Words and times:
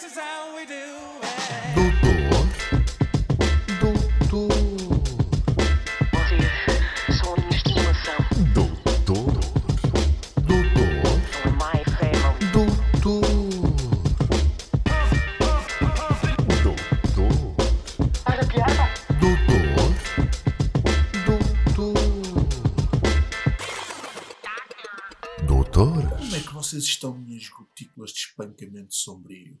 Doutor. 0.00 0.16
Doutor. 3.78 4.48
Vocês 6.14 7.18
são 7.18 7.28
a 7.34 7.36
minha 7.36 7.50
estimação. 7.50 8.18
Doutor. 8.54 9.30
Doutor. 10.46 11.16
My 11.52 11.84
family. 11.84 12.40
Doutor. 12.50 13.20
Doutor. 16.62 17.54
Faz 18.24 18.38
a 18.38 18.42
piada? 18.46 18.84
Doutor. 19.20 19.68
Doutor. 21.76 21.94
Doutor. 25.46 26.02
Como 26.16 26.34
é 26.36 26.40
que 26.40 26.54
vocês 26.54 26.84
estão, 26.84 27.12
minhas 27.18 27.46
gotículas 27.50 28.12
de 28.12 28.20
espancamento 28.20 28.94
sombrio? 28.94 29.58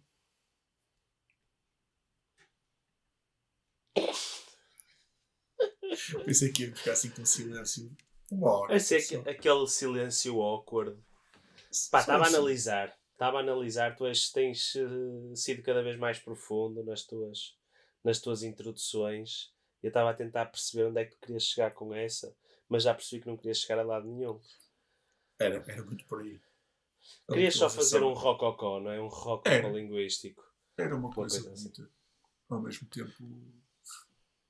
Pensei 6.24 6.52
que 6.52 6.64
ia 6.64 6.74
ficar 6.76 6.92
assim 6.92 7.10
com 7.10 7.24
silêncio 7.24 7.90
uma 8.30 8.50
hora. 8.50 8.76
Esse 8.76 8.96
é 8.96 9.02
que- 9.02 9.28
aquele 9.28 9.66
silêncio 9.66 10.40
awkward. 10.40 10.96
Pá, 11.90 12.00
estava 12.00 12.24
a 12.24 12.28
analisar. 12.28 12.96
Estava 13.12 13.38
a 13.38 13.40
analisar. 13.40 13.96
Tu 13.96 14.06
és, 14.06 14.30
tens 14.30 14.74
eh, 14.76 15.34
sido 15.34 15.62
cada 15.62 15.82
vez 15.82 15.98
mais 15.98 16.18
profundo 16.18 16.82
nas 16.84 17.04
tuas, 17.04 17.56
nas 18.04 18.20
tuas 18.20 18.42
introduções. 18.42 19.52
Eu 19.82 19.88
estava 19.88 20.10
a 20.10 20.14
tentar 20.14 20.46
perceber 20.46 20.84
onde 20.84 21.00
é 21.00 21.04
que 21.04 21.12
tu 21.16 21.18
querias 21.20 21.42
chegar 21.44 21.72
com 21.72 21.92
essa, 21.94 22.34
mas 22.68 22.82
já 22.84 22.94
percebi 22.94 23.22
que 23.22 23.28
não 23.28 23.36
querias 23.36 23.58
chegar 23.58 23.78
a 23.78 23.82
lado 23.84 24.06
nenhum. 24.06 24.40
Era, 25.38 25.64
era 25.66 25.82
muito 25.84 26.04
por 26.06 26.20
aí. 26.20 26.40
A 27.28 27.32
Querias 27.32 27.54
só 27.54 27.68
fazer 27.70 28.02
um 28.02 28.12
rococó, 28.12 28.78
não 28.78 28.90
é? 28.90 29.00
Um 29.00 29.08
rococó 29.08 29.48
Era. 29.48 29.68
linguístico. 29.70 30.44
Era 30.76 30.94
uma 30.94 31.10
coisa 31.10 31.36
coisa 31.42 31.52
assim. 31.54 31.70
bonita. 31.70 31.90
Ao 32.48 32.60
mesmo 32.60 32.86
tempo, 32.88 33.12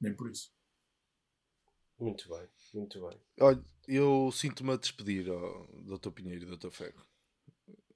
nem 0.00 0.14
por 0.14 0.30
isso. 0.30 0.52
Muito 1.98 2.28
bem, 2.28 2.48
muito 2.72 3.00
bem. 3.06 3.20
Olha, 3.40 3.64
eu 3.86 4.30
sinto-me 4.32 4.72
a 4.72 4.76
despedir, 4.76 5.28
ó, 5.30 5.66
Dr. 5.82 6.10
Pinheiro 6.10 6.44
e 6.44 6.56
Dr. 6.56 6.70
Ferro. 6.70 7.06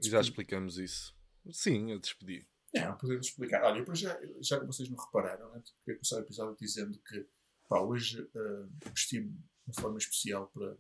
Já 0.01 0.21
explicamos 0.21 0.79
isso. 0.79 1.17
Sim, 1.51 1.93
a 1.93 1.99
despedir. 1.99 2.47
Não, 2.75 2.97
podemos 2.97 3.29
explicar. 3.29 3.63
Olha, 3.63 3.81
depois 3.81 3.99
já, 3.99 4.19
já 4.41 4.59
que 4.59 4.67
vocês 4.67 4.89
não 4.89 4.99
repararam, 4.99 5.51
né, 5.53 5.63
queria 5.85 5.99
começar 5.99 6.17
o 6.17 6.21
episódio 6.21 6.57
dizendo 6.59 6.99
que 6.99 7.27
pá, 7.69 7.81
hoje 7.81 8.21
uh, 8.21 8.69
vesti-me 8.85 9.31
de 9.31 9.39
uma 9.67 9.75
forma 9.75 9.99
especial 9.99 10.49
para, 10.49 10.77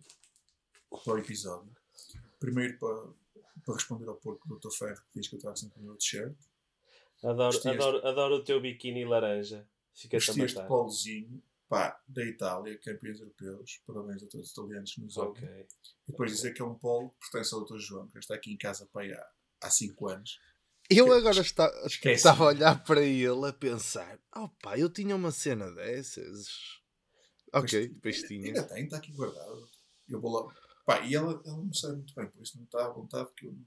para 1.04 1.14
o 1.14 1.18
episódio. 1.18 1.72
Primeiro 2.40 2.78
para, 2.78 3.12
para 3.64 3.74
responder 3.74 4.08
ao 4.08 4.16
porco 4.16 4.48
do 4.48 4.58
Dr. 4.58 4.70
Ferro 4.76 5.02
que 5.12 5.20
diz 5.20 5.28
que 5.28 5.36
eu 5.36 5.38
estava 5.38 5.56
sempre 5.56 5.76
com 5.76 5.80
o 5.80 5.84
meu 5.84 5.96
t-shirt. 5.96 6.36
Adoro, 7.22 7.56
adoro, 7.68 8.06
adoro 8.06 8.34
o 8.34 8.44
teu 8.44 8.60
biquíni 8.60 9.04
laranja. 9.04 9.66
Fica-te 9.94 10.30
a 10.30 10.34
Vesti 10.34 10.42
este 10.42 10.66
polozinho 10.66 11.42
pá, 11.68 12.00
da 12.06 12.24
Itália, 12.24 12.78
campeões 12.78 13.20
europeus. 13.20 13.80
Parabéns 13.86 14.22
a 14.22 14.26
todos 14.26 14.46
os 14.48 14.52
italianos 14.52 14.92
que 14.94 15.00
nos 15.00 15.16
ouvem. 15.16 15.44
Ok. 15.44 15.66
E 16.08 16.12
depois 16.12 16.30
dizer 16.30 16.52
que 16.52 16.62
é 16.62 16.64
um 16.64 16.74
polo 16.74 17.10
que 17.10 17.30
pertence 17.30 17.54
ao 17.54 17.64
Dr. 17.64 17.78
João, 17.78 18.08
que 18.08 18.18
está 18.18 18.34
aqui 18.34 18.52
em 18.52 18.56
casa 18.56 18.88
há, 18.92 19.66
há 19.66 19.70
cinco 19.70 20.08
anos. 20.08 20.38
Eu 20.90 21.10
agora 21.12 21.40
está, 21.40 21.72
estava 22.04 22.44
a 22.44 22.48
olhar 22.48 22.84
para 22.84 23.00
ele 23.02 23.48
a 23.48 23.52
pensar: 23.52 24.20
oh 24.36 24.48
pá, 24.62 24.78
eu 24.78 24.90
tinha 24.90 25.16
uma 25.16 25.30
cena 25.30 25.70
dessas. 25.70 26.48
Ok, 27.52 27.88
depois 27.88 28.16
ainda- 28.16 28.28
tinha. 28.28 28.46
Ainda 28.48 28.62
tem, 28.64 28.84
está 28.84 28.96
aqui 28.98 29.12
guardado. 29.12 29.66
Eu 30.08 30.20
vou 30.20 30.30
lá. 30.30 30.54
Pá, 30.84 31.00
e 31.00 31.14
ela, 31.14 31.40
ela 31.46 31.56
não 31.56 31.72
sabe 31.72 31.96
muito 31.96 32.14
bem, 32.14 32.28
por 32.28 32.42
isso 32.42 32.58
não 32.58 32.64
está 32.64 32.84
à 32.84 32.90
vontade 32.90 33.30
que 33.34 33.46
eu 33.46 33.52
não, 33.52 33.64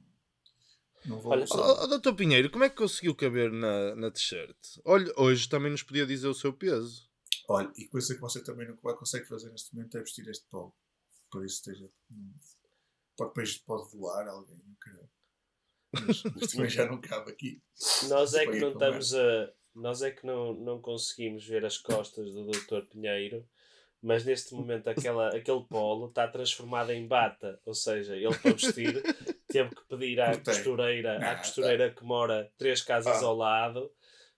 não 1.06 1.20
vou 1.20 1.32
Olha. 1.32 1.46
Oh, 1.52 1.84
oh, 1.84 1.98
Dr. 1.98 2.14
Pinheiro, 2.14 2.50
como 2.50 2.64
é 2.64 2.70
que 2.70 2.76
conseguiu 2.76 3.16
caber 3.16 3.52
na, 3.52 3.96
na 3.96 4.12
t-shirt? 4.12 4.58
Olha, 4.84 5.12
hoje 5.18 5.48
também 5.48 5.72
nos 5.72 5.84
podia 5.84 6.06
dizer 6.06 6.28
o 6.28 6.34
seu 6.34 6.54
peso. 6.54 7.08
Olha, 7.50 7.72
e 7.78 7.88
coisa 7.88 8.14
que 8.14 8.22
você 8.22 8.44
também 8.44 8.68
não 8.68 8.76
consegue 8.76 9.26
fazer 9.26 9.50
neste 9.50 9.74
momento 9.74 9.98
é 9.98 10.02
vestir 10.02 10.28
este 10.28 10.46
polo. 10.50 10.76
Por 11.32 11.46
isso 11.46 11.56
esteja. 11.58 11.90
hum, 12.12 12.34
Pode, 13.18 13.30
depois 13.32 13.58
pode 13.58 13.98
voar 13.98 14.28
alguém, 14.28 14.62
não 14.66 14.76
quero. 14.76 15.10
Mas, 15.94 16.24
mas 16.36 16.52
também 16.52 16.70
já 16.70 16.86
não 16.86 17.02
cabe 17.02 17.32
aqui. 17.32 17.62
Nós 18.10 18.34
é 18.34 18.46
que 18.46 18.60
não 18.60 18.70
estamos 18.70 19.14
a. 19.14 19.54
Nós 19.74 20.02
é 20.02 20.12
que 20.12 20.26
não, 20.26 20.54
não 20.54 20.82
conseguimos 20.82 21.46
ver 21.46 21.64
as 21.64 21.78
costas 21.78 22.34
do 22.34 22.48
Dr. 22.48 22.82
Pinheiro, 22.90 23.48
mas 24.02 24.26
neste 24.26 24.56
momento 24.56 24.88
aquela, 24.88 25.28
aquele 25.30 25.64
polo 25.66 26.08
está 26.08 26.28
transformado 26.28 26.92
em 26.92 27.08
bata. 27.08 27.60
Ou 27.64 27.76
seja, 27.76 28.16
ele 28.16 28.36
para 28.40 28.54
vestir 28.54 29.04
teve 29.64 29.76
que 29.76 29.86
pedir 29.88 30.20
à 30.22 30.26
Cortei. 30.34 30.54
costureira, 30.54 31.18
à 31.18 31.32
Ah, 31.32 31.36
costureira 31.38 31.92
que 31.94 32.04
mora 32.04 32.52
três 32.58 32.82
casas 32.82 33.22
Ah. 33.22 33.26
ao 33.26 33.36
lado 33.36 33.92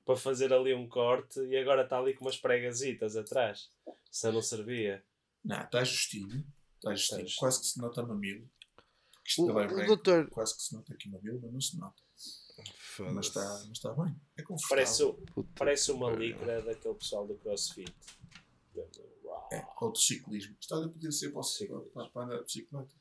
para 0.05 0.15
fazer 0.15 0.51
ali 0.53 0.73
um 0.73 0.87
corte 0.87 1.39
e 1.41 1.57
agora 1.57 1.83
está 1.83 1.99
ali 1.99 2.13
com 2.13 2.25
umas 2.25 2.37
pregazitas 2.37 3.15
atrás. 3.15 3.69
Se 4.11 4.31
não 4.31 4.41
servia. 4.41 5.03
Não, 5.43 5.61
está 5.61 5.83
justinho. 5.83 6.45
Está 6.75 6.93
justinho. 6.95 7.21
justinho. 7.21 7.39
Quase 7.39 7.59
que 7.61 7.67
se 7.67 7.79
nota 7.79 8.03
mamilo. 8.03 8.49
Isto 9.25 9.45
O, 9.45 9.59
é 9.59 9.65
o 9.67 9.85
doutor. 9.85 10.27
Quase 10.29 10.55
que 10.55 10.63
se 10.63 10.73
nota 10.73 10.93
aqui 10.93 11.07
mamilo, 11.09 11.39
mas 11.43 11.51
não 11.53 11.61
se 11.61 11.77
nota. 11.77 12.01
Mas 13.13 13.27
está, 13.27 13.41
mas 13.67 13.77
está 13.77 13.93
bem. 13.93 14.13
É 14.37 14.41
confortável. 14.41 14.69
Parece, 15.13 15.31
Puta 15.33 15.49
parece 15.55 15.91
uma 15.91 16.11
licra 16.11 16.61
daquele 16.61 16.95
pessoal 16.95 17.25
do 17.27 17.35
CrossFit. 17.35 17.93
É, 19.51 19.65
outro 19.81 20.01
ciclismo. 20.01 20.55
Isto 20.59 20.75
olha, 20.75 20.89
podia 20.89 21.11
ser 21.11 21.29
para, 21.31 21.39
o 21.39 21.43
ciclo, 21.43 21.77
Ciclismo. 21.77 21.91
para, 21.93 22.09
para 22.09 22.23
andar 22.25 22.37
de 22.37 22.43
bicicleta. 22.43 22.95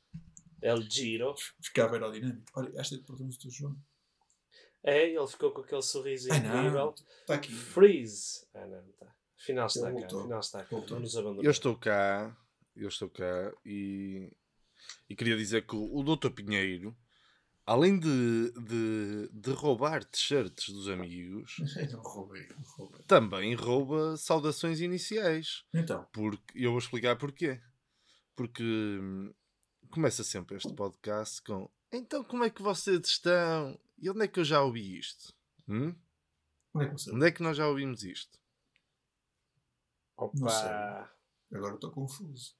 El 0.61 0.81
Giro. 0.89 1.33
Ficava 1.63 1.93
aerodinâmico. 1.93 2.43
Olha, 2.55 2.71
esta 2.79 2.95
é 2.95 2.97
de 2.97 3.03
perdão 3.03 3.27
do 3.27 3.51
João. 3.51 3.75
É, 4.83 5.09
ele 5.09 5.27
ficou 5.27 5.51
com 5.51 5.61
aquele 5.61 5.81
sorriso 5.81 6.31
Ah, 6.31 6.37
incrível. 6.37 6.71
não. 6.71 6.93
Está 6.93 7.33
aqui. 7.35 7.51
Freeze! 7.51 8.47
Ah, 8.53 8.65
não, 8.65 8.83
tá. 8.93 9.13
Afinal 9.41 9.67
está 9.67 9.89
Ele 9.89 9.93
cá, 9.93 9.99
voltou. 10.01 10.19
afinal 10.21 10.39
está 10.39 10.59
cá. 10.63 10.67
Voltou. 10.71 10.95
Não 10.95 11.01
nos 11.01 11.17
abandonou. 11.17 11.43
Eu 11.43 11.51
estou 11.51 11.75
cá, 11.77 12.37
eu 12.75 12.87
estou 12.87 13.09
cá 13.09 13.53
e, 13.65 14.31
e 15.09 15.15
queria 15.15 15.35
dizer 15.37 15.65
que 15.65 15.75
o, 15.75 15.97
o 15.97 16.03
Dr. 16.03 16.29
Pinheiro, 16.31 16.95
além 17.65 17.99
de, 17.99 18.51
de, 18.51 19.29
de 19.33 19.51
roubar 19.51 20.03
t-shirts 20.05 20.69
dos 20.73 20.87
amigos, 20.89 21.55
Não 21.91 22.01
roubei, 22.01 22.47
não 22.49 22.63
roubei. 22.77 23.01
também 23.05 23.53
rouba 23.55 24.15
saudações 24.17 24.79
iniciais. 24.81 25.63
Então, 25.73 26.05
Porque, 26.13 26.41
eu 26.55 26.71
vou 26.71 26.79
explicar 26.79 27.17
porquê. 27.17 27.61
Porque 28.35 28.63
hum, 28.63 29.33
começa 29.91 30.23
sempre 30.23 30.55
este 30.57 30.73
podcast 30.73 31.41
com 31.41 31.69
então 31.91 32.23
como 32.23 32.43
é 32.43 32.49
que 32.49 32.61
vocês 32.61 32.99
estão? 33.07 33.79
E 33.97 34.09
onde 34.09 34.23
é 34.23 34.27
que 34.27 34.39
eu 34.39 34.43
já 34.45 34.61
ouvi 34.61 34.97
isto? 34.99 35.33
Hum? 35.67 35.95
onde 36.73 36.85
é 36.85 36.89
que? 36.93 37.11
Onde 37.11 37.27
é 37.27 37.31
que 37.31 37.41
nós 37.43 37.57
já 37.57 37.67
ouvimos 37.67 38.03
isto? 38.03 38.37
Opa! 40.15 40.37
Não 40.39 40.49
sei. 40.49 41.57
Agora 41.57 41.75
estou 41.75 41.91
confuso. 41.91 42.55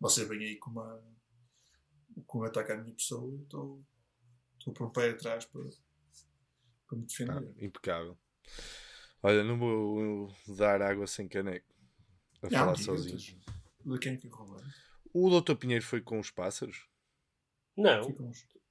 Você 0.00 0.24
vem 0.26 0.40
aí 0.40 0.56
com 0.56 0.70
uma. 0.70 1.02
com 2.26 2.40
um 2.40 2.44
ataque 2.44 2.72
à 2.72 2.76
minha 2.76 2.94
pessoa 2.94 3.30
eu 3.32 3.42
estou. 3.42 3.82
estou 4.58 4.74
por 4.74 4.86
um 4.88 4.90
pé 4.90 5.10
atrás 5.10 5.44
para. 5.46 5.62
para 6.86 6.98
me 6.98 7.04
Ah, 7.04 7.06
defender. 7.06 7.64
impecável. 7.64 8.18
Olha, 9.22 9.44
não 9.44 9.58
vou 9.58 10.34
dar 10.56 10.82
água 10.82 11.06
sem 11.06 11.28
caneco. 11.28 11.66
A 12.42 12.46
Não, 12.50 12.58
falar 12.58 12.76
sozinho. 12.76 13.18
De 13.84 13.98
quem 13.98 14.14
é 14.14 14.16
que 14.16 14.26
eu 14.26 14.30
roubei? 14.30 14.64
O 15.12 15.40
Dr. 15.40 15.54
Pinheiro 15.56 15.84
foi 15.84 16.00
com 16.00 16.18
os 16.20 16.30
pássaros? 16.30 16.86
Não, 17.76 18.14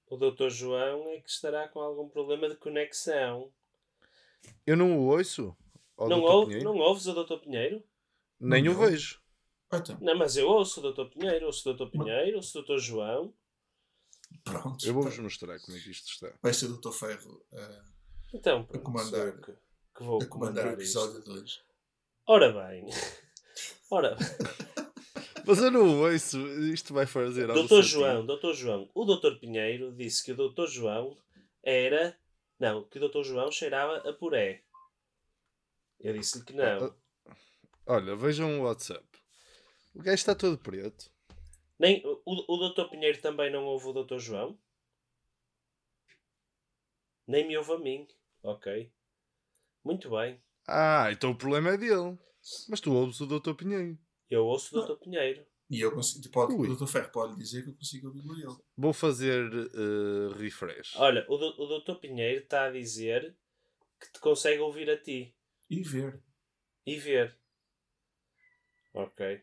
o 0.08 0.18
Dr. 0.18 0.50
João 0.50 1.08
é 1.10 1.20
que 1.22 1.30
estará 1.30 1.68
com 1.68 1.80
algum 1.80 2.08
problema 2.10 2.48
de 2.50 2.56
conexão. 2.56 3.52
Eu 4.66 4.78
não 4.78 4.98
o 5.00 5.08
ouço. 5.08 5.56
ao 5.98 6.08
Não, 6.08 6.18
não 6.64 6.78
ouves 6.78 7.08
o 7.08 7.24
Dr. 7.24 7.38
Pinheiro? 7.38 7.84
Nem 8.40 8.64
Não 8.64 8.74
o 8.74 8.80
ouve. 8.80 8.92
vejo. 8.92 9.22
Então, 9.72 9.98
Não, 10.02 10.16
mas 10.18 10.36
eu 10.38 10.48
ouço 10.48 10.80
o 10.86 10.92
Dr. 10.94 11.06
Pinheiro, 11.14 11.46
ouço 11.46 11.70
o 11.70 11.74
Dr. 11.74 11.92
Pinheiro, 11.92 12.38
ouço 12.38 12.60
o 12.60 12.64
Dr. 12.64 12.78
João. 12.78 13.34
pronto. 14.44 14.86
Eu 14.88 14.94
vou-vos 14.94 15.18
mostrar 15.20 15.60
como 15.60 15.78
é 15.78 15.80
que 15.82 15.92
isto 15.92 16.08
está. 16.12 16.32
Vai 16.42 16.54
ser 16.54 16.68
o 16.68 16.78
Dr. 16.78 16.92
Ferro 16.92 17.46
eh, 17.52 17.82
Então, 18.34 18.64
pronto, 18.66 18.84
comandar- 18.84 19.10
sou 19.10 19.20
eu 19.28 19.42
que, 19.42 19.52
que 19.96 20.04
vou 20.04 20.22
a 20.22 20.26
comandar 20.26 20.28
o 20.28 20.68
comandar 20.68 20.74
episódio 20.74 21.20
isto. 21.20 21.34
2. 21.34 21.64
Ora 22.28 22.52
bem. 22.70 22.86
Ora, 23.92 24.16
Mas 25.50 25.58
eu 25.64 25.72
não 25.72 26.02
ouço. 26.02 26.38
Isto 26.72 26.94
vai 26.94 27.08
fazer 27.08 27.50
algum 27.50 27.62
Doutor. 27.62 27.82
João, 27.82 28.24
Doutor 28.24 28.54
João, 28.54 28.90
o 28.94 29.04
Doutor 29.04 29.40
Pinheiro 29.40 29.92
disse 29.92 30.24
que 30.24 30.32
o 30.32 30.36
Doutor 30.36 30.68
João 30.68 31.18
era. 31.64 32.16
Não, 32.60 32.84
que 32.84 32.98
o 32.98 33.00
Doutor 33.00 33.24
João 33.24 33.52
cheirava 33.52 33.98
a 34.08 34.14
puré. 34.14 34.62
Eu 36.00 36.14
disse-lhe 36.14 36.46
que 36.46 36.54
não. 36.54 36.96
Olha, 37.88 38.16
vejam 38.16 38.60
o 38.60 38.66
WhatsApp. 38.66 39.04
O 39.96 40.04
gajo 40.04 40.14
está 40.14 40.36
todo 40.36 40.56
preto. 40.60 41.12
Nem, 41.80 42.04
o, 42.06 42.22
o 42.26 42.58
Doutor 42.58 42.88
Pinheiro 42.92 43.20
também 43.20 43.52
não 43.52 43.66
ouve 43.66 43.88
o 43.88 43.94
Doutor 43.94 44.20
João? 44.20 44.56
Nem 47.26 47.48
me 47.48 47.58
ouve 47.58 47.72
a 47.72 47.80
mim. 47.80 48.08
Ok. 48.44 48.92
Muito 49.84 50.12
bem. 50.12 50.40
Ah, 50.68 51.08
então 51.12 51.32
o 51.32 51.36
problema 51.36 51.72
é 51.72 51.78
dele. 51.78 52.20
Mas 52.70 52.80
tu 52.80 52.94
ouves 52.94 53.20
o 53.20 53.26
Dr. 53.26 53.56
Pinheiro. 53.56 53.98
Eu 54.30 54.46
ouço 54.46 54.76
o 54.76 54.80
Doutor 54.80 54.98
Pinheiro. 54.98 55.46
E 55.70 55.80
eu 55.82 55.92
consigo. 55.92 56.28
Pode, 56.30 56.54
Ui. 56.54 56.68
o 56.70 56.76
Dr. 56.76 56.88
Ferro 56.88 57.12
pode 57.12 57.36
dizer 57.38 57.64
que 57.64 57.70
eu 57.70 57.76
consigo 57.76 58.08
ouvir 58.08 58.44
ele. 58.44 58.56
Vou 58.78 58.92
fazer 58.94 59.52
eh, 59.54 60.38
refresh. 60.38 60.96
Olha, 60.96 61.26
o, 61.30 61.38
do- 61.38 61.62
o 61.62 61.68
Doutor 61.68 61.96
Pinheiro 62.00 62.44
está 62.44 62.66
a 62.66 62.72
dizer 62.72 63.36
que 64.00 64.12
te 64.14 64.20
consegue 64.20 64.60
ouvir 64.62 64.90
a 64.90 64.98
ti 64.98 65.36
E 65.70 65.84
ver. 65.84 66.20
e 66.86 66.98
ver. 66.98 67.36
Ok. 68.94 69.42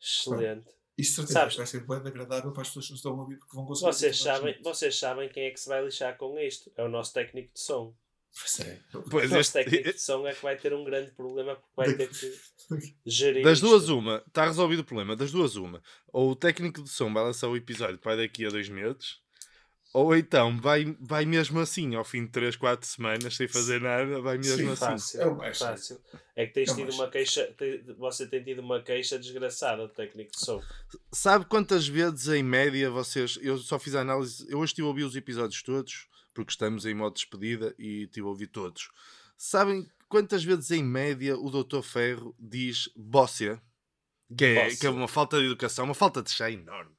Excelente. 0.00 0.70
Isso 0.96 1.26
Sabes- 1.26 1.54
que 1.54 1.58
vai 1.58 1.66
ser 1.66 1.86
bem 1.86 1.96
agradável 1.98 2.52
para 2.52 2.62
as 2.62 2.68
pessoas 2.68 2.86
que 2.86 2.92
nos 2.92 3.00
estão 3.00 3.12
a 3.18 3.20
ouvir 3.22 3.36
porque 3.38 3.54
vão 3.54 3.66
conseguir. 3.66 3.92
Vocês 3.92 4.18
ouvir 4.26 4.38
sabem, 4.38 4.62
vocês 4.62 4.98
sabem 4.98 5.28
quem 5.28 5.44
é 5.44 5.50
que 5.50 5.60
se 5.60 5.68
vai 5.68 5.84
lixar 5.84 6.16
com 6.16 6.38
isto? 6.38 6.72
É 6.74 6.82
o 6.82 6.88
nosso 6.88 7.12
técnico 7.12 7.52
de 7.52 7.60
som. 7.60 7.94
Pois 8.38 8.60
é. 8.60 8.80
Pois 9.10 9.30
O 9.30 9.34
nosso 9.34 9.40
este- 9.40 9.52
técnico 9.52 9.92
de 9.92 9.98
som 10.00 10.26
é 10.26 10.34
que 10.34 10.42
vai 10.42 10.56
ter 10.56 10.72
um 10.74 10.84
grande 10.84 11.10
problema 11.12 11.56
porque 11.56 11.72
vai 11.76 11.94
ter 11.94 12.08
que 12.08 12.94
gerir. 13.06 13.42
Das 13.42 13.58
isto. 13.58 13.66
duas, 13.68 13.88
uma, 13.88 14.22
está 14.26 14.44
resolvido 14.44 14.80
o 14.80 14.84
problema. 14.84 15.16
Das 15.16 15.32
duas, 15.32 15.56
uma. 15.56 15.82
Ou 16.12 16.30
o 16.32 16.36
técnico 16.36 16.82
de 16.82 16.90
som 16.90 17.12
vai 17.12 17.22
lançar 17.24 17.48
o 17.48 17.56
episódio 17.56 17.96
que 17.98 18.04
vai 18.04 18.16
daqui 18.16 18.44
a 18.44 18.50
dois 18.50 18.68
meses, 18.68 19.20
ou 19.94 20.14
então 20.14 20.60
vai, 20.60 20.84
vai 21.00 21.24
mesmo 21.24 21.58
assim, 21.60 21.94
ao 21.94 22.04
fim 22.04 22.26
de 22.26 22.30
3, 22.32 22.54
4 22.56 22.86
semanas, 22.86 23.34
sem 23.34 23.48
fazer 23.48 23.80
nada, 23.80 24.20
vai 24.20 24.36
mesmo 24.36 24.58
Sim, 24.58 24.68
assim. 24.68 24.76
Fácil, 24.76 25.20
É 25.22 25.30
mais 25.34 25.58
fácil. 25.58 26.00
É 26.34 26.44
que 26.46 26.52
tens 26.52 26.68
É 26.70 26.74
tido 26.74 26.92
uma 26.92 27.08
queixa, 27.08 27.56
você 27.96 28.26
tem 28.26 28.44
tido 28.44 28.58
uma 28.60 28.82
queixa 28.82 29.18
desgraçada 29.18 29.86
do 29.86 29.94
técnico 29.94 30.32
de 30.32 30.40
som. 30.44 30.62
Sabe 31.10 31.46
quantas 31.46 31.88
vezes 31.88 32.28
em 32.28 32.42
média 32.42 32.90
vocês. 32.90 33.38
Eu 33.40 33.56
só 33.56 33.78
fiz 33.78 33.94
a 33.94 34.02
análise. 34.02 34.44
Eu 34.50 34.58
hoje 34.58 34.72
estive 34.72 34.84
a 34.84 34.88
ouvir 34.88 35.04
os 35.04 35.16
episódios 35.16 35.62
todos, 35.62 36.06
porque 36.36 36.52
estamos 36.52 36.86
em 36.86 36.94
modo 36.94 37.14
despedida 37.14 37.74
e 37.78 38.04
estive 38.04 38.26
a 38.26 38.30
ouvir 38.30 38.46
todos. 38.48 38.88
Sabem 39.36 39.88
quantas 40.08 40.44
vezes 40.44 40.70
em 40.70 40.84
média 40.84 41.36
o 41.36 41.50
Dr. 41.50 41.80
Ferro 41.82 42.34
diz 42.38 42.88
bócia? 42.94 43.60
Que 44.36 44.44
é, 44.44 44.74
que 44.76 44.86
é 44.86 44.90
uma 44.90 45.08
falta 45.08 45.38
de 45.38 45.46
educação, 45.46 45.84
uma 45.86 45.94
falta 45.94 46.22
de 46.22 46.30
chá 46.30 46.50
enorme. 46.50 46.94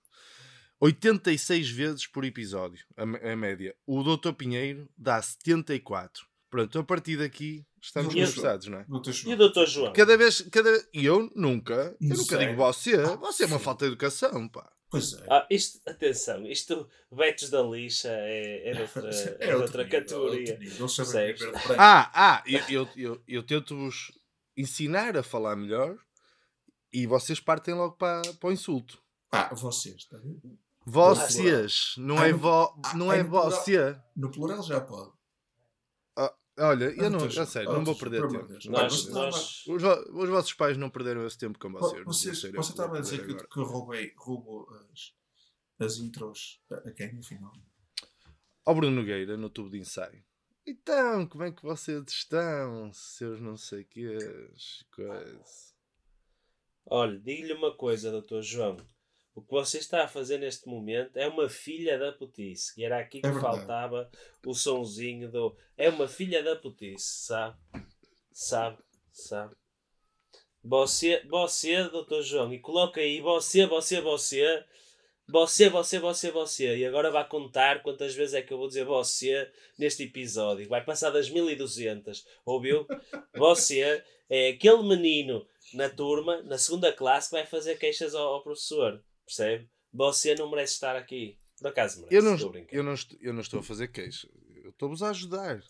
86 0.80 1.70
vezes 1.70 2.08
por 2.08 2.24
episódio, 2.24 2.86
a, 2.96 3.04
a 3.04 3.36
média. 3.36 3.76
O 3.86 4.04
Dr. 4.04 4.32
Pinheiro 4.34 4.90
dá 4.98 5.22
74. 5.22 6.26
Pronto, 6.50 6.80
a 6.80 6.84
partir 6.84 7.18
daqui 7.18 7.66
estamos 7.82 8.14
conversados, 8.14 8.68
não 8.68 8.80
é? 8.80 8.86
Doutor 8.86 9.14
E 9.26 9.34
o 9.34 9.38
Dr. 9.50 9.66
João? 9.66 9.94
Cada 9.94 10.16
vez, 10.18 10.42
cada 10.52 10.70
E 10.94 11.06
eu 11.06 11.30
nunca, 11.36 11.74
eu 12.00 12.10
Não 12.10 12.18
nunca 12.18 12.38
sei. 12.38 12.48
digo 12.48 12.58
você. 12.58 12.96
Ah, 12.96 13.16
Você 13.16 13.44
é 13.44 13.48
uma 13.48 13.60
falta 13.60 13.86
de 13.86 13.92
educação, 13.92 14.48
pá. 14.48 14.72
Pois 14.90 15.14
é. 15.14 15.26
Ah, 15.30 15.46
isto, 15.50 15.82
atenção, 15.90 16.46
isto 16.48 16.88
Betos 17.12 17.50
da 17.50 17.62
lixa 17.62 18.10
é, 18.10 18.70
é 18.70 18.74
de 18.74 18.82
outra, 18.82 19.10
é 19.40 19.56
outro 19.56 19.62
outra 19.62 19.84
nível, 19.84 20.00
categoria. 20.02 20.58
de 20.58 21.46
branco. 21.52 21.76
Ah, 21.78 22.12
ah, 22.14 22.44
eu, 22.46 22.62
eu, 22.70 22.90
eu, 22.96 23.24
eu 23.28 23.44
tento-vos 23.44 24.12
ensinar 24.56 25.18
a 25.18 25.24
falar 25.24 25.56
melhor 25.56 25.98
e 26.94 27.06
vocês 27.06 27.40
partem 27.40 27.74
logo 27.74 27.96
para, 27.98 28.22
para 28.36 28.50
o 28.50 28.52
insulto. 28.52 29.02
Ah, 29.32 29.54
vocês, 29.54 29.96
está 29.98 30.18
a 30.18 30.22
ver? 30.22 30.40
Vocês, 30.86 31.94
não 31.98 32.18
Ah, 32.18 32.28
é, 32.30 32.32
vo, 32.32 32.74
não 32.96 33.12
é 33.12 33.20
é 33.20 33.24
no 33.24 33.30
plural. 33.30 33.52
você. 33.52 33.98
No 34.16 34.32
plural 34.32 34.64
já 34.64 34.80
pode. 34.80 35.12
Olha, 36.60 36.86
eu 36.86 37.10
não, 37.10 37.20
Doutor 37.20 37.40
a 37.42 37.46
sério, 37.46 37.70
não 37.72 37.84
vou 37.84 37.96
doutor 37.96 38.10
perder 38.10 38.48
tempo. 38.48 38.72
Nós, 38.72 39.08
nós. 39.10 39.64
Os, 39.68 39.82
vo- 39.82 40.22
os 40.24 40.30
vossos 40.30 40.54
pais 40.54 40.76
não 40.76 40.90
perderam 40.90 41.26
esse 41.28 41.38
tempo 41.38 41.60
com 41.60 41.72
vocês. 41.72 42.04
você 42.04 42.32
estava 42.32 42.98
a 42.98 43.02
dizer 43.02 43.26
que, 43.26 43.36
que 43.48 43.60
eu 43.60 43.64
roubei 43.64 44.12
roubo 44.18 44.68
as, 44.92 45.14
as 45.80 45.98
intros 45.98 46.60
a, 46.72 46.92
quem, 46.92 47.20
afinal? 47.20 47.54
Ao 48.66 48.74
Bruno 48.74 48.96
Nogueira, 48.96 49.38
no 49.38 49.50
tubo 49.50 49.70
de 49.70 49.78
ensaio. 49.78 50.24
Então, 50.66 51.28
como 51.28 51.44
é 51.44 51.52
que 51.52 51.62
vocês 51.64 52.04
estão, 52.08 52.92
seus 52.92 53.40
não 53.40 53.56
sei 53.56 53.84
quês, 53.86 54.84
coisa. 54.92 55.42
olha, 56.88 57.18
digo-lhe 57.20 57.54
uma 57.54 57.74
coisa, 57.78 58.12
Dr. 58.22 58.42
João. 58.42 58.78
O 59.38 59.42
que 59.44 59.52
você 59.52 59.78
está 59.78 60.04
a 60.04 60.08
fazer 60.08 60.40
neste 60.40 60.68
momento 60.68 61.16
é 61.16 61.28
uma 61.28 61.48
filha 61.48 61.96
da 62.00 62.12
putice. 62.12 62.74
E 62.76 62.84
era 62.84 62.98
aqui 62.98 63.22
que 63.22 63.28
É 63.28 63.40
faltava 63.40 64.10
o 64.44 64.52
sonzinho 64.52 65.30
do. 65.30 65.56
É 65.78 65.90
uma 65.90 66.08
filha 66.08 66.42
da 66.42 66.56
putice, 66.56 67.28
sabe? 67.28 67.56
Sabe? 68.32 68.80
Sabe? 69.12 69.56
Você, 70.64 71.24
você, 71.28 71.84
Dr. 71.84 72.22
João, 72.24 72.52
e 72.52 72.58
coloca 72.58 73.00
aí 73.00 73.22
você, 73.22 73.68
você, 73.68 74.02
você, 74.02 74.66
você, 75.28 75.70
você, 75.70 76.00
você, 76.00 76.32
você. 76.32 76.76
E 76.76 76.84
agora 76.84 77.12
vai 77.12 77.28
contar 77.30 77.84
quantas 77.84 78.16
vezes 78.16 78.34
é 78.34 78.42
que 78.42 78.52
eu 78.52 78.58
vou 78.58 78.68
dizer 78.68 78.86
você 78.86 79.52
neste 79.78 80.02
episódio. 80.02 80.68
Vai 80.68 80.84
passar 80.84 81.12
das 81.12 81.30
1200, 81.30 82.26
ouviu? 82.44 82.88
Você 83.36 84.04
é 84.32 84.50
aquele 84.50 84.82
menino 84.82 85.48
na 85.76 85.88
turma, 85.88 86.42
na 86.42 86.58
segunda 86.58 86.92
classe, 86.92 87.30
que 87.30 87.36
vai 87.36 87.46
fazer 87.46 87.78
queixas 87.78 88.16
ao, 88.16 88.34
ao 88.34 88.42
professor. 88.42 89.00
Percebe? 89.28 89.70
Você 89.94 90.34
não 90.36 90.50
merece 90.50 90.74
estar 90.74 90.96
aqui. 90.96 91.38
Por 91.60 91.68
acaso 91.68 91.98
merece. 92.02 92.16
Eu 92.16 92.24
não, 92.24 92.36
estou 92.36 92.56
eu, 92.72 92.84
não 92.84 92.94
estou, 92.94 93.18
eu 93.22 93.34
não 93.34 93.42
estou 93.42 93.60
a 93.60 93.64
fazer 93.64 93.90
queixa. 93.90 94.28
Eu 94.64 94.70
estou-vos 94.70 95.04
a 95.04 95.10
ajudar. 95.10 95.62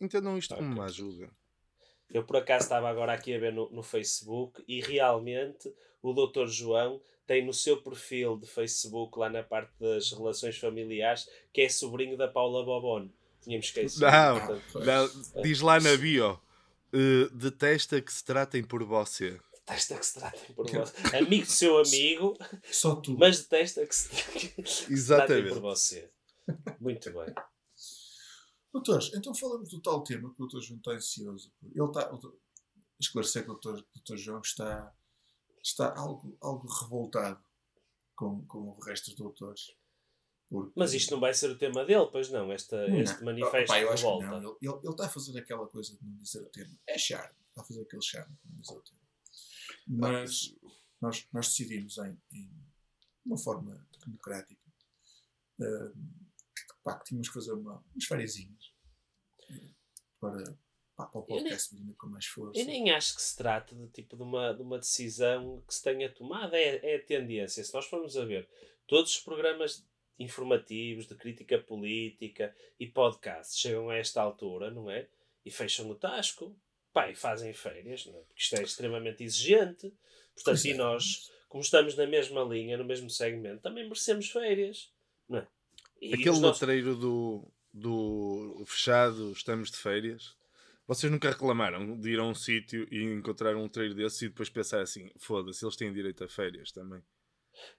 Entendam 0.00 0.36
isto 0.36 0.54
como 0.54 0.70
uma 0.74 0.84
ajuda. 0.84 1.30
Eu 2.10 2.22
por 2.22 2.36
acaso 2.36 2.64
estava 2.64 2.88
agora 2.88 3.12
aqui 3.12 3.34
a 3.34 3.38
ver 3.38 3.52
no, 3.52 3.70
no 3.70 3.82
Facebook 3.82 4.62
e 4.68 4.80
realmente 4.80 5.72
o 6.02 6.12
Dr. 6.12 6.46
João 6.46 7.00
tem 7.26 7.44
no 7.44 7.52
seu 7.52 7.82
perfil 7.82 8.36
de 8.38 8.46
Facebook, 8.46 9.18
lá 9.18 9.28
na 9.28 9.42
parte 9.42 9.72
das 9.78 10.10
relações 10.12 10.56
familiares, 10.58 11.28
que 11.52 11.60
é 11.62 11.68
sobrinho 11.68 12.16
da 12.16 12.26
Paula 12.28 12.64
Bobone. 12.64 13.12
Tínhamos 13.42 13.66
esquecido. 13.66 14.06
Não. 14.06 14.60
Não, 14.84 15.42
diz 15.42 15.60
lá 15.60 15.78
na 15.80 15.94
bio. 15.96 16.40
eh, 16.92 17.28
detesta 17.32 18.00
que 18.00 18.12
se 18.12 18.24
tratem 18.24 18.64
por 18.64 18.82
você. 18.84 19.38
Detesta 19.68 19.98
que 19.98 20.06
se 20.06 20.14
tratem 20.14 20.54
por 20.54 20.66
você. 20.70 21.16
Amigo 21.16 21.44
do 21.46 21.50
seu 21.50 21.78
amigo, 21.78 22.36
Só 22.70 22.96
tu. 22.96 23.16
mas 23.18 23.40
detesta 23.42 23.86
que 23.86 23.94
se, 23.94 24.08
que 24.62 24.68
se 24.68 24.84
tratem 24.86 24.94
Exatamente. 24.94 25.48
por 25.48 25.60
você. 25.60 26.10
Muito 26.80 27.12
bem. 27.12 27.34
Doutores, 28.72 29.10
então 29.14 29.34
falamos 29.34 29.70
do 29.70 29.80
tal 29.80 30.02
tema 30.02 30.28
que 30.30 30.34
o 30.36 30.46
doutor 30.46 30.60
João 30.62 30.78
está 30.78 30.92
ansioso. 30.92 31.52
Ele 31.62 31.84
está. 31.84 32.10
Esclarecer 33.00 33.44
que 33.44 33.50
o 33.50 33.52
doutor, 33.54 33.78
o 33.78 33.86
doutor 33.94 34.16
João 34.16 34.40
está, 34.40 34.92
está 35.62 35.94
algo, 35.96 36.36
algo 36.40 36.66
revoltado 36.68 37.40
com, 38.16 38.44
com 38.46 38.58
o 38.70 38.78
resto 38.80 39.06
dos 39.10 39.14
doutores. 39.14 39.72
Porque- 40.50 40.72
Mas 40.74 40.92
isto 40.94 41.10
não 41.12 41.20
vai 41.20 41.32
ser 41.32 41.50
o 41.50 41.58
tema 41.58 41.84
dele, 41.84 42.08
pois 42.10 42.28
não? 42.30 42.50
Esta, 42.52 42.88
Não. 42.88 43.00
este 43.00 43.22
manifesto 43.22 43.66
Pá, 43.68 43.78
de 43.94 44.02
não. 44.02 44.36
Ele, 44.38 44.46
ele, 44.62 44.78
ele 44.82 44.90
está 44.90 45.06
a 45.06 45.08
fazer 45.08 45.38
aquela 45.38 45.66
coisa 45.68 45.96
de 45.96 46.04
não 46.04 46.16
dizer 46.16 46.40
o 46.42 46.46
tema. 46.50 46.74
É 46.86 46.98
charme. 46.98 47.34
Está 47.50 47.60
a 47.60 47.64
fazer 47.64 47.82
aquele 47.82 48.02
charme 48.02 48.34
de 48.44 48.50
não 48.52 48.60
dizer 48.60 48.74
o 48.76 48.80
tema. 48.82 48.98
Mas 49.88 50.54
nós, 51.00 51.26
nós 51.32 51.48
decidimos 51.48 51.98
em, 51.98 52.16
em 52.32 52.50
uma 53.24 53.38
forma 53.38 53.86
democrática 54.04 54.60
eh, 55.60 55.92
pá, 56.82 56.98
que 56.98 57.06
tínhamos 57.06 57.28
que 57.28 57.34
fazer 57.34 57.52
uma, 57.52 57.82
umas 57.92 58.04
fériasinhas 58.04 58.72
eh, 59.50 59.70
para, 60.20 60.56
pá, 60.96 61.06
para 61.06 61.20
o 61.20 61.26
nem- 61.28 61.38
podcast 61.38 61.74
ainda 61.76 61.94
com 61.94 62.06
mais 62.08 62.26
força. 62.26 62.60
Eu 62.60 62.66
nem 62.66 62.90
acho 62.90 63.14
que 63.16 63.22
se 63.22 63.36
trate 63.36 63.74
de, 63.74 63.88
tipo, 63.88 64.16
de, 64.16 64.22
uma, 64.22 64.52
de 64.52 64.62
uma 64.62 64.78
decisão 64.78 65.62
que 65.66 65.74
se 65.74 65.82
tenha 65.82 66.12
tomado. 66.12 66.54
É, 66.54 66.76
é 66.94 66.96
a 66.96 67.04
tendência. 67.04 67.62
Se 67.64 67.72
nós 67.74 67.86
formos 67.86 68.16
a 68.16 68.24
ver 68.24 68.48
todos 68.86 69.12
os 69.12 69.20
programas 69.20 69.86
informativos, 70.18 71.06
de 71.06 71.14
crítica 71.14 71.58
política 71.58 72.54
e 72.78 72.86
podcasts 72.86 73.56
chegam 73.58 73.88
a 73.88 73.96
esta 73.96 74.20
altura, 74.20 74.70
não 74.70 74.90
é? 74.90 75.08
E 75.44 75.50
fecham 75.50 75.88
o 75.88 75.94
tasco. 75.94 76.56
Pá, 76.98 77.10
e 77.10 77.14
fazem 77.14 77.52
férias, 77.52 78.06
não 78.06 78.14
é? 78.18 78.22
Porque 78.22 78.40
isto 78.42 78.56
é 78.56 78.62
extremamente 78.62 79.22
exigente. 79.22 79.92
Portanto, 80.34 80.44
Pois 80.44 80.64
é. 80.64 80.70
e 80.70 80.74
nós, 80.74 81.30
como 81.48 81.62
estamos 81.62 81.94
na 81.96 82.06
mesma 82.06 82.42
linha, 82.42 82.76
no 82.76 82.84
mesmo 82.84 83.08
segmento, 83.08 83.62
também 83.62 83.84
merecemos 83.84 84.28
férias, 84.30 84.90
não 85.28 85.38
é? 85.38 85.46
E 86.00 86.14
Aquele 86.14 86.30
os 86.30 86.40
nossos- 86.40 86.60
letreiro 86.60 86.96
do, 86.96 87.48
do 87.72 88.64
fechado, 88.66 89.30
estamos 89.32 89.70
de 89.70 89.76
férias. 89.76 90.36
Vocês 90.88 91.12
nunca 91.12 91.30
reclamaram 91.30 91.96
de 92.00 92.10
ir 92.10 92.18
a 92.18 92.24
um 92.24 92.34
sítio 92.34 92.88
e 92.90 93.02
encontrar 93.02 93.54
um 93.54 93.62
letreiro 93.64 93.94
desse 93.94 94.24
e 94.24 94.28
depois 94.28 94.48
pensar 94.48 94.80
assim: 94.80 95.10
foda-se, 95.18 95.64
eles 95.64 95.76
têm 95.76 95.92
direito 95.92 96.24
a 96.24 96.28
férias 96.28 96.72
também. 96.72 97.00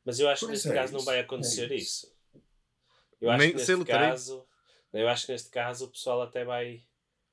Mas 0.05 0.19
eu 0.19 0.29
acho 0.29 0.41
que 0.41 0.45
Pois 0.47 0.63
neste 0.63 0.69
é 0.69 0.79
caso 0.79 0.93
não 0.93 0.99
isso, 0.99 1.05
vai 1.05 1.17
é 1.17 1.21
acontecer 1.21 1.71
isso. 1.73 2.05
isso. 2.05 2.15
Eu 3.19 3.29
acho 3.31 3.39
Nem 3.39 3.49
que 3.51 3.57
neste 3.57 3.75
letreiro. 3.75 4.03
caso, 4.05 4.47
eu 4.93 5.07
acho 5.09 5.25
que 5.25 5.31
neste 5.33 5.49
caso 5.49 5.85
o 5.85 5.89
pessoal 5.91 6.21
até 6.21 6.45
vai, 6.45 6.83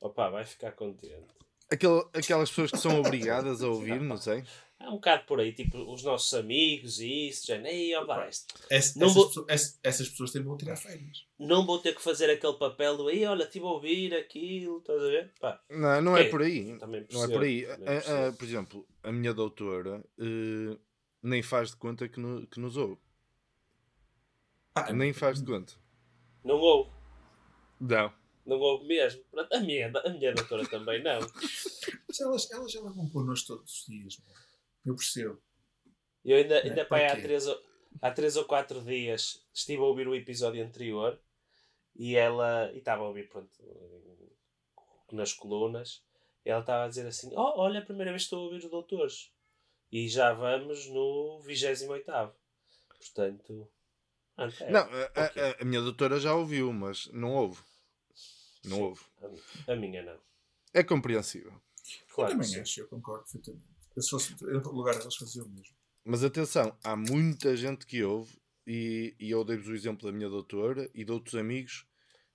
opa, 0.00 0.30
vai 0.30 0.44
ficar 0.44 0.72
contente. 0.72 1.34
Aquele, 1.70 2.00
aquelas 2.14 2.48
pessoas 2.50 2.70
que 2.70 2.78
são 2.78 3.00
obrigadas 3.00 3.62
a 3.62 3.68
ouvir, 3.68 4.00
não 4.00 4.16
sei. 4.16 4.44
É 4.78 4.88
um 4.88 4.92
bocado 4.96 5.24
por 5.24 5.40
aí, 5.40 5.52
tipo 5.52 5.78
os 5.92 6.02
nossos 6.04 6.32
amigos 6.34 7.00
e 7.00 7.28
isso, 7.28 7.46
já 7.46 7.58
nem 7.58 7.96
opa, 7.96 8.28
isto. 8.28 8.54
Ess- 8.70 8.94
Não 8.94 9.06
essas, 9.06 9.14
vou- 9.16 9.26
pessoas, 9.28 9.46
ess- 9.48 9.80
essas 9.82 10.08
pessoas 10.10 10.30
têm 10.32 10.42
de 10.42 10.56
tirar 10.58 10.76
férias. 10.76 11.26
Não 11.38 11.64
vou 11.66 11.78
ter 11.80 11.94
que 11.94 12.02
fazer 12.02 12.30
aquele 12.30 12.52
papel 12.52 12.96
do 12.96 13.08
aí, 13.08 13.24
olha, 13.24 13.44
estive 13.44 13.64
a 13.64 13.68
ouvir 13.68 14.14
aquilo, 14.14 14.78
estás 14.78 15.02
a 15.02 15.06
ver? 15.06 15.32
Pá, 15.40 15.60
Não, 15.70 16.02
não 16.02 16.16
é 16.16 16.20
Ok, 16.20 16.30
por 16.30 16.42
aí. 16.42 16.78
também 16.78 17.06
Não 17.10 17.24
é 17.24 17.28
por 17.28 17.42
aí. 17.42 17.64
também 17.66 17.88
A- 17.88 18.28
a- 18.28 18.32
por 18.32 18.44
exemplo, 18.44 18.86
a 19.02 19.10
minha 19.10 19.32
doutora 19.34 20.04
eh, 20.18 20.78
nem 21.22 21.42
faz 21.42 21.70
de 21.70 21.76
conta 21.76 22.06
que, 22.08 22.20
no- 22.20 22.46
que 22.46 22.60
nos 22.60 22.76
ouve. 22.76 22.98
Ah, 24.74 24.92
Nem 24.92 25.12
faz 25.14 25.40
de 25.40 25.46
conta. 25.46 25.72
Não 26.44 26.56
houve, 26.56 26.90
Não. 27.80 28.12
Não 28.46 28.58
houve 28.58 28.86
mesmo. 28.86 29.22
Pronto, 29.30 29.52
A 29.54 29.60
minha, 29.60 29.90
a 30.04 30.08
minha 30.10 30.32
doutora 30.34 30.66
também 30.68 31.02
não. 31.02 31.20
Mas 32.08 32.20
elas, 32.20 32.50
elas 32.50 32.72
já 32.72 32.80
vão 32.80 33.08
connosco 33.10 33.48
todos 33.48 33.80
os 33.80 33.86
dias. 33.86 34.18
mano. 34.18 34.40
Eu 34.84 34.94
percebo. 34.96 35.42
Eu 36.24 36.36
ainda, 36.38 36.56
É, 36.58 36.62
ainda 36.68 36.84
para 36.84 36.86
pai, 36.86 37.06
há, 37.06 37.20
três, 37.20 37.46
ou- 37.46 37.62
há 38.02 38.10
três 38.10 38.36
ou 38.36 38.44
quatro 38.44 38.80
dias 38.82 39.44
estive 39.52 39.80
a 39.82 39.84
ouvir 39.86 40.08
o 40.08 40.14
episódio 40.14 40.64
anterior 40.64 41.20
e 41.94 42.16
ela. 42.16 42.70
E 42.72 42.78
estava 42.78 43.02
a 43.02 43.08
ouvir, 43.08 43.28
pronto, 43.28 43.50
nas 45.12 45.32
colunas. 45.32 46.02
E 46.44 46.50
ela 46.50 46.60
estava 46.60 46.84
a 46.84 46.88
dizer 46.88 47.06
assim: 47.06 47.30
Oh, 47.34 47.60
olha, 47.60 47.80
a 47.80 47.84
primeira 47.84 48.10
vez 48.12 48.22
que 48.22 48.26
estou 48.26 48.40
a 48.40 48.42
ouvir 48.44 48.58
os 48.64 48.70
doutores. 48.70 49.32
E 49.90 50.08
já 50.08 50.32
vamos 50.32 50.86
no 50.88 51.40
28. 51.40 52.06
Portanto. 52.98 53.68
é. 54.60 54.70
Não, 54.70 54.80
a, 54.80 54.84
a- 55.14 55.26
Ok. 55.26 55.42
a- 55.42 55.56
a 55.60 55.64
minha 55.64 55.80
doutora 55.80 56.18
já 56.18 56.34
ouviu, 56.34 56.72
mas 56.72 57.06
não 57.12 57.34
ouve. 57.34 57.62
Não 58.66 58.76
Sim, 58.76 58.82
ouve. 58.82 59.00
A, 59.22 59.28
mi- 59.28 59.42
a 59.68 59.76
minha 59.76 60.02
não. 60.02 60.18
É 60.74 60.82
compreensível. 60.82 61.52
Claro. 62.14 62.32
eu 62.32 62.36
também 62.36 62.48
sim. 62.48 62.60
acho, 62.60 62.80
eu 62.80 62.88
concordo 62.88 63.24
perfeitamente. 63.24 63.64
Eu, 63.94 64.02
se 64.02 64.10
fosse 64.10 64.34
eu, 64.42 64.60
no 64.60 64.72
lugar 64.72 64.98
deles, 64.98 65.16
fazia 65.16 65.42
o 65.42 65.48
mesmo. 65.48 65.74
Mas 66.04 66.22
atenção, 66.22 66.76
há 66.84 66.94
muita 66.96 67.56
gente 67.56 67.86
que 67.86 68.02
ouve, 68.02 68.38
e, 68.66 69.14
e 69.18 69.30
eu 69.30 69.44
dei-vos 69.44 69.68
o 69.68 69.74
exemplo 69.74 70.06
da 70.06 70.16
minha 70.16 70.28
doutora 70.28 70.90
e 70.94 71.04
de 71.04 71.12
outros 71.12 71.34
amigos. 71.34 71.86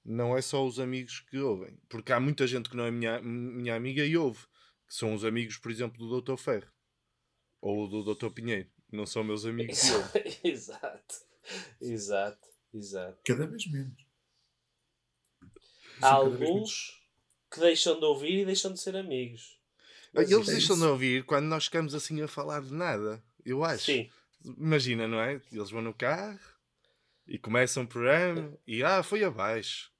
Não 0.03 0.35
é 0.35 0.41
só 0.41 0.65
os 0.65 0.79
amigos 0.79 1.19
que 1.19 1.38
ouvem, 1.38 1.77
porque 1.88 2.11
há 2.11 2.19
muita 2.19 2.47
gente 2.47 2.69
que 2.69 2.75
não 2.75 2.85
é 2.85 2.91
minha, 2.91 3.21
minha 3.21 3.75
amiga 3.75 4.03
e 4.03 4.17
ouve, 4.17 4.39
que 4.88 4.95
são 4.95 5.13
os 5.13 5.23
amigos, 5.23 5.57
por 5.57 5.71
exemplo, 5.71 6.00
do 6.00 6.21
Dr. 6.21 6.38
Ferro 6.38 6.71
ou 7.61 7.88
do 7.88 8.15
Dr. 8.15 8.29
Pinheiro. 8.31 8.69
Não 8.91 9.05
são 9.05 9.23
meus 9.23 9.45
amigos 9.45 9.79
que 9.79 9.91
ouvem. 9.91 10.39
exato. 10.51 11.15
Exato. 11.79 12.47
Exato. 12.73 13.19
Cada 13.25 13.45
vez 13.45 13.69
menos. 13.71 13.93
Há 16.01 16.13
alguns 16.13 17.01
que 17.51 17.60
deixam 17.60 18.00
de 18.00 18.05
ouvir 18.05 18.39
e 18.41 18.46
deixam 18.46 18.74
de 18.74 18.79
ser 18.79 18.96
amigos. 18.96 19.60
Eles 20.13 20.31
é 20.31 20.51
deixam 20.51 20.77
de 20.77 20.84
ouvir 20.84 21.25
quando 21.25 21.46
nós 21.46 21.65
ficamos 21.65 21.96
assim 21.96 22.22
a 22.22 22.27
falar 22.27 22.62
de 22.62 22.74
nada, 22.74 23.24
eu 23.46 23.63
acho. 23.63 23.86
Sim. 23.86 24.10
Imagina, 24.43 25.08
não 25.08 25.20
é? 25.20 25.41
Eles 25.51 25.70
vão 25.70 25.81
no 25.81 25.93
carro 25.93 26.39
e 27.27 27.38
começam 27.38 27.84
o 27.84 27.88
programa 27.88 28.58
e 28.67 28.84
ah, 28.84 29.03
foi 29.03 29.24
abaixo. 29.24 29.91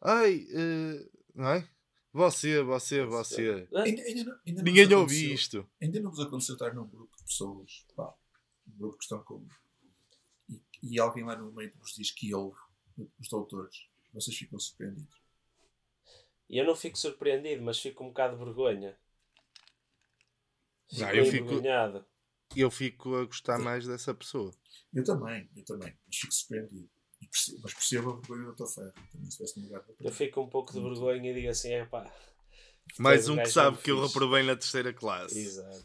Ai, 0.00 0.46
eh, 0.50 1.08
não 1.34 1.48
é? 1.50 1.68
Você, 2.12 2.62
você, 2.62 3.04
você. 3.04 3.68
Ainda, 3.74 4.02
ainda, 4.02 4.24
não- 4.24 4.38
ainda 4.46 4.62
Ninguém 4.62 4.84
aconteceu- 4.84 5.34
isto. 5.34 5.70
Ainda 5.80 6.00
não 6.00 6.10
vos 6.10 6.20
aconteceu 6.20 6.54
estar 6.54 6.72
num 6.74 6.86
grupo 6.86 7.16
de 7.16 7.24
pessoas, 7.24 7.84
pá, 7.94 8.12
um 8.66 8.78
grupo 8.78 8.96
que 8.96 9.04
estão 9.04 9.22
com. 9.24 9.44
E, 10.48 10.60
e 10.82 11.00
alguém 11.00 11.24
lá 11.24 11.36
no 11.36 11.52
meio 11.52 11.72
vos 11.78 11.94
diz 11.94 12.10
que 12.10 12.34
ouve 12.34 12.58
os 13.20 13.28
doutores. 13.28 13.86
Vocês 14.12 14.36
ficam 14.36 14.58
surpreendidos. 14.58 15.16
E 16.48 16.58
eu 16.58 16.64
não 16.64 16.74
fico 16.74 16.96
surpreendido, 16.96 17.62
mas 17.62 17.78
fico 17.78 18.02
um 18.04 18.08
bocado 18.08 18.36
de 18.36 18.44
vergonha. 18.44 18.96
Não, 20.92 21.10
eu 21.10 21.24
fico- 21.26 21.44
envergonhado. 21.44 22.04
Eu 22.56 22.70
fico 22.70 23.14
a 23.16 23.24
gostar 23.26 23.58
mais 23.58 23.86
dessa 23.86 24.14
pessoa. 24.14 24.50
Eu 24.94 25.04
também, 25.04 25.48
eu 25.54 25.64
também, 25.64 25.94
mas 26.06 26.16
fico 26.16 26.32
surpreendido. 26.32 26.88
E 27.20 27.28
mas 27.62 27.74
percebo 27.74 28.10
a 28.10 28.16
vergonha 28.16 28.44
do 28.46 28.56
teu 28.56 28.66
ferro. 28.66 28.92
Também 29.12 29.30
se 29.30 29.60
lugar 29.60 29.80
da 29.82 29.94
Eu 30.00 30.12
fico 30.12 30.40
um 30.40 30.48
pouco 30.48 30.72
de 30.72 30.80
vergonha 30.80 31.30
e 31.30 31.34
digo 31.34 31.48
assim, 31.50 31.72
é 31.72 31.84
pá. 31.84 32.10
Mais 32.98 33.28
um 33.28 33.36
que 33.36 33.46
sabe 33.46 33.76
que 33.78 33.90
eu 33.90 34.00
reprovei 34.06 34.42
na 34.44 34.56
terceira 34.56 34.94
classe. 34.94 35.38
Exato. 35.38 35.84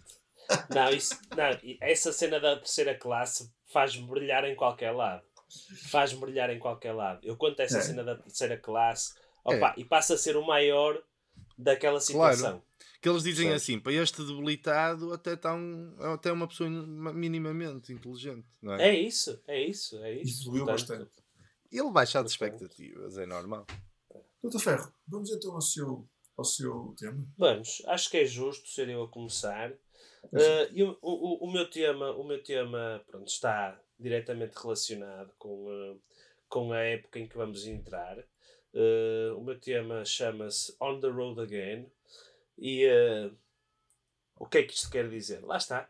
Não, 0.69 0.89
isso, 0.89 1.19
não, 1.35 1.51
e 1.63 1.77
essa 1.81 2.13
cena 2.13 2.39
da 2.39 2.55
terceira 2.57 2.95
classe 2.95 3.51
faz-me 3.67 4.05
brilhar 4.07 4.45
em 4.45 4.55
qualquer 4.55 4.91
lado. 4.91 5.23
Faz-me 5.89 6.19
brilhar 6.19 6.49
em 6.49 6.59
qualquer 6.59 6.93
lado. 6.93 7.19
Eu 7.25 7.35
conto 7.35 7.59
essa 7.59 7.79
É. 7.79 7.81
cena 7.81 8.03
da 8.03 8.15
terceira 8.15 8.57
classe 8.57 9.15
opa, 9.43 9.73
e 9.77 9.83
passa 9.83 10.15
a 10.15 10.17
ser 10.17 10.35
o 10.37 10.45
maior 10.45 11.01
daquela 11.57 11.99
situação. 11.99 12.61
Que 13.01 13.09
eles 13.09 13.23
dizem 13.23 13.47
Certo. 13.47 13.57
assim, 13.57 13.79
para 13.79 13.91
este 13.91 14.23
debilitado 14.23 15.11
até 15.11 15.33
está 15.33 15.53
um, 15.53 15.93
até 15.99 16.31
uma 16.31 16.47
pessoa 16.47 16.69
minimamente 16.69 17.91
inteligente, 17.91 18.47
não 18.61 18.75
é? 18.75 18.89
É 18.89 18.99
isso, 18.99 19.41
é 19.45 19.61
isso, 19.61 19.97
é 19.97 20.13
isso. 20.13 20.43
Evoluiu 20.43 20.65
Portanto, 20.65 20.99
bastante. 20.99 21.23
Ele 21.69 21.91
baixa 21.91 22.23
de 22.23 22.29
expectativas, 22.29 23.17
é 23.17 23.25
normal. 23.25 23.65
Doutor 24.41 24.59
Ferro, 24.59 24.93
vamos 25.07 25.31
então 25.31 25.53
ao 25.53 25.61
seu, 25.61 26.07
ao 26.37 26.45
seu 26.45 26.95
tema. 26.97 27.25
Vamos, 27.37 27.81
acho 27.87 28.09
que 28.09 28.17
é 28.17 28.25
justo 28.25 28.69
ser 28.69 28.87
eu 28.87 29.03
a 29.03 29.07
começar. 29.09 29.71
Uh, 29.71 30.71
e 30.71 30.83
o, 30.83 30.97
o, 31.01 31.47
o 31.47 31.51
meu 31.51 31.69
tema, 31.69 32.11
o 32.11 32.23
meu 32.23 32.41
tema 32.41 33.03
pronto, 33.07 33.27
está 33.27 33.77
diretamente 33.99 34.55
relacionado 34.57 35.33
com, 35.37 35.65
uh, 35.65 36.01
com 36.47 36.71
a 36.71 36.79
época 36.79 37.19
em 37.19 37.27
que 37.27 37.35
vamos 37.35 37.67
entrar. 37.67 38.17
Uh, 38.73 39.37
o 39.37 39.43
meu 39.43 39.59
tema 39.59 40.03
chama-se 40.03 40.75
On 40.79 40.99
the 40.99 41.07
Road 41.07 41.39
Again. 41.41 41.91
E 42.57 42.87
uh, 42.87 43.35
o 44.37 44.45
que 44.47 44.59
é 44.59 44.63
que 44.63 44.73
isto 44.73 44.89
quer 44.89 45.09
dizer? 45.09 45.43
Lá 45.43 45.57
está. 45.57 45.87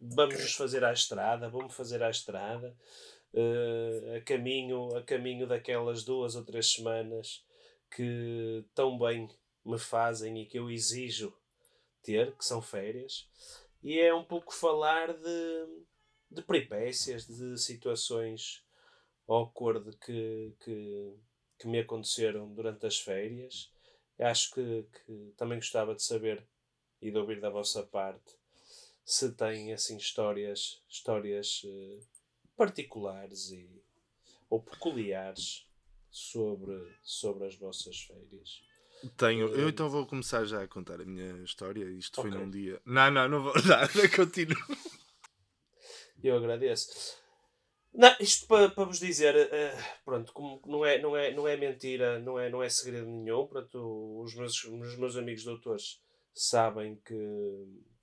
Vamos 0.00 0.34
nos 0.34 0.54
fazer 0.54 0.84
à 0.84 0.92
estrada, 0.92 1.48
vamos 1.48 1.74
fazer 1.74 2.02
à 2.02 2.10
estrada, 2.10 2.76
uh, 3.32 4.16
a, 4.16 4.20
caminho, 4.22 4.96
a 4.96 5.02
caminho 5.02 5.46
daquelas 5.46 6.02
duas 6.02 6.34
ou 6.34 6.44
três 6.44 6.72
semanas 6.72 7.44
que 7.94 8.64
tão 8.74 8.98
bem 8.98 9.28
me 9.64 9.78
fazem 9.78 10.42
e 10.42 10.46
que 10.46 10.58
eu 10.58 10.70
exijo 10.70 11.32
ter, 12.02 12.32
que 12.32 12.44
são 12.44 12.60
férias, 12.60 13.28
e 13.82 14.00
é 14.00 14.12
um 14.12 14.24
pouco 14.24 14.52
falar 14.52 15.12
de, 15.12 15.84
de 16.30 16.42
peripécias, 16.42 17.26
de 17.26 17.56
situações 17.56 18.64
awkward 19.28 19.96
que, 19.98 20.52
que, 20.60 21.14
que 21.62 21.68
me 21.68 21.78
aconteceram 21.80 22.52
durante 22.52 22.86
as 22.86 22.98
férias. 22.98 23.70
Acho 24.18 24.52
que, 24.54 24.84
que 25.06 25.32
também 25.36 25.58
gostava 25.58 25.94
de 25.94 26.02
saber 26.02 26.44
e 27.00 27.10
de 27.10 27.18
ouvir 27.18 27.40
da 27.40 27.50
vossa 27.50 27.82
parte 27.84 28.34
se 29.04 29.32
têm 29.32 29.72
assim 29.72 29.96
histórias, 29.96 30.82
histórias 30.88 31.62
eh, 31.64 31.98
particulares 32.56 33.50
e, 33.50 33.68
ou 34.50 34.62
peculiares 34.62 35.66
sobre, 36.10 36.94
sobre 37.02 37.46
as 37.48 37.56
vossas 37.56 38.00
férias. 38.02 38.62
Tenho, 39.16 39.48
eu 39.48 39.68
Eh, 39.68 39.68
então 39.68 39.90
vou 39.90 40.06
começar 40.06 40.44
já 40.44 40.62
a 40.62 40.68
contar 40.68 41.00
a 41.00 41.04
minha 41.04 41.42
história. 41.44 41.84
Isto 41.90 42.18
foi 42.18 42.30
Ok. 42.30 42.40
num 42.40 42.50
dia. 42.50 42.80
Não, 42.84 43.10
não, 43.10 43.28
não 43.28 43.42
vou 43.42 43.54
dar, 43.66 43.88
continuo. 44.14 44.56
Eu 46.22 46.36
agradeço. 46.36 47.21
Não, 47.94 48.14
isto 48.20 48.46
para, 48.46 48.70
para 48.70 48.84
vos 48.84 48.98
dizer, 48.98 49.36
eh, 49.36 49.76
pronto, 50.04 50.32
como 50.32 50.62
não 50.66 50.84
é, 50.84 50.98
não, 50.98 51.14
é, 51.16 51.30
não 51.34 51.46
é 51.46 51.56
mentira, 51.58 52.18
não 52.18 52.38
é, 52.38 52.48
não 52.48 52.62
é 52.62 52.68
segredo 52.68 53.06
nenhum, 53.06 53.46
pronto, 53.46 54.20
os 54.22 54.34
meus, 54.34 54.64
os 54.64 54.96
meus 54.96 55.16
amigos 55.16 55.44
doutores 55.44 56.00
sabem 56.32 56.96
que, 57.04 57.14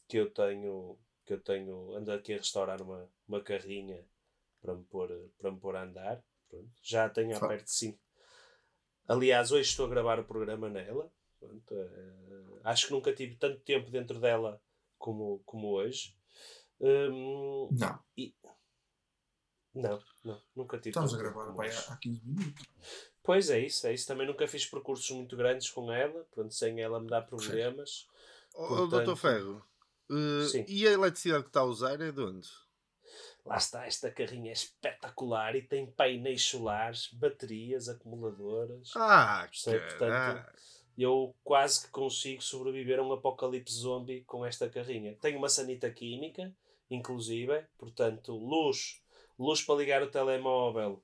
que 0.08 0.18
eu 0.18 0.30
tenho, 0.32 0.98
que 1.26 1.34
eu 1.34 1.42
tenho, 1.42 1.96
ando 1.96 2.12
aqui 2.12 2.34
a 2.34 2.38
restaurar 2.38 2.82
uma, 2.84 3.10
uma 3.28 3.42
carrinha 3.42 4.06
para 4.62 4.76
me 4.76 4.84
pôr, 4.84 5.10
para 5.40 5.52
me 5.52 5.60
pôr 5.60 5.76
a 5.76 5.84
andar, 5.84 6.24
pronto, 6.48 6.70
já 6.84 7.06
a 7.06 7.10
tenho 7.10 7.36
há 7.36 7.40
perto 7.40 7.66
de 7.66 7.72
5. 7.72 8.00
Aliás, 9.08 9.52
hoje 9.52 9.72
estou 9.72 9.88
a 9.88 9.90
gravar 9.90 10.20
o 10.20 10.26
programa 10.26 10.70
nela, 10.70 11.12
pronto, 11.40 11.74
eh, 11.74 12.60
acho 12.64 12.88
que 12.88 12.94
nunca 12.94 13.12
tive 13.12 13.38
tanto 13.38 13.60
tempo 13.62 13.90
dentro 13.90 14.20
dela 14.20 14.62
como, 15.00 15.42
como 15.46 15.70
hoje. 15.70 16.16
Hum, 16.80 17.68
Não, 17.72 18.00
não, 19.80 20.00
não, 20.24 20.42
nunca 20.56 20.78
tive. 20.78 20.90
estamos 20.90 21.14
a 21.14 21.18
gravar 21.18 21.54
pai, 21.54 21.70
há, 21.70 21.94
há 21.94 21.98
15 21.98 22.22
minutos. 22.26 22.66
Pois 23.24 23.50
é 23.50 23.60
isso, 23.60 23.86
é 23.88 23.94
isso. 23.94 24.08
Também 24.08 24.26
nunca 24.28 24.48
fiz 24.48 24.66
percursos 24.66 25.10
muito 25.12 25.36
grandes 25.38 25.70
com 25.70 25.92
ela, 25.92 26.26
pronto, 26.32 26.54
sem 26.54 26.82
ela 26.82 27.00
me 27.00 27.08
dar 27.08 27.22
problemas. 27.24 28.08
Oh, 28.56 28.68
Portanto- 28.68 28.90
Doutor 28.90 29.16
Ferro, 29.16 29.66
Sim. 30.50 30.66
e 30.68 30.88
a 30.88 30.92
eletricidade 30.92 31.44
que 31.44 31.50
está 31.50 31.60
a 31.62 31.66
usar 31.66 32.02
é 32.02 32.12
de 32.12 32.22
onde? 32.22 32.48
Lá 33.46 33.58
está, 33.58 33.86
esta 33.86 34.12
carrinha 34.12 34.52
é 34.52 34.54
espetacular 34.54 35.56
e 35.56 35.62
tem 35.62 35.86
painéis 35.92 36.44
solares, 36.44 37.10
baterias, 37.14 37.88
acumuladoras. 37.90 38.92
Ah, 38.96 39.48
Percebe? 39.50 39.80
Portanto. 39.88 40.46
Eu 40.98 41.34
quase 41.46 41.86
que 41.86 41.92
consigo 41.92 42.44
sobreviver 42.44 43.00
a 43.00 43.04
um 43.04 43.14
apocalipse 43.14 43.74
zombie 43.74 44.22
com 44.26 44.46
esta 44.46 44.70
carrinha. 44.70 45.16
Tenho 45.22 45.38
uma 45.38 45.48
sanita 45.48 45.90
química, 45.90 46.54
inclusive, 46.92 47.64
portanto, 47.78 48.34
luz, 48.36 49.02
luz 49.40 49.62
para 49.64 49.76
ligar 49.76 50.04
o 50.04 50.12
telemóvel 50.12 51.02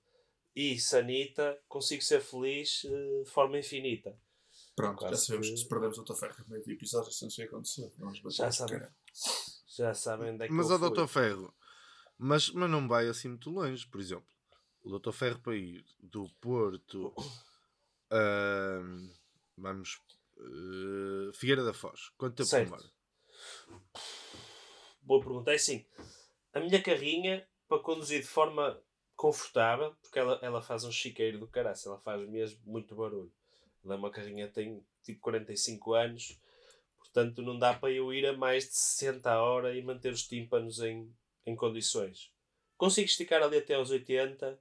e 0.56 0.78
sanita, 0.80 1.58
consigo 1.68 2.02
ser 2.04 2.22
feliz 2.22 2.84
eh, 2.86 3.24
de 3.24 3.30
forma 3.32 3.58
infinita. 3.58 4.16
Pronto, 4.76 5.02
já 5.02 5.08
Quase 5.10 5.26
sabemos 5.26 5.48
que- 5.48 5.54
que 5.54 5.60
se 5.60 5.68
perdemos 5.70 5.98
outra 5.98 6.16
ferro 6.16 6.36
no 6.40 6.50
meio 6.50 6.64
do 6.64 6.72
episódio, 6.72 7.10
isso 7.10 7.24
não 7.24 7.32
sei 7.32 7.46
acontecer. 7.46 7.92
Já 8.30 8.52
sabem. 8.52 8.82
Já 9.68 9.94
sabem 9.94 10.32
onde 10.34 10.44
é 10.44 10.48
que 10.48 10.54
Mas, 10.54 10.68
fui. 10.68 10.78
Doutor 10.78 11.08
Ferro, 11.08 11.54
mas, 12.18 12.50
mas 12.52 12.70
não 12.70 12.88
vai 12.88 13.08
assim 13.08 13.30
muito 13.30 13.50
longe. 13.50 13.86
Por 13.88 14.00
exemplo, 14.02 14.28
o 14.84 14.90
Doutor 14.90 15.14
Ferro 15.14 15.40
para 15.40 15.56
ir 15.56 15.86
do 16.00 16.30
Porto 16.42 17.14
a. 18.12 18.80
vamos. 19.58 20.02
eh, 20.38 21.32
Figueira 21.34 21.64
da 21.64 21.74
Foz. 21.74 22.10
Quanto 22.18 22.36
tempo 22.36 22.50
Certo. 22.50 22.66
demora? 22.72 22.92
Boa 25.02 25.22
pergunta. 25.22 25.52
É 25.52 25.56
assim, 25.56 25.86
a 26.54 26.60
minha 26.60 26.82
carrinha, 26.82 27.48
para 27.68 27.82
conduzir 27.82 28.22
de 28.22 28.28
forma 28.28 28.82
confortável, 29.16 29.96
porque 30.02 30.20
ela, 30.20 30.40
ela 30.42 30.62
faz 30.62 30.84
um 30.84 30.92
chiqueiro 30.92 31.40
do 31.40 31.48
caraça, 31.48 31.90
ela 31.90 32.00
faz 32.00 32.28
mesmo 32.28 32.60
muito 32.66 32.96
barulho. 32.96 33.32
Ela 33.84 33.96
é 33.96 33.98
uma 33.98 34.12
carrinha 34.12 34.48
tem 34.48 34.86
tipo 35.04 35.22
45 35.22 35.94
anos, 35.94 36.40
portanto 36.98 37.42
não 37.42 37.58
dá 37.58 37.74
para 37.74 37.92
eu 37.92 38.14
ir 38.14 38.26
a 38.26 38.34
mais 38.34 38.66
de 38.66 38.76
60 38.76 39.32
a 39.32 39.42
hora 39.42 39.76
e 39.76 39.82
manter 39.82 40.12
os 40.12 40.28
tímpanos 40.28 40.80
em, 40.80 41.14
em 41.46 41.56
condições. 41.56 42.32
Consigo 42.78 43.06
esticar 43.06 43.42
ali 43.42 43.58
até 43.58 43.76
aos 43.76 43.90
80, 43.90 44.60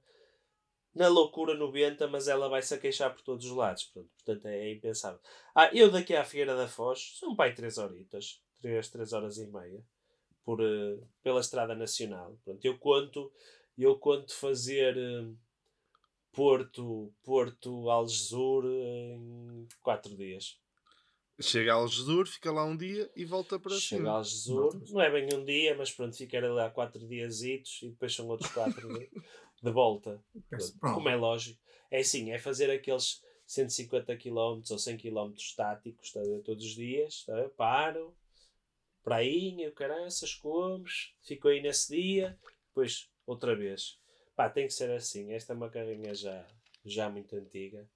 na 0.93 1.09
loucura 1.09 1.53
90, 1.53 2.07
mas 2.07 2.29
ela 2.29 2.47
vai 2.47 2.61
se 2.61 2.73
a 2.73 2.77
queixar 2.77 3.13
por 3.13 3.21
todos 3.21 3.45
os 3.45 3.51
lados. 3.51 3.83
Portanto, 3.83 4.45
é, 4.45 4.69
é 4.69 4.71
impensável. 4.71 5.19
Ah, 5.53 5.69
eu 5.73 5.91
daqui 5.91 6.15
à 6.15 6.23
Figueira 6.23 6.55
da 6.55 6.67
Foz, 6.67 7.17
são 7.19 7.35
pai 7.35 7.53
3 7.53 7.77
horitas, 7.77 8.41
3, 8.61 8.89
3 8.89 9.13
horas 9.13 9.37
e 9.37 9.47
meia, 9.47 9.83
por, 10.45 10.61
eh, 10.61 10.97
pela 11.23 11.41
Estrada 11.41 11.75
Nacional. 11.75 12.37
Pronto, 12.45 12.63
eu 12.63 12.77
conto, 12.77 13.31
eu 13.77 13.97
conto 13.97 14.33
fazer 14.33 14.95
eh, 14.95 15.33
Porto, 16.31 17.11
Porto 17.23 17.89
Algesur 17.89 18.65
em 18.65 19.67
4 19.81 20.15
dias. 20.15 20.57
Chega 21.41 21.73
a 21.73 21.75
Algesur, 21.75 22.27
fica 22.27 22.51
lá 22.51 22.63
um 22.63 22.77
dia 22.77 23.11
e 23.15 23.25
volta 23.25 23.59
para 23.59 23.71
Chega 23.71 23.97
cima. 23.97 24.09
ao 24.09 24.17
Algesur, 24.17 24.81
não 24.91 25.01
é 25.01 25.11
bem 25.11 25.27
um 25.37 25.43
dia, 25.43 25.75
mas 25.75 25.91
pronto, 25.91 26.15
ficarei 26.15 26.49
lá 26.49 26.69
4 26.69 27.05
dias 27.07 27.41
e 27.41 27.61
depois 27.81 28.15
são 28.15 28.27
outros 28.27 28.51
4 28.51 28.87
de, 28.87 29.09
de 29.63 29.71
volta. 29.71 30.23
Pronto. 30.49 30.79
Como 30.79 31.09
é 31.09 31.15
lógico. 31.15 31.59
É 31.91 31.99
assim, 31.99 32.31
é 32.31 32.39
fazer 32.39 32.69
aqueles 32.69 33.21
150 33.47 34.15
km 34.17 34.61
ou 34.69 34.79
100 34.79 34.97
km 34.97 35.33
estáticos 35.35 36.11
tá 36.11 36.21
a 36.21 36.41
todos 36.43 36.65
os 36.65 36.75
dias. 36.75 37.23
Tá 37.25 37.45
a? 37.45 37.49
Paro, 37.49 38.15
prainha, 39.05 39.71
caranças, 39.71 40.33
comes, 40.33 41.13
fico 41.21 41.47
aí 41.47 41.61
nesse 41.61 41.95
dia, 41.95 42.37
depois 42.69 43.07
outra 43.25 43.55
vez. 43.55 43.99
Pá, 44.35 44.49
tem 44.49 44.67
que 44.67 44.73
ser 44.73 44.89
assim. 44.91 45.31
Esta 45.31 45.53
é 45.53 45.55
uma 45.55 45.69
carrinha 45.69 46.13
já, 46.15 46.45
já 46.83 47.07
muito 47.07 47.35
antiga. 47.35 47.87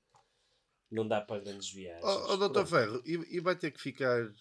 Não 0.90 1.08
dá 1.08 1.20
para 1.20 1.42
grandes 1.42 1.72
viagens. 1.72 2.06
Ó 2.06 2.34
oh, 2.34 2.38
Dr. 2.38 2.54
Pronto. 2.54 2.66
Ferro, 2.68 3.04
e, 3.06 3.38
e 3.38 3.40
vai 3.40 3.56
ter 3.56 3.72
que 3.72 3.82
ficar 3.82 4.32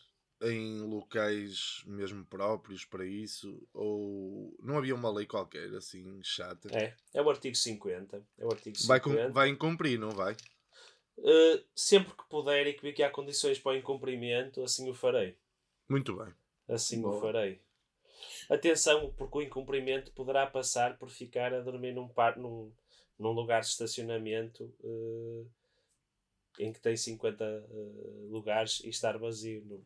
em 0.42 0.80
locais 0.82 1.82
mesmo 1.86 2.24
próprios 2.24 2.84
para 2.84 3.04
isso? 3.06 3.66
Ou 3.72 4.54
não 4.62 4.76
havia 4.78 4.94
uma 4.94 5.10
lei 5.10 5.26
qualquer 5.26 5.74
assim 5.74 6.20
chata? 6.22 6.68
É, 6.72 6.94
é 7.14 7.22
o 7.22 7.30
artigo 7.30 7.56
50. 7.56 8.22
É 8.38 8.44
o 8.44 8.50
artigo 8.52 8.76
50. 8.76 8.86
Vai, 8.86 9.00
cum- 9.00 9.32
vai 9.32 9.48
incumprir, 9.48 9.98
não 9.98 10.10
vai? 10.10 10.36
Uh, 11.18 11.64
sempre 11.74 12.12
que 12.12 12.28
puder 12.28 12.66
e 12.66 12.74
que 12.74 12.82
vi 12.82 12.92
que 12.92 13.02
há 13.02 13.10
condições 13.10 13.58
para 13.58 13.72
o 13.72 13.76
incumprimento, 13.76 14.62
assim 14.62 14.88
o 14.88 14.94
farei. 14.94 15.36
Muito 15.88 16.14
bem. 16.16 16.32
Assim 16.68 16.98
o 17.00 17.10
Boa. 17.10 17.20
farei. 17.20 17.60
Atenção, 18.48 19.12
porque 19.16 19.38
o 19.38 19.42
incumprimento 19.42 20.12
poderá 20.12 20.46
passar 20.46 20.98
por 20.98 21.08
ficar 21.10 21.52
a 21.54 21.60
dormir 21.60 21.92
num, 21.92 22.08
par, 22.08 22.36
num, 22.36 22.72
num 23.18 23.32
lugar 23.32 23.60
de 23.60 23.68
estacionamento 23.68 24.64
uh, 24.82 25.46
em 26.58 26.72
que 26.72 26.80
tem 26.80 26.96
50 26.96 27.44
uh, 27.44 28.28
lugares 28.30 28.80
e 28.84 28.88
estar 28.88 29.16
vazio. 29.18 29.64
Não, 29.64 29.82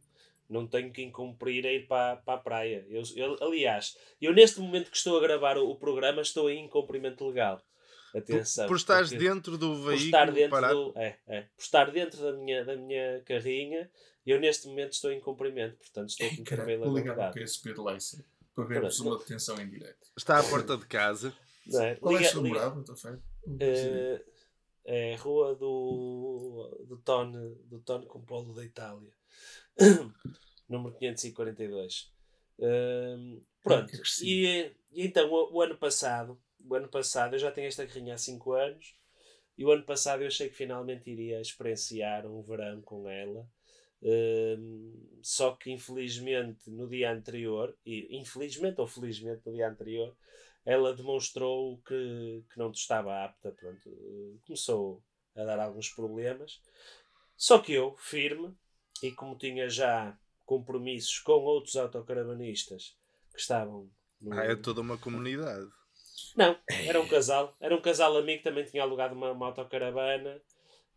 não 0.49 0.67
tenho 0.67 0.93
que 0.93 1.03
incumprir 1.03 1.65
a 1.67 1.73
ir 1.73 1.87
para, 1.87 2.17
para 2.17 2.35
a 2.35 2.43
praia. 2.43 2.87
Eu, 2.89 3.03
eu- 3.17 3.39
aliás, 3.43 3.97
eu 4.21 4.33
neste 4.33 4.61
momento 4.61 4.91
que 4.91 4.97
estou 4.97 5.17
a 5.17 5.21
gravar 5.21 5.57
o, 5.59 5.69
o 5.71 5.77
programa 5.77 6.23
estou 6.23 6.51
em 6.51 6.65
incumprimento 6.65 7.27
legal. 7.27 7.62
Atenção. 8.14 8.66
Por, 8.69 8.78
por 8.78 8.85
porque- 9.09 9.16
dentro 9.16 9.57
do 9.59 9.69
por 9.69 9.76
veículo 9.88 10.04
estar 10.07 10.31
dentro 10.33 10.50
parado. 10.50 10.92
do, 10.92 10.99
é, 10.99 11.19
é, 11.26 11.42
por 11.42 11.62
estar 11.62 11.90
dentro 11.90 12.21
da 12.23 12.33
minha, 12.35 12.64
da 12.64 12.76
minha 12.76 13.21
carrinha, 13.25 13.90
eu 14.26 14.38
neste 14.38 14.66
momento 14.69 14.92
estou 14.92 15.11
em 15.11 15.21
cumprimento, 15.21 15.76
portanto 15.78 16.11
estou 16.11 16.26
a 16.26 16.31
Ai, 16.31 16.37
cumprir 16.37 16.54
a 16.54 16.57
caralho, 16.66 16.81
Vou 16.85 16.97
ligar 16.97 17.14
para 17.33 17.42
esse 17.42 17.54
Speed 17.54 17.78
Lacer 17.78 18.25
para 18.54 18.64
vermos 18.64 18.97
Pronto. 18.97 19.09
uma 19.11 19.19
detenção 19.19 19.61
em 19.61 19.69
direto. 19.69 20.09
Está 20.16 20.38
à 20.38 20.42
porta 20.45 20.76
de 20.76 20.87
casa. 20.87 21.33
Não 21.66 21.81
é? 21.83 21.95
Qual 21.95 22.14
é 22.14 22.19
Liga- 22.19 22.28
a 22.28 22.33
sua 22.33 22.42
liga- 22.42 22.54
morada, 22.71 22.81
Dr. 22.83 22.97
Ferro? 22.97 23.23
eh, 23.61 24.23
é 24.85 25.14
rua 25.16 25.54
do, 25.54 26.85
do 26.88 26.97
Tone, 26.99 27.54
do 27.64 27.78
Tone 27.81 28.04
com 28.07 28.21
Polo 28.21 28.52
da 28.52 28.64
Itália, 28.64 29.12
número 30.69 30.95
542. 30.97 32.11
Hum, 32.59 33.40
pronto, 33.62 33.88
Que 33.88 33.97
agressivo. 33.97 34.31
e, 34.31 34.76
e 34.92 35.07
então 35.07 35.31
o, 35.31 35.54
o 35.57 35.62
ano 35.62 35.76
passado, 35.76 36.38
o 36.69 36.75
ano 36.75 36.88
passado, 36.88 37.35
eu 37.35 37.38
já 37.38 37.50
tenho 37.50 37.69
esta 37.69 37.87
carrinha 37.87 38.14
há 38.14 38.19
5 38.19 38.52
anos, 38.52 38.97
e 39.57 39.64
o 39.64 39.71
ano 39.71 39.85
passado 39.85 40.23
eu 40.23 40.28
achei 40.28 40.49
que 40.49 40.57
finalmente 40.57 41.11
iria 41.11 41.40
experienciar 41.40 42.26
um 42.26 42.42
verão 42.42 42.81
com 42.83 43.09
ela. 43.09 43.47
Hum, 44.02 45.21
só 45.23 45.54
que 45.54 45.71
infelizmente 45.71 46.69
no 46.71 46.88
dia 46.88 47.12
anterior, 47.12 47.77
e 47.87 48.16
infelizmente 48.16 48.81
ou 48.81 48.87
felizmente 48.87 49.42
no 49.46 49.53
dia 49.53 49.68
anterior, 49.68 50.16
ela 50.64 50.94
demonstrou 50.94 51.79
que, 51.87 52.44
que 52.51 52.59
não 52.59 52.70
estava 52.70 53.25
apta. 53.25 53.53
Pronto, 53.53 53.88
eh, 53.88 54.38
começou 54.46 55.03
a 55.37 55.44
dar 55.44 55.61
alguns 55.61 55.88
problemas. 55.88 56.61
Só 57.37 57.59
que 57.59 57.72
eu, 57.72 57.96
firme, 57.96 58.55
e 59.03 59.11
como 59.12 59.37
tinha 59.37 59.68
já 59.68 60.16
compromissos 60.44 61.18
com 61.18 61.33
outros 61.33 61.77
autocaravanistas 61.77 62.96
que 63.33 63.40
estavam 63.40 63.90
no, 64.20 64.35
Ah, 64.35 64.44
é 64.44 64.55
toda 64.55 64.81
uma 64.81 64.98
comunidade. 64.98 65.70
Não, 66.37 66.57
era 66.87 67.01
um 67.01 67.09
casal. 67.09 67.57
Era 67.61 67.75
um 67.75 67.81
casal 67.81 68.16
amigo 68.16 68.42
também 68.42 68.64
tinha 68.64 68.83
alugado 68.83 69.14
uma, 69.14 69.33
uma 69.33 69.47
autocaravana. 69.47 70.40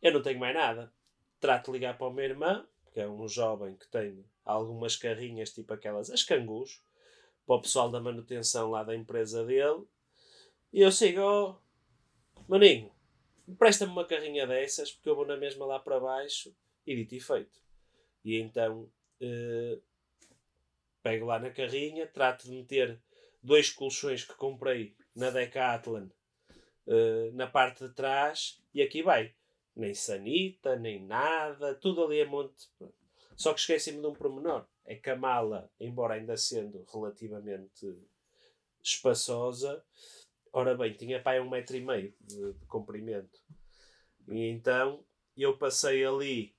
Eu 0.02 0.14
não 0.14 0.22
tenho 0.22 0.40
mais 0.40 0.56
nada. 0.56 0.92
Trato 1.40 1.72
de 1.72 1.78
ligar 1.78 1.98
para 1.98 2.08
o 2.08 2.14
meu 2.14 2.26
irmão, 2.26 2.66
que 2.94 3.00
é 3.00 3.08
um 3.08 3.28
jovem 3.28 3.76
que 3.76 3.88
tem 3.88 4.26
algumas 4.44 4.96
carrinhas, 4.96 5.52
tipo 5.52 5.74
aquelas, 5.74 6.10
as 6.10 6.24
cangus, 6.24 6.82
para 7.46 7.56
o 7.56 7.62
pessoal 7.62 7.90
da 7.90 8.00
manutenção 8.00 8.70
lá 8.70 8.84
da 8.84 8.96
empresa 8.96 9.44
dele. 9.46 9.84
E 10.72 10.82
eu 10.82 10.92
sigo, 10.92 11.22
oh, 11.22 11.56
maninho, 12.48 12.92
presta-me 13.58 13.92
uma 13.92 14.06
carrinha 14.06 14.48
dessas, 14.48 14.92
porque 14.92 15.10
eu 15.10 15.16
vou 15.16 15.26
na 15.26 15.38
mesma 15.38 15.66
lá 15.66 15.80
para 15.80 16.00
baixo. 16.00 16.56
E 16.86 16.96
dito 16.96 17.16
e 17.16 17.20
feito. 17.20 17.60
E 18.24 18.40
então, 18.40 18.90
eh, 19.20 19.80
pego 21.02 21.26
lá 21.26 21.40
na 21.40 21.50
carrinha, 21.50 22.08
trato 22.08 22.46
de 22.46 22.52
meter 22.52 23.00
dois 23.42 23.70
colchões 23.70 24.24
que 24.24 24.36
comprei 24.36 24.96
na 25.16 25.30
Decathlon 25.30 26.10
eh, 26.88 27.32
na 27.34 27.48
parte 27.48 27.88
de 27.88 27.94
trás 27.94 28.62
e 28.74 28.82
aqui 28.82 29.02
vai. 29.02 29.34
Nem 29.76 29.94
sanita, 29.94 30.76
nem 30.78 31.06
nada, 31.06 31.76
tudo 31.76 32.06
ali 32.06 32.22
a 32.22 32.26
monte. 32.26 32.70
Só 33.36 33.54
que 33.54 33.60
esqueci-me 33.60 34.00
de 34.00 34.08
um 34.08 34.14
pormenor. 34.14 34.66
É 34.86 34.96
que 34.96 35.10
a 35.10 35.16
mala, 35.16 35.70
embora 35.80 36.14
ainda 36.14 36.38
sendo 36.38 36.86
relativamente 36.94 37.98
espaçosa, 38.82 39.84
ora 40.54 40.76
bem, 40.78 40.94
tinha 40.94 41.22
aí 41.26 41.40
um 41.42 41.50
metro 41.50 41.76
e 41.76 41.82
meio 41.82 42.14
de, 42.22 42.54
de 42.54 42.66
comprimento. 42.68 43.42
E 44.30 44.48
então 44.48 45.04
eu 45.36 45.58
passei 45.58 46.06
ali, 46.06 46.56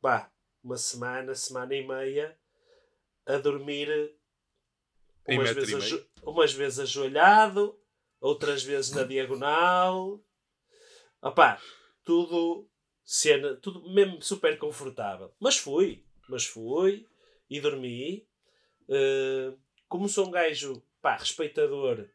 pá, 0.00 0.32
uma 0.62 0.78
semana, 0.78 1.34
semana 1.34 1.74
e 1.74 1.86
meia, 1.86 2.38
a 3.26 3.36
dormir 3.36 4.16
Em 5.26 5.38
umas 5.38 5.50
vezes, 5.54 5.70
ajo- 5.92 6.06
umas 6.22 6.52
vezes 6.52 6.78
ajoelhado, 6.80 7.78
outras 8.20 8.62
vezes 8.62 8.90
na 8.92 9.02
diagonal. 9.04 10.22
Opá, 11.22 11.60
tudo 12.04 12.68
cena, 13.04 13.56
tudo 13.56 13.88
mesmo 13.92 14.20
super 14.22 14.58
confortável. 14.58 15.32
Mas 15.40 15.56
fui, 15.56 16.04
mas 16.28 16.44
fui 16.46 17.06
e 17.48 17.60
dormi. 17.60 18.26
Eh, 18.88 19.54
como 19.88 20.08
sou 20.08 20.26
um 20.28 20.30
gajo 20.30 20.82
pá, 21.00 21.16
respeitador, 21.16 22.06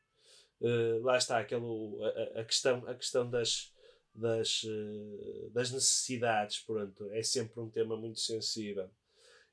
eh, 0.61 0.99
lá 1.01 1.17
está 1.17 1.39
aquele, 1.39 1.63
a- 2.03 2.39
a, 2.39 2.41
a 2.41 2.45
questão, 2.45 2.87
a 2.87 2.93
questão 2.93 3.27
das, 3.29 3.73
das, 4.13 4.63
eh, 4.65 5.49
das 5.51 5.71
necessidades, 5.71 6.59
pronto, 6.59 7.09
é 7.11 7.23
sempre 7.23 7.59
um 7.59 7.69
tema 7.69 7.95
muito 7.97 8.19
sensível. 8.19 8.89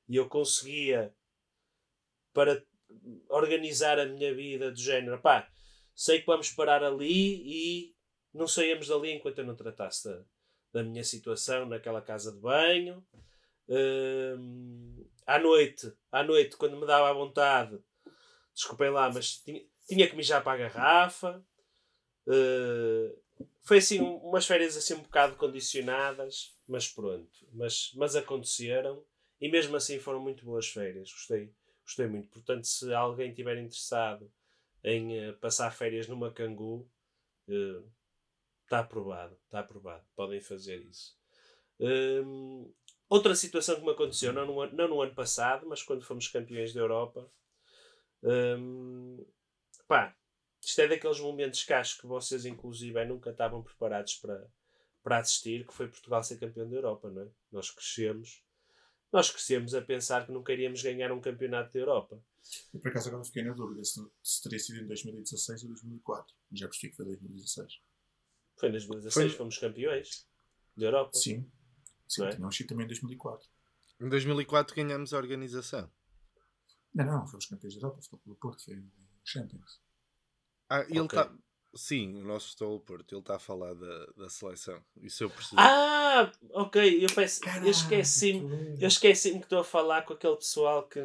E 0.07 0.15
eu 0.15 0.27
conseguia, 0.29 1.13
para 2.33 2.63
organizar 3.29 3.99
a 3.99 4.05
minha 4.05 4.33
vida 4.33 4.71
do 4.71 4.79
género, 4.79 5.19
pá, 5.21 5.47
sei 5.95 6.19
que 6.19 6.25
vamos 6.25 6.51
parar 6.51 6.83
ali 6.83 7.41
e 7.45 7.95
não 8.33 8.47
saímos 8.47 8.87
dali 8.87 9.11
enquanto 9.11 9.39
eu 9.39 9.45
não 9.45 9.55
tratasse 9.55 10.07
da, 10.07 10.23
da 10.73 10.83
minha 10.83 11.03
situação 11.03 11.65
naquela 11.65 12.01
casa 12.01 12.31
de 12.31 12.39
banho. 12.39 13.05
Hum, 13.69 15.05
à 15.25 15.39
noite, 15.39 15.91
à 16.11 16.23
noite, 16.23 16.55
quando 16.55 16.79
me 16.79 16.85
dava 16.85 17.09
a 17.09 17.13
vontade, 17.13 17.77
desculpem 18.53 18.89
lá, 18.89 19.11
mas 19.11 19.37
tinha, 19.39 19.61
tinha 19.87 20.09
que 20.09 20.15
mijar 20.15 20.43
para 20.43 20.53
a 20.53 20.57
garrafa. 20.69 21.43
Uh, 22.25 23.17
foi 23.61 23.77
assim 23.77 23.99
um- 24.01 24.17
umas 24.17 24.45
férias 24.45 24.75
assim 24.77 24.93
um 24.93 25.01
bocado 25.01 25.35
condicionadas, 25.35 26.55
mas 26.67 26.87
pronto. 26.87 27.29
Mas, 27.53 27.91
mas 27.95 28.15
aconteceram 28.15 29.03
e 29.39 29.49
mesmo 29.49 29.75
assim 29.75 29.99
foram 29.99 30.19
muito 30.19 30.45
boas 30.45 30.67
férias. 30.67 31.11
Gostei, 31.11 31.53
gostei 31.87 32.07
muito. 32.07 32.29
Portanto, 32.29 32.65
se 32.67 32.93
alguém 32.93 33.29
estiver 33.29 33.57
interessado 33.57 34.29
em 34.83 35.17
eh, 35.17 35.31
passar 35.33 35.71
férias 35.71 36.07
numa 36.07 36.31
cangu, 36.31 36.87
está 38.63 38.79
aprovado. 38.79 39.37
Está 39.45 39.61
aprovado. 39.61 40.05
Podem 40.15 40.41
fazer 40.41 40.81
isso. 40.81 41.17
Hum, 41.79 42.71
outra 43.09 43.35
situação 43.35 43.75
que 43.75 43.83
me 43.83 43.91
aconteceu, 43.91 44.33
não 44.33 44.45
no, 44.45 44.65
não 44.73 44.87
no 44.87 45.01
ano 45.01 45.15
passado, 45.15 45.65
mas 45.67 45.81
quando 45.81 46.03
fomos 46.05 46.27
campeões 46.27 46.73
da 46.73 46.81
Europa. 46.81 47.31
hum, 48.23 49.25
pá, 49.87 50.15
isto 50.61 50.81
é 50.81 50.87
daqueles 50.87 51.19
momentos 51.19 51.63
que 51.63 51.73
acho 51.73 51.99
que 51.99 52.07
vocês, 52.07 52.45
inclusive, 52.45 53.05
nunca 53.05 53.29
estavam 53.31 53.63
preparados 53.63 54.15
para, 54.15 54.47
para 55.01 55.19
assistir, 55.19 55.65
que 55.65 55.73
foi 55.73 55.87
Portugal 55.87 56.23
ser 56.23 56.39
campeão 56.39 56.69
da 56.69 56.75
Europa, 56.75 57.09
não 57.09 57.21
é? 57.23 57.27
Nós 57.51 57.71
crescemos. 57.71 58.43
Nós 59.11 59.29
crescemos 59.31 59.73
a 59.73 59.81
pensar 59.81 60.25
que 60.25 60.31
não 60.31 60.43
queríamos 60.43 60.81
ganhar 60.81 61.11
um 61.11 61.21
campeonato 61.21 61.73
da 61.73 61.79
Europa. 61.79 62.21
Eu 62.73 62.79
por 62.79 62.89
acaso 62.89 63.09
agora 63.09 63.23
fiquei 63.23 63.43
na 63.43 63.53
dúvida 63.53 63.83
se, 63.83 64.05
se 64.23 64.43
teria 64.43 64.59
sido 64.59 64.79
em 64.79 64.87
2016 64.87 65.63
ou 65.63 65.69
2004. 65.69 66.35
Já 66.53 66.67
percebi 66.67 66.91
que 66.91 66.97
foi 66.97 67.05
2016. 67.05 67.79
Foi 68.57 68.69
em 68.69 68.71
2016 68.71 69.31
Foi- 69.31 69.37
fomos 69.37 69.57
campeões 69.57 70.27
da 70.75 70.85
Europa. 70.85 71.11
Sim. 71.17 71.49
Sim, 72.07 72.21
Não 72.21 72.27
é? 72.27 72.35
tínhamos 72.35 72.55
sido 72.55 72.67
também 72.67 72.85
em 72.85 72.87
2004. 72.87 73.47
Em 73.99 74.09
2004 74.09 74.75
ganhamos 74.75 75.13
a 75.13 75.17
organização. 75.17 75.91
Não, 76.93 77.05
não, 77.05 77.27
fomos 77.27 77.45
campeões 77.45 77.75
da 77.75 77.79
Europa, 77.81 78.01
Clube 78.09 78.23
do 78.25 78.35
Porto, 78.35 78.63
foi 78.63 78.75
em 78.75 78.91
Champions. 79.23 79.79
Ah, 80.69 80.81
ele 80.81 80.99
Ok. 81.01 81.19
está. 81.19 81.33
Sim, 81.75 82.21
o 82.21 82.23
nosso 82.25 82.49
Futebol 82.51 82.79
Porto, 82.79 83.13
ele 83.13 83.21
está 83.21 83.35
a 83.35 83.39
falar 83.39 83.73
da, 83.75 84.05
da 84.17 84.29
seleção. 84.29 84.81
Isso 85.01 85.23
eu 85.23 85.29
percebi. 85.29 85.55
Ah, 85.61 86.31
ok, 86.51 87.03
eu, 87.05 87.09
peço, 87.13 87.41
eu 87.63 87.69
esqueci-me. 87.69 88.77
que 88.77 88.83
Eu 88.83 88.87
esqueci-me 88.87 89.39
que 89.39 89.45
estou 89.45 89.59
a 89.59 89.63
falar 89.63 90.01
com 90.03 90.13
aquele 90.13 90.35
pessoal 90.37 90.87
que. 90.87 90.99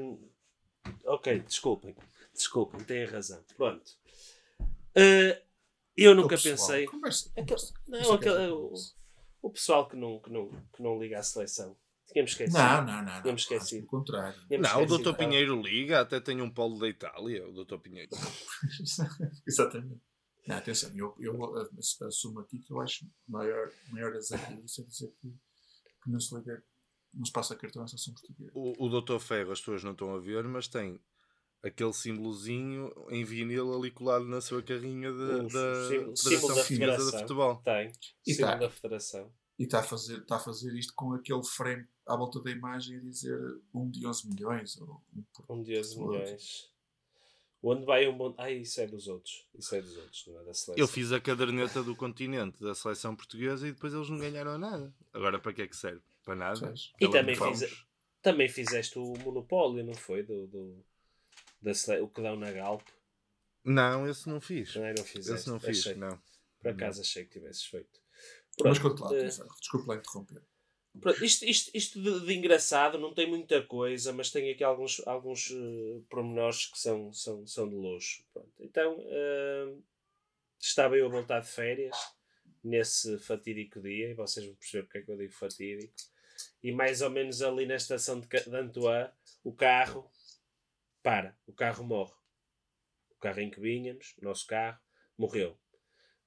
Ok, 1.05 1.41
desculpem. 1.41 1.95
Desculpem, 2.33 2.83
têm 2.85 3.05
razão. 3.05 3.45
Pronto. 3.57 3.91
Uh, 4.97 5.37
eu 5.97 6.15
nunca 6.15 6.37
O 6.37 6.39
pessoal, 6.39 6.57
pensei. 6.57 6.87
Conversa, 6.87 7.31
Aquele- 7.31 7.47
conversa. 7.47 7.75
não, 7.87 8.01
Isso 8.01 8.11
é 8.11 8.13
é 8.13 8.17
aquele- 8.17 8.51
conversa. 8.53 8.95
O 9.43 9.51
pessoal 9.51 9.89
que 9.89 9.97
não, 9.97 10.21
que 10.21 10.31
não, 10.31 10.49
que 10.75 10.83
não 10.83 10.99
liga 10.99 11.19
à 11.19 11.23
seleção. 11.23 11.77
Tínhamos 12.07 12.31
esquecido. 12.33 12.59
Não, 12.59 12.85
não, 12.85 12.97
não. 12.97 13.03
não. 13.05 13.23
Tínhamos 13.23 13.43
esquecido. 13.43 13.87
Pelo 13.87 13.91
contrário. 14.01 14.41
Tínhamos 14.47 14.69
não, 14.71 14.79
o 14.81 14.83
esquecido. 14.85 15.13
Dr. 15.13 15.19
Pinheiro 15.19 15.61
liga, 15.61 16.01
até 16.01 16.21
tem 16.21 16.41
um 16.41 16.51
polo 16.51 16.79
da 16.79 16.89
Itália, 16.89 17.47
o 17.49 17.53
Dr. 17.65 17.79
Pinheiro. 17.79 18.11
Exatamente. 19.47 20.01
Não, 20.47 20.57
atenção, 20.57 20.91
eu, 20.97 21.15
eu 21.21 21.57
ass- 21.79 22.01
assumo 22.03 22.41
aqui 22.41 22.59
que 22.59 22.73
eu 22.73 22.81
acho 22.81 23.05
o 23.05 23.33
maior, 23.33 23.71
maior 23.91 24.15
azar 24.17 24.55
disso 24.61 24.81
é 24.81 24.85
dizer 24.85 25.15
que, 25.21 25.29
que 26.03 26.11
não 26.11 26.19
se 26.19 26.35
liga, 26.35 26.63
não 27.15 27.25
se 27.25 27.33
passa 27.33 27.55
cartão 27.55 27.83
à 27.83 27.87
seleção 27.87 28.13
portuguesa. 28.15 28.51
O, 28.55 28.87
o 28.87 29.01
Dr. 29.01 29.19
Ferro, 29.21 29.53
as 29.53 29.61
pessoas 29.61 29.85
não 29.85 29.93
estão 29.93 30.15
a 30.15 30.19
ver, 30.19 30.43
mas 30.49 30.67
tem 30.67 31.01
aquele 31.63 31.93
símbolozinho 31.93 32.93
em 33.11 33.25
vinil 33.25 33.73
ali 33.73 33.91
colado 33.93 34.25
na 34.25 34.41
sua 34.41 34.63
carrinha 34.63 35.13
de- 35.13 35.17
O 35.19 35.49
da 35.49 35.89
símbolo- 35.89 36.17
Federação 36.17 36.17
símbolo 36.17 36.49
da 36.49 36.55
Portuguesa 36.55 36.65
de 36.65 36.67
Federação. 36.67 37.21
Futebol. 37.21 37.57
Tem. 37.63 37.93
E 38.27 38.35
Símbolo 38.35 38.53
tá. 38.53 38.59
da 38.59 38.71
Federação. 38.71 39.33
E 39.59 39.65
está 39.65 39.79
a, 39.79 39.83
fazer, 39.85 40.19
está 40.19 40.37
a 40.37 40.41
fazer 40.41 40.75
isto 40.77 40.93
com 40.97 41.13
aquele 41.13 41.45
frame 41.45 41.87
à 42.07 42.17
volta 42.17 42.41
da 42.41 42.51
imagem 42.51 42.97
a 42.97 43.01
dizer 43.01 43.39
um 43.73 43.89
de 43.89 44.05
11 44.05 44.27
milhões. 44.29 44.77
Ou 44.81 45.01
um 45.15 45.23
por... 45.33 45.45
Um 45.57 45.63
de 45.63 45.79
11 45.79 45.95
por- 45.95 46.11
milhões. 46.11 46.72
Onde 47.63 47.85
vai 47.85 48.09
um 48.09 48.17
bom. 48.17 48.35
Ah, 48.39 48.51
isso 48.51 48.81
é 48.81 48.87
dos 48.89 49.07
outros. 49.07 49.47
Isso 49.55 49.75
é 49.77 49.81
dos 49.81 49.97
outros, 49.97 50.27
não 50.27 50.41
é 50.41 50.45
da 50.45 50.53
seleção. 50.53 50.75
Eu 50.77 50.89
fiz 50.89 51.13
a 51.13 51.21
caderneta 51.21 51.83
do 51.83 51.95
continente 51.95 52.61
da 52.61 52.75
seleção 52.75 53.15
portuguesa 53.15 53.69
e 53.69 53.73
depois 53.73 53.95
eles 53.95 54.11
não 54.11 54.19
ganharam 54.19 54.59
nada. 54.59 54.93
Agora 55.13 55.39
para 55.39 55.53
que 55.53 55.63
é 55.63 55.69
que 55.69 55.77
serve? 55.77 56.03
Para 56.25 56.35
nada. 56.35 56.75
E 57.01 57.09
também 57.09 57.37
fiz- 57.37 57.87
Também 58.21 58.49
fizeste 58.49 58.99
o 58.99 59.13
monopólio, 59.19 59.85
não 59.85 59.95
foi? 59.95 60.23
Do, 60.25 60.47
do, 60.49 60.85
da 61.61 61.73
sele... 61.73 62.01
O 62.03 62.09
que 62.09 62.21
dão 62.21 62.35
na 62.37 62.51
Galp. 62.51 62.83
Não, 63.65 64.09
esse 64.09 64.29
não 64.29 64.41
fiz. 64.41 64.75
Não, 64.75 64.85
é? 64.85 64.95
não 64.97 65.05
fizeste. 65.05 65.33
Esse 65.41 65.49
não 65.49 65.61
fiz, 65.61 65.79
Achei. 65.81 65.95
não. 65.95 66.21
Por 66.61 66.71
acaso 66.73 67.01
achei 67.01 67.25
que 67.25 67.31
tivesses 67.33 67.65
feito. 67.65 68.01
Mas 68.65 68.79
Pronto, 68.79 68.97
conta 69.01 69.05
lá, 69.05 69.17
eh, 69.17 69.21
atenção, 69.21 69.47
desculpa 69.61 69.95
lá 69.95 69.99
interromper. 70.01 70.43
Isto, 71.23 71.45
isto, 71.47 71.71
isto 71.75 72.03
de, 72.03 72.27
de 72.27 72.35
engraçado 72.35 72.99
não 72.99 73.15
tem 73.15 73.27
muita 73.27 73.63
coisa, 73.63 74.13
mas 74.13 74.31
tem 74.31 74.51
aqui 74.51 74.63
alguns, 74.63 75.01
alguns 75.07 75.51
eh, 75.51 76.01
pormenores 76.11 76.67
que 76.67 76.79
são, 76.79 77.13
são, 77.13 77.47
são 77.47 77.69
de 77.69 77.75
luxo. 77.75 78.23
Pronto. 78.33 78.53
Então, 78.61 78.99
eh, 79.09 79.75
estava 80.61 80.97
eu 80.97 81.07
a 81.07 81.09
voltar 81.09 81.41
de 81.41 81.49
férias 81.49 81.97
nesse 82.63 83.19
fatídico 83.19 83.81
dia, 83.81 84.11
e 84.11 84.15
vocês 84.15 84.47
vão 84.47 84.55
perceber 84.55 84.83
porque 84.85 84.99
é 84.99 85.03
que 85.03 85.11
eu 85.11 85.17
digo 85.17 85.33
fatídico. 85.33 85.95
E 86.63 86.71
mais 86.71 87.01
ou 87.01 87.11
menos 87.11 87.43
ali 87.43 87.67
na 87.67 87.77
estação 87.77 88.21
de, 88.21 88.29
de 88.29 88.57
Antoine, 88.57 89.11
o 89.43 89.53
carro 89.53 90.09
para, 91.03 91.37
o 91.47 91.53
carro 91.53 91.85
morre. 91.85 92.15
O 93.11 93.17
carro 93.19 93.41
em 93.41 93.51
que 93.51 93.61
vínhamos, 93.61 94.15
o 94.21 94.25
nosso 94.25 94.47
carro, 94.47 94.79
morreu. 95.19 95.59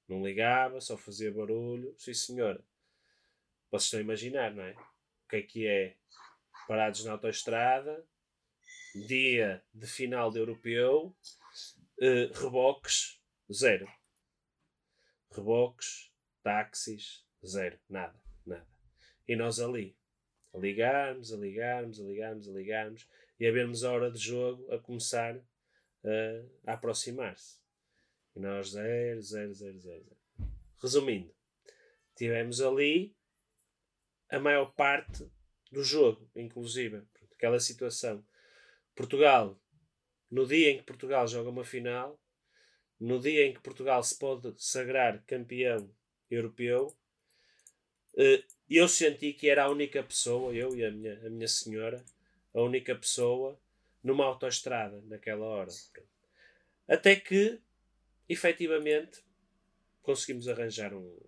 Não 0.08 0.24
ligava, 0.24 0.80
só 0.80 0.96
fazia 0.96 1.32
barulho. 1.32 1.94
Sim, 1.98 2.14
senhora. 2.14 2.62
Vocês 3.70 3.84
estão 3.84 4.00
a 4.00 4.02
imaginar, 4.02 4.54
não 4.54 4.62
é? 4.62 4.72
O 4.72 5.28
que 5.28 5.36
é 5.36 5.42
que 5.42 5.66
é? 5.66 5.96
Parados 6.68 7.04
na 7.04 7.12
autoestrada, 7.12 8.04
dia 9.06 9.62
de 9.72 9.86
final 9.86 10.30
de 10.30 10.38
europeu, 10.38 11.14
eh, 12.00 12.30
reboques, 12.34 13.20
zero. 13.52 13.86
Reboques, 15.30 16.12
táxis, 16.42 17.24
zero. 17.44 17.78
Nada, 17.88 18.18
nada. 18.44 18.66
E 19.28 19.36
nós 19.36 19.60
ali, 19.60 19.96
a 20.54 20.58
ligarmos, 20.58 21.32
a 21.32 21.36
ligarmos, 21.36 22.00
a 22.00 22.04
ligarmos, 22.04 22.48
a 22.48 22.52
ligarmos, 22.52 23.08
e 23.38 23.46
a 23.46 23.52
vermos 23.52 23.84
a 23.84 23.92
hora 23.92 24.10
de 24.10 24.18
jogo 24.18 24.72
a 24.72 24.78
começar 24.78 25.38
eh, 26.04 26.44
a 26.66 26.74
aproximar-se. 26.74 27.58
E 28.34 28.40
nós 28.40 28.70
zero, 28.70 29.20
zero, 29.22 29.54
zero, 29.54 29.78
zero, 29.78 30.04
zero. 30.04 30.16
Resumindo, 30.80 31.34
tivemos 32.14 32.60
ali 32.60 33.15
a 34.30 34.38
maior 34.38 34.72
parte 34.72 35.26
do 35.70 35.82
jogo, 35.82 36.28
inclusive. 36.34 37.02
Aquela 37.32 37.60
situação. 37.60 38.24
Portugal, 38.94 39.60
no 40.30 40.46
dia 40.46 40.70
em 40.70 40.78
que 40.78 40.84
Portugal 40.84 41.26
joga 41.28 41.50
uma 41.50 41.64
final, 41.64 42.18
no 42.98 43.20
dia 43.20 43.46
em 43.46 43.52
que 43.52 43.60
Portugal 43.60 44.02
se 44.02 44.18
pode 44.18 44.54
sagrar 44.56 45.22
campeão 45.26 45.90
europeu, 46.30 46.96
eh, 48.16 48.42
eu 48.68 48.88
senti 48.88 49.32
que 49.32 49.48
era 49.48 49.64
a 49.64 49.70
única 49.70 50.02
pessoa, 50.02 50.52
eu 50.54 50.74
e 50.74 50.84
a 50.84 50.90
minha, 50.90 51.26
a 51.26 51.30
minha 51.30 51.46
senhora, 51.46 52.02
a 52.54 52.62
única 52.62 52.94
pessoa 52.94 53.60
numa 54.02 54.24
autoestrada 54.24 55.02
naquela 55.02 55.44
hora. 55.44 55.70
Até 56.88 57.16
que, 57.16 57.60
efetivamente, 58.28 59.22
conseguimos 60.02 60.48
arranjar 60.48 60.94
um, 60.94 61.18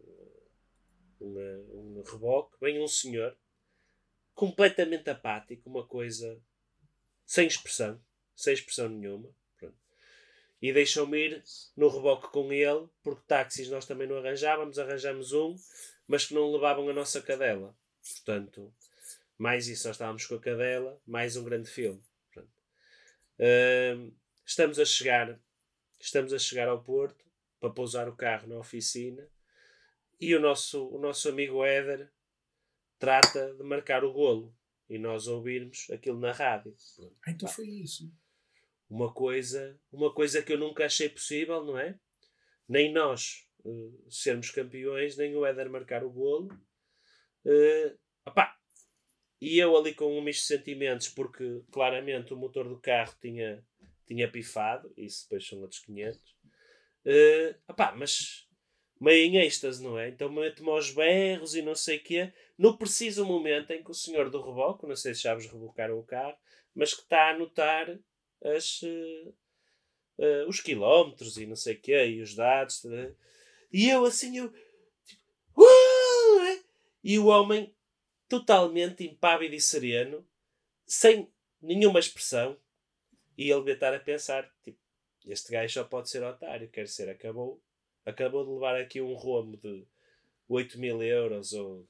um, 1.25 1.99
um 1.99 2.03
reboque. 2.03 2.57
Vem 2.61 2.81
um 2.83 2.89
senhor 2.89 3.37
completamente 4.35 5.11
apático, 5.11 5.69
uma 5.69 5.87
coisa 5.87 6.41
sem 7.27 7.47
expressão, 7.47 8.01
sem 8.37 8.55
expressão 8.55 8.89
nenhuma. 8.89 9.29
Pronto. 9.59 9.77
E 10.63 10.73
deixou-me 10.73 11.19
ir 11.19 11.45
no 11.77 11.89
reboque 11.89 12.29
com 12.29 12.53
ele, 12.53 12.89
porque 13.03 13.23
táxis 13.27 13.69
nós 13.69 13.87
também 13.87 14.07
não 14.07 14.19
arranjávamos, 14.19 14.79
arranjamos 14.79 15.33
um, 15.33 15.57
mas 16.07 16.27
que 16.27 16.35
não 16.35 16.53
levavam 16.53 16.89
a 16.89 16.93
nossa 16.93 17.21
cadela. 17.21 17.77
Portanto, 18.01 18.73
mais 19.37 19.69
isso, 19.69 19.87
nós 19.87 19.97
estávamos 19.97 20.25
com 20.27 20.37
a 20.37 20.41
cadela, 20.41 21.01
mais 21.07 21.37
um 21.37 21.45
grande 21.45 21.69
filme. 21.69 22.03
Estamos 24.45 24.79
a 24.79 24.85
chegar, 24.85 25.39
estamos 26.01 26.33
a 26.33 26.39
chegar 26.39 26.69
ao 26.69 26.83
Porto 26.83 27.25
para 27.61 27.71
pousar 27.71 28.09
o 28.09 28.17
carro 28.17 28.49
na 28.49 28.59
oficina 28.59 29.29
e 30.21 30.35
o 30.35 30.41
nosso, 30.41 30.89
o 30.89 30.99
nosso 30.99 31.29
amigo 31.29 31.65
Éder 31.65 32.11
trata 32.99 33.55
de 33.55 33.63
marcar 33.63 34.05
o 34.05 34.13
golo 34.13 34.55
e 34.89 34.99
nós 34.99 35.27
ouvirmos 35.29 35.89
aquilo 35.91 36.19
na 36.19 36.33
rádio. 36.33 36.75
Então 37.27 37.49
foi 37.49 37.69
isso. 37.69 38.13
Uma 38.89 39.13
coisa, 39.13 39.79
uma 39.93 40.13
coisa 40.13 40.43
que 40.43 40.53
eu 40.53 40.59
nunca 40.59 40.87
achei 40.87 41.09
possível, 41.09 41.65
não 41.65 41.79
é? 41.79 41.99
Nem 42.69 42.93
nós 42.93 43.47
eh, 43.65 43.91
sermos 44.09 44.51
campeões, 44.51 45.17
nem 45.17 45.37
o 45.37 45.45
Éder 45.45 45.71
marcar 45.71 46.03
o 46.03 46.11
golo. 46.11 46.49
Eh, 47.45 47.95
opá, 48.27 48.57
e 49.41 49.59
eu 49.59 49.77
ali 49.77 49.95
com 49.95 50.19
um 50.19 50.23
misto 50.23 50.41
de 50.41 50.47
sentimentos, 50.47 51.09
porque 51.09 51.63
claramente 51.71 52.33
o 52.33 52.37
motor 52.37 52.69
do 52.69 52.81
carro 52.81 53.15
tinha, 53.21 53.65
tinha 54.07 54.31
pifado, 54.31 54.93
isso 54.97 55.25
depois 55.25 55.47
são 55.47 55.61
outros 55.61 55.81
500. 55.81 56.37
Eh, 57.05 57.57
opá, 57.69 57.95
mas 57.95 58.48
meio 59.01 59.27
em 59.27 59.37
êxtase, 59.39 59.83
não 59.83 59.99
é? 59.99 60.09
Então 60.09 60.31
mete-me 60.31 60.71
aos 60.71 60.91
berros 60.91 61.55
e 61.55 61.63
não 61.63 61.75
sei 61.75 61.99
o 61.99 62.03
quê, 62.03 62.33
no 62.57 62.77
preciso 62.77 63.25
momento 63.25 63.71
em 63.71 63.83
que 63.83 63.91
o 63.91 63.95
senhor 63.95 64.31
do 64.31 64.41
reboque, 64.41 64.87
não 64.87 64.97
sei 64.97 65.15
se 65.15 65.23
já 65.23 65.35
vos 65.35 65.47
rebocaram 65.47 65.99
o 65.99 66.03
carro, 66.03 66.37
mas 66.75 66.95
que 66.95 67.03
está 67.03 67.29
a 67.29 67.31
anotar 67.31 67.99
as, 68.43 68.81
eh, 68.83 69.33
eh, 70.19 70.45
os 70.47 70.61
quilómetros 70.61 71.37
e 71.37 71.47
não 71.47 71.57
sei 71.57 71.75
o 71.75 71.81
quê, 71.81 72.07
e 72.07 72.21
os 72.21 72.35
dados. 72.35 72.83
tá? 72.83 72.89
E 73.73 73.89
eu 73.89 74.05
assim, 74.05 74.37
eu. 74.39 74.53
Tipo, 75.07 75.65
é? 76.47 76.61
E 77.03 77.19
o 77.19 77.27
homem 77.27 77.75
totalmente 78.29 79.05
impávido 79.05 79.55
e 79.55 79.61
sereno, 79.61 80.27
sem 80.87 81.31
nenhuma 81.61 81.99
expressão, 81.99 82.59
e 83.37 83.51
ele 83.51 83.61
devia 83.61 83.75
estar 83.75 83.95
a 83.95 84.01
pensar: 84.01 84.53
tipo, 84.63 84.79
este 85.27 85.53
gajo 85.53 85.73
só 85.73 85.85
pode 85.85 86.11
ser 86.11 86.23
otário, 86.23 86.69
quer 86.69 86.89
ser, 86.89 87.09
acabou, 87.09 87.63
acabou 88.09 88.45
de 88.45 88.53
levar 88.53 88.77
aqui 88.77 89.01
um 89.01 89.15
rombo 89.15 89.57
de 89.57 89.85
8 90.49 90.79
mil 90.79 91.03
euros 91.03 91.53
ou 91.53 91.87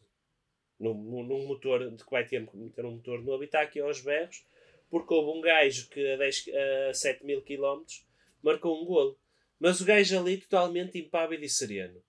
num, 0.78 0.94
num- 0.94 1.46
motor 1.46 1.90
de 1.90 2.04
que 2.04 2.10
vai 2.10 2.26
ter 2.26 2.48
meter 2.54 2.84
um 2.84 2.92
motor 2.92 3.22
novo 3.22 3.42
e 3.42 3.46
está 3.46 3.60
aqui 3.62 3.80
aos 3.80 4.00
berros 4.00 4.44
porque 4.90 5.12
houve 5.12 5.38
um 5.38 5.40
gajo 5.40 5.88
que 5.90 6.12
a, 6.12 6.16
10, 6.16 6.44
a 6.90 6.94
7 6.94 7.24
mil 7.24 7.42
quilómetros 7.42 8.06
marcou 8.42 8.80
um 8.80 8.86
golo. 8.86 9.18
Mas 9.58 9.80
o 9.80 9.84
gajo 9.84 10.18
ali 10.18 10.38
totalmente 10.38 10.98
impávido 10.98 11.44
e 11.44 11.48
sereno. 11.48 12.02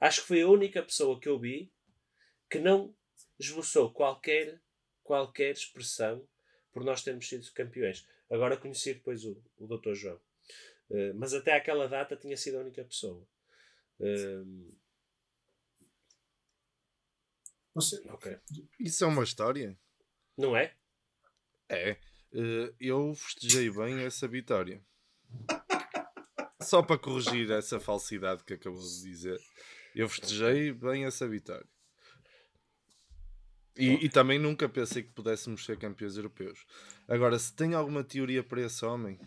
Acho 0.00 0.22
que 0.22 0.28
foi 0.28 0.42
a 0.42 0.48
única 0.48 0.82
pessoa 0.82 1.20
que 1.20 1.28
eu 1.28 1.38
vi 1.38 1.70
que 2.50 2.58
não 2.58 2.94
esboçou 3.38 3.92
qualquer, 3.92 4.60
qualquer 5.02 5.52
expressão 5.52 6.26
por 6.72 6.82
nós 6.82 7.02
termos 7.02 7.28
sido 7.28 7.50
campeões. 7.52 8.06
Agora 8.28 8.56
conheci 8.56 8.94
depois 8.94 9.24
o, 9.24 9.40
o 9.58 9.66
Dr. 9.66 9.94
João. 9.94 10.20
Eh, 10.90 11.12
mas 11.12 11.32
até 11.34 11.52
aquela 11.52 11.86
data 11.86 12.16
tinha 12.16 12.36
sido 12.36 12.58
a 12.58 12.60
única 12.62 12.82
pessoa. 12.84 13.24
Eh, 14.00 14.44
Você, 17.74 18.00
Ok. 18.08 18.38
Isso 18.78 19.04
é 19.04 19.06
uma 19.06 19.24
história? 19.24 19.76
Não 20.36 20.56
é? 20.56 20.74
É. 21.68 21.90
Eh, 22.32 22.74
eu 22.80 23.14
festejei 23.14 23.70
bem 23.70 24.00
essa 24.00 24.28
vitória. 24.28 24.84
Só 26.62 26.82
para 26.82 26.98
corrigir 26.98 27.50
essa 27.50 27.78
falsidade 27.80 28.44
que 28.44 28.54
acabou 28.54 28.80
de 28.80 29.02
dizer. 29.02 29.38
Eu 29.94 30.08
festejei 30.08 30.72
bem 30.72 31.04
essa 31.04 31.28
vitória. 31.28 31.66
E, 33.76 34.06
e 34.06 34.08
também 34.08 34.38
nunca 34.38 34.68
pensei 34.68 35.02
que 35.02 35.12
pudéssemos 35.12 35.64
ser 35.64 35.76
campeões 35.78 36.16
europeus. 36.16 36.64
Agora, 37.08 37.38
se 37.38 37.54
tem 37.54 37.74
alguma 37.74 38.04
teoria 38.04 38.42
para 38.42 38.62
esse 38.62 38.84
homem, 38.84 39.18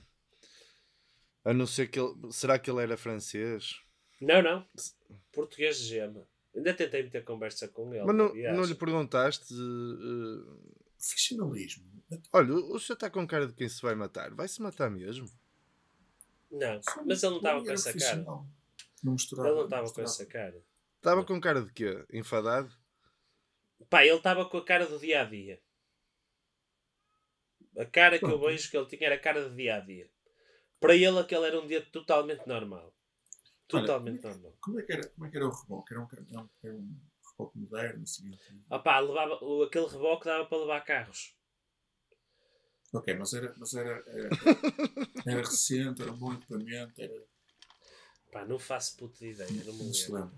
a 1.43 1.53
não 1.53 1.67
ser 1.67 1.88
que 1.88 1.99
ele. 1.99 2.13
Será 2.32 2.58
que 2.58 2.69
ele 2.71 2.82
era 2.82 2.97
francês? 2.97 3.82
Não, 4.21 4.41
não. 4.41 4.65
Português 5.32 5.77
de 5.80 5.86
gema. 5.86 6.27
Ainda 6.56 6.73
tentei 6.73 7.03
meter 7.03 7.23
conversa 7.23 7.67
com 7.67 7.93
ele. 7.93 8.03
Mas 8.03 8.15
não, 8.15 8.34
não 8.34 8.63
lhe 8.63 8.73
perguntaste. 8.73 9.53
eh, 9.53 10.77
profissionalismo. 10.97 11.86
olha, 12.34 12.53
o 12.53 12.80
senhor 12.80 12.95
está 12.95 13.10
com 13.10 13.27
cara 13.27 13.47
de 13.47 13.53
quem 13.53 13.69
se 13.69 13.82
vai 13.82 13.93
matar. 13.93 14.34
Vai 14.34 14.47
se 14.47 14.62
matar 14.62 14.89
mesmo? 14.89 15.30
Não, 16.49 16.80
mas 17.06 17.21
ele 17.21 17.32
não 17.32 17.38
estava 17.38 17.63
com 17.63 17.71
essa 17.71 17.93
cara. 17.93 18.23
Não 19.03 19.13
misturava. 19.13 19.49
Ele 19.49 19.58
não 19.58 19.63
estava 19.65 19.93
com 19.93 20.01
essa 20.01 20.25
cara. 20.25 20.63
Estava 20.95 21.23
com 21.23 21.39
cara 21.39 21.62
de 21.62 21.71
quê? 21.71 22.06
Enfadado? 22.12 22.73
Pá, 23.89 24.03
ele 24.03 24.15
estava 24.15 24.45
com 24.49 24.58
a 24.58 24.65
cara 24.65 24.88
do 24.88 24.97
dia 24.97 25.21
a 25.21 25.25
dia. 25.25 25.62
A 27.77 27.86
cara 27.86 28.17
que 28.17 28.25
eu 28.25 28.39
vejo 28.39 28.71
que 28.71 28.77
ele 28.77 28.88
tinha 28.88 29.06
era 29.06 29.15
a 29.15 29.19
cara 29.19 29.47
do 29.47 29.56
dia 29.56 29.75
a 29.75 29.80
dia. 29.80 30.10
Para 30.80 30.95
ele, 30.95 31.19
aquele 31.19 31.45
era 31.45 31.60
um 31.60 31.67
dia 31.67 31.82
totalmente 31.82 32.47
normal. 32.47 32.91
Totalmente 33.67 34.23
normal. 34.23 34.53
Como 34.62 34.80
é 34.80 34.84
que 34.84 34.93
era, 34.93 35.08
como 35.10 35.25
é 35.25 35.30
que 35.30 35.38
era 35.38 35.47
o 35.47 35.51
reboque? 35.51 35.93
Era 35.93 36.01
um, 36.03 36.08
era 36.63 36.73
um 36.75 36.95
reboque 37.32 37.58
moderno, 37.60 38.03
assim. 38.03 38.32
Opá, 38.69 38.99
levava, 38.99 39.43
o- 39.43 39.63
aquele 39.63 39.88
reboque 39.88 40.25
dava 40.25 40.45
para 40.45 40.58
levar 40.60 40.82
carros. 40.86 41.36
Ok, 42.93 43.08
mas 43.19 43.34
era, 43.34 43.53
mas 43.58 43.73
era, 43.73 44.03
era, 44.08 44.30
era 45.25 45.41
recente, 45.41 46.01
era 46.01 46.12
um 46.12 46.17
bom 46.17 46.34
equipamento, 46.34 47.01
era. 47.01 47.23
Pá, 48.32 48.45
não 48.45 48.60
faço 48.60 48.97
puta 48.97 49.17
de 49.19 49.30
ideia. 49.32 49.63
Não 49.65 49.73
me 49.73 49.84
Não 49.86 49.93
se 49.93 50.12
lembro. 50.12 50.32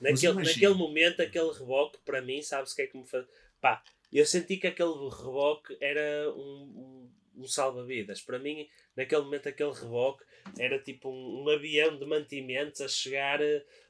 Naquele, 0.00 0.34
naquele 0.42 0.74
momento, 0.74 1.22
aquele 1.22 1.52
reboque, 1.52 1.98
para 2.04 2.20
mim, 2.20 2.42
sabes 2.42 2.72
o 2.72 2.76
que 2.76 2.82
é 2.82 2.86
que 2.86 2.96
me 2.98 3.06
faz. 3.06 3.26
Pá, 3.60 3.82
eu 4.12 4.26
senti 4.26 4.56
que 4.58 4.66
aquele 4.66 4.92
reboque 5.10 5.76
era 5.80 6.30
um, 6.34 6.62
um, 6.62 7.10
um 7.36 7.46
salva-vidas. 7.46 8.20
Para 8.22 8.38
mim, 8.38 8.68
naquele 8.96 9.22
momento, 9.22 9.48
aquele 9.48 9.72
reboque 9.72 10.24
era 10.58 10.82
tipo 10.82 11.10
um, 11.10 11.42
um 11.44 11.48
avião 11.48 11.98
de 11.98 12.04
mantimentos 12.06 12.80
a 12.80 12.88
chegar 12.88 13.40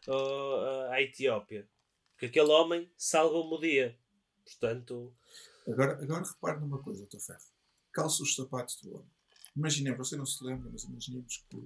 ao- 0.06 0.90
à 0.90 1.00
Etiópia. 1.02 1.68
Porque 2.12 2.26
aquele 2.26 2.50
homem 2.50 2.90
salva-me 2.96 3.54
o 3.54 3.58
dia. 3.60 3.98
Portanto, 4.44 5.14
Agora, 5.68 6.00
agora 6.02 6.24
repare 6.24 6.60
numa 6.60 6.80
coisa, 6.80 7.04
Dr. 7.06 7.18
Ferro. 7.18 7.40
Calça 7.92 8.22
os 8.22 8.34
sapatos 8.36 8.80
do 8.82 8.94
homem. 8.94 9.10
Imaginemos, 9.56 10.08
você 10.08 10.16
não 10.16 10.24
se 10.26 10.42
lembra, 10.44 10.70
mas 10.70 10.84
imaginemos 10.84 11.38
que 11.38 11.56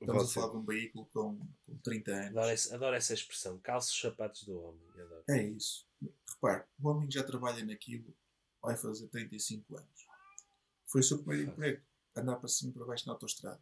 estamos 0.00 0.22
Você. 0.28 0.38
a 0.38 0.42
falar 0.42 0.52
de 0.52 0.58
um 0.58 0.64
veículo 0.64 1.06
com, 1.12 1.38
com 1.66 1.76
30 1.82 2.12
anos. 2.12 2.28
adoro, 2.36 2.50
esse- 2.52 2.74
adoro 2.74 2.96
essa 2.96 3.12
expressão. 3.14 3.58
Calça 3.58 3.90
os 3.90 4.00
sapatos 4.00 4.44
do 4.44 4.56
homem. 4.62 4.80
Adoro. 4.94 5.24
É 5.30 5.42
isso. 5.42 5.84
Repare, 6.34 6.64
o 6.80 6.88
homem 6.88 7.08
que 7.08 7.14
já 7.14 7.24
trabalha 7.24 7.64
naquilo 7.64 8.14
vai 8.62 8.76
fazer 8.76 9.08
35 9.08 9.76
anos. 9.76 10.06
Foi 10.90 11.00
o 11.00 11.04
seu 11.04 11.18
primeiro 11.18 11.50
emprego. 11.50 11.82
Andar 12.16 12.36
para 12.36 12.48
cima 12.48 12.72
e 12.72 12.74
para 12.74 12.84
baixo 12.84 13.06
na 13.06 13.12
autostrada. 13.12 13.60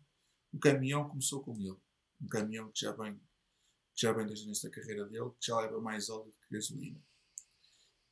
O 0.52 0.58
caminhão 0.58 1.08
começou 1.08 1.42
com 1.42 1.54
ele. 1.60 1.76
Um 2.20 2.26
caminhão 2.26 2.72
que 2.72 2.80
já 2.80 2.92
vem, 2.92 3.16
que 3.94 4.00
já 4.00 4.12
vem 4.12 4.26
desde 4.26 4.44
o 4.44 4.46
início 4.46 4.68
da 4.68 4.74
carreira 4.74 5.04
dele, 5.06 5.30
que 5.38 5.46
já 5.46 5.60
leva 5.60 5.80
mais 5.80 6.08
óleo 6.08 6.30
do 6.30 6.38
que 6.38 6.54
gasolina. 6.54 7.00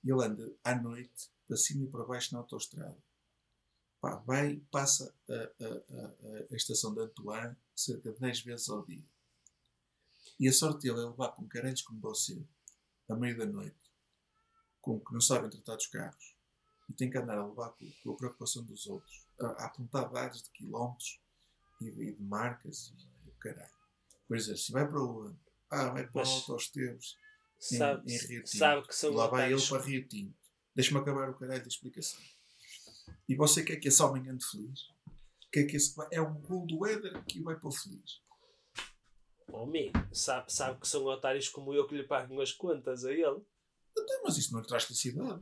Ele 0.05 0.25
anda 0.25 0.55
à 0.63 0.75
noite 0.75 1.31
para 1.47 1.57
cima 1.57 1.85
e 1.85 1.91
para 1.91 2.05
baixo 2.05 2.35
na 2.35 2.41
autostrada. 2.41 3.03
Pá, 4.01 4.17
vai, 4.17 4.59
passa 4.71 5.13
a, 5.29 5.33
a, 5.33 5.67
a, 5.67 6.53
a 6.53 6.57
estação 6.57 6.95
de 6.95 7.01
Antoine 7.01 7.57
cerca 7.75 8.13
de 8.13 8.21
10 8.21 8.41
vezes 8.41 8.69
ao 8.69 8.85
dia. 8.85 9.05
E 10.39 10.47
a 10.47 10.53
sorte 10.53 10.83
dele 10.83 11.01
é 11.01 11.05
levar 11.07 11.31
com 11.31 11.49
caralhos 11.49 11.81
como 11.81 11.99
você, 12.01 12.47
à 13.09 13.17
meia 13.17 13.35
da 13.35 13.47
noite, 13.47 13.91
com 14.83 15.01
que 15.01 15.13
não 15.15 15.21
sabem 15.21 15.49
tratar 15.49 15.77
dos 15.77 15.87
carros, 15.87 16.36
e 16.89 16.93
tem 16.93 17.11
que 17.11 17.19
andar 17.19 17.39
a 17.39 17.47
levar 17.47 17.71
com, 17.71 17.91
com 18.03 18.13
a 18.13 18.17
preocupação 18.17 18.65
dos 18.65 18.87
outros, 18.87 19.27
a, 19.41 19.47
a 19.47 19.67
apontar 19.67 20.11
dados 20.11 20.43
de 20.43 20.51
quilómetros 20.51 21.21
e 21.81 21.91
de, 21.91 22.03
e 22.03 22.13
de 22.15 22.23
marcas 22.23 22.93
e 23.25 23.29
o 23.29 23.33
caralho. 23.39 23.75
Pois 24.29 24.49
é, 24.49 24.57
se 24.57 24.73
vai 24.73 24.87
para 24.89 25.03
onde? 25.03 25.37
Ah, 25.71 25.91
vai 25.91 26.05
para 26.07 26.23
Mas- 26.23 26.29
o 26.31 26.53
Autosteves, 26.53 27.17
em, 27.73 27.77
Sabe, 27.79 28.13
em 28.13 28.19
Rio 28.19 28.45
Tinto. 28.45 28.59
sabe 28.59 28.87
que 28.87 28.93
E 28.93 28.97
são 28.97 29.13
lá 29.15 29.27
vai 29.27 29.53
ele 29.53 29.61
para 29.67 29.83
Rio 29.83 30.07
Tinto. 30.09 30.35
Deixa-me 30.75 31.01
acabar 31.01 31.31
o 31.31 31.35
caralho 31.35 31.63
da 31.63 31.69
explicação. 31.69 32.21
E 33.29 33.35
você 33.35 33.63
quer 33.65 33.77
que 33.77 33.89
esse 33.89 34.03
homem 34.03 34.29
ande 34.29 34.45
feliz? 34.45 34.81
Quer 35.51 35.65
que 35.65 35.77
esse, 35.77 35.95
é 36.13 36.21
um 36.21 36.41
gol 36.43 36.67
do 36.67 36.87
Éder 36.87 37.25
que 37.25 37.41
vai 37.41 37.57
para 37.59 37.69
o 37.69 37.73
feliz. 37.73 38.21
Amigo, 39.55 39.97
sabe, 40.13 40.53
sabe 40.53 40.79
que 40.81 40.87
são 40.89 41.05
otários 41.05 41.49
como 41.49 41.73
eu 41.73 41.87
que 41.87 41.97
lhe 41.97 42.03
pagam 42.05 42.41
as 42.41 42.53
contas 42.53 43.05
a 43.05 43.13
ele. 43.13 43.43
Então, 43.99 44.23
mas 44.25 44.37
isso 44.37 44.53
não 44.53 44.61
lhe 44.61 44.67
traz 44.67 44.85
felicidade. 44.85 45.41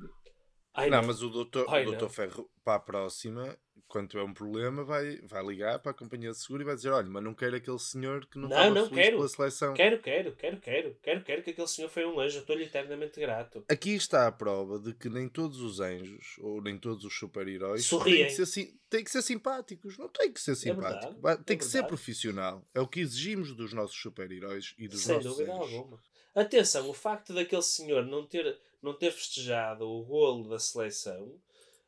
Ai, 0.75 0.91
não, 0.91 1.01
não. 1.01 1.07
mas 1.09 1.23
o 1.23 1.29
doutor, 1.31 1.67
Ai, 1.69 1.83
o 1.83 1.87
doutor 1.87 2.03
não. 2.09 2.11
Ferro, 2.11 2.51
para 2.65 2.75
a 2.75 2.81
próxima, 2.81 3.57
quando 3.87 4.09
tiver 4.09 4.25
um 4.25 4.35
problema, 4.35 4.83
vai, 4.83 5.21
vai 5.23 5.45
ligar 5.47 5.79
para 5.79 5.93
a 5.93 5.95
companhia 5.95 6.33
de 6.33 6.39
seguro 6.39 6.63
e 6.63 6.65
vai 6.65 6.75
dizer: 6.75 6.91
Olha, 6.91 7.09
mas 7.09 7.23
não 7.23 7.33
quero 7.33 7.55
aquele 7.55 7.79
senhor 7.79 8.27
que 8.27 8.37
não, 8.39 8.49
Não, 8.49 8.71
não 8.75 8.89
quero. 8.89 9.17
pela 9.19 9.29
seleção. 9.29 9.73
Quero, 9.75 10.01
quero, 10.01 10.33
quero, 10.35 10.57
quero, 10.61 10.97
quero, 11.01 11.23
quero 11.23 11.43
que 11.45 11.51
aquele 11.51 11.69
senhor 11.69 11.89
foi 11.89 12.05
um 12.05 12.19
anjo. 12.19 12.39
Estou-lhe 12.41 12.65
eternamente 12.65 13.21
grato. 13.21 13.65
Aqui 13.69 13.95
está 13.95 14.27
a 14.27 14.33
prova 14.33 14.81
de 14.81 14.93
que 14.95 15.09
nem 15.09 15.29
todos 15.29 15.61
os 15.61 15.79
anjos 15.79 16.37
ou 16.41 16.61
nem 16.61 16.77
todos 16.77 17.05
os 17.05 17.17
super-heróis 17.17 17.89
têm 17.89 18.27
que, 18.27 18.47
ser, 18.47 18.75
têm 18.91 19.05
que 19.05 19.11
ser 19.13 19.23
simpáticos. 19.23 19.97
Não 19.97 20.09
tem 20.09 20.33
que 20.33 20.41
ser 20.41 20.57
simpático. 20.57 21.01
verdade, 21.03 21.21
Vai- 21.21 21.37
tem 21.37 21.55
é 21.55 21.59
que 21.59 21.65
ser 21.65 21.73
verdade. 21.75 21.89
profissional. 21.89 22.67
É 22.75 22.81
o 22.81 22.89
que 22.89 22.99
exigimos 23.01 23.55
dos 23.55 23.73
nossos 23.73 23.97
super-heróis 23.97 24.75
e 24.77 24.89
dos 24.89 25.03
Sem 25.03 25.15
nossos 25.17 25.31
dúvida 25.37 25.55
anjos. 25.55 25.73
alguma. 25.73 26.01
Atenção, 26.35 26.89
o 26.91 26.95
facto 26.95 27.33
daquele 27.33 27.63
senhor 27.63 28.05
não 28.05 28.27
ter, 28.27 28.59
não 28.85 28.95
ter 28.95 29.11
festejado 29.11 29.89
o 29.89 30.05
golo 30.05 30.49
da 30.49 30.59
seleção 30.59 31.41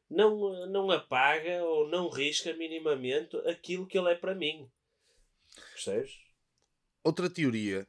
não, 0.08 0.66
não 0.66 0.90
apaga 0.90 1.62
ou 1.64 1.88
não 1.88 2.08
risca 2.08 2.54
minimamente 2.54 3.36
aquilo 3.48 3.86
que 3.86 3.98
ele 3.98 4.10
é 4.10 4.14
para 4.14 4.34
mim. 4.34 4.70
Percebes? 5.72 6.18
Outra 7.04 7.28
teoria. 7.28 7.86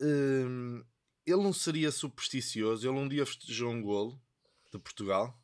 hum, 0.00 0.84
ele 1.26 1.42
não 1.42 1.52
seria 1.52 1.90
supersticioso. 1.90 2.88
Ele 2.88 2.98
um 2.98 3.08
dia 3.08 3.26
festejou 3.26 3.70
um 3.70 3.82
golo 3.82 4.20
de 4.72 4.78
Portugal 4.78 5.38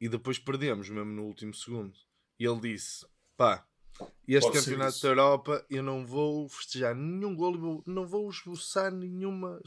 e 0.00 0.08
depois 0.08 0.38
perdemos 0.38 0.88
mesmo 0.88 1.12
no 1.12 1.24
último 1.24 1.54
segundo. 1.54 1.96
E 2.38 2.44
ele 2.44 2.60
disse: 2.60 3.06
pá, 3.36 3.66
este 4.26 4.50
Pode 4.50 4.58
campeonato 4.58 5.00
da 5.00 5.08
Europa 5.08 5.66
eu 5.68 5.82
não 5.82 6.06
vou 6.06 6.48
festejar 6.48 6.94
nenhum 6.94 7.34
golo, 7.36 7.82
não 7.86 8.06
vou 8.06 8.28
esboçar 8.30 8.92
nenhuma. 8.92 9.60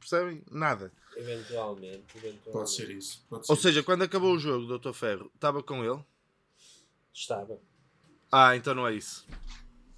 Percebem? 0.00 0.42
Nada. 0.50 0.92
Eventualmente, 1.16 2.04
eventualmente. 2.16 2.50
Pode 2.52 2.70
ser 2.74 2.90
isso. 2.90 3.24
Pode 3.28 3.46
ser 3.46 3.52
Ou 3.52 3.56
seja, 3.56 3.78
isso. 3.80 3.86
quando 3.86 4.02
acabou 4.02 4.34
o 4.34 4.38
jogo, 4.38 4.78
Dr. 4.78 4.92
Ferro, 4.92 5.30
estava 5.34 5.62
com 5.62 5.84
ele. 5.84 6.04
Estava. 7.14 7.60
Ah, 8.30 8.56
então 8.56 8.74
não 8.74 8.86
é 8.86 8.94
isso. 8.94 9.24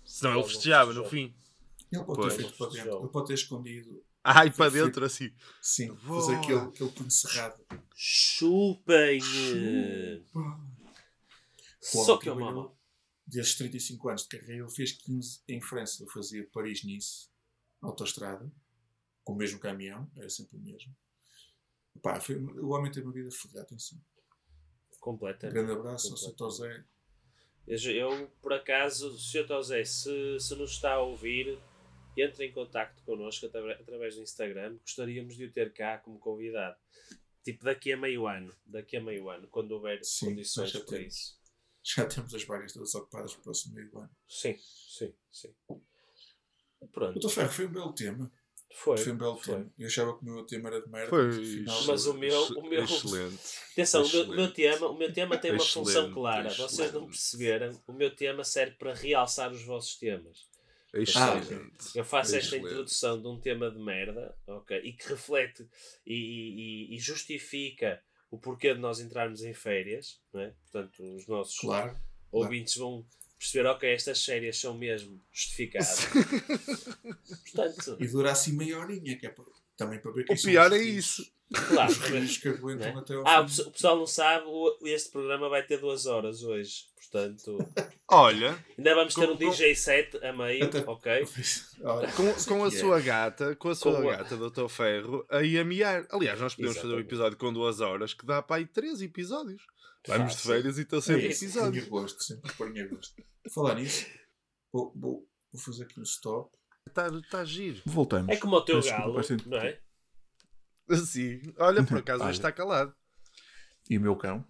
Senão 0.05 0.33
Não, 0.35 0.40
ele 0.40 0.48
festejava 0.48 0.92
no 0.92 1.05
fim. 1.09 1.35
Ele 1.90 2.05
pode 2.05 2.20
Pois. 2.20 2.35
ter 2.35 2.42
feito 2.42 2.57
para 2.59 2.70
dentro. 2.70 2.98
Ele 3.01 3.09
pode 3.09 3.27
ter 3.29 3.35
escondido. 3.35 4.05
Ai, 4.22 4.51
para 4.51 4.70
Foi- 4.70 4.81
dentro 4.83 5.05
assim. 5.05 5.33
Sim, 5.62 5.94
Boa. 5.94 6.20
fazer 6.20 6.37
aquele, 6.37 6.59
aquele 6.61 6.90
punho 6.90 7.11
cerrado. 7.11 7.64
Chupem! 7.94 9.20
Pá. 10.33 10.61
Só 11.81 12.16
que 12.18 12.29
eu 12.29 12.35
trabalhou 12.35 12.62
mamo. 12.64 12.79
Desde 13.27 13.57
35 13.59 14.09
anos 14.09 14.22
de 14.22 14.29
carreira, 14.29 14.62
ele 14.64 14.70
fez 14.70 14.92
15 14.92 15.40
em 15.48 15.61
França. 15.61 16.03
Ele 16.03 16.11
fazia 16.11 16.48
Paris-Nice, 16.53 17.29
autostrada, 17.83 18.51
com 19.29 19.35
o 19.35 19.37
mesmo 19.37 19.59
caminhão, 19.61 20.11
era 20.17 20.31
sempre 20.31 20.57
o 20.57 20.61
mesmo. 20.61 20.97
Pá, 22.03 22.19
foi- 22.19 22.37
o 22.37 22.71
homem 22.71 22.91
teve 22.91 23.07
uma 23.07 23.12
vida 23.12 23.31
fodida, 23.31 23.61
atenção. 23.61 23.99
Um 23.99 24.99
Completamente. 25.01 25.53
grande 25.55 25.73
abraço 25.73 26.11
ao 26.12 26.17
Sr. 26.17 26.35
José. 26.38 26.85
Eu, 27.67 28.31
por 28.41 28.55
acaso, 28.55 29.19
Sr. 29.19 29.47
Tosé, 29.47 29.85
se, 29.85 30.41
se 30.41 30.55
nos 30.57 30.71
está 30.71 30.95
a 30.95 31.01
ouvir, 31.03 31.59
entre 32.17 32.47
em 32.47 32.53
contacto 32.53 33.03
connosco 33.03 33.45
atra- 33.45 33.79
através 33.79 34.14
do 34.17 34.23
Instagram. 34.23 34.79
Gostaríamos 34.79 35.37
de 35.37 35.45
o 35.45 35.53
ter 35.53 35.75
cá 35.75 35.99
como 35.99 36.19
convidado. 36.19 36.79
Tipo, 37.45 37.64
daqui 37.64 37.93
a 37.93 37.99
meio 37.99 38.27
ano. 38.27 38.55
Daqui 38.64 38.97
a 38.97 39.03
meio 39.03 39.29
ano, 39.29 39.47
quando 39.49 39.73
houver 39.73 40.03
Sim, 40.03 40.31
condições 40.31 40.73
para 40.73 40.85
temos. 40.87 41.14
isso. 41.14 41.38
Já 41.83 42.07
temos 42.07 42.35
as 42.35 42.45
vagas 42.45 42.73
todas 42.73 42.95
ocupadas 42.95 43.33
para 43.35 43.41
o 43.41 43.45
próximo 43.45 43.75
meio 43.75 43.99
ano. 43.99 44.11
Sim, 44.27 44.57
sim, 44.59 45.14
sim. 45.31 45.55
Pronto. 46.93 47.12
Doutor 47.12 47.31
Ferro, 47.31 47.51
foi 47.53 47.67
um 47.67 47.73
belo 47.73 47.93
tema. 47.93 48.33
Foi. 48.71 48.97
Foi 48.99 49.13
um 49.13 49.17
belo 49.17 49.37
foi. 49.37 49.55
tema. 49.55 49.73
Eu 49.79 49.87
achava 49.87 50.17
que 50.19 50.23
o 50.25 50.25
meu 50.35 50.45
tema 50.45 50.69
era 50.69 50.81
de 50.83 50.89
merda. 50.89 51.09
Foi. 51.11 51.65
mas 51.87 52.07
o 52.07 52.15
meu- 52.15 52.45
o 52.59 52.69
meu- 52.69 52.85
Excelente. 52.85 53.39
Atenção, 53.73 54.03
o 54.05 54.09
meu, 54.09 54.23
o 54.23 54.27
meu 54.27 54.35
Excelente. 54.35 54.55
tema, 54.55 54.89
o 54.89 54.97
meu 54.99 55.13
tema 55.13 55.39
tem 55.39 55.51
uma 55.53 55.57
Excelente, 55.63 55.87
função 55.89 56.13
clara. 56.13 56.49
Vocês 56.51 56.71
não 56.79 56.85
excelente. 56.87 57.09
perceberam, 57.09 57.83
o 57.87 57.93
meu 57.93 58.15
tema 58.15 58.45
serve 58.45 58.77
para 58.77 58.95
realçar 58.95 59.51
os 59.53 59.63
vossos 59.65 59.97
temas. 59.97 60.47
Excelente. 60.95 61.51
Eu 61.95 62.05
faço 62.05 62.35
esta 62.37 62.57
Excelente. 62.57 62.71
introdução 62.73 63.21
de 63.21 63.27
um 63.29 63.39
tema 63.41 63.71
de 63.71 63.79
merda, 63.79 64.35
ok? 64.47 64.79
E 64.83 64.93
que 64.93 65.09
reflete 65.09 65.67
e, 66.07 66.15
e- 66.91 66.95
e 66.95 66.99
justifica 66.99 68.03
o 68.31 68.39
porquê 68.39 68.75
de 68.75 68.81
nós 68.81 69.01
entrarmos 69.01 69.43
em 69.43 69.55
férias, 69.55 70.21
não 70.33 70.41
é? 70.41 70.53
Portanto, 70.71 71.03
os 71.17 71.27
nossos 71.27 71.59
Claro. 71.59 71.97
ouvintes 72.31 72.77
vão 72.77 73.05
perceber, 73.38 73.68
ok, 73.68 73.88
estas 73.90 74.24
férias 74.24 74.59
são 74.59 74.77
mesmo 74.77 75.20
justificadas. 75.33 76.07
Portanto, 77.53 77.96
E 78.01 78.07
dura 78.09 78.33
assim 78.33 78.53
meia 78.53 78.79
horinha, 78.79 79.16
que 79.16 79.27
é 79.27 79.31
para- 79.31 79.44
também 79.77 79.98
para 80.01 80.11
ver 80.12 80.24
quem 80.24 80.37
O 80.37 80.42
pior 80.42 80.72
é 80.72 80.79
isso. 80.79 81.24
claro. 81.68 81.94
Que 82.40 82.48
aguentam 82.48 82.92
Né? 82.94 83.01
até 83.01 83.14
ao 83.14 83.27
Ah, 83.27 83.40
o 83.40 83.48
fim. 83.48 83.57
pesso- 83.57 83.68
o 83.68 83.72
pessoal 83.72 83.96
não 83.96 84.07
sabe, 84.07 84.44
este 84.85 85.11
programa 85.11 85.48
vai 85.48 85.62
ter 85.64 85.79
duas 85.79 86.07
horas 86.07 86.42
hoje. 86.42 86.87
Portanto, 87.11 87.57
Olha, 88.11 88.62
ainda 88.77 88.94
vamos 88.94 89.14
ter 89.14 89.27
Com- 89.27 89.33
um 89.33 89.37
com- 89.38 89.51
DJ 89.51 89.74
set 89.74 90.14
a 90.22 90.31
meio, 90.31 90.64
Até- 90.66 90.81
ok? 90.81 91.24
Olha, 91.83 92.12
com, 92.12 92.35
com 92.35 92.64
a 92.64 92.68
é. 92.68 92.70
sua 92.70 93.01
gata, 93.01 93.57
com 93.57 93.70
a 93.70 93.74
sua 93.74 94.03
Com 94.03 94.09
a- 94.11 94.16
gata, 94.16 94.37
Dr. 94.37 94.68
Ferro, 94.68 95.24
aí 95.31 95.59
a 95.59 95.64
miar. 95.64 96.07
Aliás, 96.11 96.38
nós 96.38 96.55
podemos 96.55 96.77
fazer 96.77 96.88
um 96.88 96.90
Exatamente. 96.98 97.09
episódio 97.09 97.38
com 97.38 97.51
duas 97.51 97.81
horas 97.81 98.12
que 98.12 98.27
dá 98.27 98.42
para 98.42 98.57
aí 98.57 98.66
três 98.66 99.01
episódios. 99.01 99.62
Vamos 100.07 100.37
de 100.37 100.43
férias 100.43 100.79
e 100.79 100.83
estão 100.83 100.99
É 100.99 101.03
sempre 101.03 101.29
isso, 101.29 101.45
episódios. 101.45 101.85
Em 101.85 101.87
agosto, 101.87 102.23
sempre 102.23 102.53
por 102.55 102.77
em 102.77 102.81
agosto. 102.81 103.23
Falar 103.53 103.75
nisso, 103.75 104.07
vou, 104.73 104.93
vou, 104.97 105.29
vou 105.53 105.63
fazer 105.63 105.85
aqui 105.85 105.99
um 106.01 106.03
stop. 106.03 106.51
Está 106.87 107.09
tá 107.31 107.45
giro. 107.45 107.83
Voltamos. 107.85 108.29
É 108.35 108.37
como 108.39 108.57
o 108.57 108.61
teu 108.63 108.81
desculpa, 108.81 109.23
galo, 109.23 109.37
não 109.47 109.59
é? 109.59 109.81
Assim. 110.91 111.43
Olha, 111.59 111.83
por 111.85 111.99
acaso 111.99 112.25
hoje 112.25 112.39
está 112.39 112.51
calado. 112.51 112.95
E 113.91 113.99
o 113.99 114.01
meu 114.01 114.17
cão. 114.17 114.47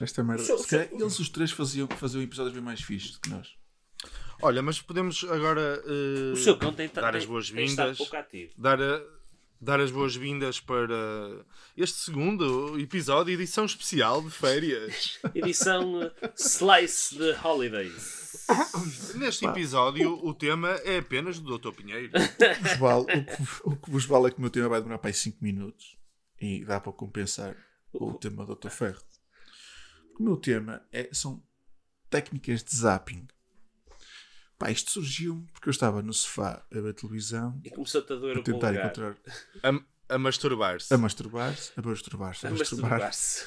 Esta 0.00 0.22
merda. 0.22 0.42
Se 0.44 0.66
calhar 0.68 0.88
sou- 0.90 1.00
eles 1.00 1.18
os 1.18 1.28
três 1.28 1.50
faziam, 1.50 1.88
faziam 1.88 2.22
episódios 2.22 2.54
bem 2.54 2.62
mais 2.62 2.80
fixes 2.82 3.12
do 3.12 3.20
que 3.20 3.30
nós. 3.30 3.48
Olha, 4.42 4.60
mas 4.62 4.80
podemos 4.80 5.24
agora 5.24 5.82
eh, 5.86 6.32
O 6.32 6.36
seu 6.36 6.58
cão 6.58 6.72
tem 6.72 6.88
dar 6.88 7.10
tem- 7.12 7.20
as 7.20 7.26
boas-vindas. 7.26 7.96
pouco 7.96 8.14
ativo. 8.16 8.52
Dar, 8.58 8.80
a- 8.80 9.02
dar 9.60 9.80
as 9.80 9.90
boas-vindas 9.90 10.60
para 10.60 10.86
este 11.76 11.98
segundo 11.98 12.78
episódio, 12.78 13.32
edição 13.34 13.64
especial 13.64 14.22
de 14.22 14.30
férias. 14.30 15.18
Edição 15.34 16.10
Slice 16.36 17.16
de 17.16 17.30
Holidays. 17.44 18.46
Neste 19.14 19.46
episódio, 19.46 20.12
o 20.24 20.32
tema 20.34 20.70
é 20.84 20.98
apenas 20.98 21.38
do 21.38 21.58
Dr. 21.58 21.72
Pinheiro. 21.72 22.10
Vos 22.60 22.76
vale- 22.78 23.02
o, 23.04 23.24
que, 23.24 23.42
vos- 23.42 23.60
o 23.64 23.76
que 23.76 23.90
vos 23.90 24.04
vale 24.06 24.26
é 24.26 24.30
que 24.30 24.38
o 24.38 24.40
meu 24.40 24.50
tema 24.50 24.68
vai 24.68 24.80
demorar 24.80 24.98
para 24.98 25.10
aí 25.10 25.14
5 25.14 25.38
minutos 25.42 25.96
e 26.40 26.64
dá 26.64 26.78
para 26.80 26.92
compensar 26.92 27.56
o 27.92 28.12
tema 28.14 28.44
do 28.44 28.54
Dr. 28.54 28.68
Ferro. 28.68 29.02
O 30.18 30.22
meu 30.22 30.36
tema 30.36 30.82
é, 30.92 31.08
são 31.12 31.42
técnicas 32.10 32.62
de 32.62 32.76
zapping. 32.76 33.26
Pá, 34.58 34.70
isto 34.70 34.90
surgiu 34.90 35.46
porque 35.52 35.68
eu 35.68 35.70
estava 35.70 36.00
no 36.02 36.12
sofá 36.14 36.62
a 36.74 36.80
ver 36.80 36.94
televisão 36.94 37.60
E 37.64 37.70
começou-te 37.70 38.12
a 38.12 38.16
doer 38.16 38.36
a 38.36 38.40
o 38.40 38.42
tentar 38.42 38.58
polegar. 38.68 38.86
encontrar 38.86 39.16
A, 39.62 40.14
a 40.14 40.18
masturbar-se. 40.18 40.94
a 40.94 40.98
masturbar-se, 40.98 41.72
a 41.76 41.82
masturbar-se, 41.82 42.46
a 42.46 42.48
A 42.48 42.52
masturbar 42.52 42.90
masturbar-se. 43.00 43.44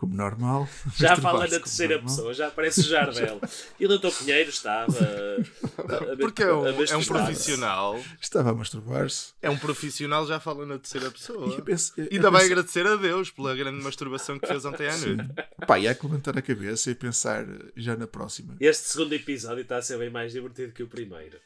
Como 0.00 0.14
normal. 0.16 0.66
Já 0.96 1.14
fala 1.14 1.40
na 1.40 1.46
terceira 1.50 1.96
normal. 1.96 2.16
pessoa, 2.16 2.32
já 2.32 2.50
parece 2.50 2.80
Jardel. 2.80 3.38
E 3.78 3.84
o 3.84 3.98
Dr. 3.98 4.08
Pinheiro 4.18 4.48
estava. 4.48 4.92
a- 4.98 6.12
a- 6.12 6.16
Porque 6.16 6.42
é 6.42 6.52
um, 6.52 6.64
a 6.64 6.68
é 6.70 6.96
um 6.96 7.04
profissional. 7.04 8.00
Estava 8.18 8.50
a 8.50 8.54
masturbar-se. 8.54 9.34
É 9.42 9.50
um 9.50 9.58
profissional, 9.58 10.26
já 10.26 10.40
fala 10.40 10.64
na 10.64 10.78
terceira 10.78 11.10
pessoa. 11.10 11.54
E 11.54 11.60
penso- 11.60 11.92
Ainda 12.00 12.30
vai 12.30 12.40
penso- 12.40 12.52
agradecer 12.52 12.86
a 12.86 12.96
Deus 12.96 13.30
pela 13.30 13.54
grande 13.54 13.84
masturbação 13.84 14.38
que 14.38 14.46
fez 14.46 14.64
ontem 14.64 14.88
à 14.88 14.96
noite. 14.96 15.28
Pá, 15.66 15.78
e 15.78 15.86
há 15.86 15.94
que 15.94 16.06
levantar 16.06 16.36
a 16.38 16.42
cabeça 16.42 16.90
e 16.90 16.94
pensar 16.94 17.44
já 17.76 17.94
na 17.94 18.06
próxima. 18.06 18.56
Este 18.58 18.88
segundo 18.88 19.12
episódio 19.12 19.60
está 19.60 19.76
a 19.76 19.82
ser 19.82 19.98
bem 19.98 20.08
mais 20.08 20.32
divertido 20.32 20.72
que 20.72 20.82
o 20.82 20.88
primeiro. 20.88 21.38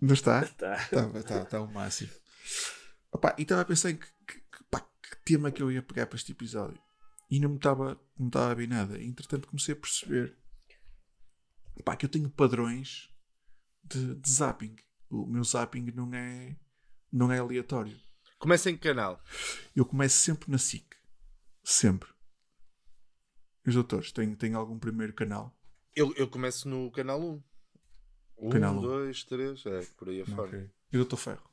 Não 0.00 0.14
está? 0.14 0.48
Tá. 0.56 0.76
Estava, 0.76 1.18
está, 1.18 1.42
está 1.42 1.60
o 1.60 1.66
máximo. 1.66 2.10
Opa, 3.12 3.34
e 3.36 3.42
estava 3.42 3.62
a 3.62 3.64
pensar 3.64 3.90
em 3.90 3.96
que, 3.96 4.06
que, 4.26 4.34
que, 4.34 4.64
pá, 4.70 4.78
que 4.80 5.16
tema 5.24 5.50
que 5.50 5.60
eu 5.60 5.72
ia 5.72 5.82
pegar 5.82 6.06
para 6.06 6.16
este 6.16 6.30
episódio. 6.30 6.78
E 7.30 7.38
não 7.38 7.50
me 7.50 7.56
estava, 7.56 8.00
não 8.18 8.26
estava 8.26 8.50
a 8.50 8.54
ver 8.54 8.68
nada. 8.68 9.00
Entretanto 9.00 9.46
comecei 9.46 9.74
a 9.74 9.76
perceber 9.76 10.36
pá, 11.84 11.96
que 11.96 12.04
eu 12.04 12.10
tenho 12.10 12.28
padrões 12.28 13.10
de, 13.84 14.14
de 14.14 14.30
zapping. 14.30 14.76
O 15.08 15.26
meu 15.26 15.44
zapping 15.44 15.90
não 15.94 16.12
é, 16.14 16.56
não 17.12 17.32
é 17.32 17.38
aleatório. 17.38 17.98
Começa 18.38 18.70
em 18.70 18.76
que 18.76 18.88
canal? 18.88 19.22
Eu 19.74 19.84
começo 19.84 20.16
sempre 20.16 20.50
na 20.50 20.58
SIC. 20.58 20.96
Sempre. 21.62 22.08
Os 23.66 23.74
doutores, 23.74 24.12
têm, 24.12 24.34
têm 24.34 24.54
algum 24.54 24.78
primeiro 24.78 25.12
canal? 25.12 25.54
Eu, 25.94 26.14
eu 26.16 26.28
começo 26.28 26.68
no 26.68 26.90
canal 26.90 27.20
1. 27.20 27.42
1, 28.38 28.48
Canal 28.50 28.76
um. 28.76 28.80
2, 28.80 29.24
3, 29.24 29.66
é 29.66 29.80
por 29.98 30.08
aí 30.08 30.22
afora. 30.22 30.48
Ok. 30.48 30.70
E 30.92 30.96
o 30.96 31.00
doutor 31.00 31.16
Ferro? 31.18 31.49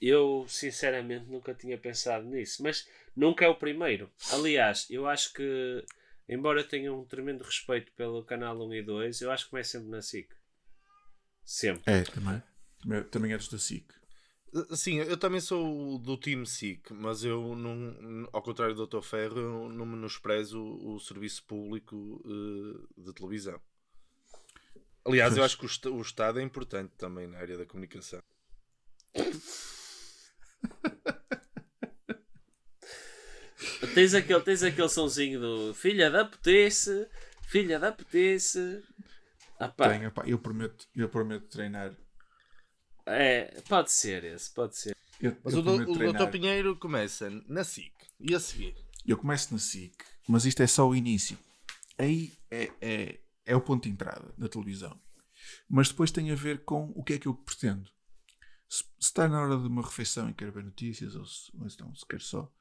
Eu, 0.00 0.44
sinceramente, 0.48 1.26
nunca 1.26 1.54
tinha 1.54 1.78
pensado 1.78 2.26
nisso. 2.26 2.62
Mas 2.62 2.88
nunca 3.14 3.44
é 3.44 3.48
o 3.48 3.54
primeiro. 3.54 4.10
Aliás, 4.32 4.86
eu 4.90 5.06
acho 5.06 5.32
que, 5.32 5.84
embora 6.28 6.60
eu 6.60 6.68
tenha 6.68 6.92
um 6.92 7.04
tremendo 7.04 7.42
respeito 7.42 7.92
pelo 7.92 8.22
canal 8.24 8.60
1 8.60 8.74
e 8.74 8.82
2, 8.82 9.20
eu 9.22 9.30
acho 9.30 9.44
que 9.44 9.50
começa 9.50 9.78
sempre 9.78 9.88
na 9.88 10.02
SIC. 10.02 10.28
Sempre. 11.44 11.82
É, 11.86 12.02
também. 12.02 12.42
Também, 12.80 13.02
também 13.04 13.32
és 13.32 13.48
da 13.48 13.58
SIC. 13.58 13.86
Sim, 14.74 14.98
eu 14.98 15.16
também 15.16 15.40
sou 15.40 15.98
do 15.98 16.16
Team 16.16 16.46
SIC, 16.46 16.90
mas 16.92 17.24
eu, 17.24 17.54
não, 17.54 18.28
ao 18.32 18.40
contrário 18.42 18.74
do 18.74 18.86
Dr. 18.86 19.02
Ferro, 19.02 19.38
eu 19.38 19.68
não 19.68 19.84
menosprezo 19.84 20.62
o 20.62 20.98
serviço 20.98 21.44
público 21.44 22.22
eh, 22.24 23.02
de 23.02 23.12
televisão. 23.12 23.60
Aliás, 25.04 25.32
eu 25.32 25.42
Pois. 25.42 25.52
acho 25.52 25.58
que 25.78 25.88
o, 25.88 25.94
o 25.94 26.00
Estado 26.00 26.40
é 26.40 26.42
importante 26.42 26.92
também 26.96 27.26
na 27.26 27.38
área 27.38 27.58
da 27.58 27.66
comunicação. 27.66 28.22
Tens 33.94 34.14
aquele, 34.14 34.40
tens 34.40 34.62
aquele 34.62 34.88
sonzinho 34.88 35.40
do 35.40 35.74
filha 35.74 36.10
da 36.10 36.24
putice, 36.24 37.06
filha 37.48 37.78
da 37.78 37.92
putice. 37.92 38.82
Ah, 39.58 39.68
pá, 39.68 39.90
Tenho, 39.90 40.10
pá, 40.12 40.22
eu 40.26 40.38
prometo, 40.38 40.86
eu 40.94 41.08
prometo 41.08 41.46
treinar. 41.48 41.94
é, 43.06 43.60
pode 43.68 43.90
ser 43.90 44.24
esse, 44.24 44.52
pode 44.52 44.76
ser. 44.76 44.94
Eu, 45.20 45.34
Mas 45.42 45.54
eu 45.54 45.60
o, 45.60 45.62
do, 45.62 45.92
o. 45.92 46.12
Dr. 46.12 46.30
Pinheiro 46.30 46.76
começa 46.76 47.30
na 47.48 47.64
SIC 47.64 47.92
e 48.20 48.34
a 48.34 48.40
seguir. 48.40 48.74
Eu 49.06 49.16
começo 49.16 49.52
na 49.52 49.58
SIC, 49.58 49.94
mas 50.28 50.44
isto 50.44 50.62
é 50.62 50.66
só 50.66 50.86
o 50.86 50.94
início. 50.94 51.38
Aí 51.98 52.32
é, 52.50 52.70
é, 52.80 53.20
é 53.46 53.56
o 53.56 53.60
ponto 53.60 53.84
de 53.84 53.90
entrada 53.90 54.34
da 54.36 54.48
televisão. 54.48 55.00
Mas 55.68 55.88
depois 55.88 56.10
tem 56.10 56.30
a 56.30 56.34
ver 56.34 56.64
com 56.64 56.92
o 56.94 57.02
que 57.02 57.14
é 57.14 57.18
que 57.18 57.28
eu 57.28 57.34
pretendo. 57.34 57.88
Se, 58.68 58.84
está 58.98 59.28
na 59.28 59.40
hora 59.40 59.56
de 59.58 59.66
uma 59.66 59.82
refeição 59.82 60.28
e 60.28 60.34
quero 60.34 60.52
ver 60.52 60.64
notícias, 60.64 61.14
ou 61.14 61.24
se, 61.24 61.50
então, 61.54 61.94
se 61.94 62.06
quero 62.06 62.22
só 62.22 62.52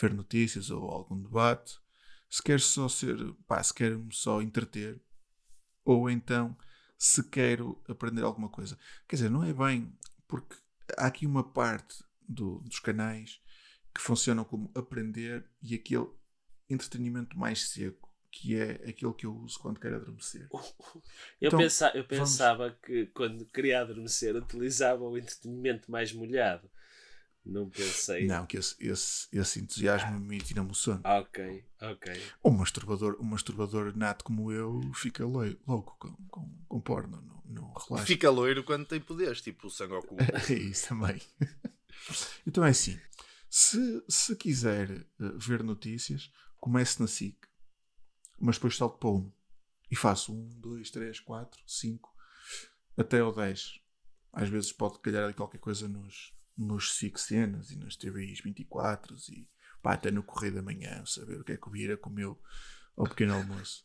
ver 0.00 0.12
notícias 0.14 0.70
ou 0.70 0.88
algum 0.90 1.20
debate, 1.20 1.78
se 2.28 2.42
quero 2.42 2.60
só 2.60 2.88
ser, 2.88 3.16
pá, 3.46 3.62
se 3.62 3.72
quero-me 3.72 4.12
só 4.12 4.40
entreter, 4.42 5.00
ou 5.84 6.08
então 6.08 6.56
se 6.98 7.22
quero 7.28 7.82
aprender 7.88 8.22
alguma 8.22 8.48
coisa. 8.48 8.78
Quer 9.06 9.16
dizer, 9.16 9.30
não 9.30 9.44
é 9.44 9.52
bem, 9.52 9.96
porque 10.26 10.56
há 10.96 11.06
aqui 11.06 11.26
uma 11.26 11.44
parte 11.44 12.02
do- 12.26 12.60
dos 12.60 12.78
canais 12.80 13.40
que 13.94 14.00
funcionam 14.00 14.44
como 14.44 14.70
aprender 14.74 15.48
e 15.62 15.74
aquele 15.74 16.08
entretenimento 16.68 17.38
mais 17.38 17.68
seco, 17.68 18.12
que 18.36 18.56
é 18.56 18.72
aquele 18.88 19.12
que 19.14 19.26
eu 19.26 19.34
uso 19.36 19.58
quando 19.60 19.78
quero 19.78 19.96
adormecer. 19.96 20.48
Eu, 21.40 21.48
Então, 21.48 21.58
pensa, 21.60 21.86
eu 21.94 22.02
vamos- 22.04 22.30
pensava 22.30 22.76
que 22.84 23.06
quando 23.06 23.46
queria 23.46 23.80
adormecer 23.80 24.34
utilizava 24.34 25.04
o 25.04 25.16
entretenimento 25.16 25.90
mais 25.90 26.12
molhado. 26.12 26.68
Não 27.44 27.68
pensei. 27.68 28.26
Não, 28.26 28.46
que 28.46 28.56
esse, 28.56 28.74
esse, 28.80 29.28
esse 29.30 29.60
entusiasmo 29.60 30.18
me 30.18 30.40
tira-me 30.40 30.70
o 30.70 30.74
sono. 30.74 31.02
Ok, 31.04 31.62
ok. 31.82 32.22
Um 32.42 32.50
masturbador, 32.52 33.18
um 33.20 33.24
masturbador 33.24 33.94
nato 33.94 34.24
como 34.24 34.50
eu 34.50 34.80
fica 34.94 35.24
louco 35.26 35.94
com, 35.98 36.12
com, 36.30 36.64
com 36.66 36.80
porno, 36.80 37.20
não, 37.20 37.42
não 37.44 37.72
relaxa. 37.74 38.06
Fica 38.06 38.30
loiro 38.30 38.64
quando 38.64 38.86
tem 38.86 38.98
poderes, 38.98 39.42
tipo 39.42 39.66
o 39.66 39.70
Sangoku. 39.70 40.16
É 40.50 40.54
isso 40.54 40.88
também. 40.88 41.20
então 42.46 42.64
é 42.64 42.70
assim: 42.70 42.98
se, 43.50 44.02
se 44.08 44.34
quiser 44.36 44.90
eh, 44.90 45.04
ver 45.36 45.62
notícias, 45.62 46.30
comece 46.58 46.98
na 47.00 47.06
SIC, 47.06 47.36
mas 48.38 48.56
depois 48.56 48.76
salto 48.76 48.98
para 48.98 49.10
um 49.10 49.32
e 49.90 49.96
faço 49.96 50.34
um, 50.34 50.48
dois, 50.60 50.90
três, 50.90 51.20
quatro, 51.20 51.62
cinco, 51.66 52.14
até 52.96 53.20
ao 53.20 53.32
10. 53.32 53.80
Às 54.32 54.48
vezes 54.48 54.72
pode 54.72 54.98
calhar 55.00 55.24
ali 55.24 55.34
qualquer 55.34 55.58
coisa 55.58 55.86
nos, 55.86 56.34
nos 56.56 56.94
SIC 56.94 57.18
cenas 57.18 57.70
e 57.70 57.76
nas 57.76 57.96
TVIs 57.96 58.40
24 58.40 59.16
e 59.30 59.48
pá, 59.82 59.94
até 59.94 60.10
no 60.10 60.22
Correio 60.22 60.54
da 60.54 60.62
Manhã, 60.62 61.04
saber 61.06 61.40
o 61.40 61.44
que 61.44 61.52
é 61.52 61.56
que 61.56 61.68
o 61.68 61.70
Vieira 61.70 61.96
comeu 61.96 62.40
ao 62.96 63.06
pequeno 63.06 63.34
almoço. 63.34 63.84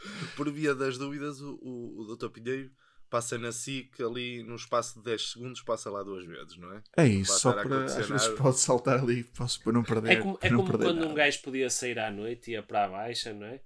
Por 0.36 0.50
via 0.50 0.74
das 0.74 0.96
dúvidas, 0.96 1.40
o, 1.40 1.58
o, 1.60 2.00
o 2.00 2.16
Dr. 2.16 2.30
Pinheiro 2.30 2.70
passa 3.10 3.36
na 3.36 3.50
SIC 3.50 4.00
ali 4.00 4.42
no 4.44 4.54
espaço 4.54 4.98
de 4.98 5.04
10 5.04 5.32
segundos, 5.32 5.62
passa 5.62 5.90
lá 5.90 6.02
duas 6.02 6.24
vezes, 6.24 6.56
não 6.56 6.72
é? 6.72 6.82
É 6.96 7.06
isso, 7.06 7.38
só 7.38 7.52
para 7.52 7.84
às 7.84 7.96
vezes 7.96 8.28
nada. 8.28 8.36
pode 8.36 8.60
saltar 8.60 9.00
ali 9.00 9.24
posso, 9.24 9.60
para 9.62 9.72
não 9.72 9.82
perder. 9.82 10.12
É 10.12 10.16
como, 10.16 10.38
é 10.40 10.48
não 10.48 10.58
como 10.58 10.70
perder 10.70 10.84
quando 10.86 11.00
nada. 11.00 11.10
um 11.10 11.14
gajo 11.14 11.42
podia 11.42 11.68
sair 11.68 11.98
à 11.98 12.10
noite, 12.10 12.52
ia 12.52 12.62
para 12.62 12.84
a 12.84 12.88
baixa, 12.88 13.34
não 13.34 13.46
é? 13.46 13.60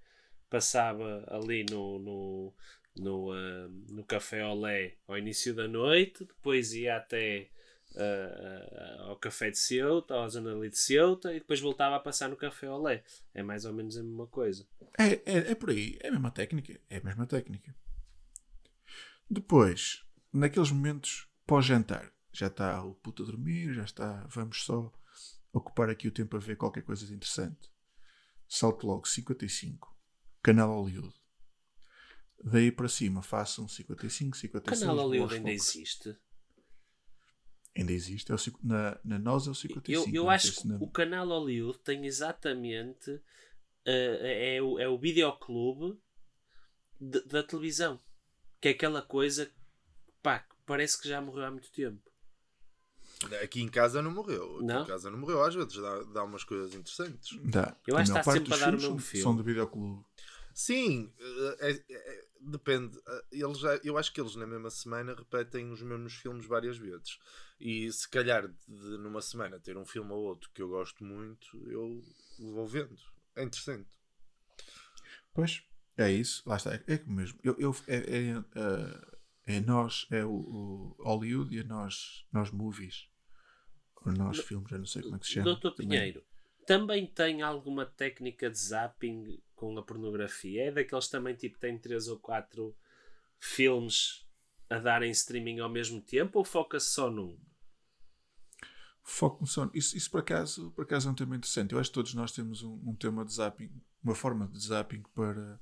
Passava 0.50 1.24
ali 1.28 1.64
no, 1.70 1.98
no- 1.98 2.54
no, 2.96 3.32
ah, 3.32 3.68
no 3.90 4.04
Café 4.04 4.44
Olé 4.44 4.94
ao 5.08 5.18
início 5.18 5.54
da 5.54 5.66
noite, 5.66 6.24
depois 6.24 6.72
ia 6.74 6.96
até 6.96 7.48
ah, 7.96 8.68
ah, 8.72 9.02
ao 9.08 9.16
Café 9.16 9.50
de 9.50 9.58
Ceuta, 9.58 10.14
ao 10.14 10.28
Zona 10.28 10.52
ali 10.54 10.70
de 10.70 10.78
Ceuta, 10.78 11.32
e 11.32 11.40
depois 11.40 11.60
voltava 11.60 11.96
a 11.96 12.00
passar 12.00 12.28
no 12.28 12.36
Café 12.36 12.68
Olé. 12.70 13.02
É 13.32 13.42
mais 13.42 13.64
ou 13.64 13.72
menos 13.72 13.96
a 13.96 14.02
mesma 14.02 14.26
coisa. 14.26 14.66
É, 14.98 15.12
é, 15.26 15.50
é 15.52 15.54
por 15.54 15.70
aí. 15.70 15.98
É 16.00 16.08
a 16.08 16.12
mesma 16.12 16.30
técnica. 16.30 16.80
É 16.88 16.98
a 16.98 17.02
mesma 17.04 17.26
técnica. 17.26 17.74
Depois, 19.28 20.04
naqueles 20.32 20.70
momentos 20.70 21.28
pós-jantar, 21.46 22.12
já 22.32 22.46
está 22.48 22.82
o 22.84 22.94
puto 22.94 23.22
a 23.22 23.26
dormir, 23.26 23.72
já 23.74 23.84
está. 23.84 24.26
Vamos 24.28 24.64
só 24.64 24.92
ocupar 25.52 25.88
aqui 25.88 26.08
o 26.08 26.12
tempo 26.12 26.36
a 26.36 26.40
ver 26.40 26.56
qualquer 26.56 26.82
coisa 26.82 27.06
de 27.06 27.14
interessante. 27.14 27.70
Salto 28.48 28.86
logo 28.86 29.06
55. 29.08 29.93
Canal 30.44 30.68
Hollywood. 30.80 31.12
Daí 32.44 32.70
para 32.70 32.88
cima 32.88 33.22
faço 33.22 33.64
um 33.64 33.68
55, 33.68 34.36
O 34.36 34.38
56. 34.38 34.80
canal 34.80 34.96
Hollywood 34.98 35.34
ainda 35.34 35.48
poucos. 35.48 35.66
existe. 35.74 36.16
Ainda 37.76 37.90
existe. 37.92 38.30
É 38.30 38.34
o, 38.34 38.38
na, 38.62 38.98
na 39.02 39.18
nós 39.18 39.46
é 39.48 39.50
o 39.50 39.54
55. 39.54 40.08
Eu, 40.10 40.14
eu 40.24 40.30
acho 40.30 40.54
que 40.60 40.68
na- 40.68 40.76
o 40.76 40.88
canal 40.88 41.26
Hollywood 41.26 41.78
tem 41.78 42.06
exatamente. 42.06 43.20
eh, 43.86 44.56
é, 44.56 44.62
o, 44.62 44.78
é 44.78 44.88
o 44.88 44.96
videoclube 44.98 45.98
de- 47.00 47.22
da 47.24 47.42
televisão. 47.42 47.98
Que 48.60 48.68
é 48.68 48.70
aquela 48.72 49.02
coisa. 49.02 49.50
pá, 50.22 50.38
que 50.40 50.54
parece 50.66 51.00
que 51.00 51.08
já 51.08 51.20
morreu 51.20 51.44
há 51.46 51.50
muito 51.50 51.70
tempo. 51.72 52.00
Aqui 53.42 53.60
em 53.62 53.68
casa 53.68 54.00
não 54.02 54.10
morreu. 54.10 54.56
Aqui 54.56 54.64
Não? 54.66 54.82
em 54.82 54.86
casa 54.86 55.10
não 55.10 55.18
morreu. 55.18 55.42
Às 55.42 55.54
vezes 55.54 55.74
dá, 55.76 56.02
dá 56.04 56.24
umas 56.24 56.44
coisas 56.44 56.74
interessantes. 56.74 57.38
Dá. 57.44 57.76
Eu 57.86 57.96
acho 57.96 58.12
que 58.12 58.18
está 58.18 58.32
sempre 58.32 58.54
a 58.54 58.56
dar 58.56 58.68
o 58.70 58.72
mesmo 58.72 58.88
são- 58.90 58.98
filme. 58.98 59.22
São 59.22 59.36
do 59.36 59.42
videoclube. 59.42 60.04
Sim, 60.52 61.12
é- 61.58 61.70
é- 61.70 61.84
é- 61.90 62.24
depende. 62.40 62.96
Eh, 63.08 63.24
Eles 63.32 63.58
já, 63.58 63.74
eu 63.82 63.98
acho 63.98 64.12
que 64.12 64.20
eles 64.20 64.36
na 64.36 64.46
mesma 64.46 64.70
semana 64.70 65.14
repetem 65.14 65.70
os 65.72 65.82
mesmos 65.82 66.12
filmes 66.14 66.46
várias 66.46 66.76
vezes. 66.78 67.18
E 67.60 67.90
se 67.92 68.08
calhar 68.08 68.46
de, 68.48 68.98
numa 68.98 69.20
semana 69.20 69.58
ter 69.58 69.76
um 69.76 69.84
filme 69.84 70.12
ou 70.12 70.22
outro 70.22 70.50
que 70.54 70.62
eu 70.62 70.68
gosto 70.68 71.02
muito, 71.02 71.56
eu 71.68 72.00
vou 72.52 72.66
vendo. 72.68 72.96
É 73.34 73.42
interessante. 73.42 73.88
Pois, 75.32 75.62
é 75.96 76.10
isso. 76.10 76.42
Lá 76.46 76.56
está. 76.56 76.74
É 76.74 77.02
mesmo. 77.06 77.38
Eu, 77.42 77.56
eu- 77.58 77.76
é, 77.88 77.96
é, 77.96 78.44
eh, 78.54 79.06
é 79.56 79.60
nós, 79.60 80.06
é 80.10 80.24
o, 80.24 80.30
o 80.30 80.96
Hollywood 81.00 81.54
e 81.56 81.60
a 81.60 81.64
nós, 81.64 82.24
nós 82.32 82.50
movies. 82.50 83.08
Ou 84.04 84.12
nós 84.12 84.38
filmes, 84.40 84.70
eu 84.70 84.78
não 84.78 84.86
sei 84.86 85.02
como 85.02 85.16
é 85.16 85.18
que 85.18 85.26
se 85.26 85.32
chama. 85.32 85.44
Doutor 85.44 85.72
Também. 85.72 85.88
Pinheiro, 85.88 86.24
também 86.66 87.06
tem 87.06 87.42
alguma 87.42 87.86
técnica 87.86 88.50
de 88.50 88.58
zapping 88.58 89.42
com 89.54 89.78
a 89.78 89.82
pornografia? 89.82 90.64
É 90.64 90.72
daqueles 90.72 91.08
também 91.08 91.34
tipo 91.34 91.58
tem 91.58 91.78
três 91.78 92.08
ou 92.08 92.18
quatro 92.18 92.76
filmes 93.38 94.26
a 94.68 94.78
darem 94.78 95.10
streaming 95.10 95.60
ao 95.60 95.68
mesmo 95.68 96.00
tempo 96.00 96.38
ou 96.38 96.44
foca-se 96.44 96.90
só 96.90 97.10
num? 97.10 97.38
Foco 99.02 99.42
no 99.42 99.46
sono. 99.46 99.70
Isso, 99.74 99.96
isso 99.96 100.10
por, 100.10 100.20
acaso, 100.20 100.70
por 100.70 100.84
acaso 100.84 101.08
é 101.08 101.12
um 101.12 101.14
tema 101.14 101.36
interessante. 101.36 101.72
Eu 101.72 101.78
acho 101.78 101.90
que 101.90 101.94
todos 101.94 102.14
nós 102.14 102.32
temos 102.32 102.62
um, 102.62 102.80
um 102.86 102.96
tema 102.96 103.24
de 103.24 103.34
zapping, 103.34 103.70
uma 104.02 104.14
forma 104.14 104.48
de 104.48 104.58
zapping 104.58 105.02
para, 105.14 105.60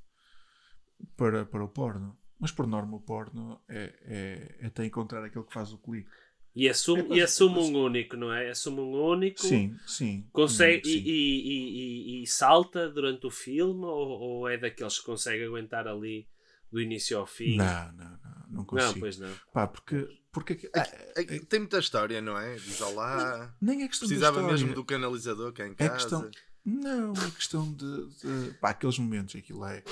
para, 1.16 1.44
para 1.44 1.64
o 1.64 1.68
porno. 1.68 2.16
Mas 2.38 2.52
por 2.52 2.66
norma 2.66 2.96
o 2.96 3.00
porno 3.00 3.60
é, 3.68 3.94
é, 4.02 4.56
é 4.60 4.66
até 4.66 4.84
encontrar 4.84 5.24
aquele 5.24 5.44
que 5.44 5.52
faz 5.52 5.72
o 5.72 5.78
clique. 5.78 6.10
E 6.54 6.68
assume, 6.68 7.02
É 7.12 7.14
e 7.16 7.22
assume 7.22 7.56
é 7.56 7.62
um 7.62 7.82
único, 7.84 8.16
não 8.16 8.32
é? 8.32 8.50
Assume 8.50 8.80
um 8.80 8.92
único. 8.92 9.40
Sim, 9.40 9.74
sim. 9.86 10.26
Consegue, 10.32 10.86
sim. 10.86 10.96
e, 10.98 11.00
e- 11.00 11.42
e- 11.48 12.18
e- 12.20 12.22
e 12.22 12.26
salta 12.26 12.90
durante 12.90 13.26
o 13.26 13.30
filme 13.30 13.84
ou, 13.86 14.20
ou 14.20 14.48
é 14.48 14.58
daqueles 14.58 14.98
que 14.98 15.06
consegue 15.06 15.44
aguentar 15.44 15.88
ali 15.88 16.28
do 16.70 16.78
início 16.80 17.18
ao 17.18 17.26
fim? 17.26 17.56
Não, 17.56 17.92
não, 17.92 18.04
não. 18.10 18.32
Não 18.50 18.64
consigo. 18.66 18.92
Não, 18.92 19.00
pois 19.00 19.18
não. 19.18 19.30
Pá, 19.50 19.66
porque. 19.66 20.06
porque 20.30 20.70
ah, 20.76 20.86
É 21.16 21.24
que 21.24 21.40
Tem 21.46 21.60
muita 21.60 21.78
história, 21.78 22.20
não 22.20 22.36
é? 22.38 22.54
Diz 22.56 22.78
olá. 22.82 23.54
nem 23.58 23.82
é 23.82 23.88
questão 23.88 24.06
Precisava 24.06 24.42
mesmo 24.42 24.74
do 24.74 24.84
canalizador 24.84 25.54
cá 25.54 25.66
em 25.66 25.70
É 25.72 25.74
casa. 25.74 25.94
questão. 25.94 26.30
Não, 26.64 27.12
é 27.14 27.30
questão 27.30 27.72
de. 27.72 28.08
de 28.20 28.54
pá, 28.60 28.70
aqueles 28.70 28.98
momentos. 28.98 29.34
Aquilo 29.36 29.64
é. 29.64 29.82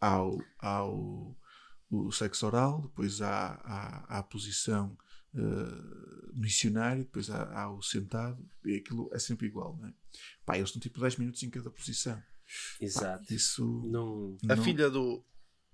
Há 0.00 0.22
o, 0.22 0.40
há 0.60 0.84
o, 0.84 1.36
o 1.90 2.12
sexo 2.12 2.46
oral, 2.46 2.82
depois 2.82 3.20
há, 3.20 3.60
há, 3.64 4.04
há 4.08 4.18
a 4.18 4.22
posição 4.22 4.96
eh, 5.36 6.30
missionária, 6.34 7.02
depois 7.04 7.28
há, 7.30 7.42
há 7.62 7.70
o 7.70 7.82
sentado, 7.82 8.38
e 8.64 8.76
aquilo 8.76 9.08
é 9.12 9.18
sempre 9.18 9.46
igual, 9.46 9.76
não 9.80 9.88
é? 9.88 9.92
Pá, 10.44 10.56
eles 10.56 10.68
estão 10.68 10.80
tipo 10.80 11.00
10 11.00 11.16
minutos 11.16 11.42
em 11.42 11.50
cada 11.50 11.70
posição. 11.70 12.16
Pá, 12.16 12.24
Exato. 12.80 13.34
isso. 13.34 13.64
Não, 13.86 14.36
A 14.48 14.56
não- 14.56 14.64
filha 14.64 14.88
do. 14.90 15.22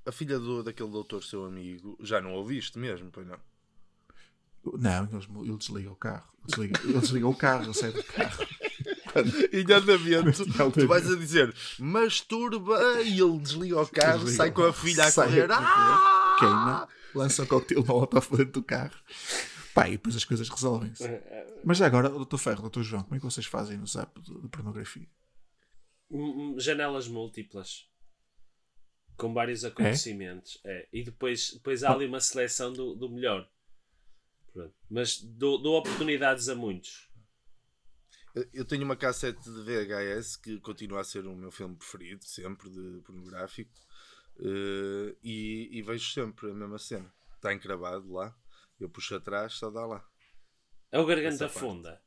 A 0.05 0.11
filha 0.11 0.37
do, 0.39 0.65
daquele 0.65 0.91
doutor, 0.91 1.23
seu 1.23 1.45
amigo, 1.45 1.97
já 2.03 2.21
não 2.21 2.33
ouviste 2.35 2.77
mesmo, 2.79 3.09
pois 3.13 3.25
não? 3.27 3.39
Não, 4.65 5.05
eles, 5.13 5.29
ele 5.49 5.57
desliga 5.57 5.91
o 5.93 5.97
carro. 5.97 6.29
Ele 6.39 6.47
desliga, 6.49 6.81
ele 6.85 7.01
desliga 7.01 7.29
o 7.29 7.35
carro, 7.37 7.65
ele 7.65 7.75
sai 7.75 7.93
do 7.93 8.03
carro. 8.05 8.47
E 9.53 9.63
Tinha 9.63 9.83
tu 10.73 10.87
vais 10.87 11.07
a 11.13 11.17
dizer 11.17 11.55
masturba 11.79 13.03
e 13.03 13.21
ele 13.21 13.39
desliga 13.41 13.83
o 13.83 13.87
carro, 13.87 14.21
Desliga 14.21 14.37
sai 14.39 14.51
com 14.53 14.63
a 14.65 14.73
filha 14.73 15.05
a 15.05 15.11
sai 15.11 15.29
correr. 15.29 15.51
a 15.53 15.57
correr, 15.57 15.67
Ah! 15.69 16.37
queima, 16.39 16.89
lança 17.15 17.43
o 17.43 17.47
coquetel 17.47 17.85
molotov 17.85 18.17
à 18.19 18.21
frente 18.23 18.53
do 18.53 18.63
carro. 18.63 18.95
Pá, 19.75 19.89
e 19.89 19.93
depois 19.93 20.15
as 20.17 20.25
coisas 20.25 20.49
resolvem-se. 20.49 21.05
Mas 21.65 21.79
já 21.79 21.87
agora, 21.87 22.09
Dr. 22.09 22.37
Ferro, 22.37 22.69
Dr. 22.69 22.83
João, 22.83 23.03
como 23.03 23.15
é 23.15 23.19
que 23.19 23.25
vocês 23.25 23.47
fazem 23.47 23.79
no 23.79 23.87
zap 23.87 24.21
de, 24.21 24.49
pornografia? 24.49 25.09
Janelas 26.59 27.09
múltiplas 27.09 27.89
com 29.17 29.33
vários 29.33 29.65
acontecimentos 29.65 30.59
é? 30.65 30.89
e 30.93 31.03
depois, 31.03 31.53
depois 31.55 31.83
há 31.85 31.93
ali 31.93 32.07
uma 32.07 32.21
seleção 32.21 32.73
do, 32.73 32.95
do 32.95 33.09
melhor 33.09 33.49
Pronto. 34.53 34.75
mas 34.91 35.21
dou, 35.23 35.63
dou 35.63 35.79
oportunidades 35.79 36.49
a 36.49 36.55
muitos 36.55 37.09
Eu- 38.53 38.65
tenho 38.65 38.85
uma 38.85 38.97
cassete 38.97 39.43
de 39.43 39.63
VHS 39.63 40.37
que 40.37 40.59
continua 40.61 41.01
a 41.01 41.05
ser 41.05 41.27
o 41.27 41.37
meu 41.37 41.51
filme 41.51 41.77
preferido, 41.77 42.25
sempre 42.25 42.69
de 42.69 43.01
pornográfico, 43.05 43.71
eh, 44.39 45.15
e, 45.23 45.69
e 45.79 45.83
vejo 45.83 46.11
sempre 46.13 46.51
a 46.51 46.55
mesma 46.55 46.79
cena. 46.79 47.13
Está 47.37 47.53
encravado 47.53 48.11
lá, 48.11 48.35
eu 48.81 48.89
puxo 48.89 49.15
atrás, 49.15 49.53
só 49.55 49.71
dá 49.71 49.85
lá. 49.87 50.05
é 50.91 50.99
o 50.99 51.07
garganta 51.07 51.49
funda 51.49 52.01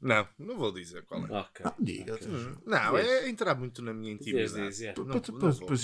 Não, 0.00 0.28
não 0.38 0.56
vou 0.58 0.72
dizer 0.72 1.04
qual 1.06 1.26
é. 1.26 1.32
ok 1.32 1.64
Ah, 1.66 1.74
diga. 1.78 2.14
Ok. 2.14 2.28
Hum, 2.28 2.56
Não, 2.66 2.96
é 2.98 3.28
entrar 3.28 3.54
muito 3.54 3.80
na 3.82 3.94
minha 3.94 4.12
intimidade. 4.12 4.84
Não- 4.96 5.04
não 5.04 5.16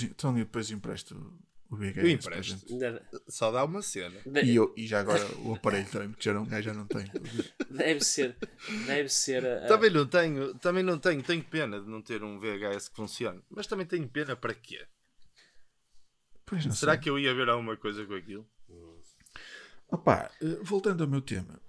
então 0.03 0.37
eu 0.37 0.45
depois 0.45 0.69
empresto 0.71 1.15
o 1.69 1.75
VHS. 1.77 1.97
Eu 1.97 2.09
empresto. 2.09 2.65
Só 3.29 3.49
dá 3.51 3.63
uma 3.63 3.81
cena. 3.81 4.19
de- 4.25 4.41
E, 4.43 4.55
eu, 4.55 4.73
e 4.77 4.85
já 4.85 4.99
agora 4.99 5.25
o 5.39 5.55
aparelho 5.55 5.89
também, 5.89 6.09
porque 6.09 6.23
já 6.29 6.33
não, 6.33 6.45
já 6.61 6.73
não 6.73 6.85
tem. 6.85 7.05
deve 7.69 8.01
ser 8.01 8.37
deve 8.85 9.09
ser 9.09 9.43
Também 9.67 9.89
não 9.89 10.05
tenho, 10.05 10.53
também 10.59 10.83
não 10.83 10.99
tenho, 10.99 11.23
tenho 11.23 11.43
pena 11.43 11.79
de 11.81 11.87
não 11.89 12.01
ter 12.01 12.21
um 12.23 12.39
VHS 12.39 12.89
que 12.89 12.95
funcione. 12.97 13.41
Mas 13.49 13.65
também 13.67 13.85
tenho 13.87 14.07
pena 14.07 14.35
para 14.35 14.53
quê? 14.53 14.85
Pois 16.45 16.65
não 16.65 16.73
Será 16.75 16.91
sei. 16.93 17.01
que 17.01 17.09
eu 17.09 17.17
ia 17.17 17.33
ver 17.33 17.49
alguma 17.49 17.77
coisa 17.77 18.05
com 18.05 18.13
aquilo? 18.13 18.45
Opa, 19.91 20.31
eh, 20.41 20.59
voltando 20.63 21.03
ao 21.03 21.09
meu 21.09 21.21
tema, 21.21 21.61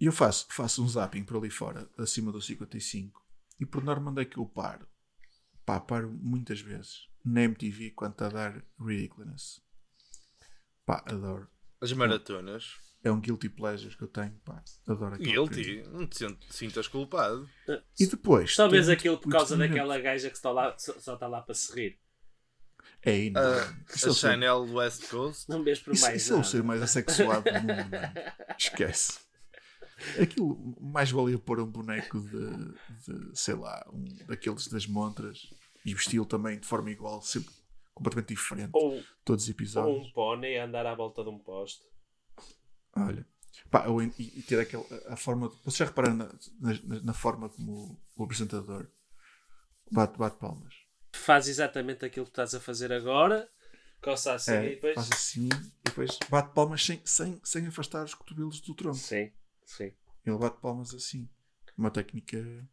eu 0.00 0.12
faço, 0.12 0.46
faço 0.48 0.82
um 0.82 0.88
zapping 0.88 1.24
por 1.24 1.36
ali 1.36 1.50
fora, 1.50 1.90
acima 1.98 2.30
dos 2.30 2.46
55, 2.46 3.20
e 3.58 3.66
por 3.66 3.82
norma 3.82 4.12
onde 4.12 4.22
é 4.22 4.24
que 4.24 4.38
eu 4.38 4.46
paro? 4.46 4.86
Pá, 5.66 5.80
paro 5.80 6.08
muitas 6.08 6.60
vezes 6.60 7.08
na 7.24 7.42
MTV 7.42 7.90
quando 7.90 8.12
está 8.12 8.26
a 8.26 8.30
dar 8.30 8.64
Ridiculous. 8.80 9.60
Pá, 10.86 11.02
adoro. 11.06 11.48
As 11.80 11.92
maratonas. 11.92 12.80
É 13.04 13.10
um 13.10 13.20
guilty 13.20 13.48
pleasure 13.48 13.96
que 13.96 14.04
eu 14.04 14.08
tenho, 14.08 14.38
pá, 14.44 14.62
adoro 14.86 15.16
aquilo. 15.16 15.48
Guilty. 15.48 15.82
Não 15.90 16.06
te 16.06 16.24
sintas 16.50 16.86
culpado. 16.86 17.50
E 17.98 18.06
depois. 18.06 18.54
talvez 18.54 18.88
aquilo 18.88 19.18
por 19.18 19.32
causa 19.32 19.56
daquela 19.56 19.98
gaja 19.98 20.30
que 20.30 20.36
está 20.36 20.52
lá, 20.52 20.78
só, 20.78 20.92
só 21.00 21.14
está 21.14 21.26
lá 21.26 21.42
para 21.42 21.54
se 21.56 21.74
rir 21.74 21.98
É 23.04 23.18
enorme. 23.18 23.84
A, 23.90 23.94
Isso 23.94 24.10
a. 24.10 24.14
Chanel 24.14 24.62
West 24.72 25.08
Coast. 25.08 25.48
não 25.48 25.62
vês 25.64 25.80
por 25.80 25.92
Isso, 25.94 26.04
mais 26.04 26.22
isso 26.22 26.32
é 26.32 26.34
o 26.34 26.38
nada. 26.38 26.48
ser 26.50 26.62
mais 26.62 26.82
assexuado 26.82 27.44
do 27.44 27.60
mundo, 27.60 27.90
não. 27.90 28.22
Esquece. 28.56 29.18
Aquilo, 30.20 30.76
mais 30.80 31.10
valia 31.10 31.38
pôr 31.38 31.60
um 31.60 31.66
boneco 31.66 32.20
de, 32.20 32.48
de, 33.06 33.38
sei 33.38 33.54
lá, 33.54 33.84
um 33.92 34.04
daqueles 34.26 34.66
das 34.68 34.86
montras 34.86 35.48
e 35.84 35.94
vesti-lo 35.94 36.26
também 36.26 36.58
de 36.58 36.66
forma 36.66 36.90
igual, 36.90 37.22
sempre 37.22 37.52
completamente 37.94 38.28
diferente. 38.28 38.70
ou, 38.72 39.02
Todos 39.24 39.44
os 39.44 39.48
ou 39.48 39.54
episódios. 39.54 40.06
um 40.06 40.12
pônei 40.12 40.58
a 40.58 40.64
andar 40.64 40.86
à 40.86 40.94
volta 40.94 41.22
de 41.22 41.28
um 41.28 41.38
poste 41.38 41.82
Olha. 42.96 43.26
Pá, 43.70 43.86
ou 43.86 44.02
e, 44.02 44.12
e 44.18 44.42
ter 44.42 44.60
aquele, 44.60 44.84
a, 45.08 45.16
forma. 45.16 45.48
Vocês 45.64 45.76
já 45.76 45.84
repararam 45.86 46.16
na, 46.16 46.28
na, 46.60 47.00
na 47.02 47.12
forma 47.12 47.48
como 47.48 47.72
o, 47.72 48.00
o 48.16 48.24
apresentador 48.24 48.86
bate, 49.90 50.18
bate 50.18 50.36
palmas? 50.38 50.74
Faz 51.12 51.48
exatamente 51.48 52.04
aquilo 52.04 52.26
que 52.26 52.32
estás 52.32 52.54
a 52.54 52.60
fazer 52.60 52.92
agora, 52.92 53.48
coça 54.00 54.34
assim 54.34 54.52
e 54.52 54.54
É, 54.54 54.68
depois. 54.70 54.94
faz 54.94 55.10
assim 55.12 55.48
e 55.48 55.84
depois 55.84 56.18
bate 56.28 56.52
palmas 56.54 56.84
sem, 56.84 57.00
sem, 57.04 57.40
sem 57.44 57.66
afastar 57.66 58.04
os 58.04 58.14
cotovelos 58.14 58.60
do 58.60 58.74
tronco. 58.74 58.96
Sim, 58.96 59.32
sim. 59.64 59.92
Ele 60.24 60.38
bate 60.38 60.60
palmas 60.60 60.94
assim. 60.94 61.28
Uma 61.76 61.90
técnica 61.90 62.68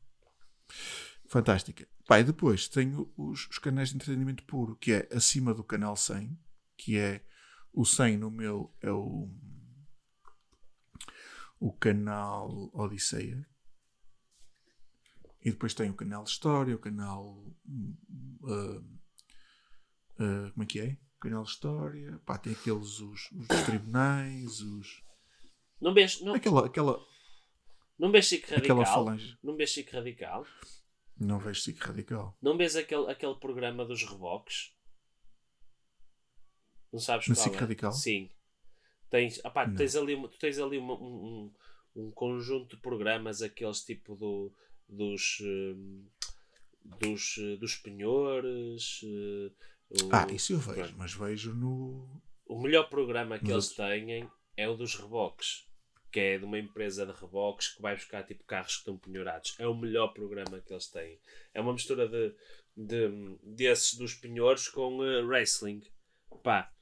fantástica. 1.27 1.87
E 2.11 2.23
depois 2.23 2.67
tenho 2.67 3.11
os, 3.15 3.47
os 3.49 3.59
canais 3.59 3.89
de 3.89 3.95
entretenimento 3.95 4.43
puro, 4.45 4.75
que 4.75 4.91
é 4.93 5.07
acima 5.11 5.53
do 5.53 5.63
canal 5.63 5.95
100, 5.95 6.37
que 6.75 6.97
é 6.97 7.23
o 7.71 7.85
100 7.85 8.17
no 8.17 8.31
meu 8.31 8.75
é 8.81 8.91
o 8.91 9.29
o 11.59 11.73
canal 11.73 12.69
Odisseia 12.73 13.45
e 15.43 15.51
depois 15.51 15.73
tem 15.73 15.89
o 15.89 15.95
canal 15.95 16.23
História, 16.23 16.75
o 16.75 16.79
canal 16.79 17.43
ah, 18.43 18.81
ah, 20.19 20.51
como 20.51 20.63
é 20.63 20.65
que 20.65 20.79
é? 20.79 20.97
O 21.17 21.19
canal 21.19 21.43
História, 21.43 22.19
pá, 22.25 22.37
tem 22.37 22.53
aqueles 22.53 22.99
os, 22.99 23.31
os 23.31 23.47
dos 23.47 23.61
tribunais, 23.65 24.61
os 24.61 25.03
Não 25.81 25.93
vês, 25.93 26.21
não, 26.21 26.33
aquela, 26.33 26.65
aquela, 26.65 26.99
não 27.97 28.11
vês 28.11 28.25
Chico 28.25 28.45
aquela 28.53 28.79
Radical? 28.79 28.85
falange. 29.05 29.37
Não 29.43 29.55
vês 29.55 29.69
Chico 29.71 29.91
Radical? 29.95 30.45
Não 31.21 31.37
vejo 31.37 31.59
SIC 31.59 31.77
radical. 31.81 32.37
Não 32.41 32.55
vês 32.55 32.77
aquele, 32.77 33.11
aquele 33.11 33.35
programa 33.35 33.83
dos 33.83 34.01
reboques? 34.03 34.73
Não 36.93 36.99
sabes 36.99 37.27
No 37.27 37.35
qual 37.35 37.43
SIC 37.43 37.55
é? 37.55 37.59
Radical? 37.59 37.91
Sim. 37.91 38.29
Tens, 39.09 39.43
opá, 39.43 39.65
tu 39.65 39.71
Não. 39.71 39.75
tens 39.75 39.95
ali, 39.97 40.15
tu 40.29 40.39
tens 40.39 40.57
ali 40.59 40.77
uma- 40.77 40.93
um, 40.93 41.51
um, 41.95 42.03
um 42.07 42.11
conjunto 42.11 42.75
de 42.77 42.81
programas, 42.81 43.41
aqueles 43.41 43.83
tipo 43.83 44.15
do, 44.15 44.53
dos, 44.89 45.37
hum, 45.41 46.05
dos, 46.83 47.37
eh, 47.37 47.55
dos 47.57 47.75
penhores. 47.75 49.01
eh, 49.03 49.51
o- 50.03 50.09
Ah, 50.11 50.27
isso 50.31 50.53
eu 50.53 50.59
vejo, 50.59 50.73
pronto. 50.81 50.95
mas 50.97 51.13
vejo 51.13 51.53
no. 51.53 52.21
O 52.45 52.59
melhor 52.61 52.89
programa 52.89 53.37
que 53.37 53.45
Nos 53.51 53.77
eles 53.77 54.05
têm 54.09 54.29
é 54.57 54.67
o 54.67 54.75
dos 54.75 54.95
reboques. 54.95 55.67
Que 56.11 56.19
é 56.19 56.37
de 56.39 56.45
uma 56.45 56.57
empresa 56.57 57.05
de 57.05 57.11
reboques 57.11 57.67
que 57.67 57.81
vai 57.83 57.95
buscar 57.95 58.23
tipo 58.23 58.43
carros 58.43 58.73
que 58.73 58.79
estão 58.79 58.97
penhorados. 58.97 59.55
É 59.59 59.67
o 59.67 59.77
melhor 59.77 60.07
programa 60.11 60.59
que 60.59 60.73
eles 60.73 60.87
têm. 60.87 61.19
É 61.53 61.61
uma 61.61 61.71
mistura 61.73 62.07
de, 62.07 62.33
de 62.75 63.37
desses 63.43 63.93
dos 63.95 64.15
penhores 64.15 64.67
com 64.67 65.03
eh, 65.03 65.21
wrestling. 65.21 65.83
Pá, 66.43 66.73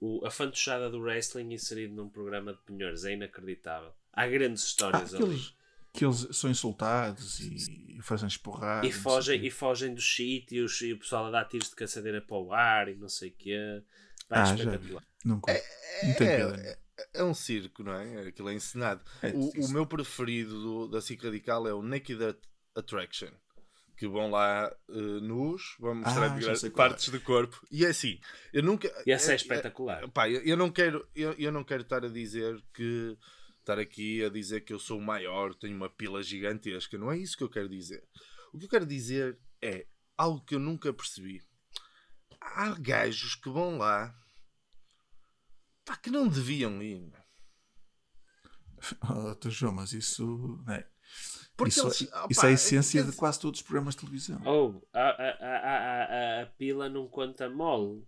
o, 0.00 0.24
a 0.24 0.30
fantochada 0.30 0.88
do 0.88 1.00
wrestling 1.00 1.52
inserido 1.52 1.92
num 1.96 2.08
programa 2.08 2.52
de 2.54 2.60
penhores 2.62 3.04
é 3.04 3.14
inacreditável. 3.14 3.92
Há 4.12 4.28
grandes 4.28 4.62
Ah, 4.62 4.66
histórias 4.68 5.12
ali. 5.14 5.24
aqueles 5.24 5.54
que 5.98 6.04
eles 6.04 6.28
são 6.32 6.48
insultados 6.50 7.40
e 7.40 7.98
fazem 8.02 8.28
esporrar. 8.28 8.84
E 8.84 8.92
fogem, 8.92 9.44
e 9.44 9.50
fogem 9.50 9.92
dos 9.94 10.14
sítios 10.14 10.80
e 10.80 10.92
o 10.92 10.98
pessoal 10.98 11.26
a 11.26 11.30
dar 11.30 11.44
tiros 11.46 11.70
de 11.70 11.74
caçadeira 11.76 12.20
para 12.22 12.36
o 12.36 12.52
ar 12.52 12.88
e 12.88 12.94
não 12.94 13.08
sei 13.08 13.30
o 13.30 13.34
quê. 13.36 13.82
Ah, 14.30 14.44
já 14.44 14.54
espetacular. 14.54 15.02
Não, 15.24 15.40
conto. 15.40 15.58
não 16.04 16.14
tem 16.14 16.26
piada. 16.28 16.56
nenhuma. 16.56 16.62
É, 16.68 16.78
é 17.14 17.24
um 17.24 17.34
circo, 17.34 17.82
não 17.82 17.92
é? 17.94 18.28
Aquilo 18.28 18.48
é 18.50 18.54
ensinado. 18.54 19.00
É, 19.22 19.30
o, 19.30 19.50
o 19.66 19.68
meu 19.70 19.86
preferido 19.86 20.54
do- 20.62 20.88
da 20.88 21.00
SIC 21.00 21.22
Radical 21.24 21.66
é 21.66 21.74
o 21.74 21.82
Naked 21.82 22.22
At- 22.24 22.38
Attraction. 22.76 23.30
Que 23.96 24.06
vão 24.06 24.30
lá 24.30 24.72
eh, 24.90 24.92
nus, 25.20 25.74
vão 25.80 25.96
mostrar 25.96 26.32
Ah, 26.32 26.40
já 26.40 26.52
é. 26.52 26.70
partes 26.70 27.08
do 27.08 27.20
corpo. 27.20 27.60
E 27.68 27.84
é 27.84 27.88
assim, 27.88 28.20
eu 28.52 28.62
nunca. 28.62 28.88
E 29.04 29.10
essa 29.10 29.30
é, 29.30 29.32
é- 29.32 29.36
espetacular. 29.36 30.08
Pá, 30.10 30.30
eu, 30.30 30.40
eu 30.42 30.56
não 30.56 30.70
quero 30.70 31.04
eu, 31.16 31.32
eu 31.36 31.50
não 31.50 31.64
quero 31.64 31.82
estar 31.82 32.04
a 32.04 32.08
dizer 32.08 32.62
que 32.72 33.16
estar 33.68 33.78
aqui 33.78 34.24
a 34.24 34.30
dizer 34.30 34.62
que 34.62 34.72
eu 34.72 34.78
sou 34.78 34.98
o 34.98 35.02
maior, 35.02 35.54
tenho 35.54 35.76
uma 35.76 35.90
pila 35.90 36.22
gigantesca, 36.22 36.96
não 36.96 37.12
é 37.12 37.18
isso 37.18 37.36
que 37.36 37.44
eu 37.44 37.50
quero 37.50 37.68
dizer. 37.68 38.02
O 38.52 38.58
que 38.58 38.64
eu 38.64 38.68
quero 38.70 38.86
dizer 38.86 39.38
é 39.60 39.86
algo 40.16 40.42
que 40.44 40.54
eu 40.54 40.58
nunca 40.58 40.92
percebi. 40.92 41.42
Há 42.40 42.70
gajos 42.78 43.34
que 43.34 43.50
vão 43.50 43.76
lá 43.76 44.14
pá, 45.84 45.96
que 45.96 46.10
não 46.10 46.26
deviam 46.28 46.82
ir. 46.82 47.12
Oh, 49.10 49.34
Dr. 49.34 49.50
João, 49.50 49.72
mas 49.72 49.92
isso. 49.92 50.62
É. 50.68 50.86
Porque 51.56 51.70
isso, 51.70 51.82
eles- 51.84 52.00
isso 52.02 52.10
opá, 52.16 52.46
é 52.46 52.50
a 52.50 52.52
essência 52.52 53.02
quer 53.02 53.10
de 53.10 53.16
quase 53.16 53.40
todos 53.40 53.58
os 53.60 53.66
programas 53.66 53.94
de 53.96 54.00
televisão. 54.02 54.40
Ou 54.46 54.88
a, 54.92 55.00
a, 55.00 55.30
a, 55.30 55.58
a, 55.58 56.04
a, 56.04 56.42
a 56.42 56.46
pila 56.46 56.88
não 56.88 57.08
conta 57.08 57.50
mole, 57.50 58.06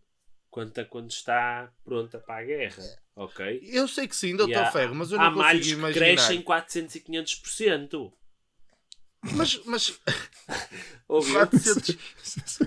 conta 0.51 0.85
quando 0.85 1.11
está 1.11 1.73
pronta 1.85 2.19
para 2.19 2.41
a 2.41 2.45
guerra. 2.45 2.83
Ok? 3.17 3.61
Eu 3.65 3.87
sei 3.89 4.07
que 4.09 4.17
sim. 4.17 4.37
E 4.49 4.55
há- 4.55 4.71
Ferro, 4.73 4.95
mas 4.95 5.11
eu 5.13 5.21
há 5.21 5.31
não 5.31 5.37
malhos 5.39 5.63
consigo 5.63 5.77
que 5.77 5.79
imaginar. 5.99 6.05
crescem 6.07 6.43
400 6.43 6.95
e 6.95 7.01
500%. 7.01 8.13
Mas, 9.33 9.61
mas 9.67 10.01
Ouviu? 11.09 11.35
400, 11.35 11.97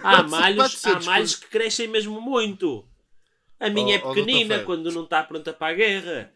Há 0.04 0.24
malhos, 0.24 0.76
400%. 0.76 0.96
há 0.96 1.00
malhos 1.02 1.36
que 1.36 1.48
crescem 1.48 1.88
mesmo 1.88 2.22
muito. 2.22 2.88
A 3.60 3.70
minha 3.70 3.98
Oh, 4.04 4.08
oh, 4.08 4.12
é 4.12 4.16
pequenina 4.16 4.46
Dr. 4.50 4.54
Ferro. 4.56 4.66
quando 4.66 4.92
não 4.92 5.04
está 5.06 5.24
pronta 5.24 5.52
para 5.54 5.74
a 5.74 5.76
guerra. 5.76 6.34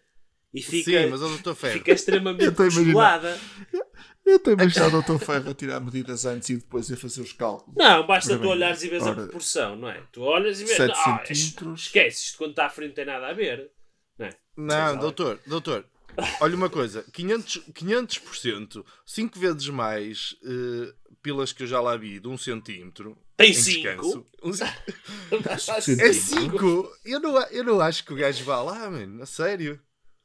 E 0.53 0.61
fica, 0.61 1.03
sim, 1.03 1.07
mas 1.09 1.21
o 1.21 1.37
Dr. 1.37 1.53
Ferro, 1.53 1.73
fica 1.73 1.91
extremamente 1.91 2.45
Eu 2.45 3.85
Eu 4.29 4.35
estou 4.35 4.51
a 4.51 4.53
imaginar 4.55 4.93
o 4.93 5.01
Dr. 5.01 5.17
Ferro 5.23 5.49
a 5.49 5.53
tirar 5.53 5.79
medidas 5.79 6.25
antes 6.25 6.49
e 6.49 6.57
depois 6.57 6.91
a 6.91 6.97
fazer 6.97 7.21
os 7.21 7.31
cálculos. 7.31 7.75
Não, 7.77 8.05
basta 8.05 8.37
tu 8.37 8.47
olhares 8.49 8.83
e 8.83 8.89
vês 8.89 9.01
a 9.03 9.11
ora, 9.11 9.15
proporção, 9.23 9.75
não 9.77 9.89
é? 9.89 10.03
Tu 10.11 10.21
olhas 10.21 10.59
e 10.59 10.65
vês. 10.65 10.75
7 10.77 10.91
Ah, 10.95 11.23
centímetros. 11.25 11.81
esquece, 11.83 12.25
isto 12.25 12.37
quando 12.37 12.49
está 12.51 12.65
à 12.65 12.69
frente 12.69 12.89
não 12.89 12.95
tem 12.95 13.05
nada 13.05 13.27
a 13.27 13.33
ver. 13.33 13.71
Não 14.17 14.25
é? 14.27 14.29
Não, 14.57 14.69
Sabe? 14.75 14.99
doutor, 15.01 15.39
doutor, 15.47 15.85
olha 16.41 16.55
uma 16.55 16.69
coisa: 16.69 17.03
500%, 17.13 17.73
500 17.73 18.21
5 19.05 19.39
vezes 19.39 19.69
mais 19.69 20.35
eh, 20.43 20.93
pilas 21.23 21.53
que 21.53 21.63
eu 21.63 21.67
já 21.67 21.79
lá 21.79 21.95
vi 21.95 22.19
de 22.19 22.27
1 22.27 22.31
um 22.31 22.37
centímetro. 22.37 23.17
Tem 23.37 23.51
em 23.51 23.53
descanso. 23.53 24.11
5. 24.11 24.27
Um 24.43 24.51
ce- 24.53 24.65
Sim. 25.81 26.01
é 26.01 26.11
5! 26.11 26.91
Eu 27.05 27.19
não, 27.21 27.37
eu 27.47 27.63
não 27.63 27.79
acho 27.79 28.03
que 28.03 28.11
o 28.13 28.17
gajo 28.17 28.43
vá 28.43 28.61
lá, 28.61 28.89
mano. 28.89 29.21
A 29.23 29.25
sério. 29.25 29.79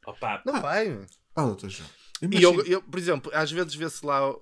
Opa, 0.06 0.42
Não 0.44 0.60
vai, 0.60 0.88
mano. 0.88 1.06
Ah, 1.36 1.44
Dr. 1.46 1.68
João. 1.68 1.88
E 2.30 2.42
eu, 2.42 2.64
eu, 2.66 2.82
por 2.82 2.98
exemplo, 2.98 3.32
às 3.34 3.50
vezes 3.50 3.74
vê-se 3.74 4.06
lá 4.06 4.30
uh, 4.30 4.40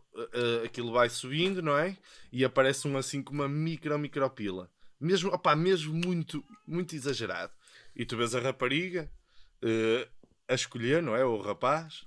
aquilo 0.65 0.93
vai 0.93 1.09
subindo, 1.09 1.63
não 1.63 1.79
é? 1.79 1.97
E 2.31 2.45
aparece 2.45 2.87
um 2.87 2.97
assim 2.99 3.23
com 3.23 3.33
uma 3.33 3.49
micro, 3.49 3.99
micro 3.99 4.29
pila. 4.31 4.71
Mesmo, 5.01 5.33
opá, 5.33 5.57
mesmo 5.57 5.95
muito, 5.95 6.45
muito 6.67 6.95
exagerado. 6.95 7.53
E 7.97 8.05
tu 8.05 8.19
vês 8.19 8.35
a 8.35 8.41
rapariga 8.41 9.11
uh, 9.65 10.09
a 10.47 10.55
escolher, 10.55 11.03
não 11.03 11.17
é? 11.17 11.25
O 11.25 11.41
rapaz. 11.41 12.07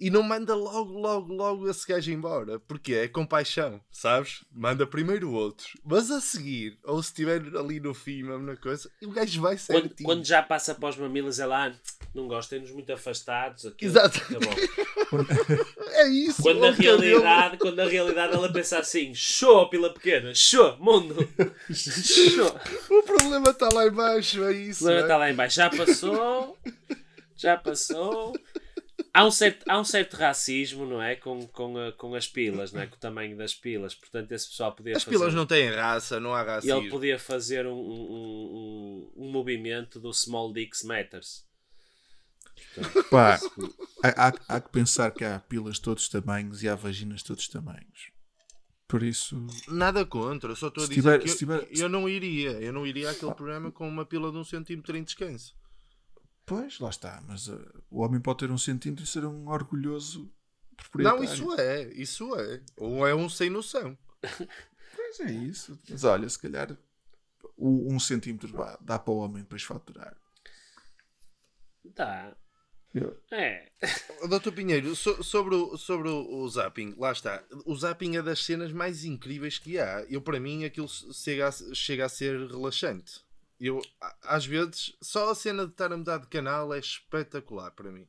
E 0.00 0.10
não 0.10 0.22
manda 0.22 0.54
logo, 0.54 0.96
logo, 0.96 1.32
logo 1.32 1.68
esse 1.68 1.86
gajo 1.86 2.12
embora. 2.12 2.60
Porque 2.60 2.94
é 2.94 3.08
compaixão, 3.08 3.80
sabes? 3.90 4.44
Manda 4.52 4.86
primeiro 4.86 5.28
o 5.28 5.32
outro. 5.32 5.66
Mas 5.84 6.08
a 6.10 6.20
seguir, 6.20 6.78
ou 6.84 7.02
se 7.02 7.08
estiver 7.08 7.42
ali 7.56 7.80
no 7.80 7.92
fim, 7.92 8.22
mesmo 8.22 8.46
na 8.46 8.56
coisa, 8.56 8.88
o 9.02 9.10
gajo 9.10 9.40
vai 9.40 9.56
quando, 9.56 9.82
certinho. 9.82 10.08
quando 10.08 10.24
já 10.24 10.40
passa 10.40 10.74
para 10.74 10.88
os 10.88 10.96
mamilos, 10.96 11.40
é 11.40 11.46
lá, 11.46 11.74
não 12.14 12.28
gosto, 12.28 12.50
tem-nos 12.50 12.70
muito 12.70 12.92
afastados. 12.92 13.66
aquilo, 13.66 13.90
Exato. 13.90 14.20
tá. 14.20 14.88
É 15.90 16.06
isso. 16.08 16.42
Quando 16.42 16.60
na 16.60 16.70
realidade, 16.70 17.56
quando 17.56 17.76
na 17.76 17.86
realidade 17.86 18.34
ela 18.34 18.52
pensa 18.52 18.78
assim, 18.78 19.14
show, 19.14 19.68
pila 19.68 19.92
pequena, 19.92 20.34
show, 20.34 20.76
mundo, 20.78 21.16
show. 21.74 22.54
O 22.90 23.02
problema 23.02 23.50
está 23.50 23.68
lá 23.68 23.86
embaixo, 23.86 24.44
é 24.44 24.52
isso. 24.52 24.84
O 24.84 24.86
problema 24.86 24.94
não 24.94 24.98
é? 24.98 25.02
está 25.02 25.16
lá 25.16 25.30
em 25.30 25.34
baixo. 25.34 25.56
Já 25.56 25.70
passou, 25.70 26.58
já 27.36 27.56
passou. 27.56 28.34
Há 29.18 29.24
um 29.26 29.30
certo, 29.30 29.64
há 29.68 29.80
um 29.80 29.84
certo 29.84 30.14
racismo, 30.16 30.86
não 30.86 31.02
é? 31.02 31.16
Com, 31.16 31.46
com, 31.48 31.76
a- 31.76 31.92
com 31.92 32.14
as 32.14 32.28
pilas, 32.28 32.72
não 32.72 32.80
é? 32.82 32.86
Com 32.86 32.94
o 32.94 32.98
tamanho 32.98 33.36
das 33.36 33.54
pilas. 33.54 33.94
Portanto, 33.94 34.30
esse 34.32 34.48
pessoal 34.48 34.72
podia 34.72 34.96
As 34.96 35.02
fazer... 35.02 35.16
pilas 35.16 35.34
não 35.34 35.44
têm 35.46 35.70
raça, 35.70 36.20
não 36.20 36.34
há 36.34 36.42
E 36.42 36.46
racismo. 36.46 36.78
ele 36.80 36.88
podia 36.90 37.18
fazer 37.18 37.66
um, 37.66 37.72
um, 37.72 39.10
um, 39.16 39.24
um 39.24 39.30
movimento 39.32 39.98
do 39.98 40.12
Small 40.12 40.52
Dicks 40.52 40.84
Matters. 40.84 41.44
Pá, 43.10 43.38
há, 44.02 44.28
há- 44.28 44.34
há 44.48 44.60
que 44.60 44.70
pensar 44.70 45.10
que 45.10 45.24
há 45.24 45.38
pilas 45.40 45.76
de 45.76 45.82
todos 45.82 46.04
os 46.04 46.08
tamanhos 46.08 46.62
e 46.62 46.68
há 46.68 46.74
vaginas 46.74 47.18
de 47.20 47.24
todos 47.26 47.42
os 47.44 47.48
tamanhos. 47.48 48.10
Por 48.86 49.02
isso, 49.02 49.36
Nada 49.68 50.06
contra, 50.06 50.50
eu 50.52 50.56
só 50.56 50.68
estou 50.68 50.84
a 50.84 50.86
dizer 50.86 51.00
tiver- 51.00 51.18
que 51.22 51.28
eu, 51.30 51.36
tiver- 51.36 51.68
eu 51.72 51.88
não 51.88 52.08
iria. 52.08 52.52
Eu 52.52 52.72
não 52.72 52.86
iria 52.86 53.10
àquele 53.10 53.34
programa 53.34 53.70
com 53.70 53.86
uma 53.86 54.06
pila 54.06 54.30
de 54.32 54.38
um 54.38 54.44
centímetro 54.44 54.96
em 54.96 55.02
descanso. 55.02 55.54
Pois, 56.48 56.78
lá 56.80 56.90
está. 56.90 57.22
Mas 57.26 57.48
uh, 57.48 57.82
o 57.90 58.00
homem 58.02 58.20
pode 58.20 58.38
ter 58.40 58.50
um 58.50 58.58
centímetro 58.58 59.04
e 59.04 59.06
ser 59.06 59.24
um 59.24 59.48
orgulhoso 59.48 60.32
proprietário. 60.76 61.18
Não, 61.18 61.24
isso 61.24 61.52
é, 61.60 61.82
isso 61.94 62.34
é. 62.36 62.62
Ou 62.76 63.06
é 63.06 63.14
um 63.14 63.28
sem 63.28 63.50
noção. 63.50 63.96
Pois 64.96 65.20
é 65.20 65.30
isso. 65.30 65.78
Mas 65.88 66.04
olha, 66.04 66.28
se 66.28 66.38
calhar 66.38 66.76
o, 67.56 67.92
um 67.94 67.98
centímetro 68.00 68.48
dá 68.80 68.98
para 68.98 69.12
o 69.12 69.18
homem 69.18 69.42
depois 69.42 69.62
faturar. 69.62 70.16
Tá. 71.94 72.36
Eu- 72.94 73.20
É. 73.30 73.70
Doutor 74.28 74.52
Pinheiro, 74.52 74.94
so- 74.96 75.22
sobre, 75.22 75.54
o, 75.54 75.76
sobre 75.76 76.08
o, 76.08 76.38
o 76.40 76.48
zapping, 76.48 76.94
lá 76.98 77.12
está. 77.12 77.44
O 77.66 77.76
zapping 77.76 78.16
é 78.16 78.22
das 78.22 78.44
cenas 78.44 78.72
mais 78.72 79.04
incríveis 79.04 79.58
que 79.58 79.78
há. 79.78 80.04
Eu, 80.08 80.20
para 80.22 80.40
mim, 80.40 80.64
aquilo 80.64 80.88
chega 80.88 81.48
a, 81.48 81.52
chega 81.74 82.06
a 82.06 82.08
ser 82.08 82.38
relaxante. 82.48 83.20
Eu, 83.60 83.82
às 84.22 84.46
vezes, 84.46 84.96
só 85.02 85.30
a 85.30 85.34
cena 85.34 85.66
de 85.66 85.72
estar 85.72 85.92
a 85.92 85.96
mudar 85.96 86.18
de 86.18 86.28
canal 86.28 86.72
é 86.72 86.78
espetacular 86.78 87.70
para 87.72 87.90
mim. 87.90 88.06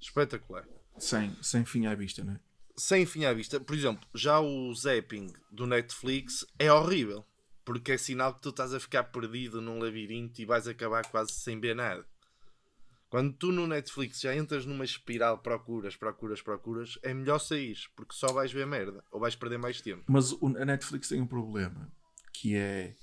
Espetacular. 0.00 0.66
Sem, 0.98 1.34
sem 1.42 1.64
fim 1.64 1.86
à 1.86 1.94
vista, 1.94 2.22
não 2.22 2.34
é? 2.34 2.40
sem 2.76 3.06
fim 3.06 3.24
à 3.24 3.32
vista, 3.32 3.60
por 3.60 3.74
exemplo, 3.74 4.06
já 4.14 4.40
o 4.40 4.74
zapping 4.74 5.32
do 5.50 5.66
Netflix 5.66 6.44
é 6.58 6.72
horrível. 6.72 7.24
Porque 7.64 7.92
é 7.92 7.96
sinal 7.96 8.34
que 8.34 8.42
tu 8.42 8.48
estás 8.48 8.74
a 8.74 8.80
ficar 8.80 9.04
perdido 9.04 9.60
num 9.60 9.78
labirinto 9.78 10.42
e 10.42 10.44
vais 10.44 10.66
acabar 10.66 11.06
quase 11.08 11.32
sem 11.32 11.60
ver 11.60 11.76
nada. 11.76 12.04
Quando 13.08 13.32
tu 13.34 13.52
no 13.52 13.68
Netflix 13.68 14.20
já 14.20 14.34
entras 14.34 14.66
numa 14.66 14.84
espiral, 14.84 15.38
procuras, 15.38 15.94
procuras, 15.94 16.42
procuras, 16.42 16.98
é 17.04 17.14
melhor 17.14 17.38
sair, 17.38 17.76
porque 17.94 18.16
só 18.16 18.32
vais 18.32 18.50
ver 18.50 18.66
merda, 18.66 19.04
ou 19.12 19.20
vais 19.20 19.36
perder 19.36 19.58
mais 19.58 19.80
tempo. 19.80 20.02
Mas 20.08 20.32
a 20.42 20.64
Netflix 20.64 21.08
tem 21.08 21.20
um 21.20 21.26
problema 21.26 21.92
que 22.32 22.56
é 22.56 22.96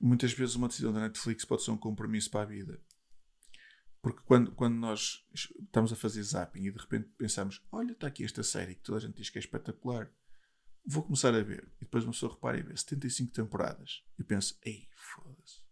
muitas 0.00 0.32
vezes 0.32 0.54
uma 0.54 0.68
decisão 0.68 0.92
da 0.92 1.00
Netflix 1.00 1.44
pode 1.44 1.62
ser 1.62 1.70
um 1.70 1.76
compromisso 1.76 2.30
para 2.30 2.42
a 2.42 2.46
vida. 2.46 2.80
Porque 4.02 4.20
quando, 4.26 4.52
quando 4.52 4.74
nós 4.74 5.26
estamos 5.32 5.92
a 5.92 5.96
fazer 5.96 6.22
zapping 6.22 6.66
e 6.66 6.70
de 6.70 6.78
repente 6.78 7.08
pensamos, 7.16 7.62
olha, 7.72 7.92
está 7.92 8.06
aqui 8.06 8.22
esta 8.22 8.42
série 8.42 8.74
que 8.74 8.82
toda 8.82 8.98
a 8.98 9.00
gente 9.00 9.16
diz 9.16 9.30
que 9.30 9.38
é 9.38 9.40
espetacular, 9.40 10.10
vou 10.84 11.02
começar 11.02 11.34
a 11.34 11.42
ver. 11.42 11.72
E 11.80 11.84
depois 11.84 12.04
uma 12.04 12.12
pessoa 12.12 12.32
repara 12.32 12.58
e 12.58 12.62
vê 12.62 12.76
75 12.76 13.32
temporadas. 13.32 14.04
E 14.18 14.22
penso, 14.22 14.58
ei, 14.62 14.88
foda-se. 14.94 15.62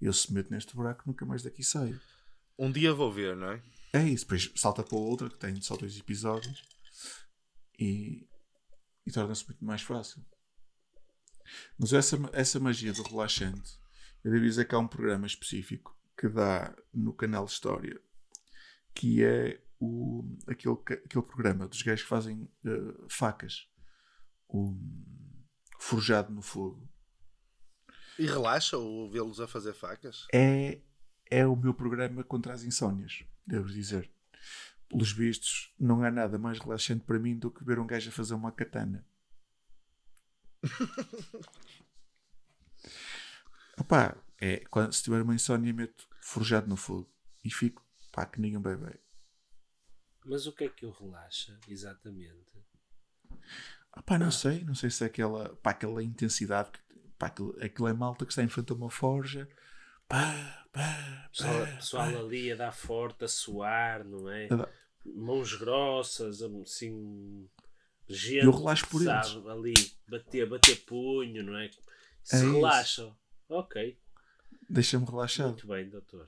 Eu 0.00 0.12
se 0.12 0.32
meto 0.32 0.50
neste 0.50 0.74
buraco 0.74 1.04
nunca 1.06 1.24
mais 1.24 1.42
daqui 1.42 1.62
saio. 1.62 2.00
Um 2.58 2.72
dia 2.72 2.92
vou 2.92 3.12
ver, 3.12 3.36
não 3.36 3.52
é? 3.52 3.62
É 3.92 4.02
isso, 4.02 4.24
depois 4.24 4.50
salta 4.56 4.82
para 4.82 4.98
outra 4.98 5.28
que 5.28 5.38
tem 5.38 5.60
só 5.60 5.76
dois 5.76 5.96
episódios 5.98 6.64
e, 7.78 8.28
e 9.06 9.12
torna-se 9.12 9.46
muito 9.46 9.64
mais 9.64 9.82
fácil. 9.82 10.24
Mas 11.78 11.92
essa, 11.92 12.18
essa 12.32 12.60
magia 12.60 12.92
do 12.92 13.02
relaxante, 13.02 13.78
eu 14.24 14.30
devo 14.30 14.44
dizer 14.44 14.66
que 14.66 14.74
há 14.74 14.78
um 14.78 14.88
programa 14.88 15.26
específico 15.26 15.96
que 16.16 16.28
dá 16.28 16.74
no 16.92 17.12
canal 17.12 17.44
História 17.44 18.00
que 18.94 19.24
é 19.24 19.60
o, 19.78 20.36
aquele, 20.46 20.74
aquele 20.74 21.24
programa 21.24 21.66
dos 21.66 21.82
gajos 21.82 22.02
que 22.02 22.08
fazem 22.08 22.48
eh, 22.64 22.94
facas, 23.08 23.68
o 24.48 24.76
Forjado 25.78 26.32
no 26.32 26.42
Fogo. 26.42 26.86
E 28.18 28.26
relaxa 28.26 28.76
ou 28.76 29.10
vê-los 29.10 29.40
a 29.40 29.48
fazer 29.48 29.72
facas? 29.72 30.26
é, 30.34 30.80
é 31.30 31.46
o 31.46 31.56
meu 31.56 31.72
programa 31.72 32.22
contra 32.22 32.52
as 32.52 32.62
insónias, 32.62 33.24
devo 33.46 33.68
dizer. 33.68 34.10
Pelos 34.88 35.12
vistos, 35.12 35.72
não 35.78 36.02
há 36.02 36.10
nada 36.10 36.36
mais 36.36 36.58
relaxante 36.58 37.04
para 37.04 37.18
mim 37.18 37.38
do 37.38 37.50
que 37.50 37.64
ver 37.64 37.78
um 37.78 37.86
gajo 37.86 38.10
a 38.10 38.12
fazer 38.12 38.34
uma 38.34 38.52
katana. 38.52 39.06
Opá, 43.78 44.16
é, 44.40 44.58
quando, 44.70 44.92
se 44.92 45.02
tiver 45.02 45.22
uma 45.22 45.34
insónia, 45.34 45.72
meto 45.72 46.06
forjado 46.20 46.68
no 46.68 46.76
fogo 46.76 47.10
e 47.44 47.50
fico, 47.50 47.84
pá, 48.12 48.26
que 48.26 48.40
ninguém 48.40 48.60
bebe. 48.60 48.98
Mas 50.24 50.46
o 50.46 50.52
que 50.52 50.64
é 50.64 50.68
que 50.68 50.84
o 50.84 50.90
relaxa, 50.90 51.58
exatamente? 51.66 52.50
Opá, 53.96 54.18
não 54.18 54.30
sei, 54.30 54.64
não 54.64 54.74
sei 54.74 54.90
se 54.90 55.02
é 55.02 55.06
aquela, 55.06 55.56
pá, 55.56 55.70
aquela 55.70 56.02
intensidade, 56.02 56.70
que, 56.70 56.80
pá, 57.18 57.28
aquilo, 57.28 57.56
aquilo 57.62 57.88
é 57.88 57.92
malta 57.92 58.24
que 58.24 58.32
está 58.32 58.42
em 58.42 58.48
frente 58.48 58.72
a 58.72 58.74
uma 58.74 58.90
forja, 58.90 59.48
pá, 60.06 60.66
pá, 60.72 61.28
Pessoal, 61.32 61.66
pá, 61.66 61.76
pessoal 61.76 62.12
pá. 62.12 62.18
ali 62.18 62.52
a 62.52 62.56
dar 62.56 62.72
forte, 62.72 63.24
a 63.24 63.28
suar, 63.28 64.04
não 64.04 64.30
é? 64.30 64.48
Mãos 65.04 65.54
grossas, 65.54 66.42
assim. 66.42 67.48
Gente, 68.12 68.44
Eu 68.44 68.50
relaxo 68.50 68.86
por 68.88 69.02
sabe, 69.02 69.30
eles. 69.36 69.46
ali, 69.46 69.74
bater, 70.08 70.48
bater 70.48 70.76
punho, 70.84 71.42
não 71.44 71.56
é? 71.56 71.70
Se 72.22 72.36
É 72.36 72.38
isso. 72.38 72.52
relaxam. 72.52 73.16
Ok, 73.48 73.98
deixa-me 74.68 75.04
relaxado. 75.06 75.48
muito 75.48 75.66
bem, 75.66 75.88
doutor. 75.88 76.26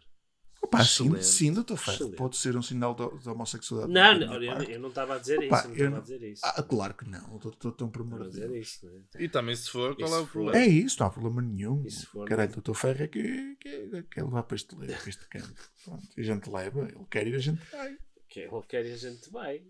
Opa, 0.62 0.84
sim, 0.84 1.20
sim, 1.22 1.52
doutor 1.52 1.76
Ferro. 1.76 2.12
Pode 2.12 2.36
ser 2.36 2.56
um 2.56 2.62
sinal 2.62 2.94
de, 2.94 3.18
de 3.18 3.28
homossexualidade. 3.28 3.92
Não, 3.92 4.18
da 4.18 4.26
não, 4.26 4.42
eu, 4.42 4.70
eu 4.70 4.80
não 4.80 4.88
estava 4.90 5.16
a 5.16 5.18
dizer 5.18 5.38
Opa, 5.40 5.58
isso, 5.58 5.68
eu 5.74 5.90
não 5.90 5.96
eu 5.96 5.98
a 5.98 6.02
dizer 6.02 6.22
isso. 6.22 6.42
Ah, 6.44 6.62
claro 6.62 6.94
que 6.94 7.08
não. 7.08 7.38
Doutor, 7.38 7.72
tão 7.72 7.88
de 7.88 8.28
dizer 8.30 8.50
isso, 8.52 8.86
não 8.86 8.96
é? 9.20 9.24
E 9.24 9.28
também 9.28 9.56
se 9.56 9.68
for, 9.68 9.96
qual 9.96 10.14
é 10.14 10.20
o 10.20 10.26
problema? 10.26 10.58
É 10.58 10.66
isso, 10.66 10.96
não 11.00 11.08
há 11.08 11.10
problema 11.10 11.42
nenhum. 11.42 11.84
For, 11.90 12.28
Caralho, 12.28 12.52
doutor 12.52 12.74
Ferro 12.74 13.02
é 13.02 13.08
que, 13.08 13.56
que, 13.56 13.88
que 13.88 14.02
quer 14.04 14.22
levar 14.24 14.44
para 14.44 14.54
este, 14.54 14.74
para 14.76 14.86
este 14.86 15.26
campo. 15.28 15.52
Pronto, 15.84 16.08
a 16.16 16.22
gente 16.22 16.48
leva, 16.48 16.88
ele 16.88 17.06
quer 17.10 17.26
ir, 17.26 17.34
a 17.34 17.38
gente 17.40 17.60
vai. 17.70 17.98
Ele 18.34 18.62
quer 18.66 18.86
e 18.86 18.92
a 18.92 18.96
gente 18.96 19.30
vai. 19.30 19.62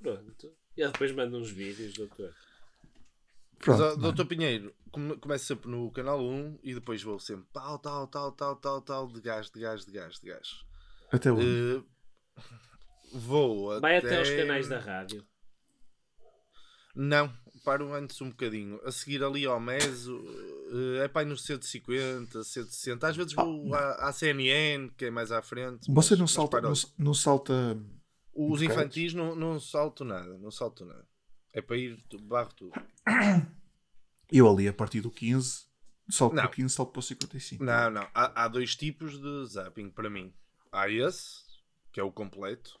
Pronto. 0.00 0.52
E 0.78 0.82
ele 0.82 0.92
depois 0.92 1.10
manda 1.12 1.36
uns 1.36 1.50
vídeos, 1.50 1.92
doutor. 1.94 2.32
Mas, 2.32 3.64
Pronto, 3.64 3.80
mano. 3.80 3.96
doutor 3.96 4.26
Pinheiro, 4.26 4.72
come- 4.92 5.16
começo 5.16 5.44
sempre 5.46 5.68
no 5.68 5.90
canal 5.90 6.20
1 6.24 6.60
e 6.62 6.72
depois 6.72 7.02
vou 7.02 7.18
sempre 7.18 7.46
tal, 7.52 7.76
tal, 7.80 8.06
tal, 8.06 8.30
tal, 8.30 8.54
tal, 8.56 8.80
tal, 8.80 9.08
de 9.08 9.20
gás, 9.20 9.50
de 9.50 9.58
gás, 9.60 9.84
de 9.84 9.90
gás, 9.90 10.20
de 10.20 10.28
gás. 10.28 10.64
Até 11.10 11.32
onde? 11.32 11.44
Eh, 11.44 11.82
vou 13.12 13.80
Vai 13.80 13.96
até... 13.96 14.06
até 14.06 14.18
aos 14.20 14.30
canais 14.30 14.68
da 14.68 14.78
rádio. 14.78 15.26
Não, 16.94 17.32
paro 17.64 17.92
antes 17.94 18.20
um 18.20 18.28
bocadinho. 18.30 18.80
A 18.84 18.92
seguir 18.92 19.22
ali 19.24 19.44
ao 19.46 19.58
Meso, 19.60 20.20
eh, 21.00 21.04
é 21.04 21.08
pai 21.08 21.24
no 21.24 21.36
150, 21.36 22.44
160. 22.44 23.08
Às 23.08 23.16
vezes 23.16 23.32
vou 23.32 23.74
à, 23.74 24.08
à 24.08 24.12
CNN, 24.12 24.90
que 24.96 25.06
é 25.06 25.10
mais 25.10 25.32
à 25.32 25.42
frente. 25.42 25.90
Você 25.90 26.10
mas- 26.14 26.18
não 26.18 26.24
mas 26.24 26.30
salta, 26.32 26.60
não, 26.60 26.72
não 26.98 27.14
salta. 27.14 27.76
Os 28.38 28.62
infantis 28.62 29.14
não, 29.14 29.34
não 29.34 29.58
salto 29.58 30.04
nada, 30.04 30.38
não 30.38 30.50
salto 30.50 30.84
nada. 30.84 31.04
É 31.52 31.60
para 31.60 31.76
ir, 31.76 32.00
barro 32.22 32.52
tudo. 32.54 32.72
Eu 34.30 34.48
ali, 34.48 34.68
a 34.68 34.72
partir 34.72 35.00
do 35.00 35.10
15, 35.10 35.66
salto 36.08 36.34
Não. 36.34 36.42
para 36.42 36.50
o 36.50 36.54
15, 36.54 36.74
salto 36.74 36.92
para 36.92 37.00
o 37.00 37.02
55. 37.02 37.64
Não, 37.64 37.90
não. 37.90 38.06
Há, 38.14 38.44
há 38.44 38.48
dois 38.48 38.76
tipos 38.76 39.18
de 39.18 39.46
zapping 39.46 39.90
para 39.90 40.08
mim. 40.08 40.32
Há 40.70 40.88
esse, 40.88 41.42
que 41.90 41.98
é 41.98 42.02
o 42.02 42.12
completo, 42.12 42.78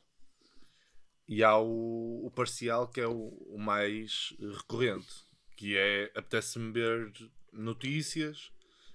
e 1.26 1.42
há 1.42 1.58
o, 1.58 2.26
o 2.26 2.30
parcial, 2.30 2.86
que 2.86 3.00
é 3.00 3.08
o, 3.08 3.28
o 3.48 3.58
mais 3.58 4.34
recorrente, 4.40 5.24
que 5.56 5.76
é 5.76 6.04
apetece-me 6.14 6.70
ver 6.70 7.12
notícias 7.52 8.52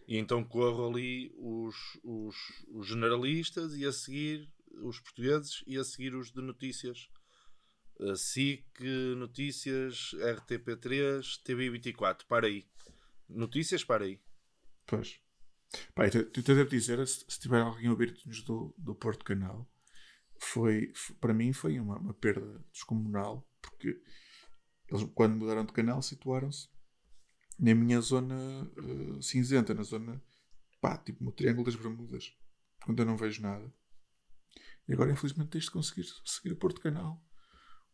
e 0.08 0.18
então 0.18 0.44
corro 0.44 0.90
ali 0.90 1.34
os, 1.38 1.76
os, 2.04 2.36
os 2.70 2.88
generalistas 2.88 3.76
e 3.76 3.86
a 3.86 3.92
seguir 3.92 4.50
os 4.82 5.00
portugueses 5.00 5.64
e 5.68 5.78
a 5.78 5.84
seguir 5.84 6.16
os 6.16 6.32
de 6.32 6.42
notícias. 6.42 7.10
Uh, 8.00 8.16
SIC, 8.16 8.66
Notícias, 9.18 10.12
RTP3, 10.20 11.22
TV24. 11.46 12.26
Para 12.28 12.48
aí. 12.48 12.68
Notícias, 13.30 13.84
para 13.84 14.06
aí. 14.06 14.20
Pois. 14.86 15.20
Te- 16.12 16.18
eu 16.18 16.32
te 16.32 16.42
devo 16.42 16.70
dizer, 16.70 17.06
se, 17.08 17.26
tiver 17.40 17.62
alguém 17.62 17.88
a 17.88 17.92
ouvir-nos 17.92 18.44
do, 18.44 18.74
do 18.78 18.94
Porto 18.96 19.24
Canal, 19.24 19.70
foi, 20.40 20.92
f- 20.96 21.14
para 21.16 21.34
mim 21.34 21.54
foi 21.54 21.80
uma, 21.80 21.98
uma 21.98 22.14
perda 22.14 22.64
descomunal, 22.72 23.48
porque 23.62 24.02
eles, 24.90 25.04
quando 25.16 25.36
mudaram 25.38 25.66
de 25.66 25.74
canal, 25.74 26.02
situaram-se 26.02 26.68
na 27.60 27.74
minha 27.74 28.02
zona 28.02 28.36
eh, 28.78 29.22
cinzenta, 29.22 29.74
na 29.74 29.84
zona, 29.84 30.22
pá, 30.82 30.98
tipo 30.98 31.24
no 31.24 31.32
Triângulo 31.32 31.66
das 31.66 31.76
Bermudas, 31.76 32.36
onde 32.88 33.02
eu 33.02 33.06
não 33.06 33.16
vejo 33.18 33.42
nada. 33.42 33.72
E 34.88 34.94
agora, 34.94 35.12
infelizmente, 35.12 35.50
tens 35.52 35.66
de 35.66 35.72
conseguir 35.72 36.06
seguir 36.26 36.52
o 36.52 36.58
Porto 36.58 36.82
Canal. 36.82 37.22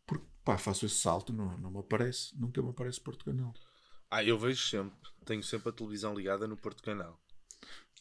Porque, 0.06 0.26
pá, 0.44 0.58
faço 0.58 0.86
esse 0.86 0.96
salto, 0.96 1.32
não, 1.32 1.56
não 1.58 1.70
me 1.70 1.78
aparece, 1.78 2.36
nunca 2.38 2.60
me 2.62 2.70
aparece 2.70 3.00
Porto 3.00 3.24
Canal. 3.24 3.54
Ah, 4.10 4.24
eu 4.24 4.38
vejo 4.38 4.66
sempre. 4.66 4.98
Tenho 5.24 5.42
sempre 5.42 5.68
a 5.68 5.72
televisão 5.72 6.14
ligada 6.14 6.48
no 6.48 6.56
Porto 6.56 6.82
Canal. 6.82 7.20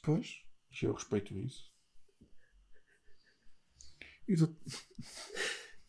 Pois, 0.02 0.42
eu 0.82 0.94
respeito 0.94 1.38
isso. 1.38 1.70
E 4.28 4.36
do... 4.36 4.56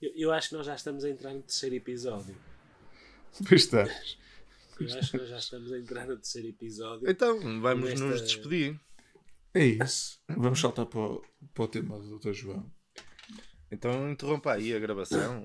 Eu, 0.01 0.13
eu 0.15 0.33
acho 0.33 0.49
que 0.51 0.55
nós 0.57 0.67
já 0.67 0.75
estamos 0.75 1.05
a 1.05 1.11
entrar 1.11 1.33
no 1.35 1.43
terceiro 1.43 1.75
episódio. 1.77 2.37
Pois 3.49 3.63
estás. 3.63 4.19
Eu 4.79 4.99
acho 4.99 5.11
que 5.11 5.19
nós 5.19 5.29
já 5.29 5.37
estamos 5.39 5.73
a 5.73 5.79
entrar 5.79 6.07
no 6.07 6.17
terceiro 6.17 6.49
episódio. 6.49 7.09
Então, 7.11 7.39
vamos 7.61 7.91
Nesta- 7.91 8.05
nos 8.07 8.23
despedir. 8.23 8.81
É 9.53 9.65
isso. 9.67 10.19
Vamos 10.29 10.59
saltar 10.61 10.87
para 10.87 11.01
o, 11.01 11.23
para 11.53 11.65
o 11.65 11.69
tema 11.69 11.99
do 11.99 12.19
Dr. 12.19 12.33
João. 12.33 12.73
Então 13.71 14.11
interrompa 14.11 14.53
aí 14.53 14.75
a 14.75 14.79
gravação. 14.79 15.45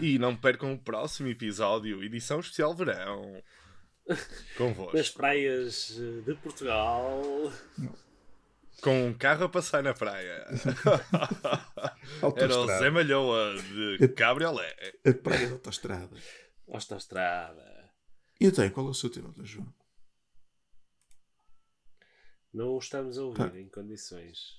E 0.00 0.18
não 0.18 0.36
percam 0.36 0.72
o 0.74 0.78
próximo 0.78 1.28
episódio, 1.28 2.02
edição 2.04 2.40
especial 2.40 2.74
verão. 2.74 3.42
Convosco. 4.56 4.96
Nas 4.96 5.10
praias 5.10 5.96
eh, 5.98 6.22
de 6.22 6.34
Portugal. 6.34 7.22
Com 8.82 9.06
um 9.06 9.14
carro 9.14 9.44
a 9.44 9.48
passar 9.48 9.82
na 9.82 9.94
praia. 9.94 10.46
Era 12.36 12.58
o. 12.58 12.66
Zé 12.66 12.90
Malhoa 12.90 13.56
de 13.98 14.08
Cabriolé. 14.08 14.74
A 15.04 15.12
praia 15.12 15.46
da 15.46 15.52
autostrada. 15.54 16.16
Autostrada. 16.68 17.90
E 18.40 18.46
então, 18.46 18.68
qual 18.70 18.86
é 18.86 18.90
o 18.90 18.94
seu 18.94 19.10
tema. 19.10 19.32
João? 19.42 19.72
Não 22.52 22.70
o 22.70 22.78
estamos 22.78 23.16
a 23.16 23.22
ouvir 23.22 23.50
Pá. 23.50 23.58
em 23.58 23.68
condições. 23.68 24.58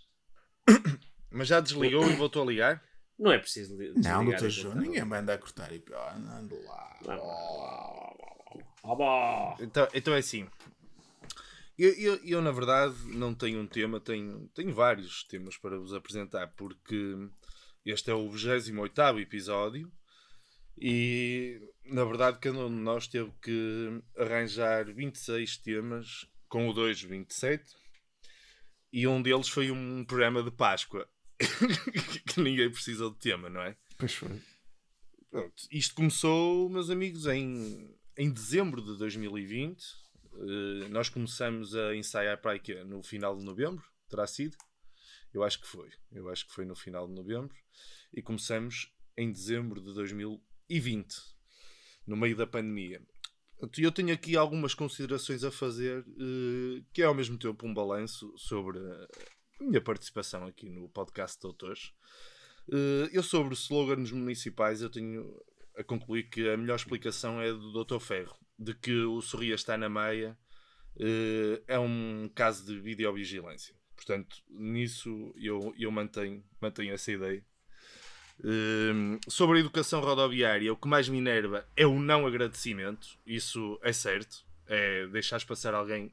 Mas 1.29 1.47
já 1.47 1.59
desligou 1.59 2.09
e 2.09 2.15
voltou 2.15 2.43
a 2.43 2.45
ligar? 2.45 2.90
Não 3.21 3.31
é 3.31 3.37
preciso 3.37 3.77
Não, 3.97 4.25
o 4.25 4.49
João, 4.49 4.73
ninguém 4.73 5.07
vai 5.07 5.19
andar 5.19 5.35
a 5.35 5.37
cortar 5.37 5.71
e 5.71 5.83
ah, 5.93 6.39
ando 6.39 6.59
lá. 6.63 6.97
Ah. 8.83 9.55
Então, 9.59 9.87
então 9.93 10.15
é 10.15 10.17
assim. 10.17 10.47
Eu, 11.77 11.93
eu, 11.93 12.15
eu, 12.25 12.41
na 12.41 12.51
verdade, 12.51 12.95
não 13.09 13.35
tenho 13.35 13.59
um 13.59 13.67
tema, 13.67 13.99
tenho, 13.99 14.49
tenho 14.55 14.73
vários 14.73 15.23
temas 15.25 15.55
para 15.55 15.77
vos 15.77 15.93
apresentar, 15.93 16.47
porque 16.57 17.15
este 17.85 18.09
é 18.09 18.13
o 18.15 18.27
28 18.27 19.19
episódio 19.19 19.91
e, 20.75 21.61
na 21.85 22.03
verdade, 22.03 22.39
cada 22.39 22.57
um 22.57 22.69
de 22.69 22.81
nós 22.81 23.07
teve 23.07 23.31
que 23.39 24.01
arranjar 24.17 24.91
26 24.91 25.57
temas, 25.57 26.27
com 26.49 26.67
o 26.67 26.73
2, 26.73 27.03
27, 27.03 27.63
e 28.91 29.07
um 29.07 29.21
deles 29.21 29.47
foi 29.47 29.69
um 29.69 30.03
programa 30.03 30.41
de 30.41 30.49
Páscoa, 30.49 31.07
que 32.27 32.41
ninguém 32.41 32.69
precisa 32.69 33.09
de 33.09 33.17
tema, 33.17 33.49
não 33.49 33.61
é? 33.61 33.75
Pois 33.97 34.13
foi. 34.13 34.41
Pronto, 35.29 35.63
isto 35.71 35.95
começou, 35.95 36.69
meus 36.69 36.89
amigos, 36.89 37.25
em, 37.25 37.95
em 38.17 38.29
dezembro 38.29 38.81
de 38.81 38.97
2020. 38.97 39.81
Eh, 40.33 40.89
nós 40.89 41.09
começamos 41.09 41.75
a 41.75 41.95
ensaiar 41.95 42.41
para 42.41 42.59
quê? 42.59 42.83
no 42.83 43.01
final 43.03 43.37
de 43.37 43.43
novembro, 43.43 43.83
terá 44.09 44.27
sido? 44.27 44.57
Eu 45.33 45.43
acho 45.43 45.61
que 45.61 45.67
foi. 45.67 45.89
Eu 46.11 46.29
acho 46.29 46.45
que 46.45 46.53
foi 46.53 46.65
no 46.65 46.75
final 46.75 47.07
de 47.07 47.13
novembro. 47.13 47.55
E 48.13 48.21
começamos 48.21 48.93
em 49.17 49.31
dezembro 49.31 49.81
de 49.81 49.93
2020, 49.93 51.15
no 52.05 52.17
meio 52.17 52.35
da 52.35 52.45
pandemia. 52.45 53.01
Eu 53.77 53.91
tenho 53.91 54.13
aqui 54.13 54.35
algumas 54.35 54.73
considerações 54.73 55.43
a 55.43 55.51
fazer, 55.51 56.03
eh, 56.07 56.83
que 56.91 57.01
é 57.01 57.05
ao 57.05 57.15
mesmo 57.15 57.37
tempo 57.37 57.65
um 57.65 57.73
balanço 57.73 58.33
sobre 58.37 58.79
minha 59.61 59.81
participação 59.81 60.45
aqui 60.45 60.69
no 60.69 60.89
podcast 60.89 61.37
de 61.37 61.41
Doutores. 61.43 61.93
Eh, 62.71 63.09
Eu 63.13 63.23
sobre 63.23 63.53
slogans 63.53 64.11
municipais 64.11 64.81
eu 64.81 64.89
tenho 64.89 65.39
a 65.77 65.83
concluir 65.83 66.23
que 66.29 66.49
a 66.49 66.57
melhor 66.57 66.75
explicação 66.75 67.41
é 67.41 67.51
do 67.51 67.83
Dr. 67.83 67.99
Ferro, 67.99 68.37
de 68.57 68.73
que 68.73 68.93
o 69.03 69.21
Sorria 69.21 69.55
está 69.55 69.77
na 69.77 69.89
meia 69.89 70.37
eh, 70.99 71.61
é 71.67 71.79
um 71.79 72.29
caso 72.33 72.65
de 72.65 72.79
videovigilância. 72.79 73.75
Portanto, 73.95 74.37
nisso 74.49 75.33
eu, 75.37 75.73
eu 75.77 75.91
mantenho, 75.91 76.43
mantenho 76.59 76.93
essa 76.93 77.11
ideia. 77.11 77.45
Hum, 78.43 79.19
sobre 79.27 79.57
a 79.57 79.59
educação 79.59 80.01
rodoviária, 80.01 80.73
o 80.73 80.75
que 80.75 80.87
mais 80.87 81.07
me 81.07 81.19
enerva 81.19 81.67
é 81.75 81.85
o 81.85 81.99
não 81.99 82.25
agradecimento. 82.25 83.07
Isso 83.25 83.79
é 83.83 83.93
certo. 83.93 84.43
É 84.65 85.05
deixares 85.07 85.45
passar 85.45 85.75
alguém 85.75 86.11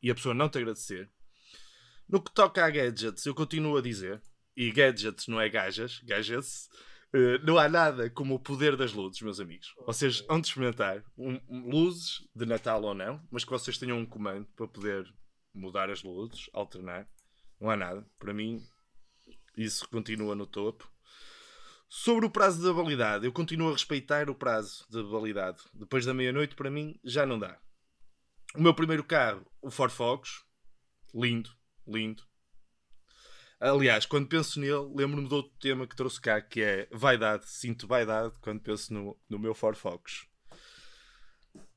e 0.00 0.10
a 0.10 0.14
pessoa 0.14 0.34
não 0.34 0.48
te 0.48 0.58
agradecer. 0.58 1.10
No 2.08 2.22
que 2.22 2.32
toca 2.32 2.64
a 2.64 2.70
gadgets, 2.70 3.24
eu 3.26 3.34
continuo 3.34 3.76
a 3.76 3.82
dizer, 3.82 4.22
e 4.56 4.70
gadgets 4.70 5.26
não 5.26 5.40
é 5.40 5.48
gajas, 5.48 6.00
gadgets, 6.04 6.68
eh, 7.14 7.38
não 7.38 7.58
há 7.58 7.68
nada 7.68 8.10
como 8.10 8.34
o 8.34 8.38
poder 8.40 8.76
das 8.76 8.92
luzes, 8.92 9.20
meus 9.22 9.40
amigos. 9.40 9.68
Vocês 9.86 10.20
vão 10.20 10.40
de 10.40 10.48
experimentar 10.48 11.02
um- 11.16 11.40
um- 11.48 11.70
luzes 11.70 12.20
de 12.34 12.44
Natal 12.46 12.82
ou 12.82 12.94
não, 12.94 13.20
mas 13.30 13.44
que 13.44 13.50
vocês 13.50 13.78
tenham 13.78 13.98
um 13.98 14.06
comando 14.06 14.46
para 14.54 14.68
poder 14.68 15.04
mudar 15.54 15.90
as 15.90 16.02
luzes, 16.02 16.48
alternar. 16.52 17.08
Não 17.60 17.70
há 17.70 17.76
nada. 17.76 18.06
Para 18.18 18.34
mim, 18.34 18.60
isso 19.56 19.88
continua 19.88 20.34
no 20.34 20.46
topo. 20.46 20.90
Sobre 21.88 22.26
o 22.26 22.30
prazo 22.30 22.60
de 22.60 22.72
validade, 22.72 23.24
eu 23.24 23.32
continuo 23.32 23.68
a 23.68 23.72
respeitar 23.72 24.28
o 24.28 24.34
prazo 24.34 24.84
de 24.90 25.02
validade. 25.04 25.62
Depois 25.72 26.04
da 26.04 26.12
meia-noite, 26.12 26.56
para 26.56 26.70
mim, 26.70 26.98
já 27.04 27.24
não 27.24 27.38
dá. 27.38 27.58
O 28.56 28.60
meu 28.60 28.74
primeiro 28.74 29.04
carro, 29.04 29.46
o 29.62 29.70
Ford 29.70 29.92
Focus, 29.92 30.42
lindo, 31.14 31.50
lindo. 31.86 32.22
Aliás, 33.60 34.04
quando 34.04 34.28
penso 34.28 34.60
nele, 34.60 34.92
lembro-me 34.94 35.28
de 35.28 35.34
outro 35.34 35.52
tema 35.58 35.86
que 35.86 35.96
trouxe 35.96 36.20
cá, 36.20 36.40
que 36.40 36.60
é 36.60 36.88
vaidade. 36.92 37.48
Sinto 37.48 37.86
vaidade 37.86 38.34
quando 38.40 38.60
penso 38.60 38.92
no, 38.92 39.16
no 39.28 39.38
meu 39.38 39.54
Ford 39.54 39.76
Focus. 39.76 40.26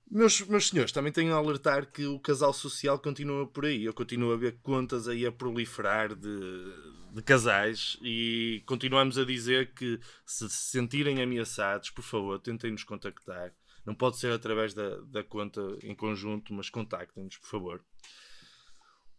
Meus, 0.10 0.40
meus 0.42 0.70
senhores, 0.70 0.94
também 0.94 1.12
tenho 1.12 1.34
a 1.34 1.38
alertar 1.38 1.92
que 1.92 2.06
o 2.06 2.20
casal 2.20 2.54
social 2.54 2.98
continua 2.98 3.46
por 3.46 3.66
aí. 3.66 3.84
Eu 3.84 3.94
continuo 3.94 4.32
a 4.32 4.38
ver 4.38 4.58
contas 4.62 5.08
aí 5.08 5.26
a 5.26 5.32
proliferar 5.32 6.16
de, 6.16 6.30
de 7.14 7.22
casais 7.22 7.98
e 8.02 8.64
continuamos 8.66 9.18
a 9.18 9.26
dizer 9.26 9.74
que 9.74 10.00
se 10.26 10.50
se 10.50 10.72
sentirem 10.72 11.22
ameaçados, 11.22 11.90
por 11.90 12.04
favor, 12.04 12.40
tentem 12.40 12.72
nos 12.72 12.86
contactar. 12.86 13.54
Não 13.86 13.94
pode 13.94 14.18
ser 14.18 14.32
através 14.32 14.74
da, 14.74 14.98
da 15.02 15.24
conta 15.24 15.62
em 15.84 15.94
conjunto, 15.94 16.54
mas 16.54 16.70
contactem-nos, 16.70 17.38
por 17.38 17.48
favor. 17.50 17.86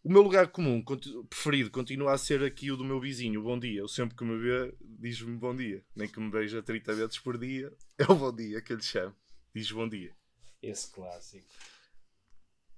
O 0.09 0.11
meu 0.11 0.22
lugar 0.22 0.48
comum 0.48 0.82
preferido 1.28 1.70
continua 1.70 2.14
a 2.14 2.16
ser 2.16 2.42
aqui 2.42 2.72
o 2.72 2.78
do 2.78 2.82
meu 2.82 2.98
vizinho, 2.98 3.40
o 3.40 3.42
bom 3.42 3.59
dia. 3.59 3.80
Eu 3.80 3.88
sempre 3.88 4.16
que 4.16 4.24
me 4.24 4.38
vê, 4.38 4.74
diz-me 4.80 5.36
bom 5.36 5.54
dia. 5.54 5.84
Nem 5.94 6.09
que 6.09 6.18
me 6.18 6.30
beija 6.30 6.62
30 6.62 6.94
vezes 6.94 7.18
por 7.18 7.36
dia, 7.36 7.70
é 7.98 8.11
o 8.11 8.14
bom 8.14 8.34
dia 8.34 8.62
que 8.62 8.72
eu 8.72 8.78
lhe 8.78 8.82
chamo. 8.82 9.14
Diz 9.54 9.70
bom 9.70 9.86
dia. 9.86 10.16
Esse 10.62 10.90
clássico. 10.90 11.46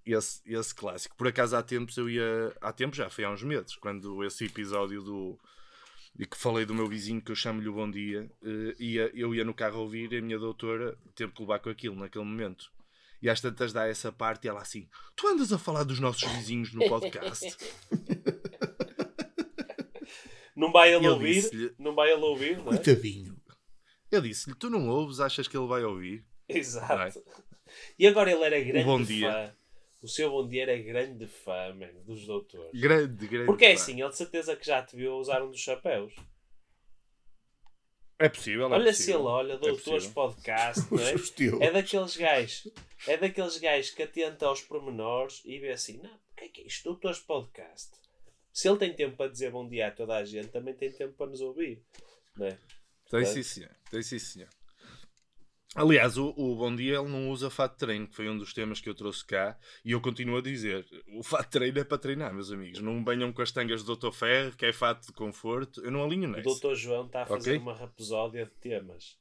esse, 0.05 0.41
esse 0.45 0.75
clássico. 0.75 1.17
Por 1.17 1.29
acaso 1.29 1.55
há 1.55 1.63
tempos 1.63 1.97
eu 1.97 2.11
ia. 2.11 2.53
Há 2.61 2.73
tempos 2.73 2.97
já, 2.99 3.09
foi 3.09 3.23
há 3.23 3.31
uns 3.31 3.45
meses, 3.45 3.77
quando 3.77 4.25
esse 4.25 4.47
episódio 4.47 5.01
do. 5.01 5.39
E 6.19 6.27
que 6.27 6.37
falei 6.37 6.67
do 6.67 6.75
meu 6.75 6.89
vizinho 6.89 7.23
que 7.23 7.31
eu 7.31 7.37
chamo-lhe 7.37 7.69
o 7.69 7.75
bom 7.75 7.89
dia, 7.89 8.29
eh, 8.43 8.75
ia, 8.77 9.09
eu 9.15 9.33
ia 9.33 9.45
no 9.45 9.55
carro 9.55 9.77
a 9.77 9.83
ouvir 9.83 10.13
e 10.13 10.19
a 10.19 10.21
minha 10.21 10.37
doutora 10.37 10.99
teve 11.15 11.31
que 11.31 11.43
levar 11.43 11.61
com 11.61 11.71
aquilo 11.71 11.95
naquele 11.95 12.25
momento. 12.25 12.73
E 13.23 13.29
às 13.29 13.41
tantas 13.41 13.73
dá 13.73 13.87
essa 13.87 14.11
parte 14.11 14.47
e 14.47 14.49
ela 14.49 14.61
assim: 14.61 14.89
Tu 15.15 15.27
andas 15.29 15.53
a 15.53 15.59
falar 15.59 15.85
dos 15.85 16.01
nossos 16.01 16.29
vizinhos 16.33 16.73
no 16.73 16.89
podcast? 16.89 17.47
Não 20.57 20.73
vai 20.73 20.93
ele 20.95 21.07
Eu 21.07 21.13
ouvir? 21.13 21.75
Não 21.79 21.95
vai 21.95 22.11
ele 22.13 22.23
ouvir, 22.23 22.59
não 22.59 22.65
é? 22.73 22.77
Coitadinho. 22.77 23.37
Eu 24.11 24.21
disse-lhe: 24.21 24.55
Tu 24.57 24.69
não 24.69 24.89
ouves, 24.89 25.21
achas 25.21 25.49
que 25.49 25.57
ele 25.57 25.67
vai 25.67 25.83
ouvir? 25.85 26.25
Exato. 26.49 27.23
E 27.99 28.07
agora 28.07 28.31
ele 28.31 28.43
era 28.43 28.61
grande 28.61 28.85
bom 28.85 28.99
fã. 28.99 29.05
dia. 29.05 29.57
O 30.03 30.09
seu 30.09 30.31
bom 30.31 30.49
dia 30.49 30.63
era 30.63 30.77
grande 30.79 31.27
fã, 31.27 31.75
mano, 31.75 32.03
dos 32.05 32.27
doutores. 32.27 32.79
Grande, 32.79 33.27
grande. 33.27 33.47
Porque 33.47 33.67
é 33.67 33.73
assim, 33.73 34.01
ele 34.01 34.11
de 34.11 34.17
certeza 34.17 34.57
que 34.57 34.67
já 34.67 34.83
te 34.83 34.97
viu 34.97 35.15
usar 35.15 35.43
um 35.43 35.51
dos 35.51 35.61
chapéus. 35.61 36.13
É 38.21 38.29
possível. 38.29 38.67
é 38.67 38.77
olha 38.77 38.93
se 38.93 39.11
ele 39.11 39.23
olha, 39.23 39.57
doutores 39.57 39.83
possível. 39.83 40.13
podcast, 40.13 40.87
não 40.93 41.03
é? 41.03 41.15
É 41.63 41.71
daqueles 41.71 42.17
gajos, 42.17 42.69
é 43.07 43.17
daqueles 43.17 43.57
gajos 43.57 43.91
que 43.93 44.03
atenta 44.03 44.45
aos 44.45 44.61
pormenores 44.61 45.41
e 45.47 45.59
vê 45.59 45.73
assim, 45.73 45.97
não, 46.03 46.11
o 46.11 46.37
que 46.37 46.45
é 46.45 46.49
que 46.49 46.61
é 46.61 46.67
isto? 46.67 46.85
Doutores 46.85 47.19
podcast. 47.19 47.93
Se 48.53 48.69
ele 48.69 48.77
tem 48.77 48.93
tempo 48.93 49.17
para 49.17 49.31
dizer 49.31 49.51
bom 49.51 49.67
dia 49.67 49.89
a 49.89 49.91
toda 49.91 50.17
a 50.17 50.25
gente, 50.25 50.49
também 50.49 50.75
tem 50.75 50.93
tempo 50.93 51.15
para 51.15 51.29
nos 51.29 51.41
ouvir. 51.41 51.83
Não 52.37 52.47
é? 52.47 52.59
Tem 53.11 53.23
É. 53.23 53.25
sim, 53.25 53.43
senhor. 53.43 53.71
Tem 53.91 54.03
sim, 54.03 54.19
senhor. 54.19 54.49
Aliás, 55.77 56.19
o, 56.19 56.35
o 56.37 56.57
Bom 56.57 56.75
Dia 56.75 56.99
ele 56.99 57.09
não 57.09 57.31
usa 57.31 57.49
fato 57.49 57.73
de 57.75 57.79
treino, 57.79 58.07
que 58.09 58.17
foi 58.17 58.29
um 58.29 58.37
dos 58.37 58.53
temas 58.53 58.81
que 58.81 58.89
eu 58.89 58.95
trouxe 58.95 59.25
cá, 59.25 59.57
e 59.85 59.93
eu 59.93 60.01
continuo 60.01 60.39
a 60.39 60.43
dizer: 60.43 60.85
o 61.15 61.23
fato 61.23 61.45
de 61.45 61.51
treino 61.51 61.79
é 61.79 61.85
para 61.85 61.97
treinar, 61.99 62.35
meus 62.35 62.51
amigos. 62.51 62.81
Não 62.81 63.05
venham 63.05 63.33
com 63.33 63.41
as 63.41 63.53
tangas 63.53 63.85
do 63.85 63.95
Dr. 63.95 64.11
Ferro, 64.11 64.57
que 64.57 64.67
é 64.67 64.73
fato 64.73 65.07
de 65.07 65.13
conforto. 65.13 65.81
Eu 65.85 65.93
não 65.93 66.03
alinho 66.05 66.29
O 66.29 66.33
nessa. 66.33 66.43
doutor 66.43 66.75
João 66.75 67.07
está 67.07 67.23
a 67.23 67.27
fazer 67.27 67.51
Ok. 67.53 67.63
uma 67.63 67.73
raposódia 67.75 68.47
de 68.47 68.51
temas. 68.53 69.17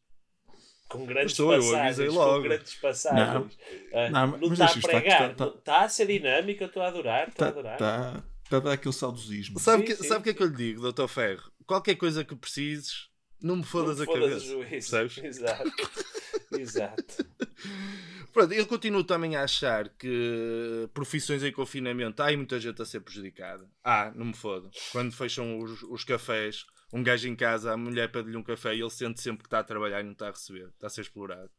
Com 0.88 1.06
grandes 1.06 1.34
Estou, 1.34 1.54
eu 1.54 1.62
passagens. 1.62 2.10
Com 2.10 2.16
logo. 2.16 2.42
grandes 2.42 2.74
passagens. 2.76 3.58
Ah, 3.94 4.10
Não, 4.10 4.28
não 4.28 4.40
mas 4.50 4.52
está 4.54 4.64
a 4.66 4.68
deixa 4.74 4.80
estar 4.80 4.80
que 4.80 4.88
pregar. 5.02 5.32
está- 5.32 5.46
não- 5.46 5.54
Está 5.56 5.82
a 5.84 5.90
ser 5.90 6.08
dinâmico, 6.08 6.64
eu 6.64 6.68
estou 6.68 6.82
a 6.82 6.88
adorar. 6.88 7.28
Estou 7.30 7.46
a 7.46 7.50
Está 7.50 7.60
adorar. 7.60 7.78
tá, 7.78 8.24
tá 8.50 8.58
a 8.58 8.60
dar 8.60 8.72
aquele 8.72 8.94
saudosismo. 8.96 9.60
Sabe 9.60 9.84
o 9.84 9.86
que, 9.86 9.96
sim. 9.96 10.08
sabe 10.08 10.22
o 10.22 10.24
que 10.24 10.30
é 10.32 10.34
que 10.34 10.42
eu 10.42 10.48
lhe 10.48 10.56
digo, 10.56 10.92
Dr. 10.92 11.08
Ferro? 11.08 11.44
Qualquer 11.68 11.94
coisa 11.94 12.26
que 12.26 12.36
precises, 12.36 13.08
não 13.40 13.56
me 13.58 13.62
Não 13.62 13.68
fodas 13.68 13.98
me 14.00 14.04
a 14.04 14.06
fodas 14.08 14.30
cabeça. 14.30 14.46
o 14.46 14.50
juízo. 14.50 14.70
Percebes? 14.70 15.18
Exato. 15.24 15.72
Exato. 16.58 17.26
Pronto, 18.32 18.54
eu 18.54 18.66
continuo 18.68 19.04
também 19.04 19.36
a 19.36 19.44
achar 19.44 19.90
que 19.90 20.88
profissões 20.94 21.44
em 21.44 21.52
confinamento 21.52 22.22
há 22.22 22.32
muita 22.36 22.60
gente 22.60 22.82
a 22.82 22.86
ser 22.86 23.02
prejudicada. 23.02 23.68
Ah, 23.84 24.12
não 24.16 24.28
me 24.28 24.36
foda. 24.36 24.70
Quando 24.92 25.12
fecham 25.12 25.60
os, 25.60 25.82
os 25.84 26.04
cafés, 26.04 26.66
um 26.94 27.02
gajo 27.02 27.28
em 27.28 27.36
casa, 27.36 27.74
a 27.74 27.78
mulher 27.78 28.12
pede-lhe 28.12 28.38
um 28.38 28.44
café 28.44 28.76
e 28.76 28.82
ele 28.82 28.90
sente 28.90 29.22
sempre 29.22 29.44
que 29.44 29.48
está 29.48 29.60
a 29.60 29.64
trabalhar 29.64 30.02
e 30.02 30.04
não 30.04 30.12
está 30.12 30.28
a 30.28 30.32
receber. 30.32 30.70
Está 30.70 30.88
a 30.88 30.90
ser 30.90 31.02
explorado. 31.02 31.50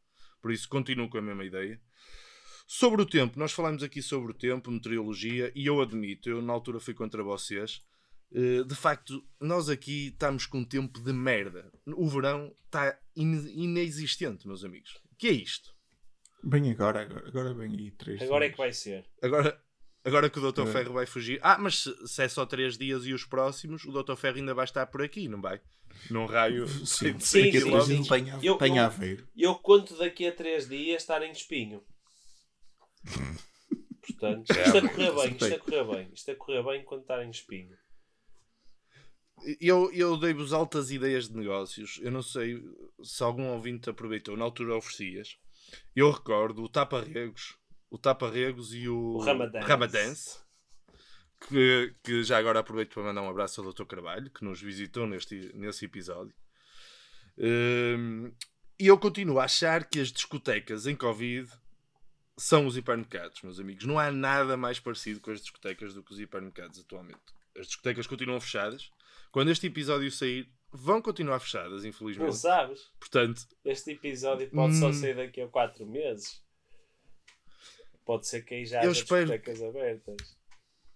Por 0.41 0.51
isso, 0.51 0.67
continuo 0.67 1.09
com 1.09 1.17
a 1.17 1.21
mesma 1.21 1.43
ideia. 1.43 1.79
Sobre 2.65 3.01
o 3.01 3.05
tempo, 3.05 3.37
nós 3.37 3.51
falamos 3.51 3.83
aqui 3.83 4.01
sobre 4.01 4.31
o 4.31 4.33
tempo, 4.33 4.71
meteorologia, 4.71 5.51
e 5.53 5.65
eu 5.65 5.81
admito, 5.81 6.29
eu 6.29 6.41
na 6.41 6.53
altura 6.53 6.79
fui 6.79 6.93
contra 6.93 7.21
vocês. 7.21 7.81
Eh, 8.33 8.63
De 8.63 8.75
facto, 8.75 9.23
nós 9.39 9.67
aqui 9.69 10.07
estamos 10.07 10.45
com 10.45 10.59
um 10.59 10.65
tempo 10.65 10.99
de 11.01 11.11
merda. 11.13 11.71
O 11.87 12.07
verão 12.07 12.55
está 12.65 12.97
ine- 13.15 13.51
inexistente, 13.53 14.47
meus 14.47 14.63
amigos. 14.63 14.91
O 15.11 15.15
que 15.17 15.27
é 15.27 15.31
isto? 15.31 15.73
Bem 16.43 16.71
agora, 16.71 17.01
agora, 17.01 17.27
agora 17.27 17.53
vem 17.53 17.71
aí 17.75 17.91
três 17.91 18.21
Agora 18.21 18.45
é 18.45 18.47
dias. 18.47 18.55
que 18.55 18.57
vai 18.63 18.73
ser. 18.73 19.05
Agora, 19.21 19.61
agora 20.03 20.29
que 20.29 20.39
o 20.39 20.51
Dr. 20.51 20.61
É. 20.67 20.71
Ferro 20.71 20.93
vai 20.93 21.05
fugir. 21.05 21.39
Ah, 21.43 21.57
mas 21.59 21.79
se, 21.83 22.07
se 22.07 22.23
é 22.23 22.27
só 22.27 22.45
3 22.45 22.77
dias 22.77 23.05
e 23.05 23.13
os 23.13 23.25
próximos, 23.25 23.83
o 23.85 23.91
Dr. 23.91 24.15
Ferro 24.15 24.37
ainda 24.37 24.53
vai 24.53 24.65
estar 24.65 24.87
por 24.87 25.01
aqui, 25.03 25.27
não 25.27 25.39
vai? 25.41 25.61
Num 26.09 26.25
raio 26.25 26.67
Sim, 26.67 27.13
de 27.13 27.23
Sim, 27.25 27.43
daqui 27.45 27.57
a 27.57 27.61
sim, 27.61 27.69
três 27.69 27.83
sim. 27.85 27.93
dias 27.95 28.07
tem, 28.07 28.31
a- 28.31 28.39
Eu- 28.41 28.57
eu- 28.59 28.83
Aveiro. 28.83 29.27
Eu 29.35 29.55
conto 29.55 29.97
daqui 29.97 30.25
a 30.25 30.31
três 30.33 30.67
dias 30.67 31.01
estar 31.03 31.21
em 31.21 31.31
espinho. 31.31 31.83
Portanto, 34.07 34.49
isto 34.49 34.77
a 34.77 34.89
correr 34.89 35.11
bem, 35.13 35.31
isto 35.35 35.53
a 35.53 35.59
correr 35.59 35.83
bem. 35.95 36.09
Isto 36.13 36.31
a 36.31 36.35
correr 36.35 36.63
bem 36.63 36.83
quando 36.83 37.01
estar 37.01 37.23
em 37.23 37.29
espinho. 37.29 37.77
Eu, 39.59 39.91
eu 39.91 40.17
dei-vos 40.17 40.53
altas 40.53 40.91
ideias 40.91 41.27
de 41.27 41.35
negócios. 41.35 41.99
Eu 42.01 42.11
não 42.11 42.21
sei 42.21 42.63
se 43.03 43.23
algum 43.23 43.47
ouvinte 43.49 43.89
aproveitou. 43.89 44.37
Na 44.37 44.45
altura 44.45 44.75
oferecias. 44.75 45.37
Eu 45.95 46.11
recordo 46.11 46.63
o 46.63 46.69
Tapa-Regos, 46.69 47.57
o 47.89 47.97
Tapa-Regos 47.97 48.73
e 48.73 48.87
o, 48.89 49.15
O 49.15 49.19
Ramadance. 49.19 49.67
Ramadance, 49.67 50.39
Que, 51.47 51.95
que 52.03 52.23
já 52.23 52.37
agora 52.37 52.59
aproveito 52.59 52.93
para 52.93 53.03
mandar 53.03 53.21
um 53.21 53.29
abraço 53.29 53.61
ao 53.61 53.71
Dr. 53.71 53.85
Carvalho, 53.85 54.29
que 54.29 54.43
nos 54.43 54.61
visitou 54.61 55.07
neste, 55.07 55.51
nesse 55.55 55.85
episódio. 55.85 56.35
Hum, 57.37 58.31
e 58.79 58.87
eu 58.87 58.97
continuo 58.97 59.39
a 59.39 59.45
achar 59.45 59.85
que 59.85 59.99
as 59.99 60.11
discotecas 60.11 60.85
em 60.87 60.95
Covid 60.95 61.49
são 62.37 62.65
os 62.65 62.75
hipermercados, 62.75 63.41
meus 63.43 63.59
amigos. 63.59 63.85
Não 63.85 63.99
há 63.99 64.11
nada 64.11 64.57
mais 64.57 64.79
parecido 64.79 65.19
com 65.21 65.31
as 65.31 65.41
discotecas 65.41 65.93
do 65.93 66.03
que 66.03 66.13
os 66.13 66.19
hipermercados 66.19 66.79
atualmente. 66.79 67.19
As 67.57 67.67
discotecas 67.67 68.07
continuam 68.07 68.39
fechadas. 68.39 68.91
Quando 69.31 69.51
este 69.51 69.67
episódio 69.67 70.11
sair, 70.11 70.49
vão 70.71 71.01
continuar 71.01 71.39
fechadas, 71.39 71.83
Não 71.83 71.89
infelizmente. 71.89 72.35
sabes? 72.37 72.89
Portanto, 72.99 73.45
Este 73.65 73.91
episódio 73.91 74.49
pode 74.49 74.75
só 74.77 74.87
Hum. 74.89 74.93
sair 74.93 75.15
daqui 75.15 75.41
a 75.41 75.47
quatro 75.47 75.85
meses. 75.85 76.41
pode 78.05 78.27
ser 78.27 78.43
que 78.43 78.55
aí 78.55 78.65
já 78.65 78.79
haja 78.79 78.91
espero 78.91 79.25
discotecas 79.27 79.61
abertas. 79.63 80.37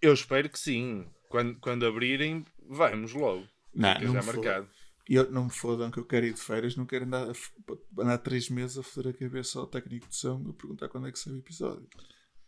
Eu 0.02 0.12
espero 0.12 0.48
que 0.50 0.58
sim. 0.58 1.06
Quando, 1.28 1.58
quando 1.60 1.86
abrirem, 1.86 2.44
vamos 2.68 3.12
logo. 3.12 3.46
Não, 3.74 3.92
Fica 3.94 4.04
não 4.06 4.12
já 4.14 4.22
marcado. 4.22 4.68
Eu, 5.08 5.30
não 5.30 5.44
me 5.44 5.50
fodam 5.50 5.90
que 5.90 5.98
eu 5.98 6.04
quero 6.04 6.26
ir 6.26 6.34
de 6.34 6.40
férias, 6.40 6.74
não 6.76 6.84
quero 6.84 7.04
andar, 7.04 7.28
a 7.30 8.02
andar 8.02 8.18
três 8.18 8.50
meses 8.50 8.76
a 8.76 8.82
foder 8.82 9.14
a 9.14 9.16
cabeça 9.18 9.58
ao 9.58 9.66
técnico 9.66 10.08
de 10.08 10.16
som 10.16 10.44
e 10.48 10.52
perguntar 10.52 10.88
quando 10.88 11.06
é 11.06 11.12
que 11.12 11.18
sai 11.18 11.32
o 11.34 11.38
episódio. 11.38 11.88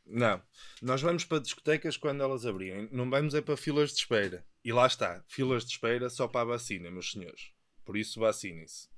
Não. 0.09 0.43
Nós 0.81 1.03
vamos 1.03 1.25
para 1.25 1.41
discotecas 1.41 1.97
quando 1.97 2.23
elas 2.23 2.47
abrirem. 2.47 2.89
Não 2.91 3.09
vamos 3.09 3.35
é 3.35 3.41
para 3.41 3.57
filas 3.57 3.91
de 3.91 3.99
espera. 3.99 4.45
E 4.65 4.73
lá 4.73 4.87
está. 4.87 5.23
Filas 5.29 5.65
de 5.65 5.73
espera 5.73 6.09
só 6.09 6.27
para 6.27 6.41
a 6.41 6.57
vacina, 6.57 6.91
meus 6.91 7.13
senhores. 7.13 7.53
Por 7.85 7.97
isso, 7.97 8.21
vacinem-se. 8.21 8.89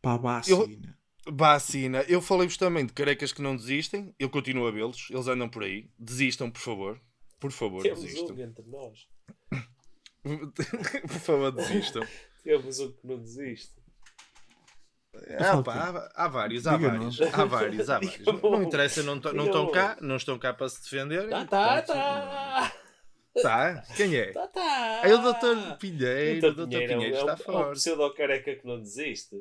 Para 0.00 0.14
a 0.14 0.16
vacina. 0.16 0.98
Vacina. 1.26 2.02
Eu 2.02 2.20
falei-vos 2.20 2.56
também 2.56 2.84
de 2.84 2.92
carecas 2.92 3.32
que 3.32 3.42
não 3.42 3.56
desistem. 3.56 4.14
Eu 4.18 4.28
continuo 4.28 4.66
a 4.66 4.70
vê-los. 4.70 5.08
Eles 5.10 5.28
andam 5.28 5.48
por 5.48 5.62
aí. 5.62 5.90
Desistam, 5.98 6.50
por 6.50 6.60
favor. 6.60 7.00
Por 7.38 7.50
favor, 7.50 7.82
Temos 7.82 8.02
desistam. 8.02 8.36
um 8.36 8.40
entre 8.40 8.64
nós. 8.66 9.08
por 11.02 11.20
favor, 11.20 11.52
desistam. 11.52 12.06
Temos 12.44 12.78
um 12.80 12.92
que 12.92 13.06
não 13.06 13.18
desiste. 13.18 13.81
Ah, 15.38 15.62
pá, 15.62 15.74
há, 16.14 16.24
há 16.24 16.28
vários, 16.28 16.66
há 16.66 16.76
vários, 16.76 17.18
não. 17.20 17.28
há 17.28 17.44
vários, 17.44 17.90
há 17.90 17.98
vários. 18.00 18.18
Não, 18.42 18.62
interessa, 18.62 19.02
não, 19.02 19.20
to- 19.20 19.32
não 19.34 19.44
estão 19.46 19.70
cá, 19.70 19.96
não 20.00 20.16
estão 20.16 20.38
cá 20.38 20.54
para 20.54 20.68
se 20.70 20.82
defenderem. 20.82 21.28
Tá, 21.28 21.44
tá, 21.44 21.68
portanto, 21.82 21.96
tá. 21.96 22.72
Tá? 23.42 23.82
Quem 23.96 24.16
é? 24.16 24.32
Tá, 24.32 24.46
tá. 24.48 25.00
É 25.04 25.14
o 25.14 25.18
Dr. 25.18 25.76
Pinheiro, 25.78 26.38
o 26.38 26.40
Doutor 26.54 26.66
Dr. 26.66 26.70
Pinheiro 26.70 26.92
é 26.92 26.96
Pinheiro 26.96 27.16
é 27.16 27.20
está 27.20 27.32
É 27.32 27.34
um 27.34 27.38
forte. 27.38 27.78
pseudo 27.78 28.14
careca 28.14 28.54
que 28.56 28.66
não 28.66 28.80
desiste. 28.80 29.36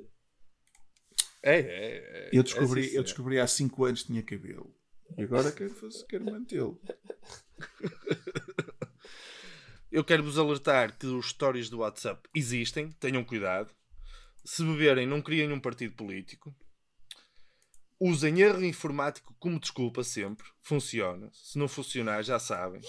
É, 1.44 1.56
é, 1.60 1.98
é. 2.26 2.30
Eu 2.34 2.44
descobri, 2.44 2.86
É, 2.86 2.90
sim, 2.90 2.96
eu 2.98 3.04
descobri 3.04 3.40
há 3.40 3.48
5 3.48 3.86
anos 3.86 4.02
que 4.02 4.08
tinha 4.08 4.24
cabelo. 4.24 4.74
E 5.18 5.24
agora 5.24 5.52
quero, 5.52 5.72
fazer, 5.72 6.06
quero 6.06 6.26
mantê-lo. 6.26 6.80
Eu 9.92 10.06
quero 10.06 10.24
vos 10.24 10.38
alertar 10.40 10.98
que 10.98 11.06
os 11.06 11.30
stories 11.32 11.70
do 11.70 11.80
WhatsApp 11.80 12.22
existem, 12.34 12.90
tenham 12.94 13.26
cuidado. 13.26 13.70
Se 14.44 14.64
beberem, 14.64 15.06
não 15.06 15.22
criem 15.22 15.52
um 15.52 15.60
partido 15.60 15.96
político. 15.96 16.56
Usem 18.00 18.42
erro 18.42 18.66
informático 18.66 19.36
como 19.40 19.60
desculpa 19.60 20.04
sempre. 20.04 20.48
Funciona. 20.62 21.30
Se 21.34 21.60
não 21.60 21.68
funcionar, 21.68 22.24
já 22.24 22.40
sabem. 22.40 22.82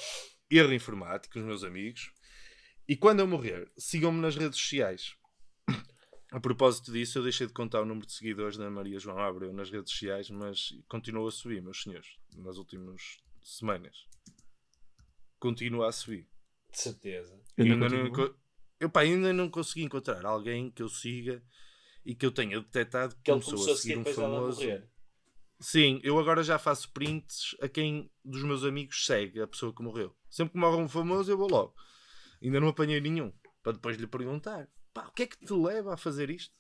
Erro 0.50 0.72
informático, 0.72 1.38
os 1.38 1.44
meus 1.44 1.62
amigos. 1.62 2.11
E 2.88 2.96
quando 2.96 3.20
eu 3.20 3.26
morrer, 3.26 3.70
sigam-me 3.76 4.20
nas 4.20 4.36
redes 4.36 4.59
sociais. 4.59 5.14
A 6.32 6.40
propósito 6.40 6.90
disso, 6.90 7.18
eu 7.18 7.22
deixei 7.22 7.46
de 7.46 7.53
contar 7.53 7.82
o 7.82 7.84
número 7.84 8.07
de 8.07 8.14
seguidores 8.14 8.57
da 8.57 8.70
Maria 8.70 8.98
João 8.98 9.18
Abreu 9.18 9.53
nas 9.53 9.70
redes 9.70 9.92
sociais, 9.92 10.30
mas 10.30 10.74
continua 10.88 11.28
a 11.28 11.30
subir, 11.30 11.61
meus 11.61 11.82
senhores, 11.82 12.16
nas 12.34 12.57
últimas 12.57 13.18
semanas. 13.42 14.07
Continua 15.38 15.90
a 15.90 15.92
subir. 15.92 16.26
De 16.70 16.80
certeza. 16.80 17.38
Eu 17.55 17.66
ainda, 17.66 17.88
não, 17.90 18.34
eu, 18.83 18.91
pá, 18.91 19.01
ainda 19.01 19.33
não 19.33 19.49
consegui 19.49 19.85
encontrar 19.85 20.24
alguém 20.24 20.70
que 20.70 20.83
eu 20.83 20.89
siga 20.89 21.43
e 22.05 22.14
que 22.14 22.26
eu 22.26 22.33
tenha 22.33 22.61
detectado 22.61 23.14
que 23.16 23.22
Que 23.22 23.30
começou, 23.30 23.53
começou 23.55 23.74
a 23.74 23.76
seguir 23.76 23.99
um 23.99 24.05
famoso. 24.05 24.61
Sim, 25.61 26.01
eu 26.03 26.18
agora 26.18 26.43
já 26.43 26.59
faço 26.59 26.91
prints 26.93 27.57
a 27.61 27.68
quem 27.68 28.11
dos 28.24 28.43
meus 28.43 28.64
amigos 28.64 29.07
segue 29.07 29.41
a 29.41 29.47
pessoa 29.47 29.72
que 29.72 29.83
morreu. 29.83 30.16
Sempre 30.28 30.55
que 30.55 30.59
morre 30.59 30.83
um 30.83 30.89
famoso, 30.89 31.30
eu 31.30 31.39
vou 31.39 31.49
logo. 31.49 31.74
Ainda 32.43 32.59
não 32.59 32.68
apanhei 32.68 33.01
nenhum. 33.01 33.33
Para 33.62 33.72
depois 33.72 33.97
lhe 33.97 34.07
perguntar: 34.09 34.68
pá, 34.93 35.07
o 35.07 35.12
que 35.12 35.22
é 35.22 35.26
que 35.28 35.39
te 35.39 35.53
leva 35.53 35.95
a 35.95 35.97
fazer 35.97 36.30
isto? 36.30 36.53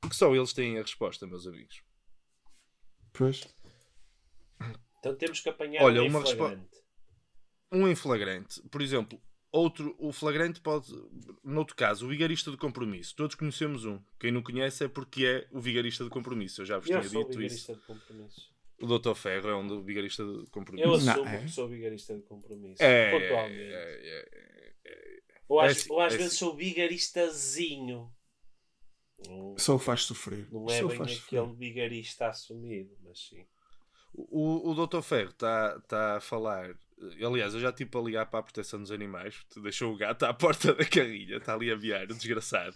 Porque 0.00 0.14
só 0.14 0.32
eles 0.34 0.52
têm 0.52 0.78
a 0.78 0.82
resposta, 0.82 1.26
meus 1.26 1.46
amigos. 1.46 1.82
Pois. 3.12 3.42
Então 5.00 5.16
temos 5.16 5.40
que 5.40 5.48
apanhar 5.48 5.82
Olha, 5.82 6.02
um 6.02 6.06
uma 6.06 6.20
em 6.20 6.22
respo- 6.22 6.36
flagrante. 6.36 6.76
Um 7.72 7.88
em 7.88 7.94
flagrante, 7.96 8.62
por 8.70 8.80
exemplo, 8.80 9.20
outro, 9.52 9.94
o 9.98 10.12
flagrante 10.12 10.60
pode, 10.60 10.92
noutro 11.42 11.74
caso, 11.76 12.06
o 12.06 12.08
vigarista 12.08 12.50
de 12.50 12.56
compromisso. 12.56 13.14
Todos 13.16 13.34
conhecemos 13.34 13.84
um. 13.84 14.00
Quem 14.18 14.30
não 14.30 14.42
conhece 14.42 14.84
é 14.84 14.88
porque 14.88 15.24
é 15.26 15.48
o 15.50 15.60
vigarista 15.60 16.04
de 16.04 16.10
compromisso. 16.10 16.62
Eu 16.62 16.66
já 16.66 16.78
vos 16.78 16.88
Eu 16.88 17.00
tinha 17.00 17.10
sou 17.10 17.22
dito 17.22 17.38
vigarista 17.38 17.72
isso. 17.72 17.80
de 17.80 17.86
compromisso. 17.86 18.56
O 18.78 18.98
Dr. 18.98 19.14
Ferro 19.14 19.48
é 19.48 19.56
um 19.56 19.66
do 19.66 19.82
vigarista 19.82 20.22
de 20.22 20.30
Eu 20.30 20.46
compromisso. 20.50 20.88
Não, 21.06 21.12
assumo 21.12 21.28
é? 21.28 21.38
que 21.42 21.48
sou 21.48 21.68
vigarista 21.68 22.14
de 22.14 22.22
compromisso. 22.22 22.82
É, 22.82 23.10
Pontualmente. 23.10 23.60
é, 23.60 24.02
é, 24.84 25.20
ou 25.48 25.62
é 25.62 25.66
às, 25.66 25.76
assim, 25.78 25.92
ou 25.92 26.00
às 26.00 26.12
é 26.12 26.16
vezes 26.16 26.32
assim. 26.32 26.38
sou 26.44 26.54
vigaristazinho. 26.54 28.12
Não, 29.26 29.56
Só 29.56 29.76
o 29.76 29.78
faz 29.78 30.02
sofrer. 30.02 30.46
não 30.52 30.66
é 30.68 30.78
Só 30.80 30.88
bem 30.88 30.98
faz 30.98 31.12
aquele 31.12 31.40
sofrer. 31.42 31.56
vigarista 31.56 32.28
assumido, 32.28 32.94
mas 33.02 33.18
sim. 33.18 33.46
O, 34.12 34.70
o 34.70 34.86
Dr. 34.86 35.00
Ferro 35.02 35.30
está 35.30 35.80
tá 35.80 36.16
a 36.16 36.20
falar. 36.20 36.74
Aliás, 37.22 37.52
eu 37.52 37.60
já 37.60 37.70
tive 37.72 37.90
a 37.94 38.00
ligar 38.00 38.26
para 38.26 38.40
a 38.40 38.42
proteção 38.42 38.80
dos 38.80 38.90
animais. 38.90 39.44
Deixou 39.62 39.92
o 39.92 39.96
gato 39.96 40.24
à 40.24 40.32
porta 40.32 40.72
da 40.74 40.84
carrinha, 40.84 41.36
está 41.36 41.54
ali 41.54 41.70
a 41.70 41.76
viar, 41.76 42.04
o 42.04 42.14
desgraçado. 42.14 42.74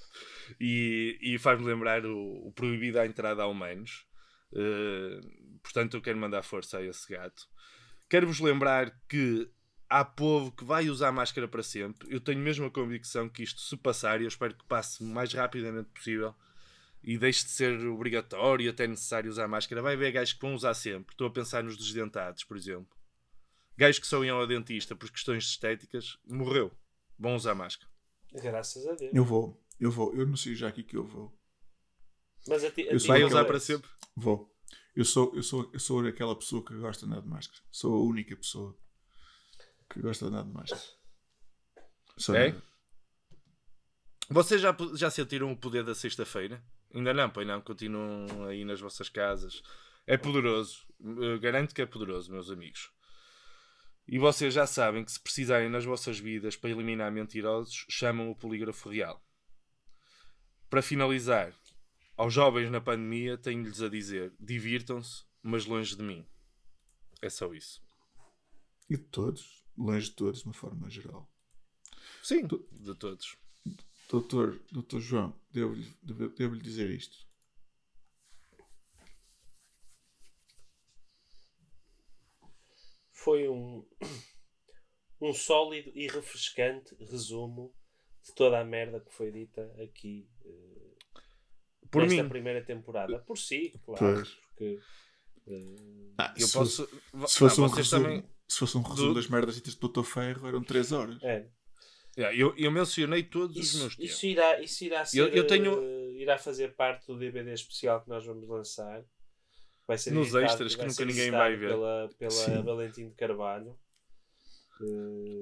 E, 0.60 1.18
e 1.22 1.38
faz-me 1.38 1.66
lembrar 1.66 2.04
o, 2.04 2.48
o 2.48 2.52
proibido 2.52 3.00
à 3.00 3.06
entrada 3.06 3.42
a 3.42 3.46
humanos. 3.46 4.06
Eh, 4.54 5.20
portanto, 5.62 5.96
eu 5.96 6.02
quero 6.02 6.18
mandar 6.18 6.42
força 6.42 6.78
a 6.78 6.84
esse 6.84 7.10
gato. 7.10 7.48
Quero-vos 8.08 8.40
lembrar 8.40 8.90
que 9.08 9.48
há 9.88 10.04
povo 10.04 10.52
que 10.52 10.64
vai 10.64 10.88
usar 10.90 11.12
máscara 11.12 11.48
para 11.48 11.62
sempre. 11.62 12.12
Eu 12.12 12.20
tenho 12.20 12.40
mesmo 12.40 12.66
a 12.66 12.70
convicção 12.70 13.28
que 13.28 13.42
isto, 13.42 13.60
se 13.60 13.76
passar, 13.76 14.20
e 14.20 14.24
eu 14.24 14.28
espero 14.28 14.54
que 14.54 14.64
passe 14.64 15.02
o 15.02 15.06
mais 15.06 15.32
rapidamente 15.32 15.90
possível, 15.90 16.34
e 17.02 17.16
deixe 17.16 17.44
de 17.44 17.50
ser 17.50 17.86
obrigatório, 17.86 18.68
até 18.68 18.86
necessário 18.86 19.30
usar 19.30 19.48
máscara. 19.48 19.80
Vai 19.80 19.94
haver 19.94 20.12
gajos 20.12 20.34
que 20.34 20.42
vão 20.42 20.54
usar 20.54 20.74
sempre. 20.74 21.14
Estou 21.14 21.26
a 21.26 21.32
pensar 21.32 21.64
nos 21.64 21.76
desdentados, 21.76 22.44
por 22.44 22.56
exemplo. 22.56 22.99
Gajos 23.80 23.98
que 23.98 24.06
só 24.06 24.22
iam 24.22 24.38
ao 24.38 24.46
dentista 24.46 24.94
por 24.94 25.10
questões 25.10 25.42
estéticas, 25.44 26.18
morreu. 26.28 26.70
Vão 27.18 27.34
usar 27.34 27.54
máscara. 27.54 27.90
Graças 28.30 28.86
a 28.86 28.92
Deus. 28.94 29.14
Eu 29.14 29.24
vou. 29.24 29.58
Eu 29.80 29.90
vou. 29.90 30.14
Eu 30.14 30.20
anuncio 30.24 30.54
já 30.54 30.68
aqui 30.68 30.82
que 30.82 30.98
eu 30.98 31.02
vou. 31.02 31.34
Mas 32.46 32.62
a 32.62 32.70
ti, 32.70 32.82
a 32.82 32.92
Eu 32.92 32.98
ti 32.98 33.00
sou 33.00 33.08
Vai 33.08 33.20
não 33.20 33.28
usar 33.28 33.46
para 33.46 33.58
sempre. 33.58 33.88
Vou. 34.14 34.54
Eu 34.94 35.02
sou, 35.06 35.34
eu 35.34 35.42
sou, 35.42 35.70
eu 35.72 35.80
sou 35.80 36.06
aquela 36.06 36.36
pessoa 36.36 36.62
que 36.62 36.74
gosta 36.74 37.06
de 37.06 37.10
andar 37.12 37.22
de 37.22 37.28
máscara. 37.28 37.58
Sou 37.70 37.94
a 37.94 38.02
única 38.02 38.36
pessoa 38.36 38.76
que 39.88 39.98
gosta 40.02 40.26
de 40.26 40.30
andar 40.34 40.44
de 40.44 40.50
máscara. 40.52 40.82
Só 42.18 42.34
É? 42.34 42.48
nada. 42.50 42.62
Vocês 44.28 44.60
já, 44.60 44.76
já 44.94 45.10
sentiram 45.10 45.50
o 45.50 45.56
poder 45.56 45.84
da 45.84 45.94
sexta-feira? 45.94 46.62
Ainda 46.94 47.14
não, 47.14 47.30
pois 47.30 47.46
não. 47.46 47.62
Continuam 47.62 48.44
aí 48.46 48.62
nas 48.62 48.78
vossas 48.78 49.08
casas. 49.08 49.62
É 50.06 50.18
poderoso. 50.18 50.86
Eu 51.00 51.40
garanto 51.40 51.74
que 51.74 51.80
é 51.80 51.86
poderoso, 51.86 52.30
meus 52.30 52.50
amigos. 52.50 52.90
E 54.12 54.18
vocês 54.18 54.52
já 54.52 54.66
sabem 54.66 55.04
que 55.04 55.12
se 55.12 55.20
precisarem 55.20 55.70
nas 55.70 55.84
vossas 55.84 56.18
vidas 56.18 56.56
para 56.56 56.70
eliminar 56.70 57.12
mentirosos, 57.12 57.86
chamam 57.88 58.28
o 58.28 58.34
polígrafo 58.34 58.88
real. 58.88 59.24
Para 60.68 60.82
finalizar, 60.82 61.56
aos 62.16 62.34
jovens 62.34 62.72
na 62.72 62.80
pandemia, 62.80 63.38
tenho-lhes 63.38 63.80
a 63.80 63.88
dizer: 63.88 64.32
divirtam-se, 64.40 65.22
mas 65.40 65.64
longe 65.64 65.94
de 65.94 66.02
mim. 66.02 66.26
É 67.22 67.30
só 67.30 67.54
isso. 67.54 67.80
E 68.88 68.96
de 68.96 69.04
todos. 69.04 69.64
Longe 69.78 70.06
de 70.06 70.16
todos, 70.16 70.40
de 70.40 70.46
uma 70.46 70.54
forma 70.54 70.90
geral. 70.90 71.30
Sim, 72.20 72.48
de 72.48 72.94
todos. 72.96 73.36
Doutor, 74.08 74.60
doutor 74.72 75.00
João, 75.00 75.40
devo-lhe 75.52 75.88
devo, 76.02 76.30
devo-lhe 76.30 76.60
dizer 76.60 76.90
isto. 76.90 77.29
Foi 83.22 83.48
um, 83.48 83.84
um 85.20 85.32
sólido 85.34 85.90
e 85.94 86.06
refrescante 86.08 86.94
resumo 87.10 87.74
de 88.24 88.34
toda 88.34 88.58
a 88.60 88.64
merda 88.64 89.00
que 89.00 89.12
foi 89.12 89.30
dita 89.30 89.62
aqui 89.82 90.26
eh, 90.44 90.94
Por 91.90 92.02
nesta 92.02 92.22
mim, 92.22 92.28
primeira 92.28 92.64
temporada. 92.64 93.18
Por 93.20 93.36
si, 93.38 93.72
claro. 93.84 94.14
Pois. 94.14 94.28
Porque 94.48 94.78
eh, 95.46 96.14
Ah, 96.18 96.34
eu 96.38 96.46
se, 96.46 96.52
posso. 96.54 96.86
fosse, 96.86 97.32
se 97.32 97.38
fosse 97.38 97.58
Não, 97.60 97.66
um 97.66 97.70
resumo, 97.70 98.04
também- 98.04 98.24
se 98.48 98.58
fosse 98.58 98.78
um 98.78 98.82
resumo 98.82 99.08
Do- 99.08 99.14
das 99.14 99.26
merdas 99.28 99.54
ditas 99.56 99.74
do 99.74 99.80
Doutor 99.80 100.04
Ferro, 100.04 100.46
eram 100.48 100.62
3 100.62 100.92
horas. 100.92 101.22
é, 101.22 101.46
Yeah, 102.18 102.36
eu, 102.36 102.52
eu 102.56 102.72
mencionei 102.72 103.22
todos 103.22 103.56
os 103.56 103.74
meus 103.74 103.92
isso, 103.92 103.96
tempos. 103.96 104.12
isso 104.14 104.26
irá, 104.26 104.60
isso 104.60 104.84
irá 104.84 105.04
ser, 105.04 105.20
Eu- 105.20 105.28
eu 105.28 105.46
tenho- 105.46 105.80
eh, 105.80 106.10
irá 106.22 106.36
fazer 106.36 106.74
parte 106.74 107.06
do 107.06 107.16
DVD 107.16 107.52
especial 107.54 108.02
que 108.02 108.08
nós 108.08 108.26
vamos 108.26 108.48
lançar. 108.48 109.04
Vai 109.90 109.98
ser 109.98 110.12
Nos 110.12 110.32
extras 110.36 110.76
que 110.76 110.86
nunca 110.86 111.04
ninguém 111.04 111.32
vai 111.32 111.56
ver. 111.56 111.70
Pela, 111.70 112.08
pela 112.16 112.30
Sim. 112.30 112.62
Valentim 112.62 113.08
de 113.08 113.14
Carvalho. 113.16 113.76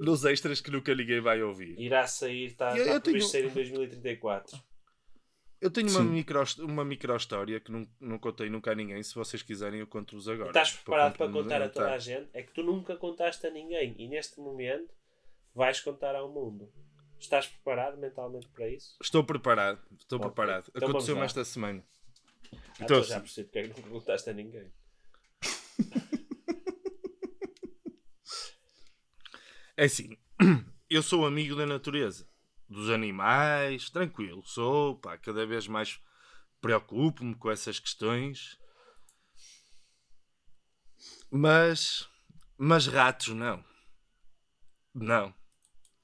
Nos 0.01 0.25
extras 0.25 0.59
que 0.59 0.71
nunca 0.71 0.95
ninguém 0.95 1.21
vai 1.21 1.43
ouvir. 1.43 1.79
irá 1.79 2.07
sair, 2.07 2.45
está, 2.45 2.71
Eu- 2.71 2.77
está 2.83 2.93
eu 2.95 3.01
previsto 3.01 3.31
tenho- 3.31 3.43
sair 3.47 3.51
em 3.51 3.53
2034. 3.53 4.59
Eu 5.61 5.69
tenho 5.69 5.87
uma 5.91 5.99
Sim. 5.99 6.05
micro, 6.09 6.43
uma 6.61 6.83
micro 6.83 7.15
história 7.15 7.59
que 7.59 7.71
não, 7.71 7.87
não 7.99 8.17
contei 8.17 8.49
nunca 8.49 8.71
a 8.71 8.75
ninguém. 8.75 9.03
Se 9.03 9.13
vocês 9.13 9.43
quiserem, 9.43 9.81
eu 9.81 9.87
conto-vos 9.87 10.27
agora. 10.27 10.49
Estás 10.49 10.71
preparado 10.71 11.15
para 11.15 11.27
complementar. 11.27 11.59
contar 11.61 11.65
a 11.65 11.69
toda 11.83 11.93
a 11.93 11.99
gente? 11.99 12.27
É 12.33 12.41
que 12.41 12.51
tu 12.53 12.63
nunca 12.63 12.95
contaste 12.95 13.45
a 13.45 13.51
ninguém 13.51 13.93
e 13.99 14.07
neste 14.07 14.39
momento 14.39 14.91
vais 15.53 15.79
contar 15.79 16.15
ao 16.15 16.27
mundo. 16.33 16.71
Estás 17.19 17.45
preparado 17.47 17.97
mentalmente 17.99 18.47
para 18.49 18.67
isso? 18.67 18.97
Estou 18.99 19.23
preparado. 19.23 19.79
Estou 19.95 20.17
Ok. 20.17 20.31
preparado. 20.31 20.71
Então 20.73 20.89
Aconteceu-me 20.89 21.21
esta 21.21 21.45
semana. 21.45 21.83
Ah, 22.53 22.83
então, 22.83 23.03
já 23.03 23.19
percebo 23.19 23.47
porque 23.47 23.59
é 23.59 23.63
que 23.63 23.67
não 23.69 23.75
perguntaste 23.75 24.29
a 24.29 24.33
ninguém. 24.33 24.71
É 29.79 29.85
assim, 29.85 30.17
eu 30.89 31.01
sou 31.01 31.25
amigo 31.25 31.55
da 31.55 31.65
natureza, 31.65 32.29
dos 32.67 32.89
animais, 32.89 33.89
tranquilo, 33.89 34.43
sou, 34.45 34.99
pá, 34.99 35.17
cada 35.17 35.45
vez 35.45 35.67
mais 35.67 36.01
preocupo-me 36.59 37.33
com 37.35 37.49
essas 37.49 37.79
questões. 37.79 38.59
Mas, 41.31 42.09
mas 42.57 42.87
ratos 42.87 43.29
não. 43.29 43.63
Não. 44.93 45.33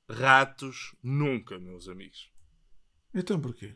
Ratos 0.09 0.95
nunca, 1.03 1.59
meus 1.59 1.89
amigos. 1.89 2.31
Então 3.13 3.41
porquê? 3.41 3.75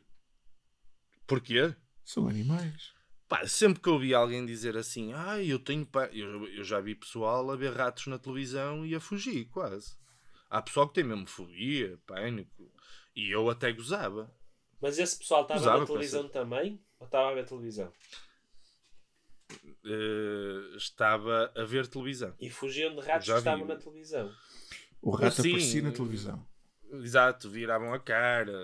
Porquê? 1.28 1.76
São 2.10 2.28
animais. 2.28 2.92
Pá, 3.28 3.48
sempre 3.48 3.80
que 3.80 3.88
eu 3.88 3.94
ouvi 3.94 4.16
alguém 4.16 4.44
dizer 4.44 4.76
assim, 4.76 5.14
ah, 5.14 5.40
eu 5.44 5.60
tenho 5.60 5.88
eu, 6.12 6.48
eu 6.48 6.64
já 6.64 6.82
vi 6.82 6.96
pessoal 6.96 7.52
a 7.52 7.56
ver 7.56 7.72
ratos 7.72 8.08
na 8.08 8.18
televisão 8.18 8.84
e 8.84 8.96
a 8.96 9.00
fugir, 9.00 9.46
quase. 9.46 9.96
Há 10.50 10.60
pessoal 10.60 10.88
que 10.88 10.96
tem 10.96 11.04
mesmo 11.04 11.28
fobia, 11.28 12.00
pânico. 12.08 12.74
E 13.16 13.30
eu 13.30 13.48
até 13.48 13.72
gozava. 13.72 14.36
Mas 14.82 14.98
esse 14.98 15.20
pessoal 15.20 15.44
estava 15.44 15.78
na 15.78 15.86
televisão 15.86 16.28
também? 16.28 16.84
Ou 17.00 17.06
estava 17.06 17.30
a 17.30 17.34
ver 17.36 17.46
televisão? 17.46 17.94
Eh, 19.86 20.76
estava 20.78 21.54
a 21.56 21.64
ver 21.64 21.86
televisão. 21.86 22.34
E 22.40 22.50
fugiam 22.50 22.96
de 22.96 23.02
ratos 23.02 23.28
Já 23.28 23.34
que 23.34 23.40
estavam 23.42 23.68
na 23.68 23.76
televisão. 23.76 24.34
O 25.00 25.12
rato 25.12 25.44
Sim. 25.44 25.50
aparecia 25.50 25.84
na 25.84 25.92
televisão. 25.92 26.44
Exato, 26.92 27.52
viravam 27.52 27.94
a 27.94 28.00
cara. 28.00 28.58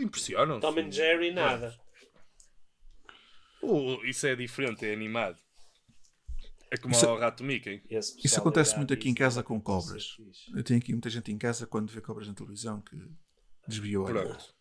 Impressionam. 0.00 0.60
Tom 0.60 0.78
and 0.78 0.92
Jerry, 0.92 1.32
nada. 1.32 1.76
Oh, 3.66 4.04
isso 4.04 4.26
é 4.26 4.36
diferente, 4.36 4.84
é 4.84 4.92
animado. 4.92 5.38
É 6.70 6.76
como 6.76 6.94
Isso- 6.94 7.06
o 7.06 7.16
rato 7.18 7.44
Mickey. 7.44 7.82
Isso 7.88 8.38
acontece 8.38 8.76
muito 8.76 8.92
aqui 8.92 9.08
em 9.08 9.14
casa 9.14 9.42
com 9.42 9.60
cobras. 9.60 10.16
Eu 10.54 10.62
tenho 10.64 10.80
aqui 10.80 10.92
muita 10.92 11.08
gente 11.08 11.30
em 11.30 11.38
casa 11.38 11.66
quando 11.66 11.90
vê 11.90 12.00
cobras 12.00 12.26
na 12.26 12.34
televisão 12.34 12.80
que 12.80 12.96
desviou 13.68 14.04
a. 14.06 14.10
Pronto. 14.10 14.54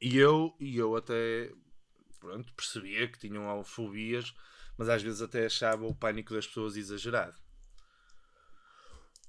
E 0.00 0.16
eu, 0.16 0.56
e 0.58 0.76
eu 0.76 0.96
até 0.96 1.52
pronto, 2.18 2.52
percebia 2.54 3.06
que 3.06 3.18
tinham 3.18 3.62
fobias, 3.64 4.34
mas 4.78 4.88
às 4.88 5.02
vezes 5.02 5.20
até 5.20 5.46
achava 5.46 5.86
o 5.86 5.94
pânico 5.94 6.32
das 6.34 6.46
pessoas 6.46 6.76
exagerado. 6.76 7.38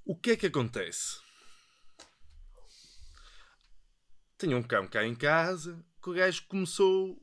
O 0.05 0.15
que 0.15 0.31
é 0.31 0.37
que 0.37 0.47
acontece? 0.47 1.19
Tinha 4.37 4.57
um 4.57 4.63
cão 4.63 4.87
cá 4.87 5.05
em 5.05 5.13
casa 5.15 5.83
que 6.01 6.09
o 6.09 6.13
gajo 6.13 6.45
começou. 6.47 7.20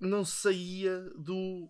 Não 0.00 0.24
saía 0.24 1.00
do. 1.16 1.68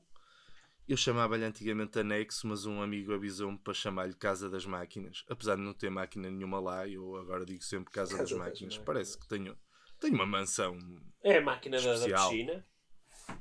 Eu 0.87 0.97
chamava-lhe 0.97 1.45
antigamente 1.45 1.99
anexo, 1.99 2.47
mas 2.47 2.65
um 2.65 2.81
amigo 2.81 3.13
avisou-me 3.13 3.59
para 3.59 3.75
chamar-lhe 3.75 4.15
Casa 4.15 4.49
das 4.49 4.65
Máquinas. 4.65 5.25
Apesar 5.29 5.57
de 5.57 5.63
não 5.63 5.75
ter 5.75 5.91
máquina 5.91 6.31
nenhuma 6.31 6.59
lá, 6.59 6.89
eu 6.89 7.17
agora 7.17 7.45
digo 7.45 7.63
sempre 7.63 7.93
Casa, 7.93 8.13
Casa 8.13 8.23
das, 8.23 8.31
das 8.31 8.39
Máquinas. 8.39 8.75
Máquinas. 8.79 8.85
Parece 8.87 9.19
que 9.19 9.29
tenho, 9.29 9.57
tenho 10.01 10.15
uma 10.15 10.25
mansão 10.27 10.79
É 11.23 11.39
a 11.39 11.43
máquina 11.43 11.77
da, 11.79 11.85
da 11.89 11.95
Especial. 11.95 12.31
piscina. 12.31 12.67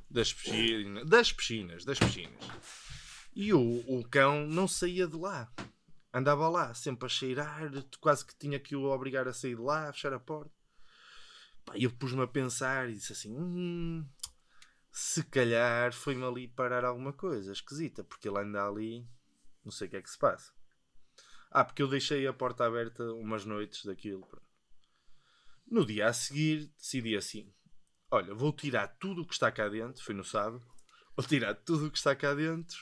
das 0.09 0.33
piscinas, 0.33 1.05
das 1.09 1.31
piscinas, 1.31 1.85
das 1.85 1.99
piscinas. 1.99 2.43
E 3.33 3.53
o, 3.53 3.61
o 3.87 4.03
cão 4.09 4.45
não 4.45 4.67
saía 4.67 5.07
de 5.07 5.15
lá. 5.15 5.49
Andava 6.13 6.49
lá, 6.49 6.73
sempre 6.73 7.05
a 7.05 7.09
cheirar, 7.09 7.71
quase 8.01 8.25
que 8.25 8.35
tinha 8.35 8.59
que 8.59 8.75
o 8.75 8.85
obrigar 8.85 9.27
a 9.27 9.33
sair 9.33 9.55
de 9.55 9.61
lá, 9.61 9.87
a 9.87 9.93
fechar 9.93 10.11
a 10.11 10.19
porta. 10.19 10.51
Pá, 11.63 11.73
e 11.77 11.83
eu 11.83 11.91
pus-me 11.91 12.23
a 12.23 12.27
pensar 12.27 12.89
e 12.89 12.93
disse 12.93 13.13
assim: 13.13 13.31
hum, 13.37 14.05
se 14.97 15.23
calhar 15.25 15.93
foi-me 15.93 16.23
ali 16.23 16.47
parar 16.47 16.83
alguma 16.83 17.13
coisa 17.13 17.51
esquisita, 17.51 18.03
porque 18.03 18.27
ele 18.27 18.39
anda 18.39 18.67
ali, 18.67 19.07
não 19.63 19.71
sei 19.71 19.87
o 19.87 19.91
que 19.91 19.97
é 19.97 20.01
que 20.01 20.09
se 20.09 20.17
passa. 20.17 20.51
Ah, 21.51 21.63
porque 21.63 21.83
eu 21.83 21.87
deixei 21.87 22.25
a 22.25 22.33
porta 22.33 22.65
aberta 22.65 23.03
umas 23.13 23.45
noites 23.45 23.85
daquilo. 23.85 24.25
pronto. 24.25 24.47
No 25.67 25.85
dia 25.85 26.07
a 26.07 26.13
seguir, 26.13 26.73
decidi 26.79 27.15
assim: 27.15 27.53
olha, 28.09 28.33
vou 28.33 28.51
tirar 28.51 28.87
tudo 28.87 29.21
o 29.21 29.27
que 29.27 29.33
está 29.33 29.51
cá 29.51 29.69
dentro, 29.69 30.03
foi 30.03 30.15
no 30.15 30.23
sábado, 30.23 30.65
vou 31.15 31.23
tirar 31.23 31.53
tudo 31.53 31.85
o 31.85 31.91
que 31.91 31.97
está 31.99 32.15
cá 32.15 32.33
dentro 32.33 32.79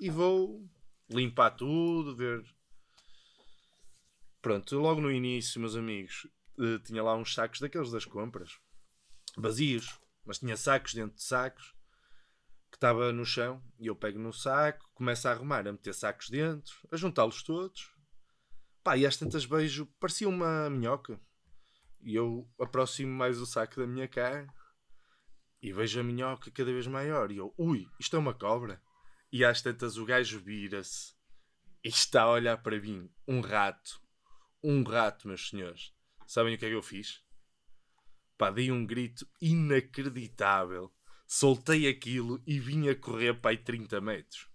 e 0.00 0.08
vou 0.08 0.66
limpar 1.10 1.50
tudo, 1.50 2.16
ver. 2.16 2.42
Pronto, 4.40 4.78
logo 4.78 5.02
no 5.02 5.12
início, 5.12 5.60
meus 5.60 5.76
amigos, 5.76 6.26
eh, 6.58 6.78
tinha 6.78 7.02
lá 7.02 7.14
uns 7.14 7.34
sacos 7.34 7.60
daqueles 7.60 7.90
das 7.90 8.06
compras, 8.06 8.58
vazios, 9.36 10.00
mas 10.28 10.38
tinha 10.38 10.58
sacos 10.58 10.92
dentro 10.92 11.16
de 11.16 11.22
sacos 11.22 11.74
que 12.70 12.76
estava 12.76 13.10
no 13.14 13.24
chão 13.24 13.64
e 13.80 13.86
eu 13.86 13.96
pego 13.96 14.18
no 14.18 14.30
saco, 14.30 14.86
começo 14.92 15.26
a 15.26 15.32
arrumar, 15.32 15.66
a 15.66 15.72
meter 15.72 15.94
sacos 15.94 16.28
dentro, 16.28 16.76
a 16.92 16.96
juntá-los 16.98 17.42
todos. 17.42 17.90
Pá, 18.84 18.94
e 18.94 19.06
às 19.06 19.16
tantas 19.16 19.46
beijo, 19.46 19.86
parecia 19.98 20.28
uma 20.28 20.68
minhoca. 20.68 21.18
E 22.02 22.14
eu 22.14 22.46
aproximo 22.60 23.10
mais 23.10 23.40
o 23.40 23.46
saco 23.46 23.80
da 23.80 23.86
minha 23.86 24.06
cara 24.06 24.46
e 25.62 25.72
vejo 25.72 25.98
a 25.98 26.04
minhoca 26.04 26.50
cada 26.50 26.70
vez 26.70 26.86
maior. 26.86 27.32
E 27.32 27.38
eu, 27.38 27.54
ui, 27.56 27.88
isto 27.98 28.14
é 28.14 28.18
uma 28.18 28.34
cobra. 28.34 28.82
E 29.32 29.42
às 29.46 29.62
tantas 29.62 29.96
o 29.96 30.04
gajo 30.04 30.38
vira-se 30.38 31.14
e 31.82 31.88
está 31.88 32.24
a 32.24 32.32
olhar 32.32 32.58
para 32.58 32.78
mim. 32.78 33.10
Um 33.26 33.40
rato. 33.40 33.98
Um 34.62 34.82
rato, 34.82 35.26
meus 35.26 35.48
senhores. 35.48 35.94
Sabem 36.26 36.54
o 36.54 36.58
que 36.58 36.66
é 36.66 36.68
que 36.68 36.74
eu 36.74 36.82
fiz? 36.82 37.26
Pá, 38.38 38.50
dei 38.50 38.70
um 38.70 38.86
grito 38.86 39.28
inacreditável. 39.42 40.90
Soltei 41.26 41.86
aquilo 41.88 42.40
e 42.46 42.58
vim 42.58 42.88
a 42.88 42.94
correr 42.94 43.34
para 43.34 43.50
aí 43.50 43.58
30 43.58 44.00
metros. 44.00 44.48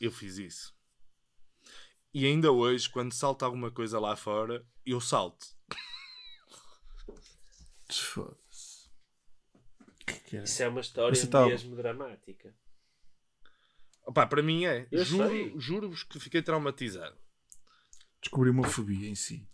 Eu 0.00 0.10
fiz 0.10 0.38
isso. 0.38 0.74
E 2.12 2.26
ainda 2.26 2.50
hoje, 2.50 2.88
quando 2.90 3.12
salta 3.12 3.44
alguma 3.44 3.70
coisa 3.70 4.00
lá 4.00 4.16
fora, 4.16 4.66
eu 4.84 5.00
salto. 5.00 5.46
Foda-se. 7.90 8.90
Isso 10.32 10.62
é 10.62 10.68
uma 10.68 10.80
história 10.80 11.14
Você 11.14 11.26
tá- 11.26 11.46
mesmo 11.46 11.76
dramática. 11.76 12.54
Opá, 14.04 14.26
para 14.26 14.42
mim 14.42 14.64
é. 14.64 14.88
Eu 14.90 15.04
Juro-. 15.04 15.60
Juro-vos 15.60 16.02
que 16.02 16.18
fiquei 16.18 16.42
traumatizado. 16.42 17.16
Descobri 18.20 18.50
uma 18.50 18.66
fobia 18.66 19.08
em 19.08 19.14
si. 19.14 19.46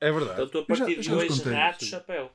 É 0.00 0.12
verdade. 0.12 0.42
Então 0.42 0.64
a 0.68 0.74
já- 0.74 0.84
partir 0.84 0.96
de 1.00 1.02
já 1.02 1.14
vos 1.14 1.22
hoje, 1.24 1.38
contei. 1.38 1.52
rato, 1.52 1.84
chapéu. 1.84 2.32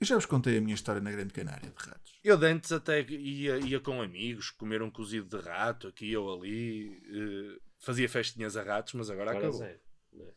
Eu 0.00 0.06
já 0.06 0.14
vos 0.14 0.26
contei 0.26 0.56
a 0.56 0.60
minha 0.60 0.74
história 0.74 1.00
na 1.00 1.10
Grande 1.10 1.32
Canária 1.32 1.70
de 1.70 1.84
ratos. 1.84 2.20
Eu 2.22 2.36
de 2.36 2.46
antes 2.46 2.70
até 2.70 3.00
ia, 3.02 3.58
ia 3.58 3.80
com 3.80 4.00
amigos 4.00 4.50
comer 4.50 4.80
um 4.80 4.90
cozido 4.90 5.36
de 5.38 5.44
rato 5.44 5.88
aqui 5.88 6.16
ou 6.16 6.40
ali. 6.40 7.02
eh, 7.06 7.60
fazia 7.80 8.08
festinhas 8.08 8.56
a 8.56 8.62
ratos, 8.62 8.94
mas 8.94 9.10
agora, 9.10 9.30
Agora 9.30 9.46
acabou. 9.48 9.58
zero. 9.60 9.80
É? 10.20 10.32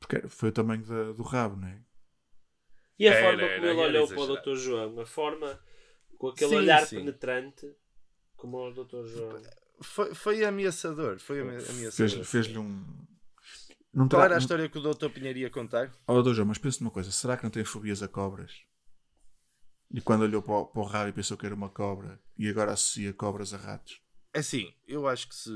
Porque 0.00 0.28
foi 0.28 0.48
o 0.48 0.52
tamanho 0.52 0.84
da- 0.84 1.12
do 1.12 1.22
rabo, 1.22 1.56
não 1.56 1.68
é? 1.68 1.80
E 2.98 3.06
a 3.08 3.12
Era, 3.12 3.26
forma 3.26 3.42
era, 3.42 3.54
como 3.56 3.66
ele 3.66 3.80
era 3.80 3.88
olhou 3.88 4.08
para 4.08 4.20
o. 4.20 4.36
Dr. 4.36 4.54
João, 4.56 5.00
a 5.00 5.06
forma 5.06 5.60
com 6.18 6.28
aquele 6.28 6.50
Sim, 6.50 6.56
olhar 6.56 6.86
sim. 6.86 6.96
penetrante, 6.96 7.72
como 8.36 8.58
o 8.58 8.70
Dr. 8.72 9.04
João. 9.06 9.42
Foi, 9.82 10.14
foi 10.14 10.44
ameaçador. 10.44 11.18
Foi 11.20 11.40
ame- 11.40 11.56
ameaçador. 11.68 11.92
Fez- 11.92 12.28
Fez-lhe 12.28 12.58
um. 12.58 12.84
Não 13.96 14.06
Qual 14.08 14.20
terá- 14.20 14.24
era 14.26 14.34
a 14.34 14.38
história 14.38 14.68
que 14.68 14.76
o 14.78 14.82
Dr. 14.94 15.08
Pinheiro 15.08 15.38
ia 15.38 15.48
contar? 15.48 15.90
Oh, 16.06 16.20
Dr. 16.22 16.34
João, 16.34 16.48
mas 16.48 16.58
pensa 16.58 16.78
numa 16.84 16.90
coisa: 16.90 17.10
será 17.10 17.34
que 17.36 17.42
não 17.44 17.50
tem 17.50 17.64
fobias 17.64 18.02
a 18.02 18.08
cobras? 18.08 18.52
E 19.90 20.00
quando 20.02 20.22
olhou 20.22 20.42
para 20.42 20.52
o, 20.54 20.66
para 20.66 20.82
o 20.82 20.84
rabo 20.84 21.08
e 21.08 21.12
pensou 21.12 21.36
que 21.36 21.46
era 21.46 21.54
uma 21.54 21.70
cobra 21.70 22.20
e 22.36 22.46
agora 22.48 22.72
associa 22.72 23.12
cobras 23.14 23.54
a 23.54 23.56
ratos? 23.56 24.00
É 24.34 24.40
assim, 24.40 24.74
eu 24.86 25.08
acho 25.08 25.28
que 25.28 25.34
se 25.34 25.50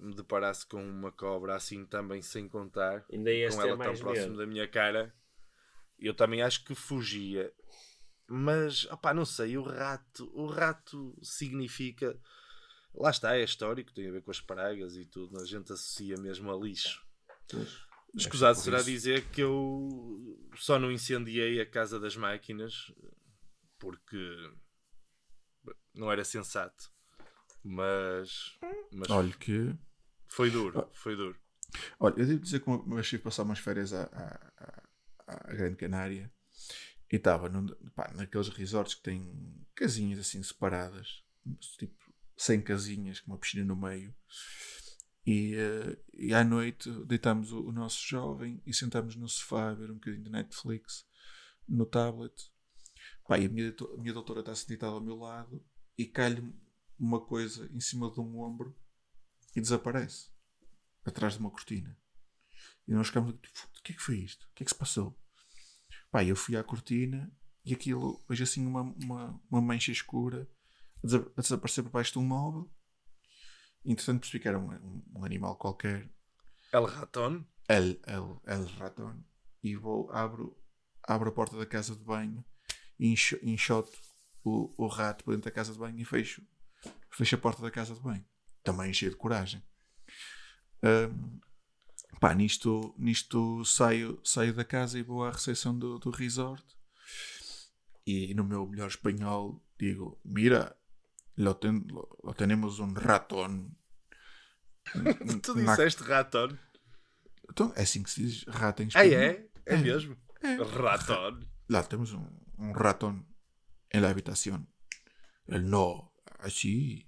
me 0.00 0.14
deparasse 0.14 0.66
com 0.66 0.82
uma 0.82 1.12
cobra 1.12 1.54
assim 1.56 1.84
também 1.84 2.22
sem 2.22 2.48
contar, 2.48 3.04
Ainda 3.12 3.30
com 3.50 3.60
ela 3.62 3.76
tão 3.76 3.96
próximo 3.96 4.28
medo. 4.28 4.36
da 4.38 4.46
minha 4.46 4.66
cara, 4.66 5.14
eu 5.98 6.14
também 6.14 6.40
acho 6.40 6.64
que 6.64 6.74
fugia. 6.74 7.52
Mas, 8.26 8.84
opá, 8.86 9.12
não 9.12 9.26
sei, 9.26 9.58
o 9.58 9.62
rato, 9.62 10.30
o 10.34 10.46
rato 10.46 11.14
significa. 11.22 12.18
Lá 12.94 13.10
está, 13.10 13.36
é 13.36 13.42
histórico, 13.44 13.92
tem 13.92 14.08
a 14.08 14.12
ver 14.12 14.22
com 14.22 14.30
as 14.30 14.40
pragas 14.40 14.96
e 14.96 15.04
tudo, 15.04 15.38
a 15.38 15.44
gente 15.44 15.70
associa 15.72 16.16
mesmo 16.16 16.50
a 16.50 16.56
lixo. 16.56 17.06
Escusado 18.14 18.58
será 18.58 18.78
isso. 18.78 18.86
dizer 18.86 19.24
que 19.30 19.42
eu 19.42 20.48
só 20.56 20.78
não 20.78 20.90
incendiei 20.90 21.60
a 21.60 21.66
casa 21.70 22.00
das 22.00 22.16
máquinas 22.16 22.72
porque 23.78 24.16
não 25.94 26.10
era 26.10 26.24
sensato. 26.24 26.90
Mas, 27.62 28.56
mas 28.92 29.10
Olha 29.10 29.32
que. 29.34 29.74
foi 30.28 30.50
duro, 30.50 30.88
foi 30.94 31.16
duro. 31.16 31.38
Olha, 32.00 32.14
eu 32.18 32.26
devo 32.26 32.40
dizer 32.40 32.60
que 32.60 32.70
uma 32.70 32.94
vez 32.94 33.08
tive 33.08 33.22
passar 33.24 33.42
umas 33.42 33.58
férias 33.58 33.92
à, 33.92 34.04
à, 34.04 34.82
à- 35.26 35.52
Grande 35.54 35.76
Canária 35.76 36.32
e 37.12 37.16
estava 37.16 37.48
naqueles 38.14 38.48
resorts 38.48 38.94
que 38.94 39.02
têm 39.02 39.66
casinhas 39.74 40.18
assim 40.18 40.42
separadas, 40.42 41.22
tipo 41.78 41.94
100 42.36 42.62
casinhas 42.62 43.20
com 43.20 43.32
uma 43.32 43.38
piscina 43.38 43.64
no 43.64 43.76
meio. 43.76 44.14
E, 45.28 45.54
eh, 45.54 45.98
e 46.14 46.32
à 46.32 46.42
noite 46.42 46.90
deitámos 47.04 47.52
o, 47.52 47.68
o 47.68 47.70
nosso 47.70 48.00
jovem 48.08 48.62
e 48.64 48.72
sentámos 48.72 49.14
no 49.14 49.28
sofá 49.28 49.68
a 49.68 49.74
ver 49.74 49.90
um 49.90 49.96
bocadinho 49.96 50.24
de 50.24 50.30
Netflix 50.30 51.06
no 51.68 51.84
tablet. 51.84 52.50
Pá, 53.26 53.38
e 53.38 53.44
a 53.44 53.48
minha, 53.50 53.68
a 53.68 54.00
minha 54.00 54.14
doutora 54.14 54.40
está 54.40 54.54
sentada 54.54 54.92
ao 54.92 55.02
meu 55.02 55.16
lado 55.16 55.62
e 55.98 56.06
cai-lhe 56.06 56.50
uma 56.98 57.20
coisa 57.20 57.70
em 57.74 57.78
cima 57.78 58.10
de 58.10 58.18
um 58.20 58.40
ombro 58.40 58.74
e 59.54 59.60
desaparece. 59.60 60.30
atrás 61.04 61.34
de 61.34 61.40
uma 61.40 61.50
cortina. 61.50 61.94
E 62.86 62.92
nós 62.92 63.08
ficámos 63.08 63.34
tipo, 63.34 63.68
o 63.78 63.82
que 63.82 63.92
é 63.92 63.96
que 63.96 64.02
foi 64.02 64.20
isto? 64.20 64.44
O 64.44 64.54
que 64.54 64.62
é 64.62 64.64
que 64.64 64.72
se 64.72 64.78
passou? 64.78 65.14
Pá, 66.10 66.24
eu 66.24 66.36
fui 66.36 66.56
à 66.56 66.64
cortina 66.64 67.30
e 67.66 67.74
aquilo, 67.74 68.24
vejo 68.26 68.44
assim 68.44 68.66
uma, 68.66 68.80
uma, 69.04 69.42
uma 69.50 69.60
mancha 69.60 69.92
escura 69.92 70.48
a 71.04 71.42
desaparecer 71.42 71.84
por 71.84 71.90
baixo 71.90 72.12
de 72.12 72.18
um 72.18 72.24
móvel. 72.24 72.72
Entretanto 73.84 74.20
percebi 74.20 74.40
que 74.42 74.48
era 74.48 74.58
um, 74.58 74.70
um- 74.70 75.02
um 75.16 75.24
animal 75.24 75.56
qualquer, 75.56 76.08
El 76.72 76.84
Raton. 76.86 77.44
El, 77.68 78.00
El, 78.06 78.40
El 78.46 78.66
Raton, 78.78 79.22
e 79.62 79.76
vou, 79.76 80.10
abro, 80.12 80.56
abro 81.02 81.28
a 81.30 81.32
porta 81.32 81.56
da 81.56 81.66
casa 81.66 81.94
de 81.94 82.02
banho 82.04 82.44
enxo- 82.98 83.38
enxoto 83.42 83.98
o, 84.44 84.72
o 84.76 84.86
rato 84.86 85.24
para 85.24 85.34
dentro 85.34 85.50
da 85.50 85.54
casa 85.54 85.72
de 85.72 85.78
banho 85.78 85.98
e 85.98 86.04
fecho, 86.04 86.42
fecho 87.10 87.34
a 87.34 87.38
porta 87.38 87.60
da 87.62 87.70
casa 87.70 87.94
de 87.94 88.00
banho. 88.00 88.24
Também 88.62 88.92
cheio 88.92 89.10
de 89.10 89.16
coragem. 89.16 89.62
Ahm, 90.82 91.40
pá, 92.20 92.34
nisto, 92.34 92.94
nisto 92.98 93.64
saio, 93.64 94.20
saio 94.24 94.54
da 94.54 94.64
casa 94.64 94.98
e 94.98 95.02
vou 95.02 95.24
à 95.24 95.30
recepção 95.30 95.76
do, 95.78 95.98
do 95.98 96.10
resort 96.10 96.64
e 98.06 98.32
no 98.34 98.44
meu 98.44 98.66
melhor 98.66 98.88
espanhol 98.88 99.62
digo, 99.78 100.20
mira, 100.24 100.77
lo, 101.44 101.54
ten- 101.56 101.86
lo- 101.88 102.08
lo 102.24 102.32
tenemos 102.34 102.78
un 102.80 102.94
ratón. 102.94 103.76
Tu 105.42 105.54
Na- 105.54 105.76
disseste 105.76 106.02
Raton. 106.04 106.58
Então, 107.50 107.72
é 107.76 107.82
assim 107.82 108.02
que 108.02 108.10
se 108.10 108.22
diz 108.22 108.44
rato 108.46 108.82
em 108.82 108.86
Ah, 108.94 109.04
espanhol. 109.04 109.22
é? 109.22 109.48
É 109.66 109.76
mesmo? 109.76 110.16
Raton. 110.42 111.40
Lá 111.68 111.82
temos 111.82 112.12
un, 112.12 112.26
un 112.58 112.74
ratón 112.74 113.26
en 113.90 114.02
la 114.02 114.10
habitación. 114.10 114.68
Él 115.46 115.68
no, 115.68 116.12
así 116.40 117.06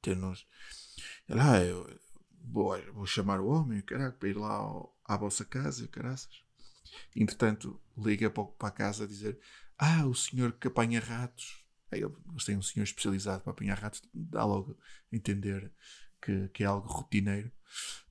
temos. 0.00 0.46
Ele, 1.28 1.40
ah, 1.40 1.62
eu 1.62 1.86
vou, 2.44 2.76
vou 2.92 3.06
chamar 3.06 3.40
o 3.40 3.48
homem, 3.48 3.80
caraca, 3.82 4.16
para 4.18 4.28
ir 4.28 4.36
lá 4.36 4.52
ao- 4.54 4.98
à 5.04 5.16
vossa 5.16 5.44
casa, 5.44 5.86
caraças. 5.88 6.42
Entretanto, 7.14 7.80
liga 7.96 8.30
para, 8.30 8.44
para 8.44 8.68
a 8.68 8.72
casa 8.72 9.04
a 9.04 9.06
dizer: 9.06 9.38
Ah, 9.78 10.06
o 10.06 10.14
senhor 10.14 10.52
que 10.52 10.68
apanha 10.68 11.00
ratos. 11.00 11.64
Aí 11.90 12.02
eles 12.02 12.44
têm 12.44 12.56
um 12.56 12.62
senhor 12.62 12.84
especializado 12.84 13.42
para 13.42 13.52
apanhar 13.52 13.78
ratos, 13.78 14.02
dá 14.12 14.44
logo 14.44 14.78
a 15.12 15.16
entender 15.16 15.72
que, 16.20 16.48
que 16.48 16.62
é 16.62 16.66
algo 16.66 16.86
rotineiro. 16.86 17.50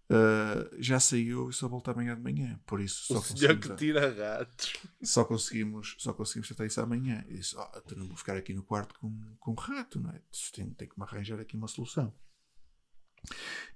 Ah, 0.09 0.69
já 0.77 0.99
saiu 0.99 1.49
e 1.49 1.53
só 1.53 1.67
volta 1.67 1.91
amanhã 1.91 2.15
de 2.15 2.21
manhã. 2.21 2.59
Por 2.65 2.79
isso, 2.79 3.05
só 3.07 3.19
O 3.19 3.23
senhor 3.23 3.59
que 3.59 3.75
tira 3.75 4.37
ratos. 4.37 4.73
só 5.03 5.25
conseguimos, 5.25 5.95
só 5.97 6.13
conseguimos 6.13 6.47
tratar 6.47 6.65
isso 6.65 6.79
amanhã. 6.81 7.25
E 7.27 7.35
disse, 7.35 7.55
oh, 7.57 7.71
então 7.77 7.97
não 7.97 8.07
vou 8.07 8.15
ficar 8.15 8.37
aqui 8.37 8.53
no 8.53 8.63
quarto 8.63 8.97
com, 8.99 9.35
com 9.39 9.51
um 9.51 9.55
rato, 9.55 9.99
não 9.99 10.11
é? 10.11 10.21
Tem, 10.53 10.69
tem 10.71 10.87
que 10.87 10.97
me 10.97 11.03
arranjar 11.03 11.39
aqui 11.39 11.57
uma 11.57 11.67
solução. 11.67 12.13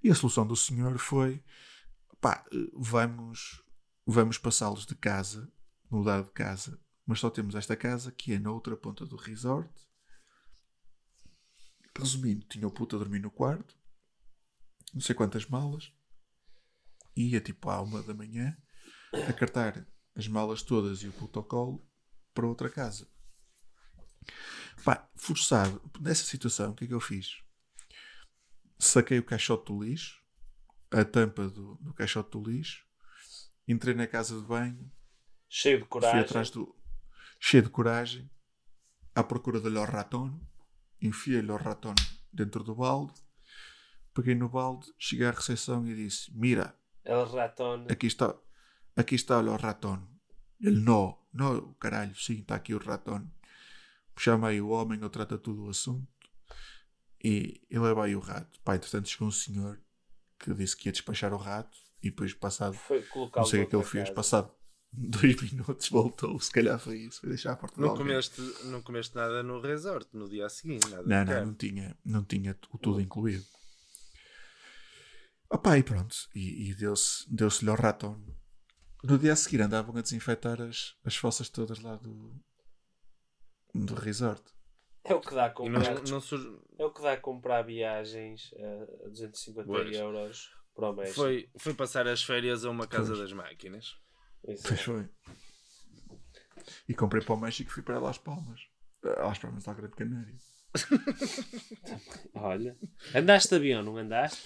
E 0.02 0.10
a 0.10 0.16
solução 0.16 0.48
do 0.48 0.56
senhor 0.56 0.98
foi, 0.98 1.44
pá, 2.22 2.46
vamos, 2.74 3.62
vamos 4.06 4.38
passá-los 4.38 4.86
de 4.86 4.96
casa, 4.96 5.52
mudar 5.90 6.24
de 6.24 6.32
casa, 6.32 6.80
mas 7.06 7.20
só 7.20 7.30
temos 7.30 7.56
esta 7.56 7.76
casa 7.76 8.12
que 8.12 8.34
é 8.34 8.40
na 8.40 8.52
outra 8.52 8.78
ponta 8.78 9.06
do 9.06 9.18
resort. 9.18 9.70
Resumindo, 12.02 12.46
tinha 12.48 12.68
o 12.68 12.72
puto 12.72 12.96
a 12.96 13.00
dormir 13.00 13.20
no 13.20 13.30
quarto, 13.32 13.78
não 14.94 15.02
sei 15.02 15.14
quantas 15.16 15.46
malas, 15.46 15.92
ia 17.16 17.40
tipo 17.40 17.70
à 17.70 17.82
uma 17.82 18.02
da 18.02 18.14
manhã, 18.14 18.58
a 19.28 19.34
cartar 19.34 19.86
as 20.16 20.28
malas 20.28 20.62
todas 20.62 21.04
e 21.04 21.08
o 21.08 21.14
puto 21.14 21.40
ao 21.40 21.46
colo 21.46 21.88
para 22.34 22.48
outra 22.48 22.70
casa. 22.70 23.08
Pá, 24.84 25.10
forçado, 25.16 25.82
nessa 26.00 26.24
situação, 26.24 26.72
o 26.72 26.76
que 26.76 26.86
é 26.86 26.88
que 26.88 26.94
eu 26.94 27.00
fiz? 27.00 27.42
Saquei 28.80 29.20
o 29.20 29.24
caixote 29.26 29.72
do 29.72 29.84
lixo, 29.84 30.22
a 30.90 31.06
tampa 31.06 31.48
do, 31.48 31.76
do 31.76 31.94
caixote 31.94 32.32
do 32.32 32.44
lixo, 32.44 32.86
entrei 33.68 33.94
na 33.94 34.08
casa 34.08 34.40
de 34.40 34.46
banho, 34.46 34.92
Cheio 35.48 35.78
de 35.78 35.84
fui 35.84 35.90
coragem. 35.90 36.20
atrás 36.22 36.50
do. 36.50 36.76
cheio 37.40 37.64
de 37.64 37.70
coragem, 37.70 38.30
à 39.14 39.24
procura 39.24 39.60
do 39.60 39.70
Lor 39.70 39.90
Raton, 39.90 40.40
enfiei 41.02 41.42
o 41.42 41.58
Raton 41.58 41.96
dentro 42.32 42.64
do 42.64 42.76
balde, 42.76 43.14
peguei 44.14 44.36
no 44.36 44.50
balde, 44.50 44.88
cheguei 44.98 45.28
à 45.28 45.32
recepção 45.32 45.86
e 45.88 45.96
disse: 45.96 46.32
Mira, 46.34 46.76
El 47.04 47.26
ratón. 47.26 47.88
Aqui 47.90 48.08
está, 48.08 48.36
aqui 48.96 49.16
está 49.16 49.40
o 49.40 49.58
ratón. 49.58 50.08
Ele, 50.60 50.80
não, 50.80 51.18
não, 51.34 51.74
caralho, 51.74 52.16
sim, 52.16 52.40
está 52.40 52.56
aqui 52.56 52.74
o 52.76 52.78
ratón. 52.78 53.32
Chama 54.18 54.50
aí 54.50 54.62
o 54.62 54.70
homem, 54.70 55.00
ele 55.00 55.10
trata 55.10 55.38
tudo 55.38 55.66
o 55.66 55.70
assunto. 55.70 56.08
E, 57.24 57.62
e 57.70 57.80
leva 57.80 58.06
aí 58.06 58.16
o 58.16 58.20
rato. 58.20 58.60
Pá, 58.62 58.76
entretanto 58.76 59.10
chegou 59.10 59.28
um 59.28 59.32
senhor 59.32 59.82
que 60.38 60.54
disse 60.54 60.76
que 60.76 60.90
ia 60.90 60.92
despachar 60.92 61.34
o 61.34 61.38
rato 61.38 61.78
e 62.04 62.10
depois 62.10 62.34
passado, 62.34 62.78
não 63.36 63.46
sei 63.46 63.64
o 63.64 63.68
que 63.68 63.76
é 63.76 63.80
ele 63.80 63.86
fez, 63.86 64.10
passado 64.10 64.52
dois 65.10 65.42
minutos 65.42 65.88
voltou, 65.90 66.40
se 66.40 66.52
calhar 66.52 66.78
foi 66.80 66.98
isso, 67.00 67.22
foi 67.22 67.30
deixar 67.30 67.54
a 67.54 67.56
porta 67.56 67.76
de 67.76 67.82
Não 67.82 67.96
comeste, 67.96 68.42
não 68.66 68.82
comeste 68.82 69.16
nada 69.16 69.42
no 69.42 69.62
resort 69.62 70.08
no 70.14 70.30
dia 70.30 70.46
a 70.46 70.50
seguinte. 70.50 70.88
Nada 70.90 71.04
Não, 71.04 71.26
não, 71.40 71.46
não 71.48 71.54
tinha, 71.56 71.98
não 72.04 72.24
tinha 72.24 72.58
o 72.72 72.78
tudo 72.78 73.00
incluído. 73.00 73.46
Opa, 75.50 75.78
e 75.78 75.84
pronto. 75.84 76.16
E, 76.36 76.70
e 76.70 76.76
deu-se 76.76 77.26
deu-se-lhe 77.34 77.70
ao 77.70 77.78
ratão. 77.78 78.22
No 79.04 79.18
dia 79.18 79.34
a 79.34 79.36
seguir 79.36 79.62
andavam 79.62 79.96
a 79.98 80.02
desinfetar 80.02 80.62
as, 80.62 80.96
as 81.04 81.16
fossas 81.16 81.50
todas 81.50 81.80
lá 81.80 81.96
do, 81.96 82.34
do 83.74 83.96
resort. 83.96 84.44
É 85.04 85.16
o 85.16 85.20
que 85.20 85.34
dá 85.34 85.48
a 85.48 85.50
comprar, 85.50 85.96
não, 85.96 86.04
não 86.04 86.22
surge- 86.22 86.56
é 86.78 86.86
o 86.86 86.92
que 86.94 87.02
dá 87.02 87.14
a 87.14 87.18
comprar 87.18 87.64
viagens 87.64 88.52
a 89.04 89.08
250 89.10 89.66
Pois. 89.68 89.96
euros 89.98 90.52
para 90.76 90.90
o 90.92 90.94
México. 90.94 91.16
foi, 91.16 91.50
foi 91.58 91.74
passar 91.74 92.08
as 92.08 92.22
férias 92.24 92.64
a 92.64 92.70
uma 92.70 92.86
casa 92.86 93.08
Pois. 93.08 93.20
das 93.20 93.34
máquinas. 93.34 93.96
Isso. 94.48 94.64
Pois 94.68 94.82
foi. 94.82 95.10
E 96.88 96.94
comprei 96.94 97.24
para 97.24 97.36
o 97.36 97.40
México 97.40 97.70
e 97.70 97.74
fui 97.74 97.84
para 97.84 98.00
Las 98.00 98.18
Palmas. 98.18 98.60
Las 99.04 99.38
Palmas 99.40 99.64
da 99.64 99.74
Grande 99.74 99.96
Canária. 99.96 100.36
Olha, 102.34 102.78
andaste 103.14 103.50
de 103.50 103.56
avião, 103.56 103.84
não 103.84 103.98
andaste? 103.98 104.42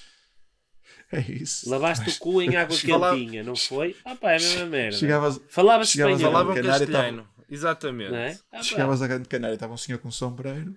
É 1.11 1.19
isso. 1.19 1.69
Lavaste 1.69 2.09
o 2.09 2.17
cu 2.19 2.41
em 2.41 2.55
água 2.55 2.75
Falava- 2.77 3.15
quentinha, 3.15 3.43
não 3.43 3.55
foi? 3.55 3.95
Ah 4.05 4.15
pá, 4.15 4.31
é 4.31 4.37
a 4.37 4.39
mesma 4.39 4.65
merda. 4.65 4.97
Chegavas, 4.97 5.39
Falava-se 5.49 5.91
chegavas 5.93 6.15
espanhol, 6.15 6.29
a 6.29 6.39
Falavam 6.39 6.55
Canária 6.55 6.87
castelhano. 6.87 7.29
Exatamente. 7.49 8.11
não 8.11 8.17
é? 8.17 8.39
Ah, 8.51 8.63
chegavas 8.63 9.01
a 9.01 9.07
Grande 9.07 9.27
Canária, 9.29 9.53
estava 9.55 9.73
um 9.73 9.77
senhor 9.77 9.99
com 9.99 10.07
um 10.07 10.11
sombreiro. 10.11 10.75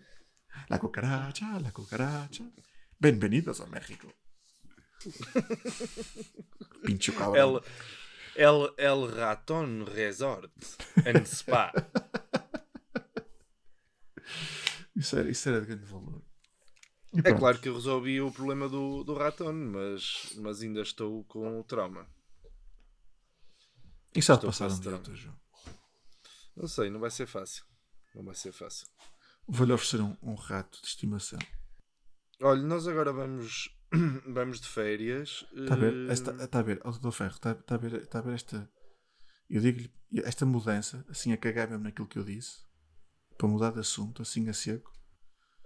La 0.68 0.78
cucaracha, 0.78 1.58
la 1.62 1.70
cucaracha. 1.72 2.44
Bienvenidos 3.00 3.60
a 3.60 3.66
México. 3.66 4.12
Pincho 6.84 7.14
cabrón. 7.14 7.36
El, 7.36 7.60
El, 8.38 8.72
El 8.78 9.10
Raton 9.10 9.84
Resort 9.84 10.48
and 11.04 11.24
Spa. 11.26 11.72
Isso 14.94 15.18
era, 15.18 15.28
isso 15.28 15.48
era 15.48 15.60
de 15.60 15.66
grande 15.66 15.84
valor. 15.86 16.22
É 17.24 17.32
claro 17.32 17.58
que 17.58 17.68
eu 17.68 17.74
resolvi 17.74 18.20
o 18.20 18.30
problema 18.30 18.68
do, 18.68 19.02
do 19.02 19.14
Raton, 19.14 19.52
mas, 19.52 20.34
mas 20.36 20.62
ainda 20.62 20.82
estou 20.82 21.24
com 21.24 21.58
o 21.58 21.64
trauma. 21.64 22.06
Isso 24.14 24.32
há 24.32 24.36
de 24.36 24.46
passar 24.46 24.70
um 24.70 24.78
dia 24.78 25.00
João. 25.14 25.36
Não 26.56 26.68
sei, 26.68 26.90
não 26.90 27.00
vai 27.00 27.10
ser 27.10 27.26
fácil. 27.26 27.64
Não 28.14 28.24
vai 28.24 28.36
ser 28.36 28.52
fácil. 28.52 28.86
Vou-lhe 29.48 29.72
oferecer 29.72 30.00
um, 30.00 30.16
um 30.22 30.34
rato 30.34 30.80
de 30.80 30.86
estimação. 30.86 31.38
Olha, 32.40 32.62
nós 32.62 32.86
agora 32.86 33.12
vamos, 33.12 33.68
vamos 34.26 34.60
de 34.60 34.68
férias. 34.68 35.46
Está 35.54 35.74
a 35.74 35.76
ver? 35.76 35.94
eh, 36.08 36.12
Está, 36.12 36.32
está 36.32 36.58
a 36.58 36.62
ver, 36.62 36.78
Dr. 36.80 37.10
Ferro, 37.10 37.32
está, 37.34 37.52
está 37.52 37.74
a 37.74 37.78
ver, 37.78 37.94
está 37.94 38.18
a 38.18 38.22
ver 38.22 38.34
esta. 38.34 38.70
Eu 39.48 39.60
digo-lhe, 39.62 39.90
esta 40.24 40.44
mudança, 40.44 41.04
assim 41.08 41.32
a 41.32 41.36
cagar 41.36 41.68
mesmo 41.68 41.84
naquilo 41.84 42.06
que 42.06 42.18
eu 42.18 42.24
disse, 42.24 42.58
para 43.38 43.48
mudar 43.48 43.72
de 43.72 43.80
assunto, 43.80 44.20
assim 44.22 44.48
a 44.48 44.52
seco. 44.52 44.92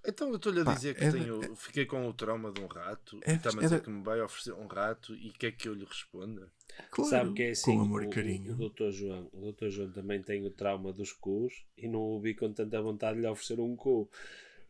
Então 0.06 0.28
eu 0.30 0.36
estou-lhe 0.36 0.60
a 0.60 0.64
Pá, 0.64 0.74
dizer 0.74 0.94
que 0.96 1.04
é 1.04 1.10
de- 1.10 1.18
tenho, 1.18 1.54
fiquei 1.56 1.86
com 1.86 2.08
o 2.08 2.12
trauma 2.12 2.50
de 2.52 2.60
um 2.60 2.66
rato 2.66 3.20
É 3.24 3.32
e 3.32 3.36
está-me 3.36 3.58
a 3.58 3.60
é 3.60 3.62
dizer 3.64 3.82
que 3.82 3.90
me 3.90 4.02
vai 4.02 4.20
oferecer 4.20 4.52
um 4.52 4.66
rato 4.66 5.14
e 5.14 5.32
quer 5.32 5.52
que 5.52 5.68
eu 5.68 5.74
lhe 5.74 5.84
responda. 5.84 6.50
Claro, 6.90 7.10
Sabe 7.10 7.34
que 7.34 7.42
é 7.44 7.50
assim, 7.50 7.76
com 7.76 7.80
amor 7.82 8.02
o, 8.02 8.04
e 8.06 8.10
carinho. 8.10 8.56
O, 8.58 8.64
o 8.66 8.68
Dr. 8.70 8.90
João, 8.90 9.30
o 9.32 9.52
Dr. 9.52 9.68
João 9.68 9.92
também 9.92 10.20
tem 10.20 10.44
o 10.44 10.50
trauma 10.50 10.92
dos 10.92 11.12
cus 11.12 11.52
e 11.76 11.86
não 11.86 12.00
o 12.00 12.20
vi 12.20 12.34
com 12.34 12.52
tanta 12.52 12.82
vontade 12.82 13.14
de 13.16 13.20
lhe 13.22 13.28
oferecer 13.28 13.60
um 13.60 13.76
cu. 13.76 14.10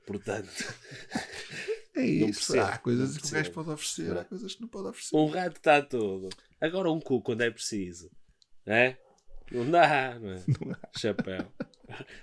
Portanto, 0.06 0.48
é 1.94 2.00
não 2.00 2.28
isso. 2.28 2.52
percebo, 2.52 2.60
há 2.72 2.78
coisas 2.78 3.14
não 3.14 3.20
que 3.20 3.28
o 3.28 3.30
gajo 3.30 3.52
pode 3.52 3.70
oferecer, 3.70 4.16
há 4.16 4.24
coisas 4.24 4.54
que 4.54 4.60
não 4.60 4.68
pode 4.68 4.88
oferecer. 4.88 5.16
um 5.16 5.26
rato 5.26 5.56
está 5.56 5.82
tudo. 5.82 6.28
Agora 6.60 6.90
um 6.90 7.00
cu 7.00 7.20
quando 7.22 7.42
é 7.42 7.50
preciso. 7.50 8.10
É? 8.66 8.96
Não 9.50 9.70
dá, 9.70 10.18
não 10.18 10.30
é? 10.32 10.42
Chapéu. 10.98 11.52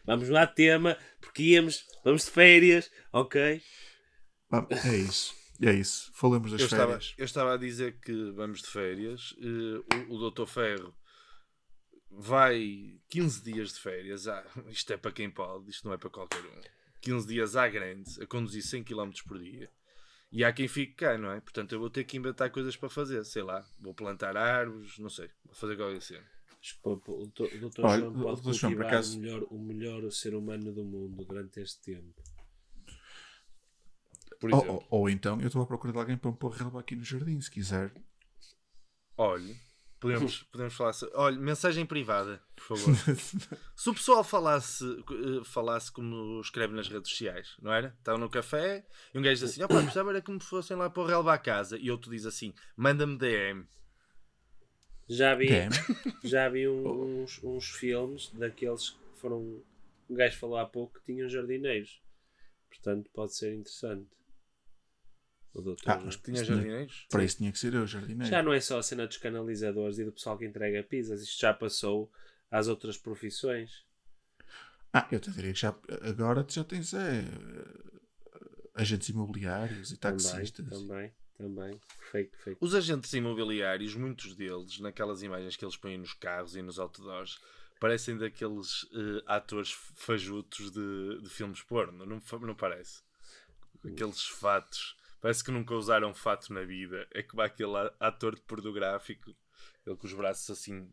Vamos 0.06 0.30
lá, 0.30 0.47
tema, 0.47 0.97
porque 1.22 1.43
íamos, 1.43 1.85
vamos 2.03 2.26
de 2.26 2.31
férias, 2.31 2.89
ok? 3.14 3.61
É 4.85 4.95
isso. 4.97 5.35
É 5.61 5.73
isso. 5.73 6.10
Falamos 6.15 6.51
das 6.51 6.61
Eu 6.61 6.65
estava, 6.68 6.93
férias. 6.93 7.14
eu 7.18 7.26
estava 7.26 7.53
a 7.53 7.57
dizer 7.57 7.99
que 7.99 8.31
vamos 8.31 8.61
de 8.61 8.68
férias. 8.68 9.35
eh, 9.39 10.06
o, 10.10 10.15
o 10.15 10.31
Dr. 10.31 10.45
Ferro 10.47 10.95
vai 12.10 12.99
15 13.10 13.43
dias 13.43 13.73
de 13.73 13.80
férias. 13.80 14.27
Ah, 14.27 14.43
isto 14.69 14.91
é 14.93 14.97
para 14.97 15.11
quem 15.11 15.30
pode, 15.30 15.69
isto 15.69 15.85
não 15.85 15.93
é 15.93 15.97
para 15.97 16.10
qualquer 16.10 16.39
um. 16.39 16.61
15 17.02 17.28
dias 17.28 17.56
à 17.56 17.68
grande, 17.68 18.22
a 18.22 18.26
conduzir 18.28 18.64
100 18.64 18.84
km 18.84 19.12
por 19.28 19.40
dia. 19.40 19.70
E 20.32 20.44
há 20.44 20.54
quem 20.54 20.68
fique 20.68 20.94
cá, 20.94 21.18
não 21.18 21.32
é? 21.32 21.40
Portanto, 21.42 21.72
eu 21.74 21.80
vou 21.80 21.90
ter 21.90 22.04
que 22.04 22.16
inventar 22.18 22.52
coisas 22.52 22.76
para 22.78 22.90
fazer. 22.90 23.24
Sei 23.26 23.42
lá, 23.42 23.66
vou 23.80 23.94
plantar 23.96 24.38
árvores, 24.38 24.98
não 25.00 25.10
sei. 25.10 25.28
Vou 25.44 25.56
fazer 25.56 25.76
qualquer 25.76 26.02
cena. 26.02 26.24
Acho 26.62 26.76
que 26.82 26.88
o 26.90 26.96
Dr. 27.26 27.82
João 27.82 28.14
pode 28.14 28.42
Dr. 28.42 28.54
João, 28.54 28.82
acaso- 28.82 29.18
o, 29.18 29.22
melhor, 29.22 29.44
o 29.50 29.58
melhor 29.60 30.12
ser 30.12 30.36
humano 30.36 30.72
do 30.74 30.84
mundo 30.84 31.26
durante 31.26 31.60
este 31.62 31.82
tempo. 31.82 32.22
Por 34.40 34.54
Ou, 34.54 34.68
ou- 34.68 34.88
ou 34.90 35.10
então 35.10 35.40
eu 35.42 35.48
estou 35.48 35.62
à 35.62 35.66
procura 35.66 35.92
de 35.94 36.00
alguém 36.00 36.18
para 36.18 36.32
me 36.32 36.38
pôr 36.38 36.52
relva 36.52 36.80
aqui 36.80 36.96
no 36.96 37.04
jardim, 37.04 37.40
se 37.42 37.50
quiser. 37.52 37.92
olha, 39.18 39.56
podemos, 40.00 40.44
podemos 40.52 40.74
falar. 40.74 40.94
se- 40.94 41.10
Olha, 41.14 41.38
mensagem 41.38 41.86
privada, 41.86 42.42
por 42.56 42.78
favor. 42.78 42.96
Se 43.76 43.90
o 43.90 43.94
pessoal 43.94 44.24
falasse, 44.24 44.84
eh, 44.86 45.44
falasse 45.46 45.92
como 45.92 46.40
escreve 46.42 46.74
nas 46.74 46.88
redes 46.88 47.10
sociais, 47.12 47.56
não 47.62 47.72
era? 47.72 47.96
Estava 48.00 48.18
no 48.18 48.30
café 48.30 48.86
e 49.14 49.18
um 49.18 49.22
gajo 49.22 49.36
diz 49.42 49.52
assim: 49.52 49.64
opá, 49.64 49.76
precisava 49.82 50.10
era 50.12 50.22
que 50.22 50.32
me 50.32 50.40
fossem 50.42 50.76
lá 50.78 50.90
para 50.90 51.04
o 51.04 51.06
relva 51.06 51.34
à 51.34 51.38
casa. 51.38 51.78
E 51.78 51.90
outro 51.92 52.12
diz 52.12 52.26
assim: 52.26 52.54
manda-me 52.76 53.18
DM. 53.18 53.66
Já 55.08 55.34
vi, 55.36 55.48
Damn. 55.48 55.72
já 56.24 56.48
vi 56.50 56.68
uns, 56.68 57.40
uns 57.44 57.66
filmes 57.70 58.30
daqueles 58.34 58.92
que 58.92 58.98
foram. 59.20 59.64
Um 60.10 60.16
gajo 60.16 60.38
falou 60.38 60.58
há 60.58 60.66
pouco 60.66 61.00
que 61.00 61.06
tinham 61.06 61.30
jardineiros. 61.30 62.02
Portanto, 62.70 63.10
pode 63.14 63.36
ser 63.36 63.54
interessante. 63.56 64.08
O 65.54 65.62
doutor 65.62 65.92
Ah, 65.92 66.00
mas 66.04 66.16
Tinha 66.16 66.44
jardineiros? 66.44 67.08
Para 67.10 67.24
isso 67.24 67.38
tinha 67.38 67.52
que 67.52 67.60
ser 67.60 67.74
eu, 67.74 67.88
jardineiro. 67.88 68.30
Já 68.30 68.44
não 68.44 68.54
é 68.54 68.60
só 68.60 68.78
a 68.80 68.84
cena 68.84 69.08
dos 69.08 69.18
canalizadores 69.18 69.98
e 69.98 70.06
do 70.06 70.12
pessoal 70.12 70.38
que 70.38 70.46
entrega 70.46 70.84
pizzas. 70.84 71.22
Isto 71.22 71.42
já 71.42 71.54
passou 71.54 72.12
às 72.52 72.68
outras 72.68 72.98
profissões. 72.98 73.84
Ah, 74.94 75.08
eu 75.12 75.20
te 75.20 75.32
diria 75.32 75.54
que 75.54 75.60
já, 75.60 75.76
agora 76.02 76.44
tu 76.44 76.54
já 76.54 76.64
tens 76.64 76.94
é, 76.94 77.24
agentes 78.76 79.10
imobiliários 79.10 79.92
e 79.92 79.98
Também, 79.98 80.18
taxistas. 80.18 80.70
também, 80.70 81.14
também. 81.38 81.80
Fake, 82.12 82.38
fake. 82.38 82.58
Os 82.60 82.74
agentes 82.74 83.14
imobiliários, 83.14 83.96
muitos 83.96 84.36
deles, 84.36 84.80
naquelas 84.80 85.22
imagens 85.22 85.56
que 85.56 85.64
eles 85.64 85.78
põem 85.78 85.98
nos 85.98 86.14
carros 86.14 86.56
e 86.56 86.62
nos 86.62 86.80
outdoors, 86.80 87.40
parecem 87.80 88.18
daqueles 88.18 88.88
eh, 88.94 89.24
atores 89.28 89.72
fajutos 89.72 90.72
de, 90.72 91.22
de 91.22 91.30
filmes 91.30 91.62
porno, 91.62 92.06
não, 92.06 92.22
não 92.42 92.56
parece? 92.56 93.02
Aqueles 93.86 94.24
fatos. 94.24 94.98
Parece 95.22 95.44
que 95.44 95.52
nunca 95.52 95.74
usaram 95.76 96.14
fato 96.14 96.54
na 96.54 96.64
vida. 96.64 97.08
É 97.14 97.22
que 97.22 97.36
vai 97.36 97.48
aquele 97.48 97.74
ator 98.00 98.36
de 98.36 98.41
pornográfico, 98.41 99.36
ele 99.86 99.96
com 99.96 100.08
os 100.08 100.14
braços 100.14 100.50
assim. 100.50 100.90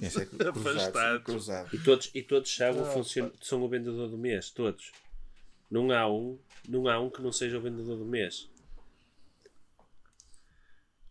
É 0.00 0.06
Afastados. 0.50 1.24
cruzado. 1.24 1.74
E 1.74 1.78
todos, 1.78 2.10
e 2.14 2.22
todos 2.22 2.54
são, 2.54 2.82
o 2.82 2.84
funcion... 2.84 3.30
são 3.40 3.62
o 3.62 3.68
vendedor 3.68 4.08
do 4.08 4.18
mês, 4.18 4.50
todos. 4.50 4.92
Não 5.70 5.90
há 5.90 6.06
um, 6.06 6.38
não 6.68 6.86
há 6.86 7.00
um 7.00 7.08
que 7.10 7.22
não 7.22 7.32
seja 7.32 7.58
o 7.58 7.60
vendedor 7.62 7.96
do 7.96 8.04
mês. 8.04 8.48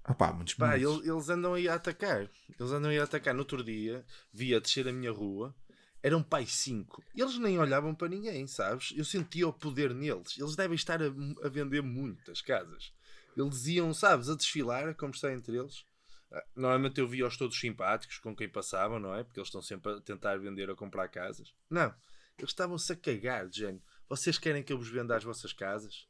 Ah 0.04 0.14
pá, 0.14 0.32
muitos 0.32 0.54
Pá, 0.54 0.72
bonitos. 0.72 1.00
ele- 1.02 1.12
eles 1.12 1.30
andam 1.30 1.54
aí 1.56 1.68
a 1.68 1.74
atacar. 1.76 2.30
Eles 2.60 2.72
andam 2.72 2.92
aí 2.92 3.00
a 3.00 3.04
atacar. 3.04 3.34
No 3.34 3.40
outro 3.40 3.64
dia, 3.64 4.06
vi 4.32 4.54
a 4.54 4.60
descer 4.60 4.88
a 4.88 4.94
minha 4.94 5.12
rua, 5.12 5.54
eram 6.06 6.22
pai 6.22 6.45
cinco. 6.45 7.03
Eles 7.15 7.38
nem 7.40 7.57
olhavam 7.57 7.95
para 7.95 8.07
ninguém, 8.10 8.45
sabes? 8.48 8.94
Eu 8.95 9.03
sentia 9.03 9.48
o 9.48 9.53
poder 9.53 9.94
neles. 9.94 10.38
Eles 10.38 10.56
devem 10.56 10.76
estar 10.76 11.02
a, 11.02 11.07
a 11.44 11.49
vender 11.49 11.82
muitas 11.82 12.41
casas. 12.41 12.94
Eles 13.36 13.65
iam, 13.68 13.94
sabes, 13.94 14.30
a 14.30 14.36
desfilar, 14.36 14.88
a 14.88 14.94
conversar 14.94 15.34
entre 15.34 15.57
eles. 15.57 15.86
Ah, 16.32 16.44
Normalmente 16.56 16.99
eu 16.99 17.07
via-os 17.07 17.36
todos 17.38 17.60
simpáticos 17.60 18.18
com 18.19 18.36
quem 18.36 18.48
passavam, 18.48 18.99
não 18.99 19.15
é? 19.15 19.23
Porque 19.23 19.40
eles 19.40 19.48
estão 19.48 19.61
sempre 19.61 19.94
a 19.94 20.02
tentar 20.02 20.38
vender 20.38 20.69
ou 20.69 20.76
comprar 20.76 21.07
casas. 21.10 21.53
Não, 21.69 21.94
eles 22.38 22.52
estavam-se 22.52 22.91
a 22.94 22.95
cagar, 22.95 23.48
de 23.49 23.60
género. 23.60 23.82
Vocês 24.07 24.38
querem 24.38 24.61
que 24.64 24.72
eu 24.72 24.77
vos 24.77 24.88
venda 24.90 25.15
as 25.15 25.23
vossas 25.23 25.52
casas? 25.53 26.07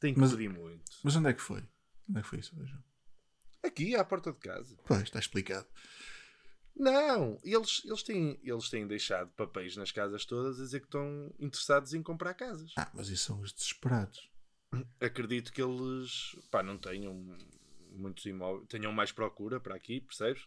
Tem 0.00 0.12
que 0.12 0.20
Mas- 0.20 0.32
pedir 0.32 0.48
muito. 0.50 0.84
Mas 1.02 1.14
onde 1.16 1.28
é 1.30 1.32
que 1.32 1.40
foi? 1.42 1.62
Onde 2.08 2.18
é 2.18 2.22
que 2.22 2.28
foi 2.28 2.38
isso, 2.40 2.52
João? 2.56 2.82
Aqui, 3.62 3.94
à 3.96 4.04
porta 4.04 4.32
de 4.32 4.38
casa. 4.38 4.76
Pois, 4.86 5.02
está 5.04 5.18
explicado. 5.18 5.66
Não, 6.76 7.38
eles, 7.44 7.82
eles, 7.84 8.02
têm, 8.02 8.38
eles 8.42 8.68
têm 8.68 8.86
deixado 8.86 9.30
papéis 9.32 9.76
nas 9.76 9.92
casas 9.92 10.24
todas 10.24 10.58
a 10.58 10.62
dizer 10.64 10.80
que 10.80 10.86
estão 10.86 11.32
interessados 11.38 11.94
em 11.94 12.02
comprar 12.02 12.34
casas. 12.34 12.72
Ah, 12.76 12.90
mas 12.94 13.08
isso 13.08 13.26
são 13.26 13.40
os 13.40 13.52
desesperados. 13.52 14.28
Acredito 15.00 15.52
que 15.52 15.62
eles 15.62 16.34
pá, 16.50 16.62
não 16.62 16.76
tenham 16.76 17.14
muitos 17.92 18.24
imóveis, 18.26 18.66
tenham 18.68 18.92
mais 18.92 19.12
procura 19.12 19.60
para 19.60 19.74
aqui, 19.76 20.00
percebes? 20.00 20.42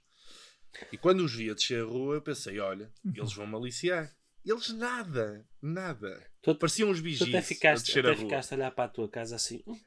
E 0.92 0.98
quando 0.98 1.22
os 1.24 1.34
vi 1.34 1.50
a 1.50 1.54
descer 1.54 1.82
a 1.82 1.86
rua, 1.86 2.16
eu 2.16 2.22
pensei: 2.22 2.60
olha, 2.60 2.92
eles 3.06 3.34
vão 3.34 3.48
maliciar. 3.48 4.14
Eles 4.46 4.70
nada, 4.70 5.46
nada. 5.62 6.30
Tu- 6.42 6.56
Pareciam 6.56 6.90
uns 6.90 6.98
Tu 7.00 7.04
vigias 7.04 7.30
até 7.30 7.38
a 7.38 7.42
ficaste, 7.42 7.86
descer 7.86 8.00
até 8.00 8.12
a 8.12 8.16
ficaste 8.16 8.54
a 8.54 8.58
olhar 8.58 8.72
para 8.72 8.84
a 8.86 8.90
tua 8.90 9.10
casa 9.10 9.36
assim. 9.38 9.64
"Hum, 9.66 9.80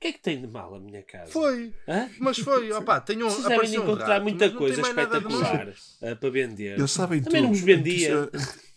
que 0.00 0.08
é 0.08 0.12
que 0.12 0.18
tem 0.20 0.40
de 0.40 0.46
mal 0.46 0.74
a 0.74 0.80
minha 0.80 1.02
casa? 1.02 1.30
Foi, 1.30 1.74
Hã? 1.86 2.10
mas 2.18 2.38
foi, 2.38 2.72
opá, 2.72 3.00
tenham, 3.00 3.28
Vocês 3.28 3.46
devem 3.46 3.78
um 3.78 3.82
encontrar 3.82 4.14
rato, 4.14 4.22
muita 4.22 4.50
coisa 4.50 4.80
espetacular 4.80 5.74
eh, 6.00 6.14
para 6.14 6.30
vender. 6.30 6.78
Eles 6.78 6.90
sabem 6.90 7.22
Também 7.22 7.42
tudo. 7.42 7.48
não 7.48 7.54
vos 7.54 7.62
vendia. 7.62 8.30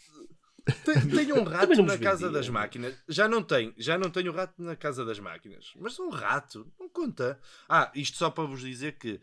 Tem, 0.86 1.10
tem 1.10 1.34
um 1.34 1.44
rato 1.44 1.84
na 1.84 1.98
casa 1.98 2.28
vendia. 2.28 2.40
das 2.40 2.48
máquinas. 2.48 2.96
Já 3.10 3.28
não 3.28 3.44
tem, 3.44 3.74
já 3.78 3.98
não 3.98 4.10
tenho 4.10 4.32
rato 4.32 4.64
na 4.64 4.78
casa 4.78 5.04
das 5.04 5.20
máquinas. 5.20 5.74
Mas 5.76 6.00
um 6.00 6.10
rato, 6.10 6.72
não 6.80 6.88
conta. 6.88 7.38
Ah, 7.68 7.92
isto 7.94 8.16
só 8.18 8.30
para 8.30 8.46
vos 8.46 8.62
dizer 8.62 8.94
que 8.94 9.20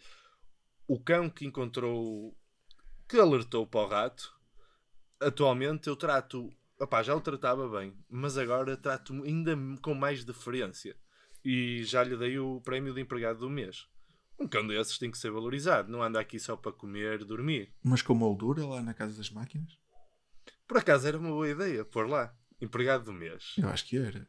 o 0.87 1.01
cão 1.01 1.31
que 1.31 1.47
encontrou, 1.47 2.37
que 3.09 3.19
alertou 3.19 3.67
para 3.67 3.81
o 3.81 3.87
rato, 3.89 4.35
atualmente 5.19 5.89
eu 5.89 5.97
trato, 5.97 6.53
opá, 6.79 7.03
já 7.03 7.15
o 7.15 7.21
tratava 7.23 7.67
bem, 7.71 7.95
mas 8.07 8.37
agora 8.37 8.77
trato 8.77 9.15
ainda 9.25 9.57
com 9.81 9.95
mais 9.95 10.23
deferência. 10.25 10.95
E 11.45 11.83
já 11.85 12.03
lhe 12.05 12.17
dei 12.17 12.39
o 12.39 12.61
prémio 12.61 12.95
de 12.95 13.01
empregado 13.01 13.41
do 13.41 13.51
mês. 13.51 13.87
Um 14.39 14.49
cão 14.49 14.67
desses 14.67 14.99
tem 14.99 15.11
que 15.11 15.19
ser 15.19 15.31
valorizado, 15.31 15.91
não 15.91 16.03
anda 16.03 16.19
aqui 16.19 16.39
só 16.39 16.57
para 16.57 16.73
comer, 16.73 17.25
dormir. 17.25 17.75
Mas 17.83 18.01
com 18.01 18.15
moldura 18.15 18.65
lá 18.65 18.83
na 18.83 18.95
casa 18.95 19.17
das 19.17 19.31
máquinas? 19.31 19.79
Por 20.67 20.79
acaso 20.79 21.07
era 21.07 21.19
uma 21.19 21.29
boa 21.29 21.49
ideia 21.49 21.85
pôr 21.85 22.09
lá, 22.09 22.35
empregado 22.61 23.05
do 23.05 23.13
mês. 23.13 23.55
Eu 23.59 23.69
acho 23.69 23.87
que 23.87 23.99
era. 23.99 24.27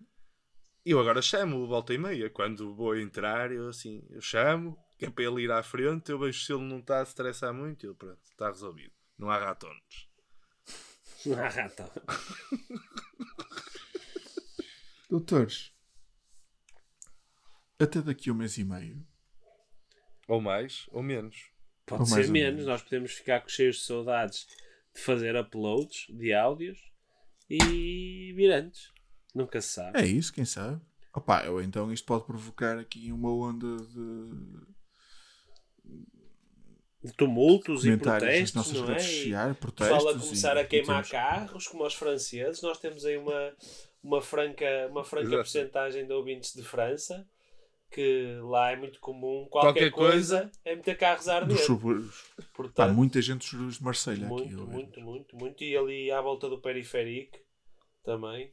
Eu 0.83 0.99
agora 0.99 1.21
chamo, 1.21 1.67
volta 1.67 1.93
e 1.93 1.97
meia. 1.97 2.29
Quando 2.29 2.75
vou 2.75 2.97
entrar, 2.97 3.51
eu 3.51 3.69
assim, 3.69 4.03
eu 4.09 4.19
chamo, 4.19 4.77
que 4.97 5.05
é 5.05 5.09
para 5.09 5.23
ele 5.23 5.43
ir 5.43 5.51
à 5.51 5.61
frente, 5.61 6.11
eu 6.11 6.19
vejo 6.19 6.43
se 6.43 6.51
ele 6.51 6.63
não 6.63 6.79
está 6.79 6.99
a 6.99 7.03
estressar 7.03 7.53
muito, 7.53 7.85
e 7.85 7.87
ele 7.87 7.95
pronto, 7.95 8.19
está 8.23 8.47
resolvido. 8.47 8.91
Não 9.17 9.29
há 9.29 9.37
ratones. 9.37 10.09
Ah, 11.37 11.47
rata. 11.47 11.91
Doutores, 15.07 15.71
até 17.83 18.01
daqui 18.01 18.29
a 18.29 18.33
um 18.33 18.35
mês 18.35 18.57
e 18.57 18.63
meio. 18.63 19.05
Ou 20.27 20.39
mais, 20.41 20.85
ou 20.91 21.01
menos. 21.03 21.49
Pode 21.85 22.01
Ou 22.01 22.05
ser 22.05 22.27
menos. 22.29 22.29
menos. 22.31 22.65
Nós 22.65 22.81
podemos 22.81 23.11
ficar 23.11 23.41
com 23.41 23.49
cheios 23.49 23.77
de 23.77 23.83
saudades 23.83 24.47
de 24.95 25.01
fazer 25.01 25.35
uploads 25.35 26.05
de 26.09 26.33
áudios 26.33 26.79
e 27.49 28.33
virantes. 28.35 28.91
Nunca 29.33 29.59
se 29.61 29.69
sabe. 29.69 29.99
É 29.99 30.05
isso, 30.05 30.31
quem 30.33 30.45
sabe? 30.45 30.81
Opa, 31.13 31.43
ou 31.49 31.61
então 31.61 31.91
isto 31.91 32.05
pode 32.05 32.25
provocar 32.25 32.77
aqui 32.77 33.11
uma 33.11 33.33
onda 33.33 33.77
de 33.77 34.71
De 37.03 37.11
tumultos 37.13 37.83
e 37.83 37.87
comentários 37.97 38.53
nas 38.53 38.67
protestos, 38.67 38.73
nossas 38.73 38.73
não 38.73 38.83
é? 38.83 38.93
redes 38.93 39.05
E 39.07 39.15
sociais, 39.17 39.57
protestos. 39.57 39.97
pessoal 39.97 40.15
a 40.15 40.19
começar 40.19 40.55
e- 40.55 40.59
a 40.59 40.65
queimar 40.67 40.95
temos- 40.97 41.09
carros 41.11 41.67
como 41.67 41.85
os 41.85 41.93
franceses. 41.95 42.61
Nós 42.61 42.77
temos 42.79 43.03
aí 43.05 43.17
uma, 43.17 43.53
uma 44.03 44.21
franca, 44.21 44.65
uma 44.89 45.03
franca 45.03 45.25
Exato. 45.27 45.37
porcentagem 45.41 46.05
de 46.05 46.13
ouvintes 46.13 46.53
de 46.53 46.61
França 46.63 47.27
que 47.91 48.37
lá 48.41 48.71
é 48.71 48.75
muito 48.77 48.99
comum. 48.99 49.47
Qualquer, 49.49 49.91
Qualquer 49.91 49.91
coisa, 49.91 50.51
é 50.63 50.75
meter 50.75 50.97
carros 50.97 51.27
a 51.27 51.35
arder. 51.37 51.57
Portanto, 52.53 52.93
muita 52.93 53.21
gente 53.21 53.39
dos 53.39 53.47
subúrbios 53.49 53.77
de 53.77 53.83
Marselha 53.83 54.25
aqui. 54.25 54.33
muito, 54.33 54.51
eu 54.53 54.57
vejo. 54.65 54.71
muito, 54.71 55.01
muito, 55.01 55.35
muito. 55.35 55.63
E 55.63 55.75
ali 55.77 56.11
à 56.11 56.21
volta 56.21 56.49
do 56.49 56.59
periférico 56.61 57.37
também. 58.03 58.51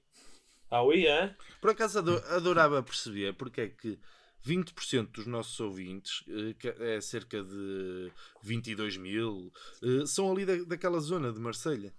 Ah, 0.70 0.82
oui, 0.82 1.06
hein? 1.06 1.34
Por 1.60 1.70
acaso 1.70 2.00
ado- 2.00 2.22
adorava 2.28 2.82
perceber 2.82 3.32
porque 3.34 3.60
é 3.62 3.68
que 3.68 3.98
20% 4.46 5.10
dos 5.12 5.26
nossos 5.26 5.58
ouvintes, 5.60 6.22
eh, 6.28 6.54
que 6.58 6.68
é 6.68 7.00
cerca 7.00 7.42
de 7.42 8.12
22 8.42 8.96
mil, 8.98 9.50
eh, 9.82 10.04
são 10.06 10.30
ali 10.30 10.44
da, 10.44 10.56
daquela 10.64 11.00
zona 11.00 11.32
de 11.32 11.40
Marselha. 11.40 11.94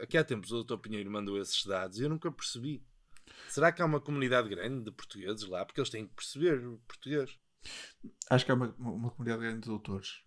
Aqui 0.00 0.16
há 0.16 0.24
tempos 0.24 0.52
o 0.52 0.62
Dr. 0.64 0.76
Pinheiro 0.78 1.10
mandou 1.10 1.38
esses 1.40 1.64
dados 1.64 1.98
e 1.98 2.02
eu 2.04 2.08
nunca 2.08 2.30
percebi. 2.30 2.82
Será 3.48 3.72
que 3.72 3.82
há 3.82 3.84
uma 3.84 4.00
comunidade 4.00 4.48
grande 4.48 4.84
de 4.84 4.90
portugueses 4.90 5.46
lá? 5.48 5.64
Porque 5.64 5.80
eles 5.80 5.90
têm 5.90 6.06
que 6.06 6.14
perceber 6.14 6.64
o 6.66 6.78
português. 6.86 7.38
Acho 8.30 8.44
que 8.44 8.50
há 8.50 8.54
uma, 8.54 8.74
uma 8.78 9.10
comunidade 9.10 9.42
grande 9.42 9.60
de 9.60 9.68
doutores. 9.68 10.22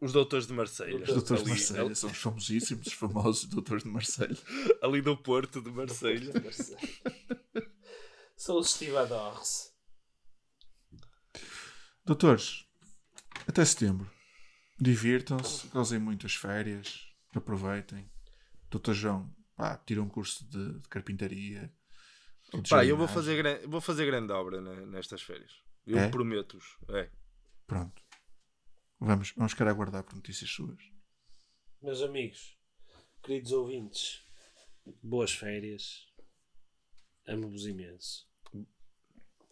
Os 0.00 0.12
doutores 0.12 0.46
de 0.46 0.52
Marselha. 0.52 1.02
Os 1.02 1.08
doutores 1.08 1.44
de 1.44 1.50
ali, 1.50 1.60
Marselha 1.60 1.94
são 1.94 2.10
os 2.10 2.18
famosíssimos, 2.18 2.86
os 2.88 2.92
famosos 2.92 3.44
doutores 3.46 3.84
de 3.84 3.88
Marselha. 3.88 4.36
ali 4.82 5.00
do 5.00 5.16
Porto 5.16 5.62
de 5.62 5.70
Marselha. 5.70 6.32
São 8.36 8.58
os 8.58 8.72
estivadores. 8.72 9.72
Doutores, 12.04 12.66
até 13.46 13.64
setembro. 13.64 14.10
Divirtam-se, 14.78 15.68
gozem 15.68 15.98
muitas 15.98 16.34
férias, 16.34 17.08
aproveitem. 17.34 18.10
Doutor 18.70 18.92
João, 18.92 19.34
pá, 19.56 19.76
tira 19.78 20.02
um 20.02 20.08
curso 20.08 20.44
de, 20.48 20.80
de 20.80 20.88
carpintaria. 20.88 21.72
de 22.52 22.68
Pá, 22.68 22.84
eu 22.84 22.96
vou 22.96 23.08
fazer, 23.08 23.36
gran- 23.36 23.66
vou 23.68 23.80
fazer 23.80 24.06
grande 24.06 24.32
obra 24.32 24.60
ne- 24.60 24.86
nestas 24.86 25.22
férias. 25.22 25.62
Eu 25.86 25.98
É? 25.98 26.08
prometo-vos. 26.08 26.78
É. 26.90 27.10
Pronto. 27.66 28.02
Vamos, 29.00 29.32
vamos 29.36 29.54
querer 29.54 29.70
aguardar 29.70 30.02
por 30.04 30.14
notícias 30.14 30.50
suas. 30.50 30.78
Meus 31.82 32.00
amigos, 32.00 32.56
queridos 33.22 33.52
ouvintes, 33.52 34.22
boas 35.02 35.32
férias. 35.32 36.06
Amo-vos 37.26 37.66
imenso. 37.66 38.26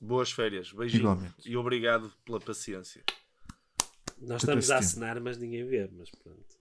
Boas 0.01 0.31
férias. 0.33 0.73
Beijinho. 0.73 1.01
Igualmente. 1.03 1.49
E 1.49 1.57
obrigado 1.57 2.11
pela 2.25 2.41
paciência. 2.41 3.03
Nós 4.19 4.43
Até 4.43 4.53
estamos 4.59 4.71
a 4.71 4.79
acenar, 4.79 5.21
mas 5.21 5.39
ninguém 5.39 5.67
vê, 5.67 5.89
mas 5.93 6.11
pronto. 6.11 6.57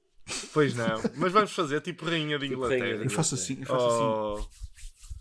Pois 0.54 0.74
não. 0.76 1.02
Mas 1.16 1.32
vamos 1.32 1.52
fazer 1.52 1.82
tipo 1.82 2.06
Rainha 2.06 2.38
de 2.40 2.46
Tipo 2.48 2.56
Inglaterra. 2.58 2.86
Rainha 2.86 3.04
Eu 3.04 3.10
faço 3.10 3.36
assim, 3.36 3.58
eu 3.60 3.66
faço 3.66 3.86
assim. 3.88 4.04
Oh, 4.04 4.48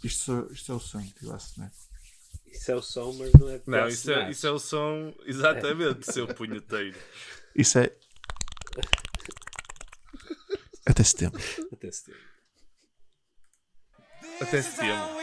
Isto, 0.06 0.24
só- 0.24 0.46
isto 0.52 0.72
é 0.72 0.74
o 0.74 0.80
som 0.80 1.00
que 1.02 1.26
eu 1.26 1.34
acho, 1.34 1.60
né? 1.60 1.70
Isso 2.46 2.70
é 2.72 2.76
o 2.76 2.82
som, 2.82 3.12
mas 3.12 3.32
não 3.32 3.48
é 3.48 3.60
Não, 3.66 3.88
isso 3.88 4.10
é, 4.10 4.30
isso 4.30 4.46
é 4.46 4.50
o 4.50 4.58
som 4.58 5.14
exatamente, 5.24 6.12
seu 6.12 6.26
punheteiro. 6.28 6.98
Isso 7.54 7.78
é. 7.78 7.92
Até 10.86 11.04
setembro. 11.04 11.40
Até 11.72 11.90
setembro. 11.92 12.20
Até 14.40 14.62
setembro. 14.62 15.20